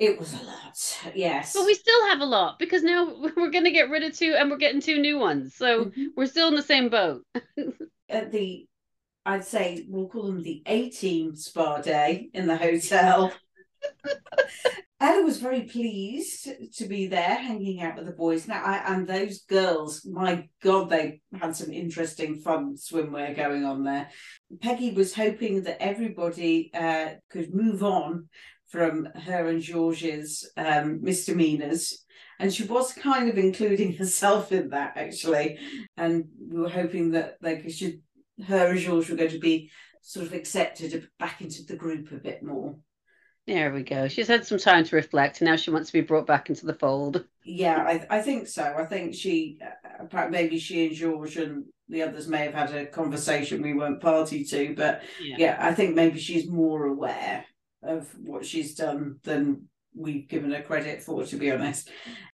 It 0.01 0.19
was 0.19 0.33
a 0.33 0.43
lot. 0.43 1.13
Yes. 1.15 1.53
But 1.53 1.67
we 1.67 1.75
still 1.75 2.07
have 2.07 2.21
a 2.23 2.25
lot 2.27 2.59
because 2.59 2.83
now 2.83 3.15
we're 3.37 3.51
going 3.51 3.65
to 3.65 3.71
get 3.71 3.91
rid 3.91 4.03
of 4.03 4.17
two 4.17 4.35
and 4.37 4.51
we're 4.51 4.57
getting 4.57 4.81
two 4.81 4.99
new 4.99 5.19
ones. 5.19 5.55
So 5.55 5.85
Mhm. 5.85 6.07
we're 6.17 6.27
still 6.27 6.49
in 6.49 6.55
the 6.55 6.63
same 6.63 6.89
boat. 6.89 7.23
At 8.09 8.33
the, 8.33 8.67
I'd 9.27 9.45
say 9.45 9.85
we'll 9.89 10.09
call 10.09 10.29
them 10.29 10.43
the 10.43 10.63
A 10.65 10.89
team 10.89 11.37
spa 11.37 11.83
day 11.83 12.31
in 12.33 12.47
the 12.47 12.57
hotel. 12.57 13.31
Ella 15.03 15.23
was 15.23 15.39
very 15.39 15.63
pleased 15.63 16.49
to 16.77 16.87
be 16.87 17.07
there, 17.07 17.35
hanging 17.37 17.81
out 17.81 17.97
with 17.97 18.05
the 18.05 18.13
boys. 18.13 18.47
Now, 18.47 18.63
I, 18.63 18.95
and 18.95 19.07
those 19.07 19.41
girls, 19.43 20.05
my 20.05 20.47
God, 20.63 20.91
they 20.91 21.23
had 21.33 21.57
some 21.57 21.71
interesting, 21.73 22.37
fun 22.37 22.77
swimwear 22.77 23.35
going 23.35 23.65
on 23.65 23.85
there. 23.85 24.11
Peggy 24.61 24.93
was 24.93 25.15
hoping 25.15 25.63
that 25.63 25.83
everybody 25.83 26.71
uh, 26.75 27.15
could 27.31 27.55
move 27.55 27.83
on 27.83 28.29
from 28.71 29.07
her 29.27 29.49
and 29.49 29.61
George's 29.61 30.51
um, 30.57 31.03
misdemeanors. 31.03 32.05
And 32.39 32.53
she 32.53 32.65
was 32.65 32.93
kind 32.93 33.29
of 33.29 33.37
including 33.37 33.93
herself 33.97 34.53
in 34.53 34.71
that, 34.71 34.97
actually. 34.97 35.59
And 35.97 36.25
we 36.51 36.61
were 36.61 36.69
hoping 36.69 37.13
that 37.13 37.37
like 37.43 37.69
should, 37.71 38.01
her 38.47 38.69
and 38.69 38.79
George 38.79 39.11
were 39.11 39.17
going 39.17 39.31
to 39.31 39.39
be 39.39 39.71
sort 40.03 40.27
of 40.27 40.33
accepted 40.33 41.09
back 41.19 41.41
into 41.43 41.65
the 41.65 41.77
group 41.77 42.11
a 42.13 42.17
bit 42.17 42.43
more. 42.43 42.77
There 43.47 43.73
we 43.73 43.83
go. 43.83 44.09
She's 44.09 44.29
had 44.29 44.47
some 44.47 44.59
time 44.59 44.85
to 44.85 44.97
reflect 44.97 45.41
and 45.41 45.51
now 45.51 45.57
she 45.57 45.71
wants 45.71 45.89
to 45.89 45.93
be 45.95 46.03
brought 46.03 46.27
back 46.27 46.49
into 46.49 46.67
the 46.67 46.75
fold. 46.75 47.25
Yeah, 47.45 47.79
I, 47.79 48.19
I 48.19 48.23
think 48.23 48.47
so. 48.47 48.63
I 48.63 48.85
think 48.85 49.15
she, 49.15 49.59
uh, 50.13 50.29
maybe 50.29 50.59
she 50.59 50.87
and 50.87 50.95
George 50.95 51.37
and 51.37 51.65
the 51.89 52.03
others 52.03 52.29
may 52.29 52.45
have 52.45 52.55
had 52.55 52.75
a 52.75 52.87
conversation 52.87 53.63
we 53.63 53.75
weren't 53.75 54.01
party 54.01 54.45
to, 54.45 54.75
but 54.77 55.03
Yeah. 55.21 55.37
yeah, 55.39 55.57
I 55.59 55.75
think 55.75 55.95
maybe 55.97 56.19
she's 56.21 56.49
more 56.49 56.87
aware 56.87 57.45
of 57.83 58.09
what 58.19 58.45
she's 58.45 58.75
done 58.75 59.17
than 59.25 59.69
we've 59.95 60.29
given 60.29 60.53
her 60.53 60.63
credit 60.63 61.03
for, 61.03 61.25
to 61.25 61.37
be 61.37 61.51
honest. 61.51 61.91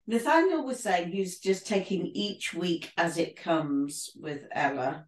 Nathanial 0.10 0.66
was 0.66 0.82
saying 0.82 1.12
he's 1.12 1.40
just 1.40 1.66
taking 1.66 2.08
each 2.08 2.54
week 2.54 2.92
as 2.98 3.18
it 3.18 3.36
comes 3.36 4.12
with 4.16 4.42
Ella 4.52 5.06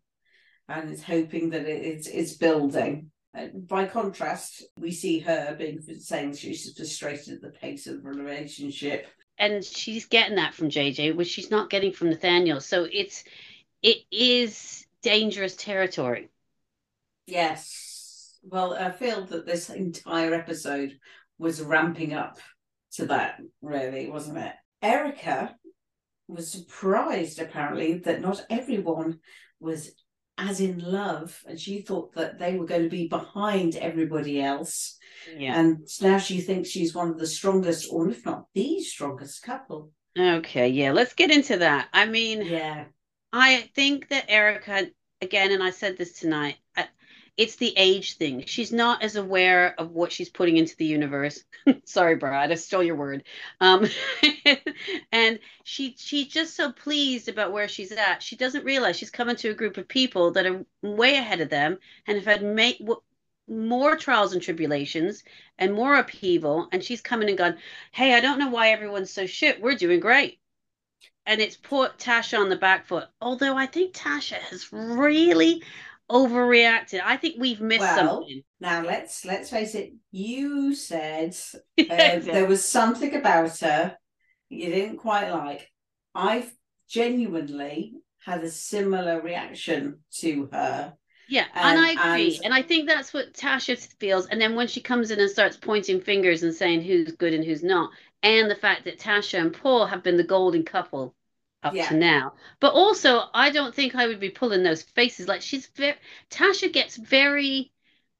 and 0.69 0.91
is 0.91 1.03
hoping 1.03 1.51
that 1.51 1.67
it, 1.67 1.85
it's, 1.85 2.07
it's 2.07 2.33
building. 2.33 3.11
By 3.53 3.85
contrast, 3.85 4.63
we 4.79 4.91
see 4.91 5.19
her 5.19 5.55
being 5.55 5.81
saying 5.81 6.35
she's 6.35 6.73
frustrated 6.75 7.35
at 7.35 7.41
the 7.41 7.49
pace 7.49 7.85
of 7.85 8.01
the 8.01 8.09
relationship. 8.09 9.07
And 9.37 9.63
she's 9.63 10.05
getting 10.05 10.37
that 10.37 10.55
from 10.55 10.69
JJ, 10.69 11.15
which 11.15 11.27
she's 11.27 11.51
not 11.51 11.69
getting 11.69 11.91
from 11.91 12.09
Nathanial. 12.09 12.61
So 12.61 12.87
it's 12.91 13.23
it 13.83 13.97
is 14.11 14.87
dangerous 15.03 15.55
territory. 15.55 16.29
Yes. 17.27 17.86
Well, 18.49 18.73
I 18.73 18.91
feel 18.91 19.25
that 19.25 19.45
this 19.45 19.69
entire 19.69 20.33
episode 20.33 20.97
was 21.37 21.61
ramping 21.61 22.13
up 22.13 22.39
to 22.93 23.05
that, 23.07 23.39
really, 23.61 24.09
wasn't 24.09 24.37
it? 24.37 24.53
Erica 24.81 25.55
was 26.27 26.51
surprised, 26.51 27.39
apparently, 27.39 27.99
that 27.99 28.21
not 28.21 28.45
everyone 28.49 29.19
was 29.59 29.91
as 30.37 30.61
in 30.61 30.79
love, 30.79 31.41
and 31.47 31.59
she 31.59 31.81
thought 31.81 32.13
that 32.13 32.37
they 32.37 32.55
were 32.55 32.65
going 32.65 32.83
to 32.83 32.89
be 32.89 33.07
behind 33.07 33.75
everybody 33.75 34.41
else. 34.41 34.97
Yeah. 35.35 35.59
And 35.59 35.87
now 36.01 36.19
she 36.19 36.41
thinks 36.41 36.69
she's 36.69 36.93
one 36.93 37.09
of 37.09 37.17
the 37.17 37.27
strongest, 37.27 37.89
or 37.91 38.09
if 38.09 38.23
not 38.25 38.45
the 38.53 38.79
strongest 38.81 39.41
couple. 39.43 39.91
Okay, 40.17 40.69
yeah, 40.69 40.91
let's 40.91 41.13
get 41.13 41.31
into 41.31 41.57
that. 41.57 41.89
I 41.91 42.05
mean, 42.05 42.43
Yeah. 42.43 42.85
I 43.33 43.69
think 43.75 44.09
that 44.09 44.29
Erica, 44.29 44.87
again, 45.21 45.51
and 45.51 45.61
I 45.61 45.71
said 45.71 45.97
this 45.97 46.13
tonight, 46.19 46.55
it's 47.37 47.57
the 47.57 47.73
age 47.77 48.17
thing. 48.17 48.43
She's 48.47 48.71
not 48.73 49.03
as 49.03 49.15
aware 49.15 49.75
of 49.77 49.91
what 49.91 50.11
she's 50.11 50.29
putting 50.29 50.57
into 50.57 50.75
the 50.75 50.85
universe. 50.85 51.43
Sorry, 51.85 52.15
Brad, 52.15 52.51
I 52.51 52.55
stole 52.55 52.81
your 52.81 52.95
word. 52.95 53.23
Um, 53.61 53.87
and 55.11 55.39
she 55.63 55.95
she's 55.97 56.27
just 56.27 56.55
so 56.55 56.71
pleased 56.71 57.29
about 57.29 57.51
where 57.53 57.67
she's 57.67 57.91
at. 57.91 58.23
She 58.23 58.35
doesn't 58.35 58.65
realize 58.65 58.97
she's 58.97 59.11
coming 59.11 59.35
to 59.37 59.49
a 59.49 59.53
group 59.53 59.77
of 59.77 59.87
people 59.87 60.31
that 60.31 60.47
are 60.47 60.65
way 60.81 61.15
ahead 61.15 61.41
of 61.41 61.49
them 61.49 61.77
and 62.07 62.17
have 62.17 62.25
had 62.25 62.43
ma- 62.43 62.71
w- 62.79 63.01
more 63.47 63.95
trials 63.95 64.33
and 64.33 64.41
tribulations 64.41 65.23
and 65.59 65.73
more 65.73 65.95
upheaval. 65.95 66.67
And 66.71 66.83
she's 66.83 67.01
coming 67.01 67.29
and 67.29 67.37
gone, 67.37 67.57
hey, 67.91 68.15
I 68.15 68.19
don't 68.19 68.39
know 68.39 68.49
why 68.49 68.69
everyone's 68.69 69.11
so 69.11 69.27
shit. 69.27 69.61
We're 69.61 69.75
doing 69.75 69.99
great 69.99 70.39
and 71.27 71.41
it's 71.41 71.57
put 71.57 71.97
Tasha 71.99 72.39
on 72.39 72.49
the 72.49 72.55
back 72.55 72.87
foot. 72.87 73.09
Although 73.21 73.55
I 73.57 73.65
think 73.67 73.93
Tasha 73.93 74.35
has 74.35 74.71
really 74.71 75.61
overreacted. 76.09 77.01
I 77.03 77.17
think 77.17 77.35
we've 77.39 77.61
missed 77.61 77.81
Well, 77.81 77.97
something. 78.21 78.41
Now 78.59 78.83
let's 78.83 79.25
let's 79.25 79.49
face 79.49 79.75
it. 79.75 79.93
You 80.11 80.73
said 80.75 81.35
uh, 81.79 81.83
Yeah. 81.87 82.19
there 82.19 82.45
was 82.45 82.63
something 82.65 83.15
about 83.15 83.57
her 83.59 83.97
you 84.49 84.69
didn't 84.69 84.97
quite 84.97 85.29
like. 85.29 85.69
I've 86.15 86.51
genuinely 86.89 87.93
had 88.25 88.43
a 88.43 88.49
similar 88.49 89.21
reaction 89.21 89.99
to 90.19 90.49
her. 90.51 90.93
Yeah, 91.29 91.45
and, 91.53 91.77
And- 91.77 91.85
I 91.87 91.91
agree. 92.11 92.35
and- 92.37 92.45
And, 92.45 92.53
I 92.53 92.61
think 92.61 92.87
that's 92.87 93.13
what 93.13 93.33
Tasha 93.33 93.77
feels. 93.99 94.27
And 94.27 94.39
then 94.39 94.55
when 94.55 94.67
she 94.67 94.79
comes 94.81 95.11
in 95.11 95.19
and 95.19 95.29
starts 95.29 95.57
pointing 95.57 95.99
fingers 95.99 96.43
and 96.43 96.55
saying 96.55 96.83
who's 96.83 97.11
good 97.11 97.33
and 97.33 97.43
who's 97.43 97.63
not, 97.63 97.89
and 98.23 98.49
the 98.49 98.55
fact 98.55 98.85
that 98.85 98.99
Tasha 98.99 99.39
and 99.39 99.53
Paul 99.53 99.85
have 99.85 100.03
been 100.03 100.15
the 100.17 100.23
golden 100.23 100.63
couple 100.63 101.13
up 101.63 101.73
Yeah. 101.75 101.87
to 101.87 101.95
now. 101.95 102.33
But 102.59 102.73
also, 102.73 103.29
I 103.33 103.49
don't 103.51 103.73
think 103.75 103.95
I 103.95 104.07
would 104.07 104.19
be 104.19 104.29
pulling 104.29 104.63
those 104.63 104.83
faces. 104.83 105.27
Like 105.27 105.41
she's 105.41 105.67
very 105.67 105.95
Tasha 106.29 106.71
gets 106.71 106.95
very 106.97 107.71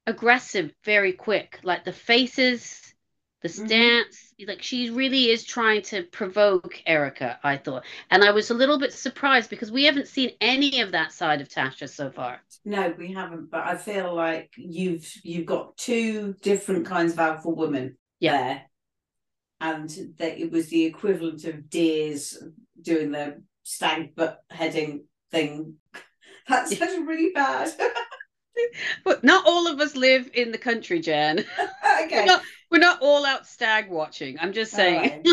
aggressive 0.07 0.73
very 0.83 1.13
quick. 1.13 1.59
Like 1.63 1.85
the 1.85 1.93
faces, 1.93 2.93
the 3.41 3.49
Mhm. 3.55 3.57
stance, 3.57 4.33
like 4.47 4.61
she 4.63 4.89
really 4.89 5.29
is 5.29 5.43
trying 5.43 5.81
to 5.83 6.03
provoke 6.03 6.81
Erica, 6.85 7.39
I 7.43 7.57
thought. 7.57 7.85
And 8.11 8.23
I 8.23 8.31
was 8.31 8.49
a 8.49 8.55
little 8.55 8.79
bit 8.79 8.93
surprised 8.93 9.49
because 9.49 9.71
we 9.71 9.85
haven't 9.85 10.07
seen 10.07 10.31
any 10.41 10.81
of 10.81 10.91
that 10.93 11.11
side 11.11 11.41
of 11.41 11.49
Tasha 11.49 11.89
so 11.89 12.11
far. 12.11 12.41
No, 12.65 12.93
we 12.97 13.13
haven't, 13.13 13.49
but 13.49 13.61
I 13.65 13.77
feel 13.77 14.13
like 14.13 14.51
you've 14.57 15.09
you've 15.23 15.45
got 15.45 15.77
two 15.77 16.35
different 16.41 16.85
kinds 16.85 17.13
of 17.13 17.19
alpha 17.19 17.49
women 17.49 17.97
Yeah. 18.19 18.31
there. 18.31 18.66
And 19.59 19.89
that 20.17 20.39
it 20.39 20.51
was 20.51 20.67
the 20.67 20.85
equivalent 20.85 21.43
of 21.45 21.69
deers 21.69 22.37
doing 22.81 23.11
the 23.11 23.41
stag 23.63 24.15
butt 24.15 24.43
heading 24.49 25.05
thing. 25.31 25.75
That 26.47 26.71
Yeah. 26.71 26.85
really 27.05 27.31
bad. 27.33 27.73
But 29.03 29.23
not 29.23 29.45
all 29.45 29.67
of 29.67 29.79
us 29.81 29.95
live 29.95 30.29
in 30.33 30.51
the 30.51 30.57
country, 30.57 30.99
Jan. 30.99 31.43
We're 31.83 32.05
okay. 32.05 32.25
not, 32.25 32.41
we're 32.71 32.79
not 32.79 33.01
all 33.01 33.25
out 33.25 33.45
stag 33.45 33.89
watching. 33.89 34.37
I'm 34.39 34.53
just 34.53 34.71
saying. 34.71 35.11
Alright. 35.11 35.27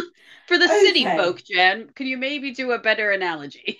For 0.46 0.58
the 0.58 0.68
city 0.68 1.04
folk, 1.04 1.42
Jan, 1.44 1.88
can 1.94 2.06
you 2.06 2.18
maybe 2.18 2.50
do 2.52 2.72
a 2.72 2.78
better 2.78 3.12
analogy? 3.12 3.78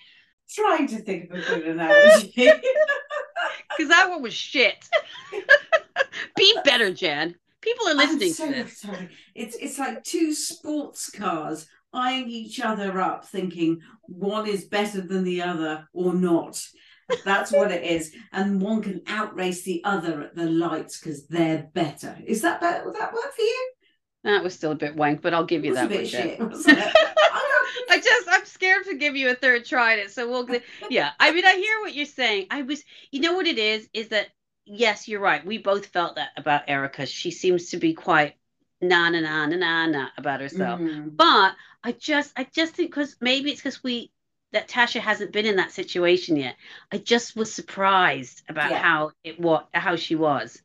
Trying 0.48 0.86
to 0.88 0.98
think 0.98 1.30
of 1.30 1.38
a 1.38 1.40
good 1.42 1.66
analogy. 1.66 2.32
Because 2.36 3.88
that 3.88 4.08
one 4.08 4.22
was 4.22 4.32
shit. 4.32 4.88
Be 6.36 6.56
better, 6.64 6.92
Jan. 6.92 7.34
People 7.64 7.88
are 7.88 7.94
listening 7.94 8.32
so 8.34 8.46
to 8.46 8.64
this. 8.64 8.78
sorry. 8.78 9.08
It's 9.34 9.56
it's 9.56 9.78
like 9.78 10.04
two 10.04 10.34
sports 10.34 11.10
cars 11.10 11.66
eyeing 11.94 12.28
each 12.28 12.60
other 12.60 13.00
up, 13.00 13.24
thinking 13.24 13.80
one 14.02 14.46
is 14.46 14.66
better 14.66 15.00
than 15.00 15.24
the 15.24 15.40
other 15.40 15.88
or 15.94 16.12
not. 16.12 16.62
That's 17.24 17.52
what 17.52 17.70
it 17.70 17.82
is, 17.82 18.14
and 18.32 18.60
one 18.60 18.82
can 18.82 19.00
outrace 19.06 19.62
the 19.62 19.82
other 19.84 20.22
at 20.22 20.34
the 20.34 20.46
lights 20.46 21.00
because 21.00 21.26
they're 21.26 21.70
better. 21.72 22.18
Is 22.26 22.42
that 22.42 22.60
better? 22.60 22.84
Would 22.84 22.96
that 22.96 23.14
work 23.14 23.34
for 23.34 23.42
you? 23.42 23.70
That 24.24 24.42
was 24.42 24.54
still 24.54 24.72
a 24.72 24.76
bit 24.76 24.96
wank, 24.96 25.22
but 25.22 25.32
I'll 25.32 25.44
give 25.44 25.64
you 25.64 25.74
that 25.74 25.88
bit 25.88 26.08
shit. 26.08 26.38
I 26.40 27.64
I 27.90 27.98
just 27.98 28.28
I'm 28.30 28.44
scared 28.44 28.84
to 28.86 28.96
give 28.96 29.16
you 29.16 29.30
a 29.30 29.34
third 29.34 29.64
try 29.64 29.94
at 29.94 30.00
it. 30.00 30.10
So 30.10 30.28
we'll 30.28 30.48
yeah. 30.90 31.12
I 31.18 31.32
mean 31.32 31.46
I 31.46 31.54
hear 31.54 31.80
what 31.80 31.94
you're 31.94 32.04
saying. 32.04 32.46
I 32.50 32.62
was 32.62 32.82
you 33.10 33.20
know 33.20 33.34
what 33.34 33.46
it 33.46 33.58
is 33.58 33.88
is 33.94 34.08
that 34.08 34.28
yes, 34.66 35.08
you're 35.08 35.20
right. 35.20 35.44
We 35.44 35.58
both 35.58 35.86
felt 35.86 36.16
that 36.16 36.30
about 36.36 36.62
Erica. 36.68 37.06
She 37.06 37.30
seems 37.30 37.70
to 37.70 37.76
be 37.76 37.94
quite 37.94 38.34
na 38.80 39.08
na 39.10 39.20
na 39.20 39.46
na 39.46 39.56
na 39.56 39.86
na 39.86 40.08
about 40.16 40.40
herself. 40.40 40.80
Mhm. 40.80 41.16
But 41.16 41.54
I 41.82 41.92
just 41.92 42.32
I 42.36 42.44
just 42.44 42.74
think 42.74 42.90
because 42.90 43.16
maybe 43.20 43.50
it's 43.50 43.60
because 43.60 43.82
we 43.82 44.10
that 44.52 44.68
Tasha 44.68 45.00
hasn't 45.00 45.32
been 45.32 45.46
in 45.46 45.56
that 45.56 45.72
situation 45.72 46.36
yet. 46.36 46.56
I 46.92 46.98
just 46.98 47.34
was 47.36 47.52
surprised 47.52 48.42
about 48.48 48.70
Yeah. 48.70 48.82
how 48.82 49.12
it 49.24 49.40
what 49.40 49.68
how 49.72 49.96
she 49.96 50.14
was. 50.14 50.62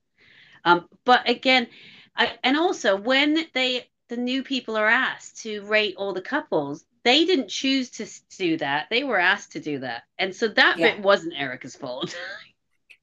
Um, 0.66 0.88
but 1.06 1.28
again, 1.30 1.68
I, 2.16 2.38
and 2.44 2.58
also 2.58 2.98
when 2.98 3.46
they 3.54 3.90
the 4.10 4.18
new 4.18 4.44
people 4.44 4.76
are 4.76 4.88
asked 4.88 5.44
to 5.44 5.62
rate 5.66 5.96
all 5.98 6.14
the 6.14 6.22
couples. 6.22 6.84
They 7.04 7.24
didn't 7.26 7.48
choose 7.48 7.92
to 7.92 8.08
do 8.38 8.58
that. 8.58 8.88
They 8.90 9.04
were 9.04 9.20
asked 9.20 9.54
to 9.54 9.60
do 9.62 9.80
that. 9.80 10.04
And 10.18 10.36
so 10.36 10.50
that 10.50 10.78
Yeah. 10.78 10.96
bit 10.96 11.04
wasn't 11.04 11.34
Erica's 11.38 11.76
fault. 11.76 12.16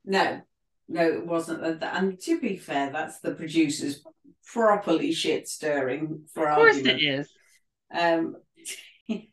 No, 0.09 0.41
no, 0.89 1.03
it 1.03 1.27
wasn't. 1.27 1.65
And- 1.65 1.83
And 1.85 2.21
to 2.23 2.41
be 2.41 2.57
fair, 2.57 2.91
that's 2.91 3.21
the 3.21 3.35
producers 3.35 4.05
properly 4.53 5.13
shit 5.13 5.49
stirring 5.49 6.25
for 6.33 6.49
of 6.49 6.57
course 6.57 6.77
argument. 6.77 7.03
it 7.03 7.05
is. 7.07 7.31
Um, 7.93 8.37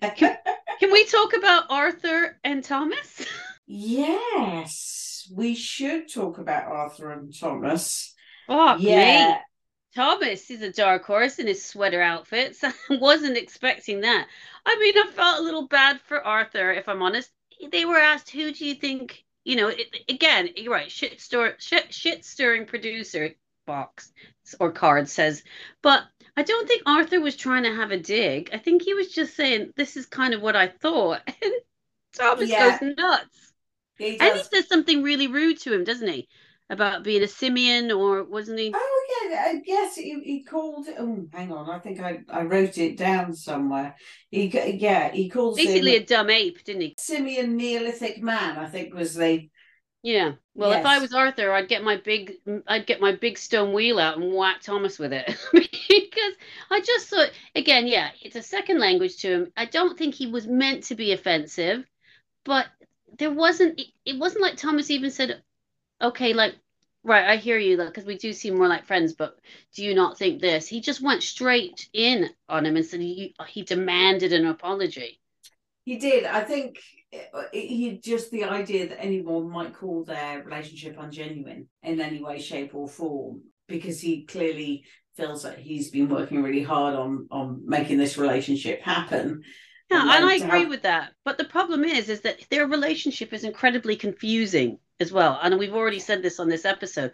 Can 0.79 0.91
we 0.91 1.05
talk 1.05 1.33
about 1.35 1.65
Arthur 1.69 2.39
and 2.43 2.63
Thomas? 2.63 3.25
yes, 3.65 5.27
we 5.33 5.55
should 5.55 6.11
talk 6.11 6.37
about 6.37 6.65
Arthur 6.67 7.11
and 7.11 7.33
Thomas. 7.37 8.13
Oh, 8.47 8.75
yeah, 8.77 9.29
mate. 9.31 9.37
Thomas 9.95 10.49
is 10.49 10.61
a 10.61 10.71
dark 10.71 11.05
horse 11.05 11.39
in 11.39 11.47
his 11.47 11.63
sweater 11.63 12.01
outfits. 12.01 12.63
I 12.63 12.73
wasn't 12.89 13.37
expecting 13.37 14.01
that. 14.01 14.27
I 14.65 14.77
mean, 14.79 14.93
I 14.97 15.11
felt 15.11 15.39
a 15.39 15.43
little 15.43 15.67
bad 15.67 16.01
for 16.01 16.23
Arthur, 16.25 16.71
if 16.71 16.87
I'm 16.89 17.01
honest. 17.01 17.29
They 17.71 17.85
were 17.85 17.97
asked, 17.97 18.29
"Who 18.31 18.51
do 18.51 18.65
you 18.65 18.75
think?" 18.75 19.23
You 19.43 19.55
know, 19.57 19.67
it, 19.67 19.87
again, 20.09 20.49
you're 20.55 20.71
right. 20.73 20.89
Shit 20.91 21.19
stir, 21.19 21.55
shit, 21.59 21.93
shit 21.93 22.25
stirring 22.25 22.65
producer 22.65 23.31
box 23.65 24.11
or 24.59 24.71
card 24.71 25.07
says, 25.09 25.43
but 25.81 26.03
I 26.35 26.43
don't 26.43 26.67
think 26.67 26.83
Arthur 26.85 27.21
was 27.21 27.35
trying 27.35 27.63
to 27.63 27.75
have 27.75 27.91
a 27.91 27.97
dig. 27.99 28.49
I 28.53 28.57
think 28.57 28.81
he 28.81 28.93
was 28.93 29.13
just 29.13 29.35
saying, 29.35 29.73
"This 29.75 29.97
is 29.97 30.05
kind 30.05 30.33
of 30.33 30.41
what 30.41 30.55
I 30.55 30.67
thought." 30.67 31.21
And 31.41 31.53
Thomas 32.13 32.49
Yeah. 32.49 32.79
goes 32.79 32.95
nuts. 32.95 33.53
he 33.97 34.19
And 34.19 34.35
he 34.37 34.43
says 34.43 34.67
something 34.67 35.01
really 35.01 35.27
rude 35.27 35.59
to 35.61 35.73
him, 35.73 35.83
doesn't 35.83 36.07
he? 36.07 36.27
About 36.69 37.03
being 37.03 37.23
a 37.23 37.27
simian, 37.27 37.91
or 37.91 38.23
wasn't 38.23 38.59
he? 38.59 38.71
Oh 38.73 38.92
yeah, 39.09 39.51
uh, 39.51 39.59
yes. 39.65 39.95
He, 39.95 40.19
he 40.23 40.43
called. 40.43 40.87
Oh, 40.97 41.27
hang 41.33 41.51
on. 41.51 41.69
I 41.69 41.79
think 41.79 41.99
I, 41.99 42.19
I 42.29 42.43
wrote 42.43 42.77
it 42.77 42.97
down 42.97 43.33
somewhere. 43.33 43.95
He 44.29 44.47
yeah 44.47 45.11
he 45.11 45.29
calls 45.29 45.57
Basically, 45.57 45.95
him 45.95 46.03
a 46.03 46.05
dumb 46.05 46.29
ape, 46.29 46.63
didn't 46.63 46.81
he? 46.81 46.97
simian 46.97 47.57
Neolithic 47.57 48.21
man. 48.21 48.57
I 48.57 48.67
think 48.67 48.93
was 48.93 49.15
the 49.15 49.49
Yeah. 50.03 50.33
Well, 50.55 50.71
if 50.73 50.85
I 50.85 50.99
was 50.99 51.13
Arthur, 51.13 51.51
I'd 51.51 51.67
get 51.67 51.83
my 51.83 51.97
big, 51.97 52.33
I'd 52.67 52.85
get 52.85 53.01
my 53.01 53.13
big 53.13 53.37
stone 53.37 53.73
wheel 53.73 53.99
out 53.99 54.17
and 54.17 54.33
whack 54.33 54.61
Thomas 54.61 54.99
with 54.99 55.13
it 55.13 55.25
because 55.53 56.33
I 56.69 56.81
just 56.81 57.09
thought, 57.09 57.31
again, 57.55 57.87
yeah, 57.87 58.11
it's 58.21 58.35
a 58.35 58.43
second 58.43 58.79
language 58.79 59.17
to 59.17 59.31
him. 59.31 59.53
I 59.57 59.65
don't 59.65 59.97
think 59.97 60.13
he 60.15 60.27
was 60.27 60.47
meant 60.47 60.83
to 60.85 60.95
be 60.95 61.13
offensive, 61.13 61.85
but 62.45 62.67
there 63.19 63.31
wasn't. 63.31 63.79
It, 63.79 63.87
it 64.05 64.19
wasn't 64.19 64.43
like 64.43 64.57
Thomas 64.57 64.91
even 64.91 65.11
said, 65.11 65.43
"Okay, 66.01 66.33
like." 66.33 66.55
Right, 67.05 67.25
I 67.25 67.35
hear 67.35 67.57
you, 67.57 67.75
because 67.77 68.05
we 68.05 68.17
do 68.17 68.31
seem 68.31 68.55
more 68.55 68.67
like 68.69 68.85
friends. 68.85 69.13
But 69.13 69.37
do 69.75 69.83
you 69.83 69.93
not 69.93 70.17
think 70.17 70.39
this? 70.41 70.67
He 70.67 70.79
just 70.79 71.01
went 71.01 71.21
straight 71.21 71.89
in 71.93 72.29
on 72.47 72.65
him 72.65 72.77
and 72.77 72.85
said 72.85 73.01
he, 73.01 73.35
he 73.47 73.63
demanded 73.63 74.31
an 74.31 74.45
apology. 74.45 75.19
He 75.83 75.97
did. 75.97 76.23
I 76.23 76.41
think 76.45 76.79
uh, 77.33 77.43
he 77.51 77.99
just 78.01 78.31
the 78.31 78.45
idea 78.45 78.87
that 78.87 79.03
anyone 79.03 79.49
might 79.49 79.73
call 79.73 80.05
their 80.05 80.43
relationship 80.43 80.97
ungenuine 80.97 81.65
in 81.83 81.99
any 81.99 82.23
way, 82.23 82.39
shape, 82.39 82.73
or 82.73 82.87
form, 82.87 83.41
because 83.67 83.99
he 83.99 84.23
clearly 84.23 84.85
feels 85.17 85.43
that 85.43 85.59
he's 85.59 85.91
been 85.91 86.07
working 86.07 86.41
really 86.41 86.63
hard 86.63 86.95
on 86.95 87.27
on 87.31 87.63
making 87.65 87.97
this 87.97 88.17
relationship 88.17 88.81
happen. 88.81 89.43
Yeah, 89.91 90.03
And 90.03 90.09
and 90.09 90.25
I 90.25 90.35
agree 90.35 90.61
have- 90.61 90.69
with 90.69 90.83
that. 90.83 91.11
But 91.25 91.37
the 91.37 91.43
problem 91.43 91.83
is, 91.83 92.07
is 92.07 92.21
that 92.21 92.39
their 92.49 92.65
relationship 92.65 93.33
is 93.33 93.43
incredibly 93.43 93.97
confusing 93.97 94.79
as 94.99 95.11
well. 95.11 95.39
And 95.41 95.57
we've 95.57 95.73
already 95.73 95.99
said 95.99 96.21
this 96.21 96.39
on 96.39 96.49
this 96.49 96.65
episode. 96.65 97.11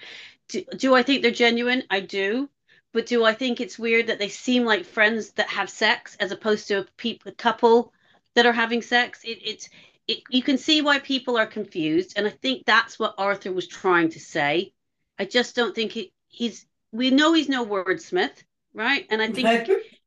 Do, 0.48 0.64
do 0.76 0.96
I 0.96 1.04
think 1.04 1.22
they're 1.22 1.32
genuine? 1.32 1.84
I 1.90 2.02
do. 2.02 2.50
But 2.92 3.06
do 3.06 3.24
I 3.24 3.34
think 3.34 3.62
it's 3.62 3.78
weird 3.78 4.08
that 4.08 4.18
they 4.18 4.30
seem 4.30 4.66
like 4.66 4.84
friends 4.84 5.32
that 5.34 5.50
have 5.50 5.70
sex 5.70 6.18
as 6.20 6.32
opposed 6.32 6.68
to 6.68 6.80
a, 6.80 6.86
peop 6.98 7.24
a 7.26 7.32
couple 7.32 7.94
that 8.36 8.46
are 8.46 8.54
having 8.54 8.82
sex? 8.82 9.22
It, 9.24 9.40
it's 9.44 9.70
it, 10.08 10.24
you 10.32 10.42
can 10.42 10.58
see 10.58 10.82
why 10.82 10.98
people 10.98 11.38
are 11.38 11.46
confused, 11.46 12.14
and 12.16 12.26
I 12.26 12.32
think 12.32 12.66
that's 12.66 12.98
what 12.98 13.14
Arthur 13.20 13.52
was 13.52 13.68
trying 13.68 14.10
to 14.10 14.20
say. 14.20 14.74
I 15.20 15.26
just 15.26 15.56
don't 15.56 15.76
think 15.76 15.92
he, 15.92 16.12
he's. 16.30 16.66
We 16.92 17.12
know 17.12 17.34
he's 17.34 17.48
no 17.48 17.64
wordsmith, 17.64 18.44
right? 18.74 19.06
And 19.12 19.22
I 19.22 19.32
think 19.32 19.70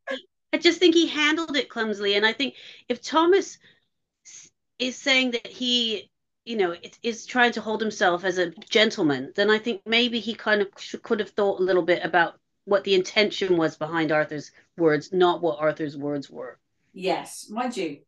I 0.52 0.58
just 0.58 0.78
think 0.78 0.94
he 0.94 1.06
handled 1.06 1.56
it 1.56 1.70
clumsily. 1.70 2.14
And 2.14 2.26
I 2.26 2.32
think 2.32 2.54
if 2.88 3.00
Thomas 3.00 3.58
is 4.78 4.96
saying 4.96 5.32
that 5.32 5.46
he, 5.46 6.10
you 6.44 6.56
know, 6.56 6.72
is, 6.72 6.98
is 7.02 7.26
trying 7.26 7.52
to 7.52 7.60
hold 7.60 7.80
himself 7.80 8.24
as 8.24 8.38
a 8.38 8.50
gentleman, 8.68 9.32
then 9.36 9.50
I 9.50 9.58
think 9.58 9.82
maybe 9.86 10.20
he 10.20 10.34
kind 10.34 10.60
of 10.62 10.68
sh- 10.76 10.96
could 11.02 11.20
have 11.20 11.30
thought 11.30 11.60
a 11.60 11.62
little 11.62 11.82
bit 11.82 12.04
about 12.04 12.38
what 12.64 12.84
the 12.84 12.94
intention 12.94 13.56
was 13.56 13.76
behind 13.76 14.12
Arthur's 14.12 14.52
words, 14.76 15.12
not 15.12 15.42
what 15.42 15.58
Arthur's 15.60 15.96
words 15.96 16.30
were. 16.30 16.58
yes, 16.94 17.48
mind 17.50 17.76
you, 17.76 17.98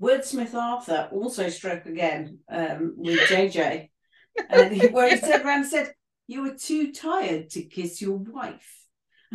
wordsmith 0.00 0.54
Arthur 0.54 1.08
also 1.12 1.48
struck 1.48 1.86
again 1.86 2.38
um, 2.50 2.94
with 2.96 3.20
JJ, 3.28 3.90
and 4.50 4.72
he, 4.72 4.86
where 4.88 5.14
he 5.14 5.20
turned 5.20 5.44
around 5.44 5.62
and 5.62 5.66
said, 5.70 5.94
"You 6.26 6.42
were 6.42 6.54
too 6.54 6.92
tired 6.92 7.50
to 7.50 7.62
kiss 7.62 8.00
your 8.00 8.16
wife." 8.16 8.86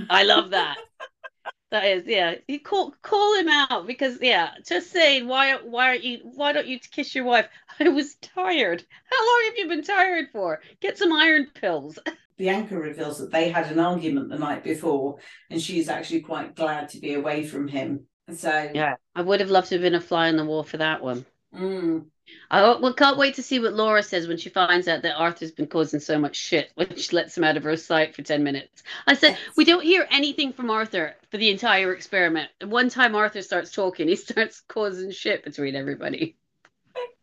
I 0.10 0.24
love 0.24 0.52
that. 0.52 0.78
That 1.70 1.86
is, 1.86 2.06
yeah. 2.06 2.36
You 2.48 2.60
call 2.60 2.92
call 3.02 3.36
him 3.40 3.48
out 3.50 3.88
because, 3.88 4.20
yeah, 4.22 4.56
just 4.66 4.92
saying 4.92 5.28
why 5.28 5.56
why 5.56 5.88
aren't 5.90 6.04
you 6.04 6.20
why 6.24 6.52
don't 6.54 6.68
you 6.68 6.78
kiss 6.80 7.14
your 7.16 7.24
wife? 7.26 7.48
I 7.80 7.88
was 7.90 8.16
tired. 8.16 8.86
How 9.10 9.26
long 9.26 9.44
have 9.46 9.58
you 9.58 9.68
been 9.70 9.84
tired 9.84 10.30
for? 10.34 10.62
Get 10.82 10.98
some 10.98 11.14
iron 11.14 11.48
pills. 11.54 12.00
Bianca 12.38 12.78
reveals 12.78 13.18
that 13.20 13.32
they 13.32 13.50
had 13.50 13.72
an 13.72 13.80
argument 13.80 14.30
the 14.30 14.38
night 14.38 14.64
before, 14.64 15.18
and 15.50 15.62
she's 15.62 15.90
actually 15.90 16.22
quite 16.22 16.56
glad 16.56 16.90
to 16.90 17.00
be 17.00 17.14
away 17.16 17.46
from 17.46 17.68
him. 17.68 18.06
So, 18.34 18.70
Yeah, 18.74 18.96
I 19.16 19.22
would 19.24 19.40
have 19.40 19.50
loved 19.50 19.70
to 19.70 19.76
have 19.76 19.82
been 19.82 19.96
a 19.96 20.02
fly 20.02 20.28
on 20.30 20.38
the 20.38 20.46
wall 20.46 20.64
for 20.64 20.78
that 20.78 21.02
one. 21.02 21.26
mm, 21.54 22.10
I 22.50 22.62
well, 22.76 22.94
can't 22.94 23.18
wait 23.18 23.36
to 23.36 23.44
see 23.44 23.60
what 23.60 23.74
Laura 23.74 24.02
says 24.02 24.28
when 24.28 24.38
she 24.38 24.50
finds 24.50 24.88
out 24.88 25.02
that 25.02 25.18
Arthur's 25.18 25.52
been 25.52 25.68
causing 25.68 26.00
so 26.00 26.18
much 26.18 26.36
shit 26.36 26.72
when 26.76 26.96
she 26.96 27.16
lets 27.16 27.38
him 27.38 27.44
out 27.44 27.58
of 27.58 27.64
her 27.64 27.78
sight 27.78 28.16
for 28.16 28.22
10 28.22 28.44
minutes. 28.44 28.84
I 29.06 29.16
said, 29.16 29.32
Yes. 29.32 29.58
we 29.58 29.66
don't 29.66 29.84
hear 29.84 30.08
anything 30.12 30.54
from 30.54 30.70
Arthur 30.70 31.16
for 31.30 31.38
the 31.38 31.50
entire 31.50 31.94
experiment. 31.94 32.50
One 32.64 32.90
time 32.90 33.16
Arthur 33.16 33.42
starts 33.42 33.72
talking, 33.72 34.08
he 34.08 34.16
starts 34.18 34.62
causing 34.68 35.12
shit 35.12 35.44
between 35.44 35.76
everybody. 35.76 36.38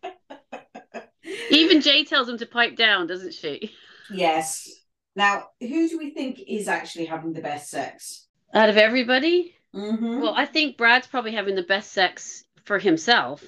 Even 1.50 1.80
Jay 1.80 2.04
tells 2.04 2.28
him 2.28 2.38
to 2.38 2.46
pipe 2.46 2.76
down, 2.76 3.06
doesn't 3.06 3.34
she? 3.34 3.72
yes. 4.10 4.68
Now, 5.16 5.44
who 5.60 5.88
do 5.88 5.96
we 5.96 6.10
think 6.10 6.40
is 6.48 6.66
actually 6.66 7.04
having 7.06 7.32
the 7.32 7.40
best 7.40 7.70
sex? 7.70 8.26
Out 8.52 8.68
of 8.68 8.76
everybody? 8.76 9.54
Mm-hmm. 9.74 10.20
Well, 10.20 10.34
I 10.36 10.44
think 10.44 10.76
Brad's 10.76 11.06
probably 11.06 11.32
having 11.32 11.54
the 11.54 11.62
best 11.62 11.92
sex 11.92 12.44
for 12.64 12.78
himself. 12.78 13.44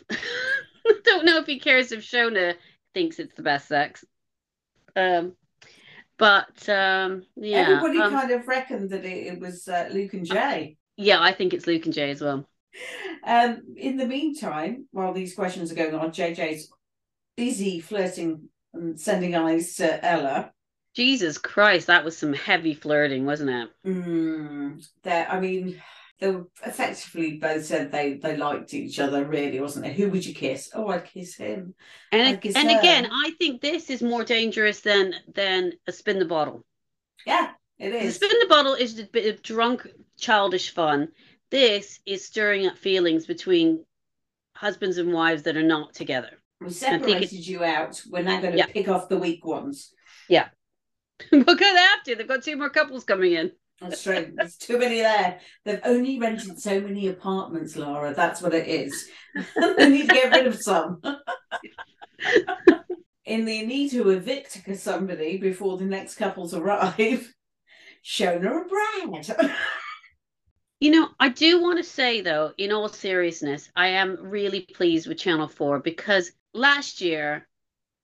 Don't 1.04 1.24
know 1.24 1.38
if 1.38 1.46
he 1.46 1.58
cares 1.58 1.92
if 1.92 2.00
Shona 2.00 2.54
thinks 2.94 3.18
it's 3.18 3.34
the 3.34 3.42
best 3.42 3.68
sex. 3.68 4.04
Um, 4.94 5.34
but 6.18 6.68
um, 6.68 7.24
yeah, 7.36 7.58
Everybody 7.58 8.00
um, 8.00 8.12
kind 8.12 8.30
of 8.30 8.48
reckoned 8.48 8.90
that 8.90 9.04
it, 9.04 9.34
it 9.34 9.40
was 9.40 9.68
uh, 9.68 9.88
Luke 9.92 10.14
and 10.14 10.24
Jay. 10.24 10.76
yeah, 10.96 11.20
I 11.20 11.32
think 11.32 11.52
it's 11.52 11.66
Luke 11.66 11.84
and 11.84 11.94
Jay 11.94 12.10
as 12.10 12.20
well. 12.20 12.48
Um, 13.24 13.62
in 13.76 13.96
the 13.96 14.06
meantime, 14.06 14.86
while 14.92 15.12
these 15.12 15.34
questions 15.34 15.70
are 15.72 15.76
going 15.76 15.94
on, 15.94 16.10
JJ's 16.10 16.70
busy 17.36 17.80
flirting 17.80 18.48
and 18.72 18.98
sending 18.98 19.34
eyes 19.34 19.76
to 19.76 20.04
Ella. 20.04 20.52
Jesus 20.94 21.36
Christ, 21.36 21.88
that 21.88 22.04
was 22.04 22.16
some 22.16 22.32
heavy 22.32 22.72
flirting, 22.72 23.26
wasn't 23.26 23.50
it? 23.50 23.68
Mm, 23.86 24.86
that 25.02 25.30
I 25.30 25.40
mean, 25.40 25.82
they 26.18 26.30
were 26.30 26.46
effectively 26.64 27.38
both 27.38 27.64
said 27.64 27.92
they 27.92 28.14
they 28.14 28.36
liked 28.36 28.72
each 28.74 28.98
other, 28.98 29.24
really, 29.24 29.60
wasn't 29.60 29.86
it? 29.86 29.94
Who 29.96 30.08
would 30.10 30.24
you 30.24 30.34
kiss? 30.34 30.70
Oh, 30.74 30.88
I'd 30.88 31.04
kiss 31.04 31.36
him. 31.36 31.74
And 32.12 32.40
guess 32.40 32.56
and 32.56 32.70
again, 32.70 33.08
I 33.12 33.32
think 33.38 33.60
this 33.60 33.90
is 33.90 34.02
more 34.02 34.24
dangerous 34.24 34.80
than 34.80 35.14
than 35.34 35.72
a 35.86 35.92
spin 35.92 36.18
the 36.18 36.24
bottle. 36.24 36.64
Yeah, 37.26 37.50
it 37.78 37.94
is 37.94 38.18
The 38.18 38.26
spin 38.26 38.38
the 38.40 38.48
bottle 38.48 38.74
is 38.74 38.98
a 38.98 39.04
bit 39.04 39.34
of 39.34 39.42
drunk, 39.42 39.86
childish 40.18 40.72
fun. 40.72 41.08
This 41.50 42.00
is 42.06 42.24
stirring 42.26 42.66
up 42.66 42.78
feelings 42.78 43.26
between 43.26 43.84
husbands 44.56 44.98
and 44.98 45.12
wives 45.12 45.42
that 45.42 45.56
are 45.56 45.62
not 45.62 45.94
together. 45.94 46.30
We 46.60 46.70
think 46.70 47.02
separated 47.04 47.46
you 47.46 47.62
out. 47.62 48.00
We're 48.10 48.22
now 48.22 48.40
going 48.40 48.52
to 48.52 48.58
Yeah. 48.58 48.66
pick 48.66 48.88
off 48.88 49.10
the 49.10 49.18
weak 49.18 49.44
ones. 49.44 49.92
Yeah. 50.28 50.48
We're 51.32 51.44
gonna 51.44 51.78
have 51.78 52.02
to. 52.04 52.16
They've 52.16 52.28
got 52.28 52.42
two 52.42 52.56
more 52.56 52.70
couples 52.70 53.04
coming 53.04 53.32
in. 53.32 53.52
That's 53.80 54.02
true. 54.02 54.32
There's 54.34 54.56
too 54.56 54.78
many 54.78 55.00
there. 55.00 55.38
They've 55.64 55.80
only 55.84 56.18
rented 56.18 56.58
so 56.58 56.80
many 56.80 57.08
apartments, 57.08 57.76
Laura. 57.76 58.14
That's 58.14 58.40
what 58.40 58.54
it 58.54 58.66
is. 58.66 59.08
they 59.76 59.90
need 59.90 60.08
to 60.08 60.14
get 60.14 60.32
rid 60.32 60.46
of 60.46 60.56
some. 60.60 61.02
In 63.26 63.44
the 63.44 63.66
need 63.66 63.90
to 63.90 64.10
evict 64.10 64.62
somebody 64.78 65.36
before 65.36 65.76
the 65.76 65.84
next 65.84 66.14
couples 66.14 66.54
arrive, 66.54 67.32
Shona 68.04 68.62
and 68.62 69.24
Brad. 69.26 69.50
You 70.78 70.90
know, 70.90 71.08
I 71.18 71.30
do 71.30 71.62
want 71.62 71.78
to 71.78 71.82
say 71.82 72.20
though, 72.20 72.52
in 72.58 72.70
all 72.70 72.90
seriousness, 72.90 73.70
I 73.74 73.86
am 73.88 74.18
really 74.20 74.60
pleased 74.74 75.06
with 75.08 75.16
Channel 75.16 75.48
4 75.48 75.80
because 75.80 76.32
last 76.52 77.00
year 77.00 77.48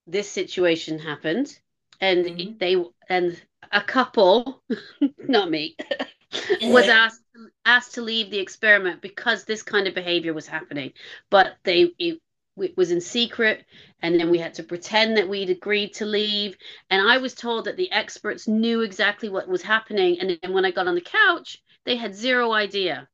this 0.07 0.31
situation 0.31 0.99
happened 0.99 1.55
and 2.01 2.25
Mhm. 2.25 2.59
they 2.59 2.83
and 3.11 3.41
a 3.71 3.81
couple, 3.81 4.63
not 5.19 5.51
me, 5.51 5.77
was 6.63 6.89
asked 6.89 7.23
asked 7.65 7.95
to 7.95 8.03
leave 8.03 8.31
the 8.31 8.39
experiment 8.39 9.01
because 9.01 9.45
this 9.45 9.63
kind 9.63 9.87
of 9.87 9.95
behavior 9.95 10.33
was 10.33 10.47
happening, 10.47 10.93
but 11.31 11.57
they 11.65 11.93
it, 11.99 12.21
it 12.57 12.77
was 12.77 12.91
in 12.91 13.01
secret 13.01 13.65
and 14.01 14.19
then 14.19 14.31
we 14.31 14.39
had 14.39 14.55
to 14.55 14.63
pretend 14.63 15.17
that 15.17 15.29
we'd 15.29 15.51
agreed 15.51 15.95
to 15.95 16.07
leave. 16.07 16.57
And 16.91 17.07
i 17.09 17.19
was 17.19 17.35
told 17.35 17.65
that 17.65 17.77
the 17.77 17.91
experts 17.93 18.49
knew 18.49 18.83
exactly 18.83 19.29
what 19.29 19.49
was 19.49 19.63
happening. 19.63 20.21
And 20.21 20.39
then 20.43 20.53
when 20.53 20.65
i 20.65 20.71
got 20.71 20.89
on 20.89 20.95
the 20.95 21.01
couch 21.01 21.63
they 21.85 21.97
had 21.97 22.15
zero 22.15 22.53
idea. 22.53 23.09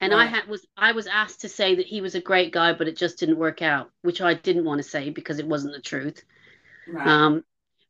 And 0.00 0.12
right. 0.12 0.22
i 0.22 0.26
had 0.26 0.48
was 0.48 0.66
i 0.76 0.92
was 0.92 1.06
asked 1.06 1.42
to 1.42 1.48
say 1.48 1.76
that 1.76 1.86
he 1.86 2.00
was 2.00 2.14
a 2.14 2.20
great 2.20 2.52
guy 2.52 2.72
but 2.72 2.88
it 2.88 2.96
just 2.96 3.18
didn't 3.18 3.38
work 3.38 3.62
out 3.62 3.90
which 4.02 4.20
i 4.20 4.34
didn't 4.34 4.64
want 4.64 4.78
to 4.78 4.88
say 4.88 5.10
because 5.10 5.38
it 5.38 5.46
wasn't 5.46 5.74
the 5.74 5.80
truth. 5.80 6.22
Right. 6.88 7.06
um 7.06 7.44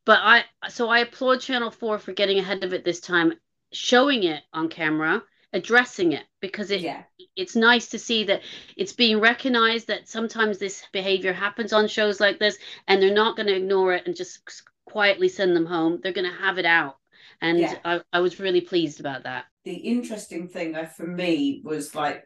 but 0.05 0.19
i 0.21 0.43
so 0.69 0.89
i 0.89 0.99
applaud 0.99 1.39
channel 1.39 1.71
4 1.71 1.99
for 1.99 2.13
getting 2.13 2.39
ahead 2.39 2.63
of 2.63 2.73
it 2.73 2.83
this 2.83 2.99
time 2.99 3.33
showing 3.71 4.23
it 4.23 4.43
on 4.53 4.69
camera 4.69 5.21
addressing 5.53 6.13
it 6.13 6.23
because 6.41 6.71
it 6.71 6.81
yeah. 6.81 7.03
it's 7.35 7.55
nice 7.55 7.89
to 7.89 7.99
see 7.99 8.23
that 8.23 8.41
it's 8.75 8.93
being 8.93 9.19
recognized 9.19 9.87
that 9.87 10.09
sometimes 10.09 10.57
this 10.57 10.83
behavior 10.91 11.31
happens 11.31 11.71
on 11.71 11.87
shows 11.87 12.19
like 12.19 12.39
this 12.39 12.57
and 12.87 13.01
they're 13.01 13.13
not 13.13 13.35
going 13.35 13.47
to 13.47 13.55
ignore 13.55 13.93
it 13.93 14.05
and 14.07 14.15
just 14.15 14.63
quietly 14.85 15.29
send 15.29 15.55
them 15.55 15.65
home 15.65 15.99
they're 16.01 16.11
going 16.11 16.29
to 16.29 16.37
have 16.37 16.57
it 16.57 16.65
out 16.65 16.97
and 17.41 17.59
yeah. 17.59 17.77
I, 17.85 18.01
I 18.11 18.19
was 18.19 18.39
really 18.39 18.61
pleased 18.61 18.99
about 18.99 19.23
that 19.23 19.45
the 19.63 19.75
interesting 19.75 20.47
thing 20.47 20.75
uh, 20.75 20.85
for 20.85 21.05
me 21.05 21.61
was 21.63 21.93
like 21.93 22.23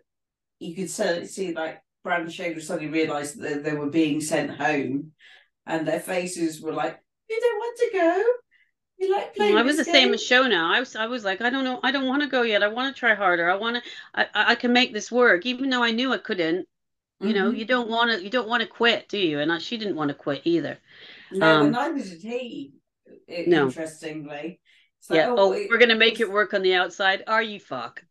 you 0.59 0.73
could 0.73 0.89
certainly 0.89 1.27
see 1.27 1.53
like 1.53 1.81
Brad 2.03 2.21
and 2.21 2.31
Shane 2.31 2.59
suddenly 2.61 2.89
realized 2.89 3.41
that 3.41 3.63
they 3.63 3.73
were 3.73 3.89
being 3.89 4.21
sent 4.21 4.51
home 4.51 5.11
and 5.65 5.85
their 5.85 5.99
faces 5.99 6.61
were 6.61 6.73
like 6.73 6.99
you 7.29 7.39
don't 7.39 7.57
want 7.57 7.77
to 7.77 7.89
go 7.93 8.23
you 8.97 9.11
like 9.13 9.35
playing 9.35 9.57
I 9.57 9.61
was 9.61 9.77
the 9.77 9.83
game? 9.83 9.93
same 9.93 10.13
as 10.13 10.21
Shona. 10.21 10.59
I 10.59 10.79
was 10.79 10.95
I 10.95 11.05
was 11.05 11.23
like, 11.23 11.41
I 11.41 11.49
don't 11.49 11.63
know, 11.63 11.79
I 11.83 11.91
don't 11.91 12.07
want 12.07 12.23
to 12.23 12.27
go 12.27 12.41
yet. 12.41 12.63
I 12.63 12.67
want 12.67 12.93
to 12.93 12.99
try 12.99 13.13
harder. 13.13 13.49
I 13.49 13.55
want 13.55 13.77
to 13.77 13.81
I, 14.15 14.51
I 14.51 14.55
can 14.55 14.73
make 14.73 14.93
this 14.93 15.11
work, 15.11 15.45
even 15.45 15.69
though 15.69 15.83
I 15.83 15.91
knew 15.91 16.13
I 16.13 16.17
couldn't. 16.17 16.67
You 17.19 17.29
mm-hmm. 17.29 17.37
know, 17.37 17.49
you 17.51 17.65
don't 17.65 17.89
want 17.89 18.11
to 18.11 18.23
you 18.23 18.29
don't 18.29 18.47
want 18.47 18.61
to 18.61 18.67
quit, 18.67 19.07
do 19.07 19.17
you? 19.17 19.39
And 19.39 19.51
I, 19.51 19.59
she 19.59 19.77
didn't 19.77 19.95
want 19.95 20.09
to 20.09 20.15
quit 20.15 20.41
either. 20.45 20.77
No, 21.31 21.61
um, 21.61 21.71
neither 21.71 21.99
did 21.99 22.21
he. 22.21 22.73
No. 23.45 23.65
Interestingly. 23.65 24.59
Like, 25.09 25.17
yeah. 25.17 25.27
Oh, 25.29 25.53
oh 25.53 25.67
we're 25.69 25.77
gonna 25.77 25.95
make 25.95 26.19
it 26.19 26.31
work 26.31 26.53
on 26.53 26.63
the 26.63 26.73
outside. 26.73 27.23
Are 27.27 27.43
you 27.43 27.59
fuck? 27.59 28.03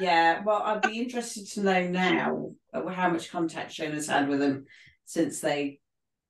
yeah. 0.00 0.42
Well, 0.44 0.62
I'd 0.62 0.82
be 0.82 0.98
interested 0.98 1.46
to 1.52 1.62
know 1.62 1.86
now 1.88 2.50
how 2.72 3.08
much 3.08 3.30
contact 3.30 3.72
Shona's 3.72 4.08
had 4.08 4.28
with 4.28 4.42
him 4.42 4.66
since 5.04 5.40
they 5.40 5.80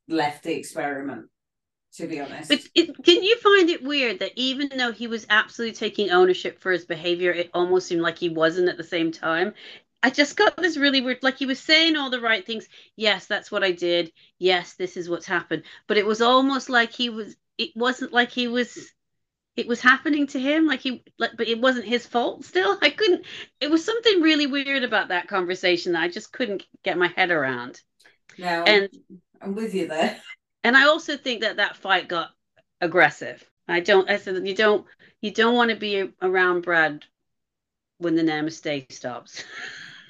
left 0.09 0.45
the 0.45 0.55
experiment 0.55 1.26
to 1.97 2.07
be 2.07 2.20
honest. 2.20 2.49
But 2.49 2.61
it, 2.74 3.03
didn't 3.03 3.24
you 3.24 3.38
find 3.38 3.70
it 3.70 3.82
weird 3.82 4.18
that 4.18 4.32
even 4.36 4.70
though 4.76 4.92
he 4.92 5.07
was 5.07 5.26
absolutely 5.30 5.76
taking 5.76 6.11
ownership 6.11 6.61
for 6.61 6.72
his 6.72 6.84
behavior, 6.84 7.30
it 7.30 7.51
almost 7.55 7.86
seemed 7.86 8.03
like 8.03 8.18
he 8.18 8.28
wasn't 8.28 8.68
at 8.68 8.76
the 8.76 8.84
same 8.84 9.12
time? 9.12 9.55
I 10.03 10.11
just 10.11 10.36
got 10.36 10.57
this 10.57 10.76
really 10.76 11.01
weird, 11.01 11.22
like 11.22 11.38
he 11.38 11.47
was 11.47 11.61
saying 11.61 11.97
all 11.97 12.11
the 12.11 12.20
right 12.20 12.45
things. 12.45 12.68
Yes, 12.97 13.26
that's 13.26 13.51
what 13.51 13.64
I 13.64 13.72
did. 13.72 14.12
Yes, 14.38 14.74
this 14.74 14.97
is 14.97 15.09
what's 15.09 15.26
happened. 15.26 15.62
But 15.86 15.97
it 15.97 16.05
was 16.05 16.20
almost 16.20 16.68
like 16.68 16.92
he 16.92 17.09
was, 17.09 17.36
it 17.57 17.70
wasn't 17.74 18.12
like 18.12 18.30
he 18.30 18.49
was, 18.49 18.92
it 19.57 19.66
was 19.66 19.80
happening 19.80 20.26
to 20.28 20.40
him. 20.40 20.66
Like 20.66 20.80
he, 20.80 21.05
like, 21.18 21.30
but 21.38 21.49
it 21.49 21.61
wasn't 21.61 21.86
his 21.86 22.07
fault 22.07 22.45
still. 22.45 22.76
I 22.82 22.90
couldn't, 22.90 23.24
it 23.61 23.70
was 23.70 23.84
something 23.84 24.20
really 24.20 24.47
weird 24.47 24.82
about 24.82 25.09
that 25.09 25.28
conversation 25.28 25.92
that 25.92 26.03
I 26.03 26.09
just 26.09 26.32
couldn't 26.32 26.64
get 26.82 26.99
my 26.99 27.09
head 27.09 27.30
around. 27.30 27.80
No, 28.36 28.64
and 28.64 28.90
I'm 29.40 29.55
with 29.55 29.74
you 29.74 29.86
there. 29.86 30.20
And 30.64 30.76
I 30.76 30.84
also 30.84 31.16
think 31.16 31.42
that 31.42 31.56
that 31.56 31.76
fight 31.76 32.08
got 32.08 32.30
aggressive. 32.80 33.44
I 33.68 33.80
don't. 33.80 34.10
I 34.10 34.16
said 34.16 34.46
you 34.46 34.54
don't. 34.54 34.86
You 35.20 35.30
don't 35.30 35.54
want 35.54 35.70
to 35.70 35.76
be 35.76 36.10
around 36.20 36.62
Brad 36.62 37.04
when 37.98 38.16
the 38.16 38.22
namaste 38.22 38.90
stops. 38.90 39.44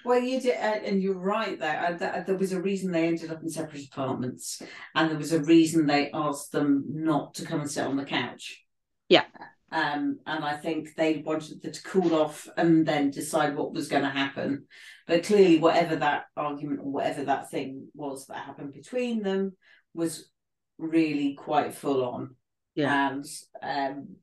Well, 0.07 0.20
you 0.20 0.38
did, 0.38 0.55
and 0.55 1.02
you're 1.02 1.18
right 1.18 1.59
there. 1.59 2.24
There 2.26 2.36
was 2.36 2.52
a 2.52 2.61
reason 2.61 2.92
they 2.92 3.07
ended 3.07 3.30
up 3.30 3.42
in 3.42 3.48
separate 3.48 3.86
apartments, 3.86 4.61
and 4.94 5.11
there 5.11 5.16
was 5.16 5.32
a 5.32 5.42
reason 5.42 5.86
they 5.86 6.11
asked 6.12 6.52
them 6.52 6.84
not 6.88 7.32
to 7.36 7.46
come 7.46 7.61
and 7.61 7.70
sit 7.70 7.86
on 7.86 7.96
the 7.96 8.05
couch. 8.05 8.62
Yeah. 9.09 9.24
Um, 9.72 10.18
and 10.26 10.44
I 10.44 10.59
think 10.59 10.94
they 10.94 11.22
wanted 11.24 11.62
to 11.62 11.82
cool 11.84 12.14
off 12.14 12.46
and 12.59 12.84
then 12.84 13.12
decide 13.12 13.57
what 13.57 13.72
was 13.72 13.88
going 13.88 14.02
to 14.02 14.11
happen. 14.11 14.66
But 15.07 15.24
clearly, 15.24 15.59
whatever 15.59 15.96
that 15.96 16.26
argument 16.36 16.80
or 16.80 16.92
whatever 16.92 17.24
that 17.24 17.50
thing 17.50 17.88
was 17.94 18.26
that 18.26 18.36
happened 18.36 18.74
between 18.74 19.22
them 19.22 19.57
was 19.94 20.30
really 20.79 21.35
quite 21.35 21.75
full 21.75 22.05
on. 22.05 22.35
Yeah. 22.75 23.11
And 23.11 23.25
um, 23.62 24.16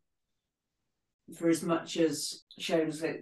for 1.35 1.49
as 1.49 1.63
much 1.63 1.97
as 1.97 2.43
shows 2.57 3.01
that 3.01 3.17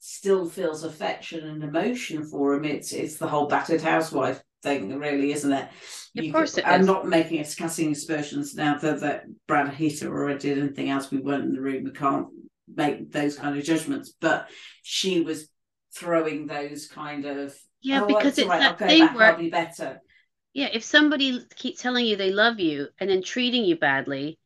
still 0.00 0.48
feels 0.48 0.84
affection 0.84 1.46
and 1.46 1.64
emotion 1.64 2.24
for 2.24 2.54
him, 2.54 2.64
it's 2.64 2.92
it's 2.92 3.16
the 3.16 3.28
whole 3.28 3.46
battered 3.46 3.82
housewife 3.82 4.42
thing, 4.62 4.98
really, 4.98 5.32
isn't 5.32 5.52
it? 5.52 5.68
Of 6.16 6.24
you 6.24 6.32
course, 6.32 6.54
could, 6.54 6.64
I'm 6.64 6.84
not 6.84 7.06
making 7.06 7.40
us 7.40 7.54
casting 7.54 7.92
aspersions 7.92 8.54
now 8.54 8.76
that, 8.78 9.00
that 9.00 9.24
Brad 9.46 9.68
her 9.74 10.28
or 10.28 10.36
did 10.36 10.58
anything 10.58 10.90
else. 10.90 11.10
We 11.10 11.18
weren't 11.18 11.44
in 11.44 11.52
the 11.54 11.60
room. 11.60 11.84
We 11.84 11.92
can't 11.92 12.28
make 12.74 13.12
those 13.12 13.36
kind 13.36 13.56
of 13.56 13.64
judgments. 13.64 14.12
But 14.20 14.48
she 14.82 15.20
was 15.20 15.48
throwing 15.94 16.46
those 16.46 16.86
kind 16.86 17.24
of 17.24 17.56
yeah, 17.80 18.02
oh, 18.02 18.06
because 18.06 18.38
it's 18.38 18.48
right, 18.48 18.60
that 18.60 18.78
thing 18.78 19.06
back, 19.06 19.16
where 19.16 19.32
I'll 19.32 19.38
be 19.38 19.50
better 19.50 20.00
yeah, 20.58 20.70
if 20.72 20.82
somebody 20.82 21.40
keeps 21.54 21.80
telling 21.80 22.04
you 22.04 22.16
they 22.16 22.32
love 22.32 22.58
you 22.58 22.88
and 22.98 23.08
then 23.08 23.22
treating 23.22 23.64
you 23.64 23.76
badly, 23.76 24.40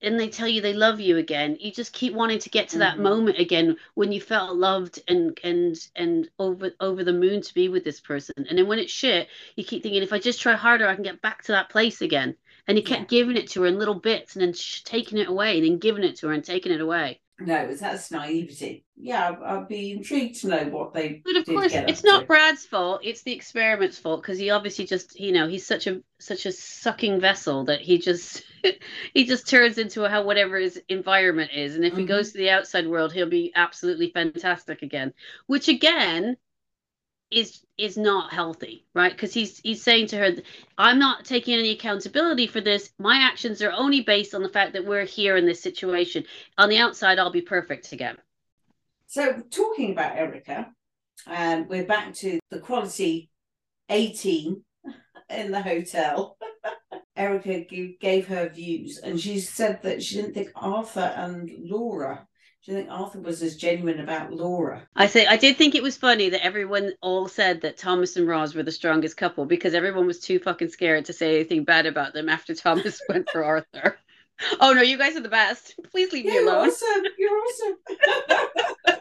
and 0.00 0.20
they 0.20 0.28
tell 0.28 0.46
you 0.46 0.60
they 0.60 0.72
love 0.72 1.00
you 1.00 1.16
again, 1.16 1.56
you 1.58 1.72
just 1.72 1.92
keep 1.92 2.14
wanting 2.14 2.38
to 2.38 2.48
get 2.48 2.68
to 2.68 2.76
mm-hmm. 2.76 2.80
that 2.80 3.00
moment 3.00 3.36
again 3.38 3.76
when 3.94 4.12
you 4.12 4.20
felt 4.20 4.56
loved 4.56 5.00
and 5.08 5.38
and 5.42 5.76
and 5.96 6.30
over 6.38 6.70
over 6.78 7.02
the 7.02 7.12
moon 7.12 7.42
to 7.42 7.54
be 7.54 7.68
with 7.68 7.82
this 7.82 8.00
person. 8.00 8.46
And 8.48 8.56
then 8.56 8.68
when 8.68 8.78
it's 8.78 8.92
shit, 8.92 9.26
you 9.56 9.64
keep 9.64 9.82
thinking 9.82 10.00
if 10.00 10.12
I 10.12 10.20
just 10.20 10.40
try 10.40 10.54
harder, 10.54 10.86
I 10.86 10.94
can 10.94 11.02
get 11.02 11.20
back 11.20 11.42
to 11.44 11.52
that 11.52 11.70
place 11.70 12.00
again. 12.02 12.36
And 12.68 12.78
he 12.78 12.84
kept 12.84 13.12
yeah. 13.12 13.18
giving 13.18 13.36
it 13.36 13.50
to 13.50 13.62
her 13.62 13.66
in 13.66 13.80
little 13.80 13.96
bits 13.96 14.36
and 14.36 14.42
then 14.42 14.52
sh- 14.52 14.82
taking 14.84 15.18
it 15.18 15.28
away 15.28 15.58
and 15.58 15.66
then 15.66 15.78
giving 15.78 16.04
it 16.04 16.16
to 16.18 16.28
her 16.28 16.32
and 16.32 16.44
taking 16.44 16.70
it 16.70 16.80
away. 16.80 17.20
No, 17.40 17.74
that's 17.74 18.10
naivety. 18.10 18.84
Yeah, 18.96 19.34
I'd 19.42 19.66
be 19.66 19.92
intrigued 19.92 20.40
to 20.40 20.48
know 20.48 20.64
what 20.64 20.92
they. 20.92 21.22
But 21.24 21.36
of 21.36 21.46
course, 21.46 21.72
it's 21.72 22.04
not 22.04 22.26
Brad's 22.26 22.66
fault. 22.66 23.00
It's 23.02 23.22
the 23.22 23.32
experiment's 23.32 23.98
fault 23.98 24.20
because 24.20 24.38
he 24.38 24.50
obviously 24.50 24.84
just, 24.86 25.18
you 25.18 25.32
know, 25.32 25.48
he's 25.48 25.66
such 25.66 25.86
a 25.86 26.02
such 26.18 26.44
a 26.44 26.52
sucking 26.52 27.18
vessel 27.18 27.64
that 27.64 27.80
he 27.80 27.98
just 27.98 28.42
he 29.14 29.24
just 29.24 29.48
turns 29.48 29.78
into 29.78 30.06
how 30.06 30.22
whatever 30.22 30.58
his 30.58 30.80
environment 30.88 31.50
is, 31.54 31.76
and 31.76 31.84
if 31.84 31.92
mm-hmm. 31.92 32.00
he 32.00 32.06
goes 32.06 32.32
to 32.32 32.38
the 32.38 32.50
outside 32.50 32.86
world, 32.86 33.12
he'll 33.12 33.28
be 33.28 33.52
absolutely 33.54 34.10
fantastic 34.10 34.82
again. 34.82 35.14
Which 35.46 35.68
again 35.68 36.36
is 37.30 37.64
is 37.78 37.96
not 37.96 38.32
healthy 38.32 38.86
right? 38.94 39.12
Because 39.12 39.32
he's 39.32 39.58
he's 39.60 39.82
saying 39.82 40.08
to 40.08 40.16
her 40.16 40.32
i'm 40.78 40.98
not 40.98 41.24
taking 41.24 41.54
any 41.54 41.70
accountability 41.70 42.46
for 42.46 42.60
this. 42.60 42.90
My 42.98 43.20
actions 43.22 43.62
are 43.62 43.72
only 43.72 44.00
based 44.00 44.34
on 44.34 44.42
the 44.42 44.48
fact 44.48 44.72
that 44.72 44.84
we're 44.84 45.04
here 45.04 45.36
in 45.36 45.46
this 45.46 45.62
situation. 45.62 46.24
On 46.58 46.68
the 46.68 46.78
outside 46.78 47.18
i'll 47.18 47.30
be 47.30 47.42
perfect 47.42 47.92
again. 47.92 48.16
So 49.06 49.42
talking 49.50 49.92
about 49.92 50.16
erica 50.16 50.72
and 51.26 51.62
um, 51.62 51.68
we're 51.68 51.86
back 51.86 52.14
to 52.14 52.40
the 52.50 52.60
quality 52.60 53.30
18 53.88 54.62
in 55.30 55.50
the 55.50 55.62
hotel. 55.62 56.36
Erica 57.16 57.66
gave 58.00 58.28
her 58.28 58.48
views 58.48 58.98
and 58.98 59.20
she 59.20 59.40
said 59.40 59.82
that 59.82 60.02
she 60.02 60.16
didn't 60.16 60.32
think 60.32 60.50
arthur 60.54 61.12
and 61.16 61.50
laura 61.58 62.26
do 62.64 62.72
you 62.72 62.78
think 62.78 62.90
Arthur 62.90 63.20
was 63.20 63.42
as 63.42 63.56
genuine 63.56 64.00
about 64.00 64.32
Laura? 64.32 64.86
I 64.94 65.06
say 65.06 65.26
I 65.26 65.38
did 65.38 65.56
think 65.56 65.74
it 65.74 65.82
was 65.82 65.96
funny 65.96 66.28
that 66.28 66.44
everyone 66.44 66.92
all 67.00 67.26
said 67.26 67.62
that 67.62 67.78
Thomas 67.78 68.16
and 68.16 68.28
Roz 68.28 68.54
were 68.54 68.62
the 68.62 68.70
strongest 68.70 69.16
couple 69.16 69.46
because 69.46 69.72
everyone 69.72 70.06
was 70.06 70.20
too 70.20 70.38
fucking 70.38 70.68
scared 70.68 71.06
to 71.06 71.14
say 71.14 71.36
anything 71.36 71.64
bad 71.64 71.86
about 71.86 72.12
them 72.12 72.28
after 72.28 72.54
Thomas 72.54 73.00
went 73.08 73.30
for 73.30 73.44
Arthur. 73.44 73.98
Oh 74.60 74.74
no, 74.74 74.82
you 74.82 74.98
guys 74.98 75.16
are 75.16 75.22
the 75.22 75.30
best. 75.30 75.74
Please 75.90 76.12
leave 76.12 76.26
me 76.26 76.36
alone. 76.36 76.68
Awesome. 76.68 77.04
You're 77.18 77.38
awesome. 77.38 77.76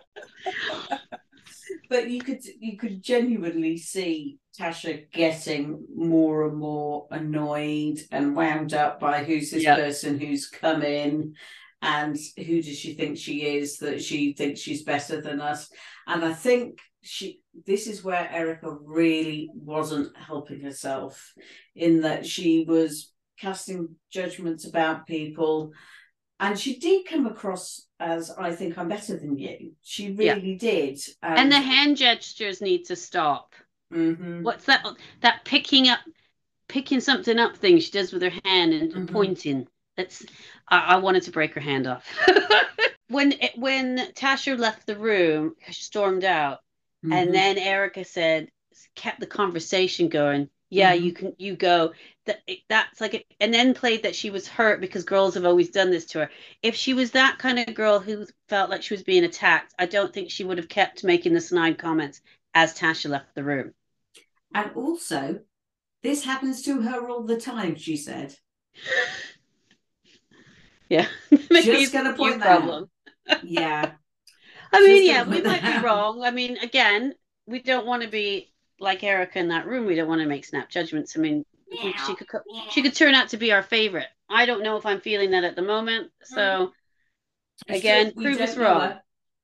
but 1.90 2.10
you 2.10 2.22
could 2.22 2.46
you 2.60 2.78
could 2.78 3.02
genuinely 3.02 3.78
see 3.78 4.38
Tasha 4.58 5.12
getting 5.12 5.84
more 5.94 6.48
and 6.48 6.58
more 6.58 7.08
annoyed 7.12 8.00
and 8.12 8.36
wound 8.36 8.74
up 8.74 9.02
by 9.02 9.24
who's 9.24 9.52
this 9.52 9.64
yep. 9.64 9.78
person 9.78 10.18
who's 10.18 10.48
come 10.48 10.82
in 10.82 11.36
and 11.82 12.18
who 12.38 12.62
does 12.62 12.78
she 12.78 12.94
think 12.94 13.18
she 13.18 13.46
is 13.58 13.78
that 13.78 14.02
she 14.02 14.34
thinks 14.34 14.60
she's 14.60 14.84
better 14.84 15.22
than 15.22 15.40
us 15.40 15.70
and 16.08 16.24
i 16.26 16.34
think 16.34 16.80
she 17.02 17.40
this 17.66 17.88
is 17.88 18.04
where 18.04 18.30
erica 18.32 18.78
really 18.84 19.50
wasn't 19.54 20.16
helping 20.18 20.62
herself 20.62 21.34
in 21.76 22.02
that 22.02 22.26
she 22.26 22.66
was 22.68 23.14
casting 23.40 23.96
judgments 24.12 24.68
about 24.68 25.08
people 25.08 25.72
and 26.42 26.60
she 26.60 26.78
did 26.78 27.06
come 27.06 27.26
across 27.26 27.88
as 28.00 28.30
i 28.32 28.52
think 28.52 28.78
i'm 28.78 28.90
better 28.90 29.18
than 29.18 29.38
you 29.38 29.72
she 29.82 30.12
really 30.12 30.52
yeah. 30.54 30.58
did 30.58 31.00
and, 31.24 31.40
and, 31.40 31.52
the 31.52 31.60
hand 31.60 31.96
gestures 31.96 32.62
need 32.62 32.84
to 32.84 32.96
stop 32.96 33.54
mm-hmm. 33.94 34.44
what's 34.44 34.66
that 34.66 34.86
that 35.22 35.46
picking 35.46 35.88
up 35.88 36.00
picking 36.68 37.00
something 37.00 37.40
up 37.40 37.56
thing 37.56 37.80
she 37.80 37.92
does 37.92 38.12
with 38.12 38.22
her 38.22 38.34
hand 38.44 38.74
and 38.74 38.92
mm-hmm. 38.92 39.06
pointing 39.06 39.66
it's 40.00 40.26
I, 40.68 40.80
I 40.80 40.98
wanted 40.98 41.24
to 41.24 41.32
break 41.32 41.54
her 41.54 41.62
hand 41.62 41.88
off. 41.88 42.06
when 43.10 43.34
it, 43.34 43.52
when 43.58 43.98
Tasha 44.14 44.58
left 44.58 44.86
the 44.86 44.96
room, 44.96 45.56
she 45.70 45.84
stormed 45.84 46.24
out, 46.24 46.60
mm-hmm. 47.04 47.14
and 47.14 47.34
then 47.34 47.58
Erica 47.58 48.06
said, 48.06 48.50
kept 48.96 49.20
the 49.20 49.28
conversation 49.28 50.10
going. 50.10 50.50
Yeah, 50.70 50.96
mm-hmm. 50.96 51.06
you 51.06 51.14
can 51.14 51.34
you 51.38 51.56
go. 51.56 51.94
That 52.26 52.42
that's 52.68 53.02
like, 53.02 53.26
and 53.40 53.54
then 53.54 53.74
played 53.74 54.04
that 54.04 54.16
she 54.16 54.30
was 54.30 54.48
hurt 54.48 54.82
because 54.82 55.04
girls 55.04 55.34
have 55.34 55.46
always 55.46 55.70
done 55.70 55.90
this 55.90 56.06
to 56.08 56.20
her. 56.20 56.30
If 56.62 56.76
she 56.76 56.94
was 56.94 57.12
that 57.12 57.40
kind 57.40 57.58
of 57.58 57.74
girl 57.74 58.00
who 58.00 58.28
felt 58.48 58.70
like 58.70 58.84
she 58.84 58.94
was 58.94 59.04
being 59.04 59.24
attacked, 59.24 59.74
I 59.80 59.88
don't 59.88 60.14
think 60.14 60.30
she 60.30 60.44
would 60.44 60.58
have 60.58 60.70
kept 60.70 61.04
making 61.04 61.34
the 61.34 61.42
snide 61.42 61.80
comments 61.80 62.22
as 62.54 62.78
Tasha 62.78 63.10
left 63.10 63.34
the 63.34 63.44
room. 63.44 63.74
And 64.54 64.72
also, 64.76 65.40
this 66.04 66.24
happens 66.24 66.62
to 66.64 66.82
her 66.82 67.10
all 67.10 67.24
the 67.24 67.40
time. 67.40 67.76
She 67.76 67.98
said. 67.98 68.36
Yeah, 70.90 71.08
just 71.52 71.94
gonna 71.94 72.14
point 72.14 72.40
that 72.40 72.58
problem. 72.58 72.84
Out. 73.30 73.44
Yeah. 73.44 73.92
I 74.72 74.82
mean, 74.82 75.06
yeah, 75.08 75.24
we 75.24 75.42
might 75.42 75.64
out. 75.64 75.82
be 75.82 75.86
wrong. 75.86 76.24
I 76.24 76.32
mean, 76.32 76.58
again, 76.58 77.14
we 77.46 77.62
don't 77.62 77.86
want 77.86 78.04
to 78.04 78.10
be 78.10 78.52
like 78.80 79.04
Erica 79.04 79.40
in 79.40 79.50
that 79.50 79.66
room. 79.66 79.86
We 79.86 79.96
don't 79.96 80.08
want 80.08 80.22
to 80.22 80.28
make 80.28 80.46
snap 80.46 80.70
judgments. 80.70 81.16
I 81.16 81.22
mean, 81.22 81.46
yeah. 81.72 81.92
she 82.06 82.16
could 82.16 82.28
yeah. 82.52 82.62
she 82.70 82.82
could 82.82 82.96
turn 82.96 83.14
out 83.14 83.30
to 83.30 83.38
be 83.38 83.52
our 83.52 83.64
favorite. 83.64 84.08
I 84.30 84.46
don't 84.46 84.64
know 84.64 84.78
if 84.78 84.86
I'm 84.86 85.02
feeling 85.02 85.32
that 85.32 85.44
at 85.44 85.56
the 85.56 85.62
moment. 85.62 86.12
So 86.24 86.72
mm. 87.68 87.76
again, 87.76 88.14
prove 88.14 88.40
us 88.40 88.58
wrong. 88.58 88.94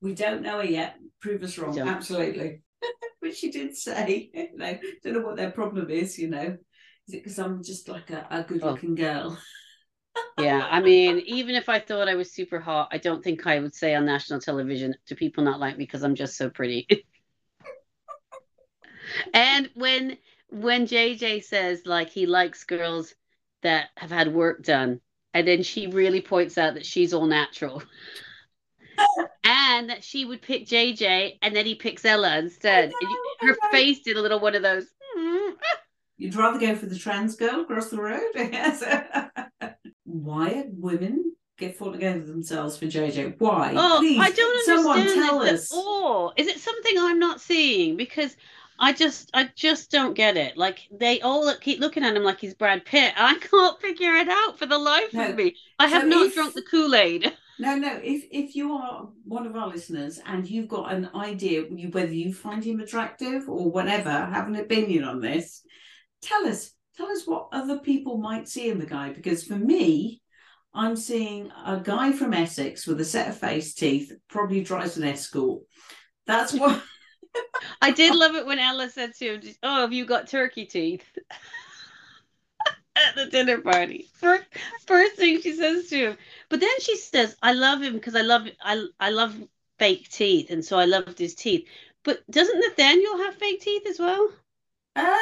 We 0.02 0.14
don't 0.14 0.42
know 0.42 0.60
her 0.60 0.66
yet. 0.66 0.98
Prove 1.22 1.44
us 1.44 1.58
wrong. 1.58 1.78
Absolutely. 1.80 2.62
but 3.22 3.36
she 3.36 3.52
did 3.52 3.76
say, 3.76 4.30
you 4.34 4.58
know, 4.58 4.78
don't 5.04 5.14
know 5.14 5.22
what 5.22 5.38
their 5.38 5.52
problem 5.52 5.90
is. 5.90 6.20
You 6.20 6.30
know, 6.30 6.58
is 7.08 7.14
it 7.14 7.24
because 7.24 7.40
I'm 7.40 7.64
just 7.64 7.90
like 7.90 8.12
a, 8.12 8.28
a 8.30 8.44
good-looking 8.44 8.92
oh. 8.92 8.96
girl? 8.96 9.38
Yeah, 10.40 10.68
I 10.70 10.82
mean, 10.82 11.20
even 11.26 11.56
if 11.56 11.70
I 11.70 11.80
thought 11.80 12.10
I 12.10 12.16
was 12.16 12.32
super 12.32 12.60
hot, 12.60 12.90
I 12.92 12.98
don't 12.98 13.24
think 13.24 13.46
I 13.48 13.60
would 13.60 13.74
say 13.74 13.96
on 13.96 14.06
national 14.06 14.40
television 14.40 14.96
to 15.08 15.16
people 15.16 15.44
not 15.44 15.60
like 15.60 15.78
me 15.78 15.86
because 15.86 16.04
I'm 16.04 16.16
just 16.16 16.38
so 16.38 16.50
pretty. 16.50 16.88
and 19.34 19.70
when 19.76 20.18
when 20.50 20.88
JJ 20.88 21.44
says 21.44 21.82
like 21.86 22.10
he 22.10 22.26
likes 22.26 22.64
girls 22.64 23.14
that 23.64 23.90
have 23.98 24.12
had 24.12 24.34
work 24.34 24.64
done, 24.64 25.02
and 25.34 25.48
then 25.48 25.64
she 25.64 25.88
really 25.88 26.22
points 26.22 26.58
out 26.58 26.76
that 26.76 26.86
she's 26.86 27.14
all 27.14 27.26
natural. 27.26 27.84
and 29.44 29.90
that 29.90 30.04
she 30.04 30.26
would 30.26 30.42
pick 30.42 30.66
JJ 30.66 31.38
and 31.42 31.56
then 31.56 31.66
he 31.66 31.76
picks 31.76 32.06
Ella 32.06 32.38
instead. 32.38 32.92
Know, 33.02 33.16
her 33.42 33.56
face 33.72 34.02
did 34.02 34.18
a 34.18 34.22
little 34.22 34.40
one 34.40 34.56
of 34.56 34.64
those. 34.64 34.86
Hmm. 35.16 35.52
You'd 36.18 36.36
rather 36.36 36.60
go 36.60 36.76
for 36.76 36.86
the 36.86 36.98
trans 36.98 37.36
girl 37.36 37.62
across 37.62 37.90
the 37.90 38.02
road? 38.02 38.22
Yes 38.36 38.84
why 40.24 40.52
are 40.52 40.66
women 40.70 41.34
get 41.58 41.78
falling 41.78 42.04
over 42.04 42.26
themselves 42.26 42.78
for 42.78 42.86
JJ? 42.86 43.36
Why? 43.40 43.74
Oh, 43.76 43.98
Please, 44.00 44.20
I 44.20 44.32
don't 44.32 44.70
understand 44.70 44.80
someone 44.80 45.14
tell 45.14 45.42
us. 45.42 45.72
Or 45.72 46.34
is 46.38 46.48
it 46.48 46.60
something 46.60 46.96
I'm 46.98 47.20
not 47.20 47.42
seeing? 47.42 47.98
Because 47.98 48.36
I 48.78 48.94
just, 48.94 49.30
I 49.34 49.50
just 49.56 49.92
don't 49.92 50.16
get 50.16 50.38
it. 50.38 50.58
Like 50.58 50.88
they 50.92 51.22
all 51.22 51.54
keep 51.62 51.80
looking 51.80 52.04
at 52.04 52.16
him 52.16 52.24
like 52.24 52.40
he's 52.40 52.54
Brad 52.54 52.86
Pitt. 52.86 53.14
I 53.18 53.38
can't 53.38 53.82
figure 53.82 54.16
it 54.16 54.30
out 54.30 54.60
for 54.60 54.66
the 54.66 54.78
life 54.78 55.14
no. 55.14 55.30
of 55.30 55.36
me. 55.36 55.56
I 55.80 55.88
have 55.88 56.04
so 56.04 56.08
not 56.08 56.28
if, 56.28 56.34
drunk 56.36 56.54
the 56.54 56.64
Kool 56.64 56.96
Aid. 56.96 57.34
No, 57.58 57.78
no. 57.78 58.02
If 58.04 58.26
if 58.32 58.54
you 58.54 58.74
are 58.74 59.08
one 59.24 59.48
of 59.48 59.56
our 59.56 59.70
listeners 59.70 60.20
and 60.26 60.46
you've 60.46 60.68
got 60.68 60.92
an 60.92 61.10
idea 61.16 61.62
whether 61.62 62.12
you 62.12 62.34
find 62.34 62.62
him 62.62 62.82
attractive 62.82 63.48
or 63.48 63.72
whatever, 63.72 64.10
have 64.10 64.50
an 64.50 64.58
opinion 64.58 65.06
on 65.06 65.22
this, 65.22 65.64
tell 66.22 66.46
us 66.46 66.75
tell 66.98 67.08
us 67.08 67.26
what 67.26 67.50
other 67.52 67.80
people 67.80 68.18
might 68.18 68.48
see 68.48 68.70
in 68.70 68.80
the 68.80 68.86
guy. 68.86 69.12
Because 69.12 69.44
for 69.44 69.56
me, 69.56 70.22
I'm 70.74 70.96
seeing 70.96 71.52
a 71.66 71.80
guy 71.82 72.12
from 72.12 72.34
Essex 72.34 72.86
with 72.86 73.00
a 73.00 73.06
set 73.06 73.30
of 73.30 73.38
face 73.38 73.74
teeth, 73.74 74.12
probably 74.28 74.62
drives 74.62 74.98
an 74.98 75.06
escort. 75.06 75.64
That's 76.28 76.54
what. 76.60 76.82
I 77.82 77.92
did 77.92 78.16
love 78.16 78.36
it 78.36 78.46
when 78.46 78.60
Ella 78.60 78.90
said 78.90 79.14
to 79.16 79.34
him, 79.34 79.42
"Oh, 79.62 79.82
have 79.82 79.94
you 79.94 80.06
got 80.06 80.28
turkey 80.28 80.66
teeth?" 80.66 81.04
At 82.98 83.16
the 83.16 83.26
dinner 83.26 83.60
party, 83.60 84.08
first, 84.14 84.46
first 84.88 85.16
thing 85.18 85.42
she 85.42 85.52
says 85.54 85.90
to 85.90 85.98
him, 85.98 86.18
but 86.48 86.62
then 86.62 86.80
she 86.80 86.96
says, 86.96 87.36
"I 87.44 87.52
love 87.52 87.82
him 87.82 87.94
because 87.94 88.16
I 88.16 88.22
love 88.22 88.48
I 88.62 88.86
I 89.02 89.10
love 89.10 89.36
fake 89.80 90.10
teeth, 90.10 90.50
and 90.50 90.64
so 90.64 90.78
I 90.80 90.86
loved 90.86 91.20
his 91.20 91.36
teeth." 91.36 91.68
But 92.04 92.24
doesn't 92.32 92.64
Nathanial 92.64 93.26
have 93.26 93.36
fake 93.36 93.60
teeth 93.60 93.86
as 93.86 94.00
well? 94.00 94.30
Uh, 94.96 95.16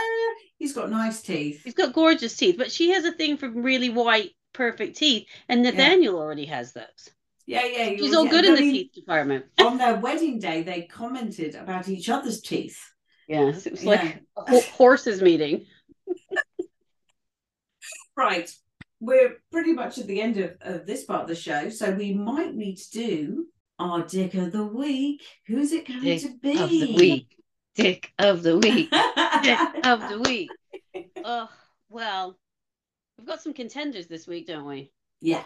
he's 0.57 0.73
got 0.73 0.89
nice 0.89 1.21
teeth. 1.21 1.61
He's 1.63 1.73
got 1.73 1.93
gorgeous 1.93 2.35
teeth, 2.35 2.55
but 2.57 2.71
she 2.71 2.91
has 2.91 3.05
a 3.05 3.11
thing 3.11 3.37
for 3.37 3.49
really 3.49 3.89
white, 3.89 4.31
perfect 4.53 4.97
teeth, 4.97 5.27
and 5.49 5.65
Nathanial 5.65 6.03
yeah. 6.03 6.09
already 6.11 6.45
has 6.45 6.73
those. 6.73 7.09
Yeah, 7.45 7.65
yeah. 7.65 7.89
He's 7.89 8.01
was, 8.01 8.13
all 8.13 8.27
good 8.27 8.45
in 8.45 8.55
the 8.55 8.61
teeth 8.61 8.93
department. 8.93 9.45
on 9.59 9.77
their 9.77 9.95
wedding 9.95 10.39
day, 10.39 10.63
they 10.63 10.83
commented 10.83 11.55
about 11.55 11.89
each 11.89 12.09
other's 12.09 12.41
teeth. 12.41 12.79
Yes, 13.27 13.65
it 13.65 13.71
was 13.71 13.85
like 13.85 14.21
a 14.37 14.61
horses 14.61 15.21
meeting. 15.21 15.65
right. 18.15 18.49
We're 18.99 19.37
pretty 19.51 19.73
much 19.73 19.97
at 19.97 20.07
the 20.07 20.21
end 20.21 20.37
of, 20.37 20.55
of 20.61 20.85
this 20.85 21.03
part 21.03 21.23
of 21.23 21.27
the 21.27 21.35
show, 21.35 21.69
so 21.69 21.91
we 21.91 22.13
might 22.13 22.55
need 22.55 22.77
to 22.77 22.91
do 22.91 23.47
our 23.79 24.03
dick 24.03 24.33
of 24.35 24.51
the 24.51 24.63
week. 24.63 25.21
Who's 25.47 25.73
it 25.73 25.87
going 25.87 26.01
dick 26.01 26.21
to 26.21 26.37
be? 26.41 27.27
Of 27.77 27.83
the 27.83 27.83
week 27.83 28.01
dick 28.01 28.13
of 28.19 28.43
the 28.43 28.57
week. 28.57 28.91
dick 29.43 29.59
of 29.85 30.09
the 30.09 30.21
week. 30.23 30.49
Oh, 31.23 31.49
well, 31.89 32.37
we've 33.17 33.27
got 33.27 33.41
some 33.41 33.53
contenders 33.53 34.07
this 34.07 34.27
week, 34.27 34.47
don't 34.47 34.65
we? 34.65 34.91
Yeah, 35.21 35.43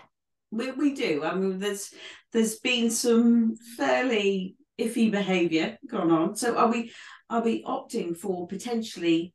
we, 0.52 0.72
we 0.72 0.94
do. 0.94 1.24
I 1.24 1.36
mean, 1.36 1.60
there's 1.60 1.94
there's 2.34 2.60
been 2.60 2.90
some 2.90 3.56
fairly 3.78 4.56
iffy 4.80 5.12
behaviour 5.12 5.78
going 5.90 6.12
on. 6.12 6.36
So 6.36 6.58
are 6.58 6.70
we 6.70 6.92
are 7.30 7.42
we 7.42 7.64
opting 7.64 8.16
for 8.18 8.48
potentially 8.48 9.34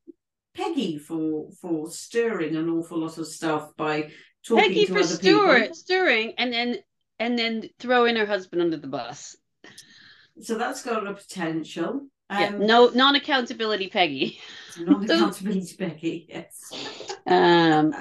Peggy 0.54 0.98
for 0.98 1.50
for 1.60 1.90
stirring 1.90 2.56
an 2.56 2.68
awful 2.68 2.98
lot 2.98 3.18
of 3.18 3.26
stuff 3.26 3.70
by 3.76 4.10
talking 4.46 4.64
Peggy 4.68 4.86
to 4.86 4.92
for 4.92 4.98
other 4.98 5.06
stir, 5.06 5.60
people? 5.60 5.74
stirring 5.74 6.34
and 6.38 6.52
then 6.52 6.76
and 7.18 7.38
then 7.38 7.70
throwing 7.78 8.16
her 8.16 8.26
husband 8.26 8.60
under 8.60 8.76
the 8.76 8.88
bus. 8.88 9.36
So 10.40 10.58
that's 10.58 10.82
got 10.82 11.06
a 11.06 11.14
potential. 11.14 12.08
Um, 12.32 12.40
yeah, 12.40 12.66
no 12.66 12.88
non 12.88 13.14
accountability 13.14 13.88
Peggy. 13.88 14.40
Non 14.78 15.04
accountability 15.04 15.76
Peggy, 15.76 16.26
yes. 16.30 16.72
Um, 17.26 17.94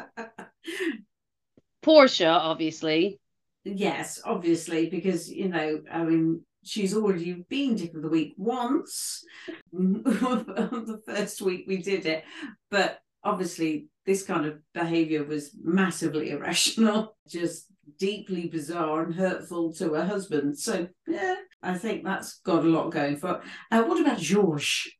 Portia, 1.81 2.29
obviously. 2.29 3.19
Yes, 3.65 4.21
obviously, 4.23 4.89
because 4.89 5.29
you 5.29 5.49
know, 5.49 5.81
I 5.91 6.03
mean, 6.03 6.45
she's 6.63 6.95
already 6.95 7.45
been 7.49 7.75
Dick 7.75 7.93
of 7.93 8.03
the 8.03 8.07
Week 8.07 8.33
once. 8.37 9.25
the 9.73 11.01
first 11.05 11.41
week 11.41 11.65
we 11.67 11.77
did 11.77 12.05
it, 12.05 12.23
but 12.69 13.01
obviously 13.23 13.87
this 14.05 14.23
kind 14.23 14.45
of 14.45 14.59
behavior 14.73 15.25
was 15.25 15.51
massively 15.61 16.31
irrational, 16.31 17.17
just 17.27 17.67
deeply 17.99 18.47
bizarre 18.47 19.03
and 19.03 19.13
hurtful 19.13 19.73
to 19.73 19.93
her 19.93 20.05
husband. 20.05 20.57
So 20.57 20.87
yeah, 21.05 21.35
I 21.63 21.77
think 21.77 22.03
that's 22.03 22.39
got 22.39 22.65
a 22.65 22.67
lot 22.67 22.89
going 22.91 23.17
for 23.17 23.35
it. 23.35 23.41
Uh, 23.71 23.83
what 23.83 23.99
about 23.99 24.17
George? 24.19 24.97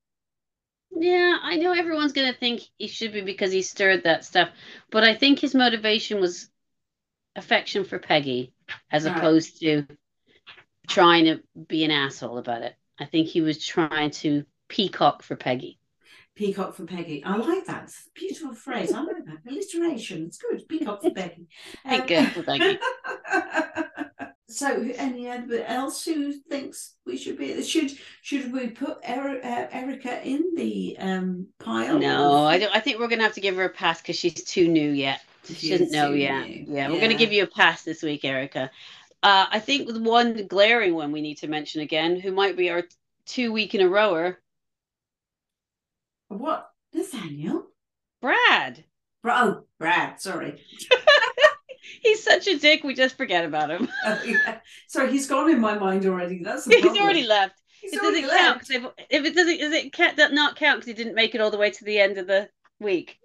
Yeah, 0.91 1.37
I 1.41 1.55
know 1.55 1.71
everyone's 1.71 2.11
going 2.13 2.31
to 2.31 2.37
think 2.37 2.61
he 2.77 2.87
should 2.87 3.13
be 3.13 3.21
because 3.21 3.51
he 3.51 3.61
stirred 3.61 4.03
that 4.03 4.25
stuff, 4.25 4.49
but 4.91 5.03
I 5.03 5.15
think 5.15 5.39
his 5.39 5.55
motivation 5.55 6.19
was 6.19 6.49
affection 7.35 7.85
for 7.85 7.97
Peggy 7.97 8.53
as 8.91 9.05
All 9.05 9.15
opposed 9.15 9.63
right. 9.63 9.87
to 9.87 9.97
trying 10.87 11.25
to 11.25 11.39
be 11.67 11.85
an 11.85 11.91
asshole 11.91 12.37
about 12.37 12.63
it. 12.63 12.75
I 12.99 13.05
think 13.05 13.27
he 13.27 13.41
was 13.41 13.65
trying 13.65 14.11
to 14.11 14.45
peacock 14.67 15.23
for 15.23 15.35
Peggy. 15.35 15.79
Peacock 16.35 16.75
for 16.75 16.85
Peggy. 16.85 17.23
I 17.23 17.37
like 17.37 17.65
that. 17.65 17.91
beautiful 18.13 18.53
phrase. 18.53 18.93
I 18.93 19.01
like 19.01 19.25
that. 19.25 19.49
Alliteration. 19.49 20.25
It's 20.25 20.37
good. 20.37 20.67
Peacock 20.67 21.01
for 21.01 21.09
Peggy. 21.15 21.47
Um, 21.85 22.01
Peacock 22.01 22.33
for 22.33 22.43
Peggy. 22.43 22.79
So, 24.51 24.91
any 24.97 25.29
other 25.29 25.63
else 25.63 26.03
who 26.03 26.33
thinks 26.33 26.95
we 27.05 27.17
should 27.17 27.37
be? 27.37 27.63
Should 27.63 27.91
should 28.21 28.51
we 28.51 28.67
put 28.67 28.97
uh, 29.07 29.67
in 30.23 30.55
the 30.55 30.97
um, 30.99 31.47
pile? 31.59 31.97
No, 31.97 32.45
I 32.45 32.59
don't. 32.59 32.75
I 32.75 32.79
think 32.79 32.99
we're 32.99 33.07
gonna 33.07 33.23
have 33.23 33.33
to 33.35 33.41
give 33.41 33.55
her 33.55 33.65
a 33.65 33.69
pass 33.69 34.01
because 34.01 34.17
she's 34.17 34.43
too 34.43 34.67
new 34.67 34.91
yet. 34.91 35.21
She, 35.45 35.53
she 35.53 35.69
doesn't 35.69 35.91
know 35.91 36.11
yet. 36.11 36.49
Yeah, 36.49 36.63
yeah, 36.67 36.89
we're 36.89 37.01
gonna 37.01 37.15
give 37.15 37.31
you 37.31 37.43
a 37.43 37.47
pass 37.47 37.83
this 37.83 38.03
week, 38.03 38.25
Erica. 38.25 38.69
Uh, 39.23 39.45
I 39.49 39.59
think 39.59 39.87
with 39.87 39.97
one 39.97 40.47
glaring 40.47 40.95
one 40.95 41.11
we 41.11 41.21
need 41.21 41.37
to 41.39 41.47
mention 41.47 41.81
again, 41.81 42.19
who 42.19 42.31
might 42.31 42.57
be 42.57 42.69
our 42.69 42.83
two 43.25 43.51
week 43.51 43.73
in 43.73 43.81
a 43.81 43.89
rower. 43.89 44.39
What 46.27 46.69
Nathanial? 46.95 47.63
Brad. 48.21 48.83
Oh, 49.23 49.63
Brad. 49.79 50.19
Sorry. 50.19 50.61
he's 52.01 52.23
such 52.23 52.47
a 52.47 52.57
dick. 52.57 52.83
We 52.83 52.93
just 52.93 53.17
forget 53.17 53.45
about 53.45 53.69
him. 53.69 53.87
Oh, 54.05 54.19
yeah. 54.25 54.59
Sorry, 54.87 55.11
he's 55.11 55.27
gone 55.27 55.49
in 55.49 55.59
my 55.59 55.77
mind 55.77 56.05
already. 56.05 56.41
That's 56.43 56.65
he's 56.65 56.85
already 56.85 57.25
left. 57.25 57.61
He's 57.81 57.93
it 57.93 58.01
doesn't 58.01 58.29
count 58.29 58.69
if, 58.69 58.85
if, 59.09 59.25
it 59.25 59.35
doesn't. 59.35 59.59
Does 59.59 59.73
it 59.73 59.93
can't 59.93 60.17
not 60.33 60.55
count 60.55 60.79
because 60.79 60.87
he 60.87 60.93
didn't 60.93 61.15
make 61.15 61.35
it 61.35 61.41
all 61.41 61.51
the 61.51 61.57
way 61.57 61.71
to 61.71 61.83
the 61.83 61.99
end 61.99 62.17
of 62.17 62.27
the 62.27 62.49
week? 62.79 63.17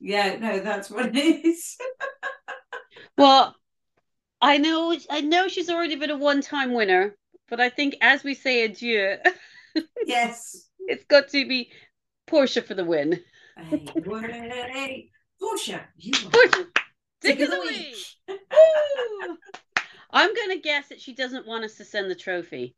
Yeah, 0.00 0.36
no, 0.40 0.58
that's 0.58 0.90
what 0.90 1.14
it 1.14 1.44
is. 1.44 1.76
well, 3.16 3.54
I 4.40 4.58
know, 4.58 4.96
I 5.08 5.20
know 5.20 5.46
she's 5.46 5.70
already 5.70 5.94
been 5.94 6.10
a 6.10 6.18
one-time 6.18 6.72
winner, 6.74 7.16
but 7.48 7.60
I 7.60 7.68
think 7.68 7.94
as 8.00 8.24
we 8.24 8.34
say 8.34 8.64
adieu, 8.64 9.18
yes, 10.04 10.68
it's 10.80 11.04
got 11.04 11.28
to 11.28 11.46
be 11.46 11.70
Portia 12.26 12.62
for 12.62 12.74
the 12.74 12.84
win. 12.84 13.20
Hey, 13.56 13.86
hey, 13.94 15.10
Portia, 15.40 15.84
you 15.96 16.12
are 16.26 16.30
Portia, 16.30 16.66
dick 17.22 17.38
dick 17.38 17.48
of 17.48 17.54
the 17.54 17.60
week. 17.60 17.96
I'm 20.10 20.34
gonna 20.34 20.58
guess 20.58 20.88
that 20.88 21.00
she 21.00 21.14
doesn't 21.14 21.46
want 21.46 21.64
us 21.64 21.76
to 21.76 21.84
send 21.84 22.10
the 22.10 22.14
trophy. 22.14 22.74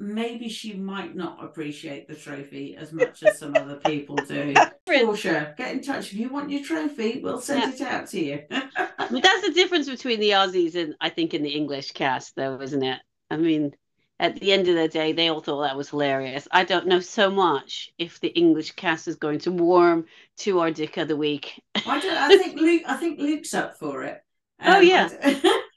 Maybe 0.00 0.48
she 0.48 0.74
might 0.74 1.16
not 1.16 1.42
appreciate 1.42 2.06
the 2.06 2.14
trophy 2.14 2.76
as 2.76 2.92
much 2.92 3.22
as 3.24 3.38
some 3.38 3.56
other 3.56 3.76
people 3.76 4.14
do. 4.14 4.54
Portia, 4.86 5.54
get 5.56 5.72
in 5.72 5.82
touch 5.82 6.12
if 6.12 6.14
you 6.14 6.28
want 6.28 6.50
your 6.50 6.62
trophy. 6.62 7.20
We'll 7.20 7.40
send 7.40 7.74
it 7.74 7.80
out 7.80 8.06
to 8.08 8.20
you. 8.20 8.42
That's 8.50 9.10
the 9.10 9.52
difference 9.52 9.88
between 9.88 10.20
the 10.20 10.30
Aussies 10.30 10.76
and 10.76 10.94
I 11.00 11.08
think 11.08 11.34
in 11.34 11.42
the 11.42 11.50
English 11.50 11.92
cast, 11.92 12.36
though, 12.36 12.60
isn't 12.60 12.82
it? 12.82 13.00
I 13.28 13.38
mean, 13.38 13.72
at 14.20 14.38
the 14.40 14.52
end 14.52 14.68
of 14.68 14.74
the 14.74 14.88
day, 14.88 15.12
they 15.12 15.28
all 15.28 15.40
thought 15.40 15.62
that 15.62 15.76
was 15.76 15.90
hilarious. 15.90 16.48
I 16.50 16.64
don't 16.64 16.86
know 16.86 17.00
so 17.00 17.30
much 17.30 17.92
if 17.98 18.20
the 18.20 18.28
English 18.28 18.72
cast 18.72 19.08
is 19.08 19.16
going 19.16 19.38
to 19.40 19.52
warm 19.52 20.06
to 20.38 20.60
our 20.60 20.70
Dick 20.70 20.96
of 20.96 21.08
the 21.08 21.16
Week. 21.16 21.62
I, 21.74 22.00
don't, 22.00 22.16
I 22.16 22.28
think 22.36 22.60
Luke. 22.60 22.82
I 22.86 22.96
think 22.96 23.18
Luke's 23.20 23.54
up 23.54 23.78
for 23.78 24.04
it. 24.04 24.22
Um, 24.60 24.76
Oh, 24.76 24.80
yeah. 24.80 25.08
I- 25.22 25.64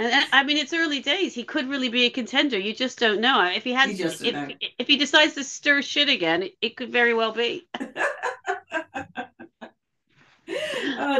And 0.00 0.26
I 0.32 0.42
mean, 0.44 0.56
it's 0.56 0.72
early 0.72 1.00
days. 1.00 1.34
He 1.34 1.44
could 1.44 1.68
really 1.68 1.90
be 1.90 2.06
a 2.06 2.10
contender. 2.10 2.58
You 2.58 2.74
just 2.74 2.98
don't 2.98 3.20
know. 3.20 3.44
If 3.44 3.64
he 3.64 3.74
has, 3.74 4.00
if, 4.00 4.32
know. 4.32 4.48
if 4.78 4.86
he 4.86 4.96
decides 4.96 5.34
to 5.34 5.44
stir 5.44 5.82
shit 5.82 6.08
again, 6.08 6.44
it, 6.44 6.54
it 6.62 6.76
could 6.76 6.90
very 6.90 7.12
well 7.12 7.32
be. 7.32 7.68
oh, 7.78 7.86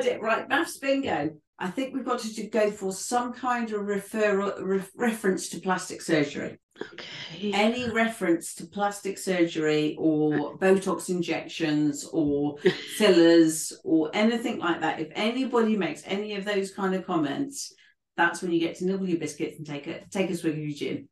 dear. 0.02 0.18
right. 0.18 0.48
MAFS 0.48 0.80
bingo. 0.80 1.34
I 1.60 1.68
think 1.68 1.94
we've 1.94 2.06
got 2.06 2.20
to 2.20 2.46
go 2.46 2.70
for 2.70 2.90
some 2.90 3.34
kind 3.34 3.70
of 3.70 3.82
referral 3.82 4.54
re- 4.62 4.82
reference 4.96 5.50
to 5.50 5.60
plastic 5.60 6.00
surgery. 6.00 6.58
Okay. 6.94 7.52
Any 7.52 7.90
reference 7.90 8.54
to 8.54 8.66
plastic 8.66 9.18
surgery 9.18 9.94
or 9.98 10.56
Botox 10.56 11.10
injections 11.10 12.08
or 12.10 12.56
fillers 12.96 13.78
or 13.84 14.10
anything 14.14 14.58
like 14.58 14.80
that. 14.80 15.00
If 15.00 15.08
anybody 15.14 15.76
makes 15.76 16.02
any 16.06 16.34
of 16.34 16.46
those 16.46 16.70
kind 16.70 16.94
of 16.94 17.06
comments, 17.06 17.74
that's 18.16 18.40
when 18.40 18.52
you 18.52 18.60
get 18.60 18.76
to 18.76 18.86
nibble 18.86 19.08
your 19.08 19.18
biscuits 19.18 19.58
and 19.58 19.66
take 19.66 19.86
a 19.86 20.00
take 20.08 20.30
a 20.30 20.36
swig 20.36 20.54
of 20.54 20.58
your 20.58 20.74
gin. 20.74 21.08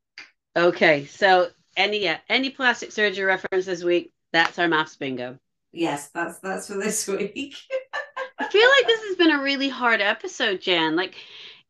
Okay. 0.56 1.04
So 1.04 1.48
any 1.76 2.10
any 2.30 2.48
plastic 2.48 2.90
surgery 2.90 3.26
reference 3.26 3.66
this 3.66 3.84
week? 3.84 4.12
That's 4.32 4.58
our 4.58 4.68
MAFS 4.68 4.98
bingo. 4.98 5.38
Yes, 5.72 6.08
that's 6.14 6.38
that's 6.38 6.68
for 6.68 6.78
this 6.78 7.06
week. 7.08 7.54
I 8.38 8.48
feel 8.48 8.68
like 8.68 8.86
this 8.86 9.02
has 9.08 9.16
been 9.16 9.30
a 9.32 9.42
really 9.42 9.68
hard 9.68 10.00
episode, 10.00 10.60
Jan. 10.60 10.96
Like, 10.96 11.16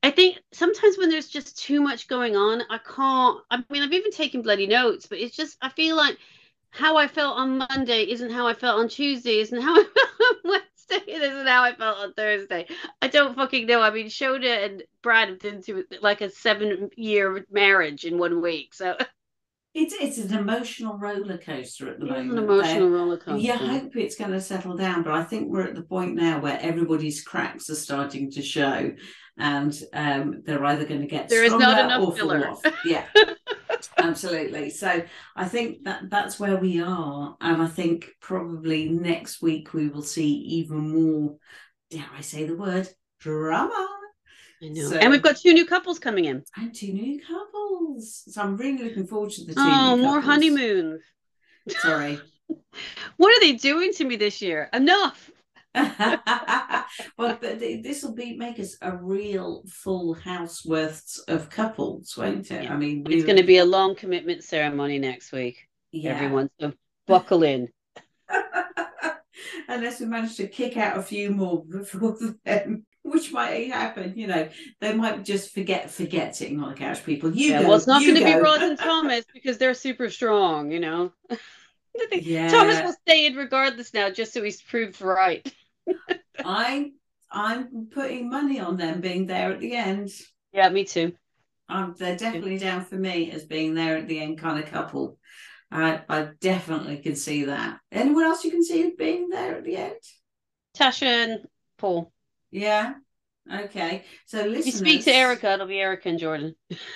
I 0.02 0.10
think 0.10 0.38
sometimes 0.52 0.98
when 0.98 1.08
there's 1.08 1.28
just 1.28 1.58
too 1.58 1.80
much 1.80 2.08
going 2.08 2.36
on, 2.36 2.62
I 2.70 2.78
can't. 2.78 3.40
I 3.50 3.62
mean, 3.70 3.82
I've 3.82 3.92
even 3.92 4.12
taken 4.12 4.42
bloody 4.42 4.66
notes, 4.66 5.06
but 5.06 5.18
it's 5.18 5.36
just 5.36 5.56
I 5.62 5.70
feel 5.70 5.96
like 5.96 6.18
how 6.70 6.96
I 6.96 7.08
felt 7.08 7.38
on 7.38 7.58
Monday 7.58 8.04
isn't 8.10 8.30
how 8.30 8.46
I 8.46 8.54
felt 8.54 8.78
on 8.78 8.88
Tuesday, 8.88 9.40
isn't 9.40 9.60
how 9.60 9.74
I 9.80 9.84
felt 9.84 10.20
on 10.20 10.36
Wednesday, 10.44 11.12
it 11.12 11.22
isn't 11.22 11.46
how 11.46 11.64
I 11.64 11.74
felt 11.74 11.98
on 11.98 12.12
Thursday. 12.12 12.66
I 13.02 13.08
don't 13.08 13.34
fucking 13.34 13.66
know. 13.66 13.80
I 13.80 13.90
mean, 13.90 14.06
Shona 14.06 14.64
and 14.64 14.82
Brad 15.02 15.30
have 15.30 15.38
been 15.40 15.62
through 15.62 15.84
like 16.00 16.20
a 16.20 16.30
seven-year 16.30 17.46
marriage 17.50 18.04
in 18.04 18.18
one 18.18 18.40
week, 18.42 18.74
so 18.74 18.96
It's 19.80 19.94
it's 20.18 20.18
an 20.30 20.36
emotional 20.36 20.98
roller 20.98 21.38
coaster 21.38 21.88
at 21.88 22.00
the 22.00 22.06
it's 22.06 22.14
moment. 22.14 22.32
an 22.32 22.38
emotional 22.44 22.88
roller 22.90 23.16
coaster. 23.16 23.38
You 23.38 23.52
hope 23.54 23.94
it's 23.96 24.16
going 24.16 24.32
to 24.32 24.40
settle 24.40 24.76
down, 24.76 25.04
but 25.04 25.12
I 25.12 25.22
think 25.22 25.48
we're 25.50 25.62
at 25.68 25.76
the 25.76 25.82
point 25.82 26.16
now 26.16 26.40
where 26.40 26.58
everybody's 26.60 27.22
cracks 27.22 27.70
are 27.70 27.76
starting 27.76 28.28
to 28.32 28.42
show, 28.42 28.92
and 29.38 29.80
um, 29.92 30.42
they're 30.44 30.64
either 30.64 30.84
going 30.84 31.02
to 31.02 31.06
get 31.06 31.28
There 31.28 31.44
is 31.44 31.52
not 31.52 31.78
enough 31.84 32.02
or 32.02 32.16
filler. 32.16 32.48
off. 32.48 32.60
Yeah, 32.84 33.04
absolutely. 33.98 34.70
So 34.70 35.02
I 35.36 35.44
think 35.46 35.84
that 35.84 36.10
that's 36.10 36.40
where 36.40 36.56
we 36.56 36.82
are, 36.82 37.36
and 37.40 37.62
I 37.62 37.66
think 37.68 38.08
probably 38.20 38.88
next 38.88 39.40
week 39.40 39.72
we 39.74 39.88
will 39.88 40.02
see 40.02 40.28
even 40.28 40.78
more. 40.92 41.36
Dare 41.90 42.04
I 42.16 42.20
say 42.20 42.44
the 42.44 42.56
word 42.56 42.88
drama? 43.20 43.97
I 44.62 44.68
know. 44.68 44.90
So- 44.90 44.96
and 44.96 45.10
we've 45.10 45.22
got 45.22 45.36
two 45.36 45.52
new 45.54 45.66
couples 45.66 45.98
coming 45.98 46.24
in. 46.26 46.44
And 46.56 46.74
two 46.74 46.92
new 46.92 47.20
couples. 47.20 48.24
So 48.28 48.42
I'm 48.42 48.56
really 48.56 48.84
looking 48.84 49.06
forward 49.06 49.30
to 49.30 49.44
the 49.44 49.54
two. 49.54 49.60
Oh, 49.60 49.96
more 49.96 50.20
honeymoons. 50.20 51.02
Sorry. 51.68 52.20
What 53.18 53.36
are 53.36 53.40
they 53.40 53.52
doing 53.52 53.92
to 53.94 54.04
me 54.04 54.16
this 54.16 54.40
year? 54.40 54.70
Enough. 54.72 55.30
well, 55.74 56.16
but 57.18 57.58
this 57.60 58.02
will 58.02 58.14
be 58.14 58.36
make 58.36 58.58
us 58.58 58.76
a 58.80 58.96
real 58.96 59.64
full 59.68 60.14
house 60.14 60.64
worth 60.64 61.18
of 61.28 61.50
couples, 61.50 62.16
won't 62.16 62.50
it? 62.50 62.64
Yeah. 62.64 62.72
I 62.72 62.76
mean, 62.76 63.04
It's 63.10 63.24
going 63.24 63.36
to 63.36 63.42
be 63.44 63.58
a 63.58 63.64
long 63.64 63.94
commitment 63.94 64.44
ceremony 64.44 64.98
next 64.98 65.30
week, 65.32 65.68
yeah. 65.92 66.12
everyone. 66.14 66.48
So 66.60 66.72
buckle 67.06 67.42
in. 67.42 67.68
Unless 69.68 70.00
we 70.00 70.06
manage 70.06 70.36
to 70.36 70.48
kick 70.48 70.76
out 70.78 70.96
a 70.96 71.02
few 71.02 71.30
more 71.30 71.64
before 71.64 72.16
then, 72.44 72.86
which 73.10 73.32
might 73.32 73.70
happen. 73.70 74.14
You 74.16 74.26
know, 74.26 74.48
they 74.80 74.94
might 74.94 75.24
just 75.24 75.52
forget 75.52 75.90
forget 75.90 76.34
forgetting 76.34 76.62
on 76.62 76.70
the 76.70 76.74
couch 76.76 77.04
people. 77.04 77.34
You 77.34 77.52
yeah, 77.52 77.62
go, 77.62 77.68
well, 77.68 77.76
it's 77.76 77.86
not 77.86 78.02
going 78.02 78.14
to 78.16 78.24
be. 78.24 78.34
Ross 78.34 78.60
and 78.60 78.78
Thomas 78.78 79.24
because 79.32 79.58
they're 79.58 79.74
super 79.74 80.10
strong, 80.10 80.70
you 80.70 80.80
know. 80.80 81.12
Yeah. 82.12 82.46
Thomas 82.46 82.80
will 82.80 82.94
stay 83.08 83.26
in 83.26 83.34
regardless 83.34 83.92
now, 83.92 84.08
just 84.08 84.32
so 84.32 84.40
he's 84.40 84.62
proved 84.62 85.00
right. 85.00 85.52
I 86.44 86.92
I'm 87.28 87.88
putting 87.90 88.30
money 88.30 88.60
on 88.60 88.76
them 88.76 89.00
being 89.00 89.26
there 89.26 89.52
at 89.52 89.58
the 89.58 89.74
end. 89.74 90.10
Yeah, 90.52 90.68
me 90.68 90.84
too. 90.84 91.12
Um, 91.68 91.96
they're 91.98 92.16
definitely 92.16 92.58
down 92.58 92.84
for 92.84 92.94
me 92.94 93.32
as 93.32 93.44
being 93.44 93.74
there 93.74 93.96
at 93.96 94.06
the 94.06 94.20
end 94.20 94.38
kind 94.38 94.62
of 94.62 94.70
couple. 94.70 95.18
I 95.70 96.00
I 96.08 96.28
definitely 96.40 96.98
can 96.98 97.16
see 97.16 97.44
that. 97.44 97.80
Anyone 97.90 98.24
else 98.24 98.44
you 98.44 98.50
can 98.50 98.64
see 98.64 98.92
being 98.96 99.28
there 99.28 99.56
at 99.56 99.64
the 99.64 99.76
end? 99.76 100.00
Tasha 100.76 101.02
and 101.02 101.46
Paul. 101.76 102.12
Yeah. 102.50 102.94
Okay. 103.52 104.04
So 104.26 104.40
If 104.40 104.66
you 104.66 104.72
speak 104.72 105.04
to 105.04 105.12
Erica, 105.12 105.52
it'll 105.52 105.66
be 105.66 105.80
Erica 105.80 106.08
and 106.08 106.18
Jordan. 106.18 106.54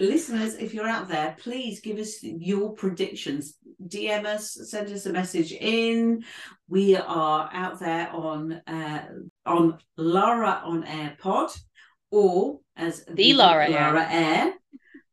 listeners, 0.00 0.54
if 0.54 0.74
you're 0.74 0.88
out 0.88 1.08
there, 1.08 1.36
please 1.38 1.80
give 1.80 1.98
us 1.98 2.22
your 2.22 2.72
predictions. 2.72 3.56
DM 3.86 4.24
us, 4.24 4.58
send 4.70 4.90
us 4.90 5.06
a 5.06 5.12
message 5.12 5.52
in. 5.52 6.24
We 6.68 6.96
are 6.96 7.50
out 7.52 7.80
there 7.80 8.10
on 8.10 8.52
uh, 8.66 9.08
on 9.46 9.78
Lara 9.96 10.62
on 10.64 10.84
Air 10.84 11.16
Pod 11.20 11.50
or 12.10 12.60
as 12.76 13.04
The 13.04 13.34
Lara 13.34 13.68
Eyre. 13.70 14.08
Air 14.10 14.52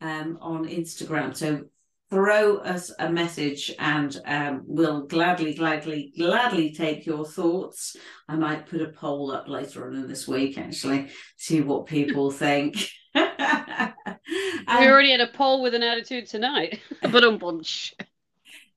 um, 0.02 0.38
on 0.42 0.68
Instagram. 0.68 1.36
So 1.36 1.66
throw 2.10 2.58
us 2.58 2.92
a 3.00 3.10
message 3.10 3.74
and 3.80 4.20
um, 4.26 4.64
we'll 4.66 5.02
gladly, 5.02 5.54
gladly, 5.54 6.14
gladly 6.18 6.72
take 6.74 7.06
your 7.06 7.26
thoughts. 7.26 7.96
I 8.30 8.36
might 8.36 8.68
put 8.68 8.82
a 8.82 8.88
poll 8.88 9.32
up 9.32 9.48
later 9.48 9.88
on 9.88 9.96
in 9.96 10.08
this 10.08 10.28
week, 10.28 10.58
actually, 10.58 11.10
see 11.36 11.62
what 11.62 11.86
people 11.86 12.32
think. 12.32 12.90
we 13.14 13.22
And 13.24 14.90
already 14.92 15.12
had 15.12 15.22
a 15.22 15.28
poll 15.28 15.62
with 15.62 15.74
an 15.74 15.84
attitude 15.84 16.28
tonight, 16.28 16.80
but 17.02 17.24
um 17.24 17.38
bunch. 17.38 17.94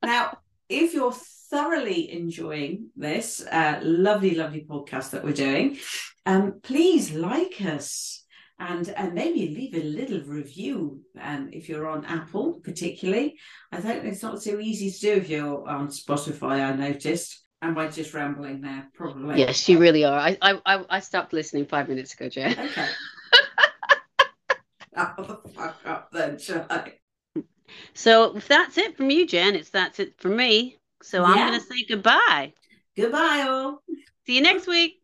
now, 0.04 0.38
if 0.68 0.94
you're 0.94 1.14
thoroughly 1.50 2.12
enjoying 2.12 2.90
this 2.96 3.44
uh, 3.50 3.80
lovely, 3.82 4.34
lovely 4.34 4.64
podcast 4.68 5.10
that 5.10 5.24
we're 5.24 5.32
doing, 5.32 5.78
um, 6.26 6.60
please 6.62 7.12
like 7.12 7.60
us 7.60 8.24
and 8.60 8.88
and 8.90 9.14
maybe 9.14 9.48
leave 9.48 9.74
a 9.74 9.82
little 9.82 10.20
review. 10.20 11.00
Um, 11.20 11.48
if 11.52 11.68
you're 11.68 11.88
on 11.88 12.04
Apple, 12.04 12.60
particularly, 12.62 13.36
I 13.72 13.80
don't. 13.80 14.06
It's 14.06 14.22
not 14.22 14.42
so 14.42 14.60
easy 14.60 14.90
to 14.90 15.00
do 15.00 15.12
if 15.20 15.28
you're 15.28 15.66
on 15.68 15.88
Spotify. 15.88 16.62
I 16.62 16.72
noticed. 16.76 17.42
Am 17.62 17.76
I 17.76 17.88
just 17.88 18.14
rambling 18.14 18.60
there? 18.62 18.88
Probably. 18.94 19.38
Yes, 19.38 19.68
you 19.68 19.78
really 19.78 20.04
are. 20.04 20.18
I 20.18 20.38
I 20.40 20.84
I- 20.88 21.00
stopped 21.00 21.32
listening 21.32 21.66
five 21.66 21.88
minutes 21.88 22.14
ago, 22.14 22.28
Jan. 22.28 22.52
Okay. 22.52 22.86
the 24.94 25.40
fuck 25.54 25.76
up 25.84 26.10
then, 26.12 26.38
shall 26.38 26.66
I? 26.70 26.92
So 27.94 28.36
if 28.36 28.46
that's 28.48 28.78
it 28.78 28.96
from 28.96 29.10
you, 29.10 29.26
Jan, 29.26 29.54
it's 29.54 29.70
that's 29.70 30.00
it 30.00 30.14
from 30.18 30.36
me. 30.36 30.78
So 31.02 31.24
I'm 31.24 31.36
Yeah. 31.36 31.46
gonna 31.50 31.60
say 31.60 31.84
goodbye. 31.88 32.52
Goodbye, 32.96 33.46
all. 33.48 33.82
See 34.26 34.36
you 34.36 34.42
next 34.42 34.66
week. 34.66 35.00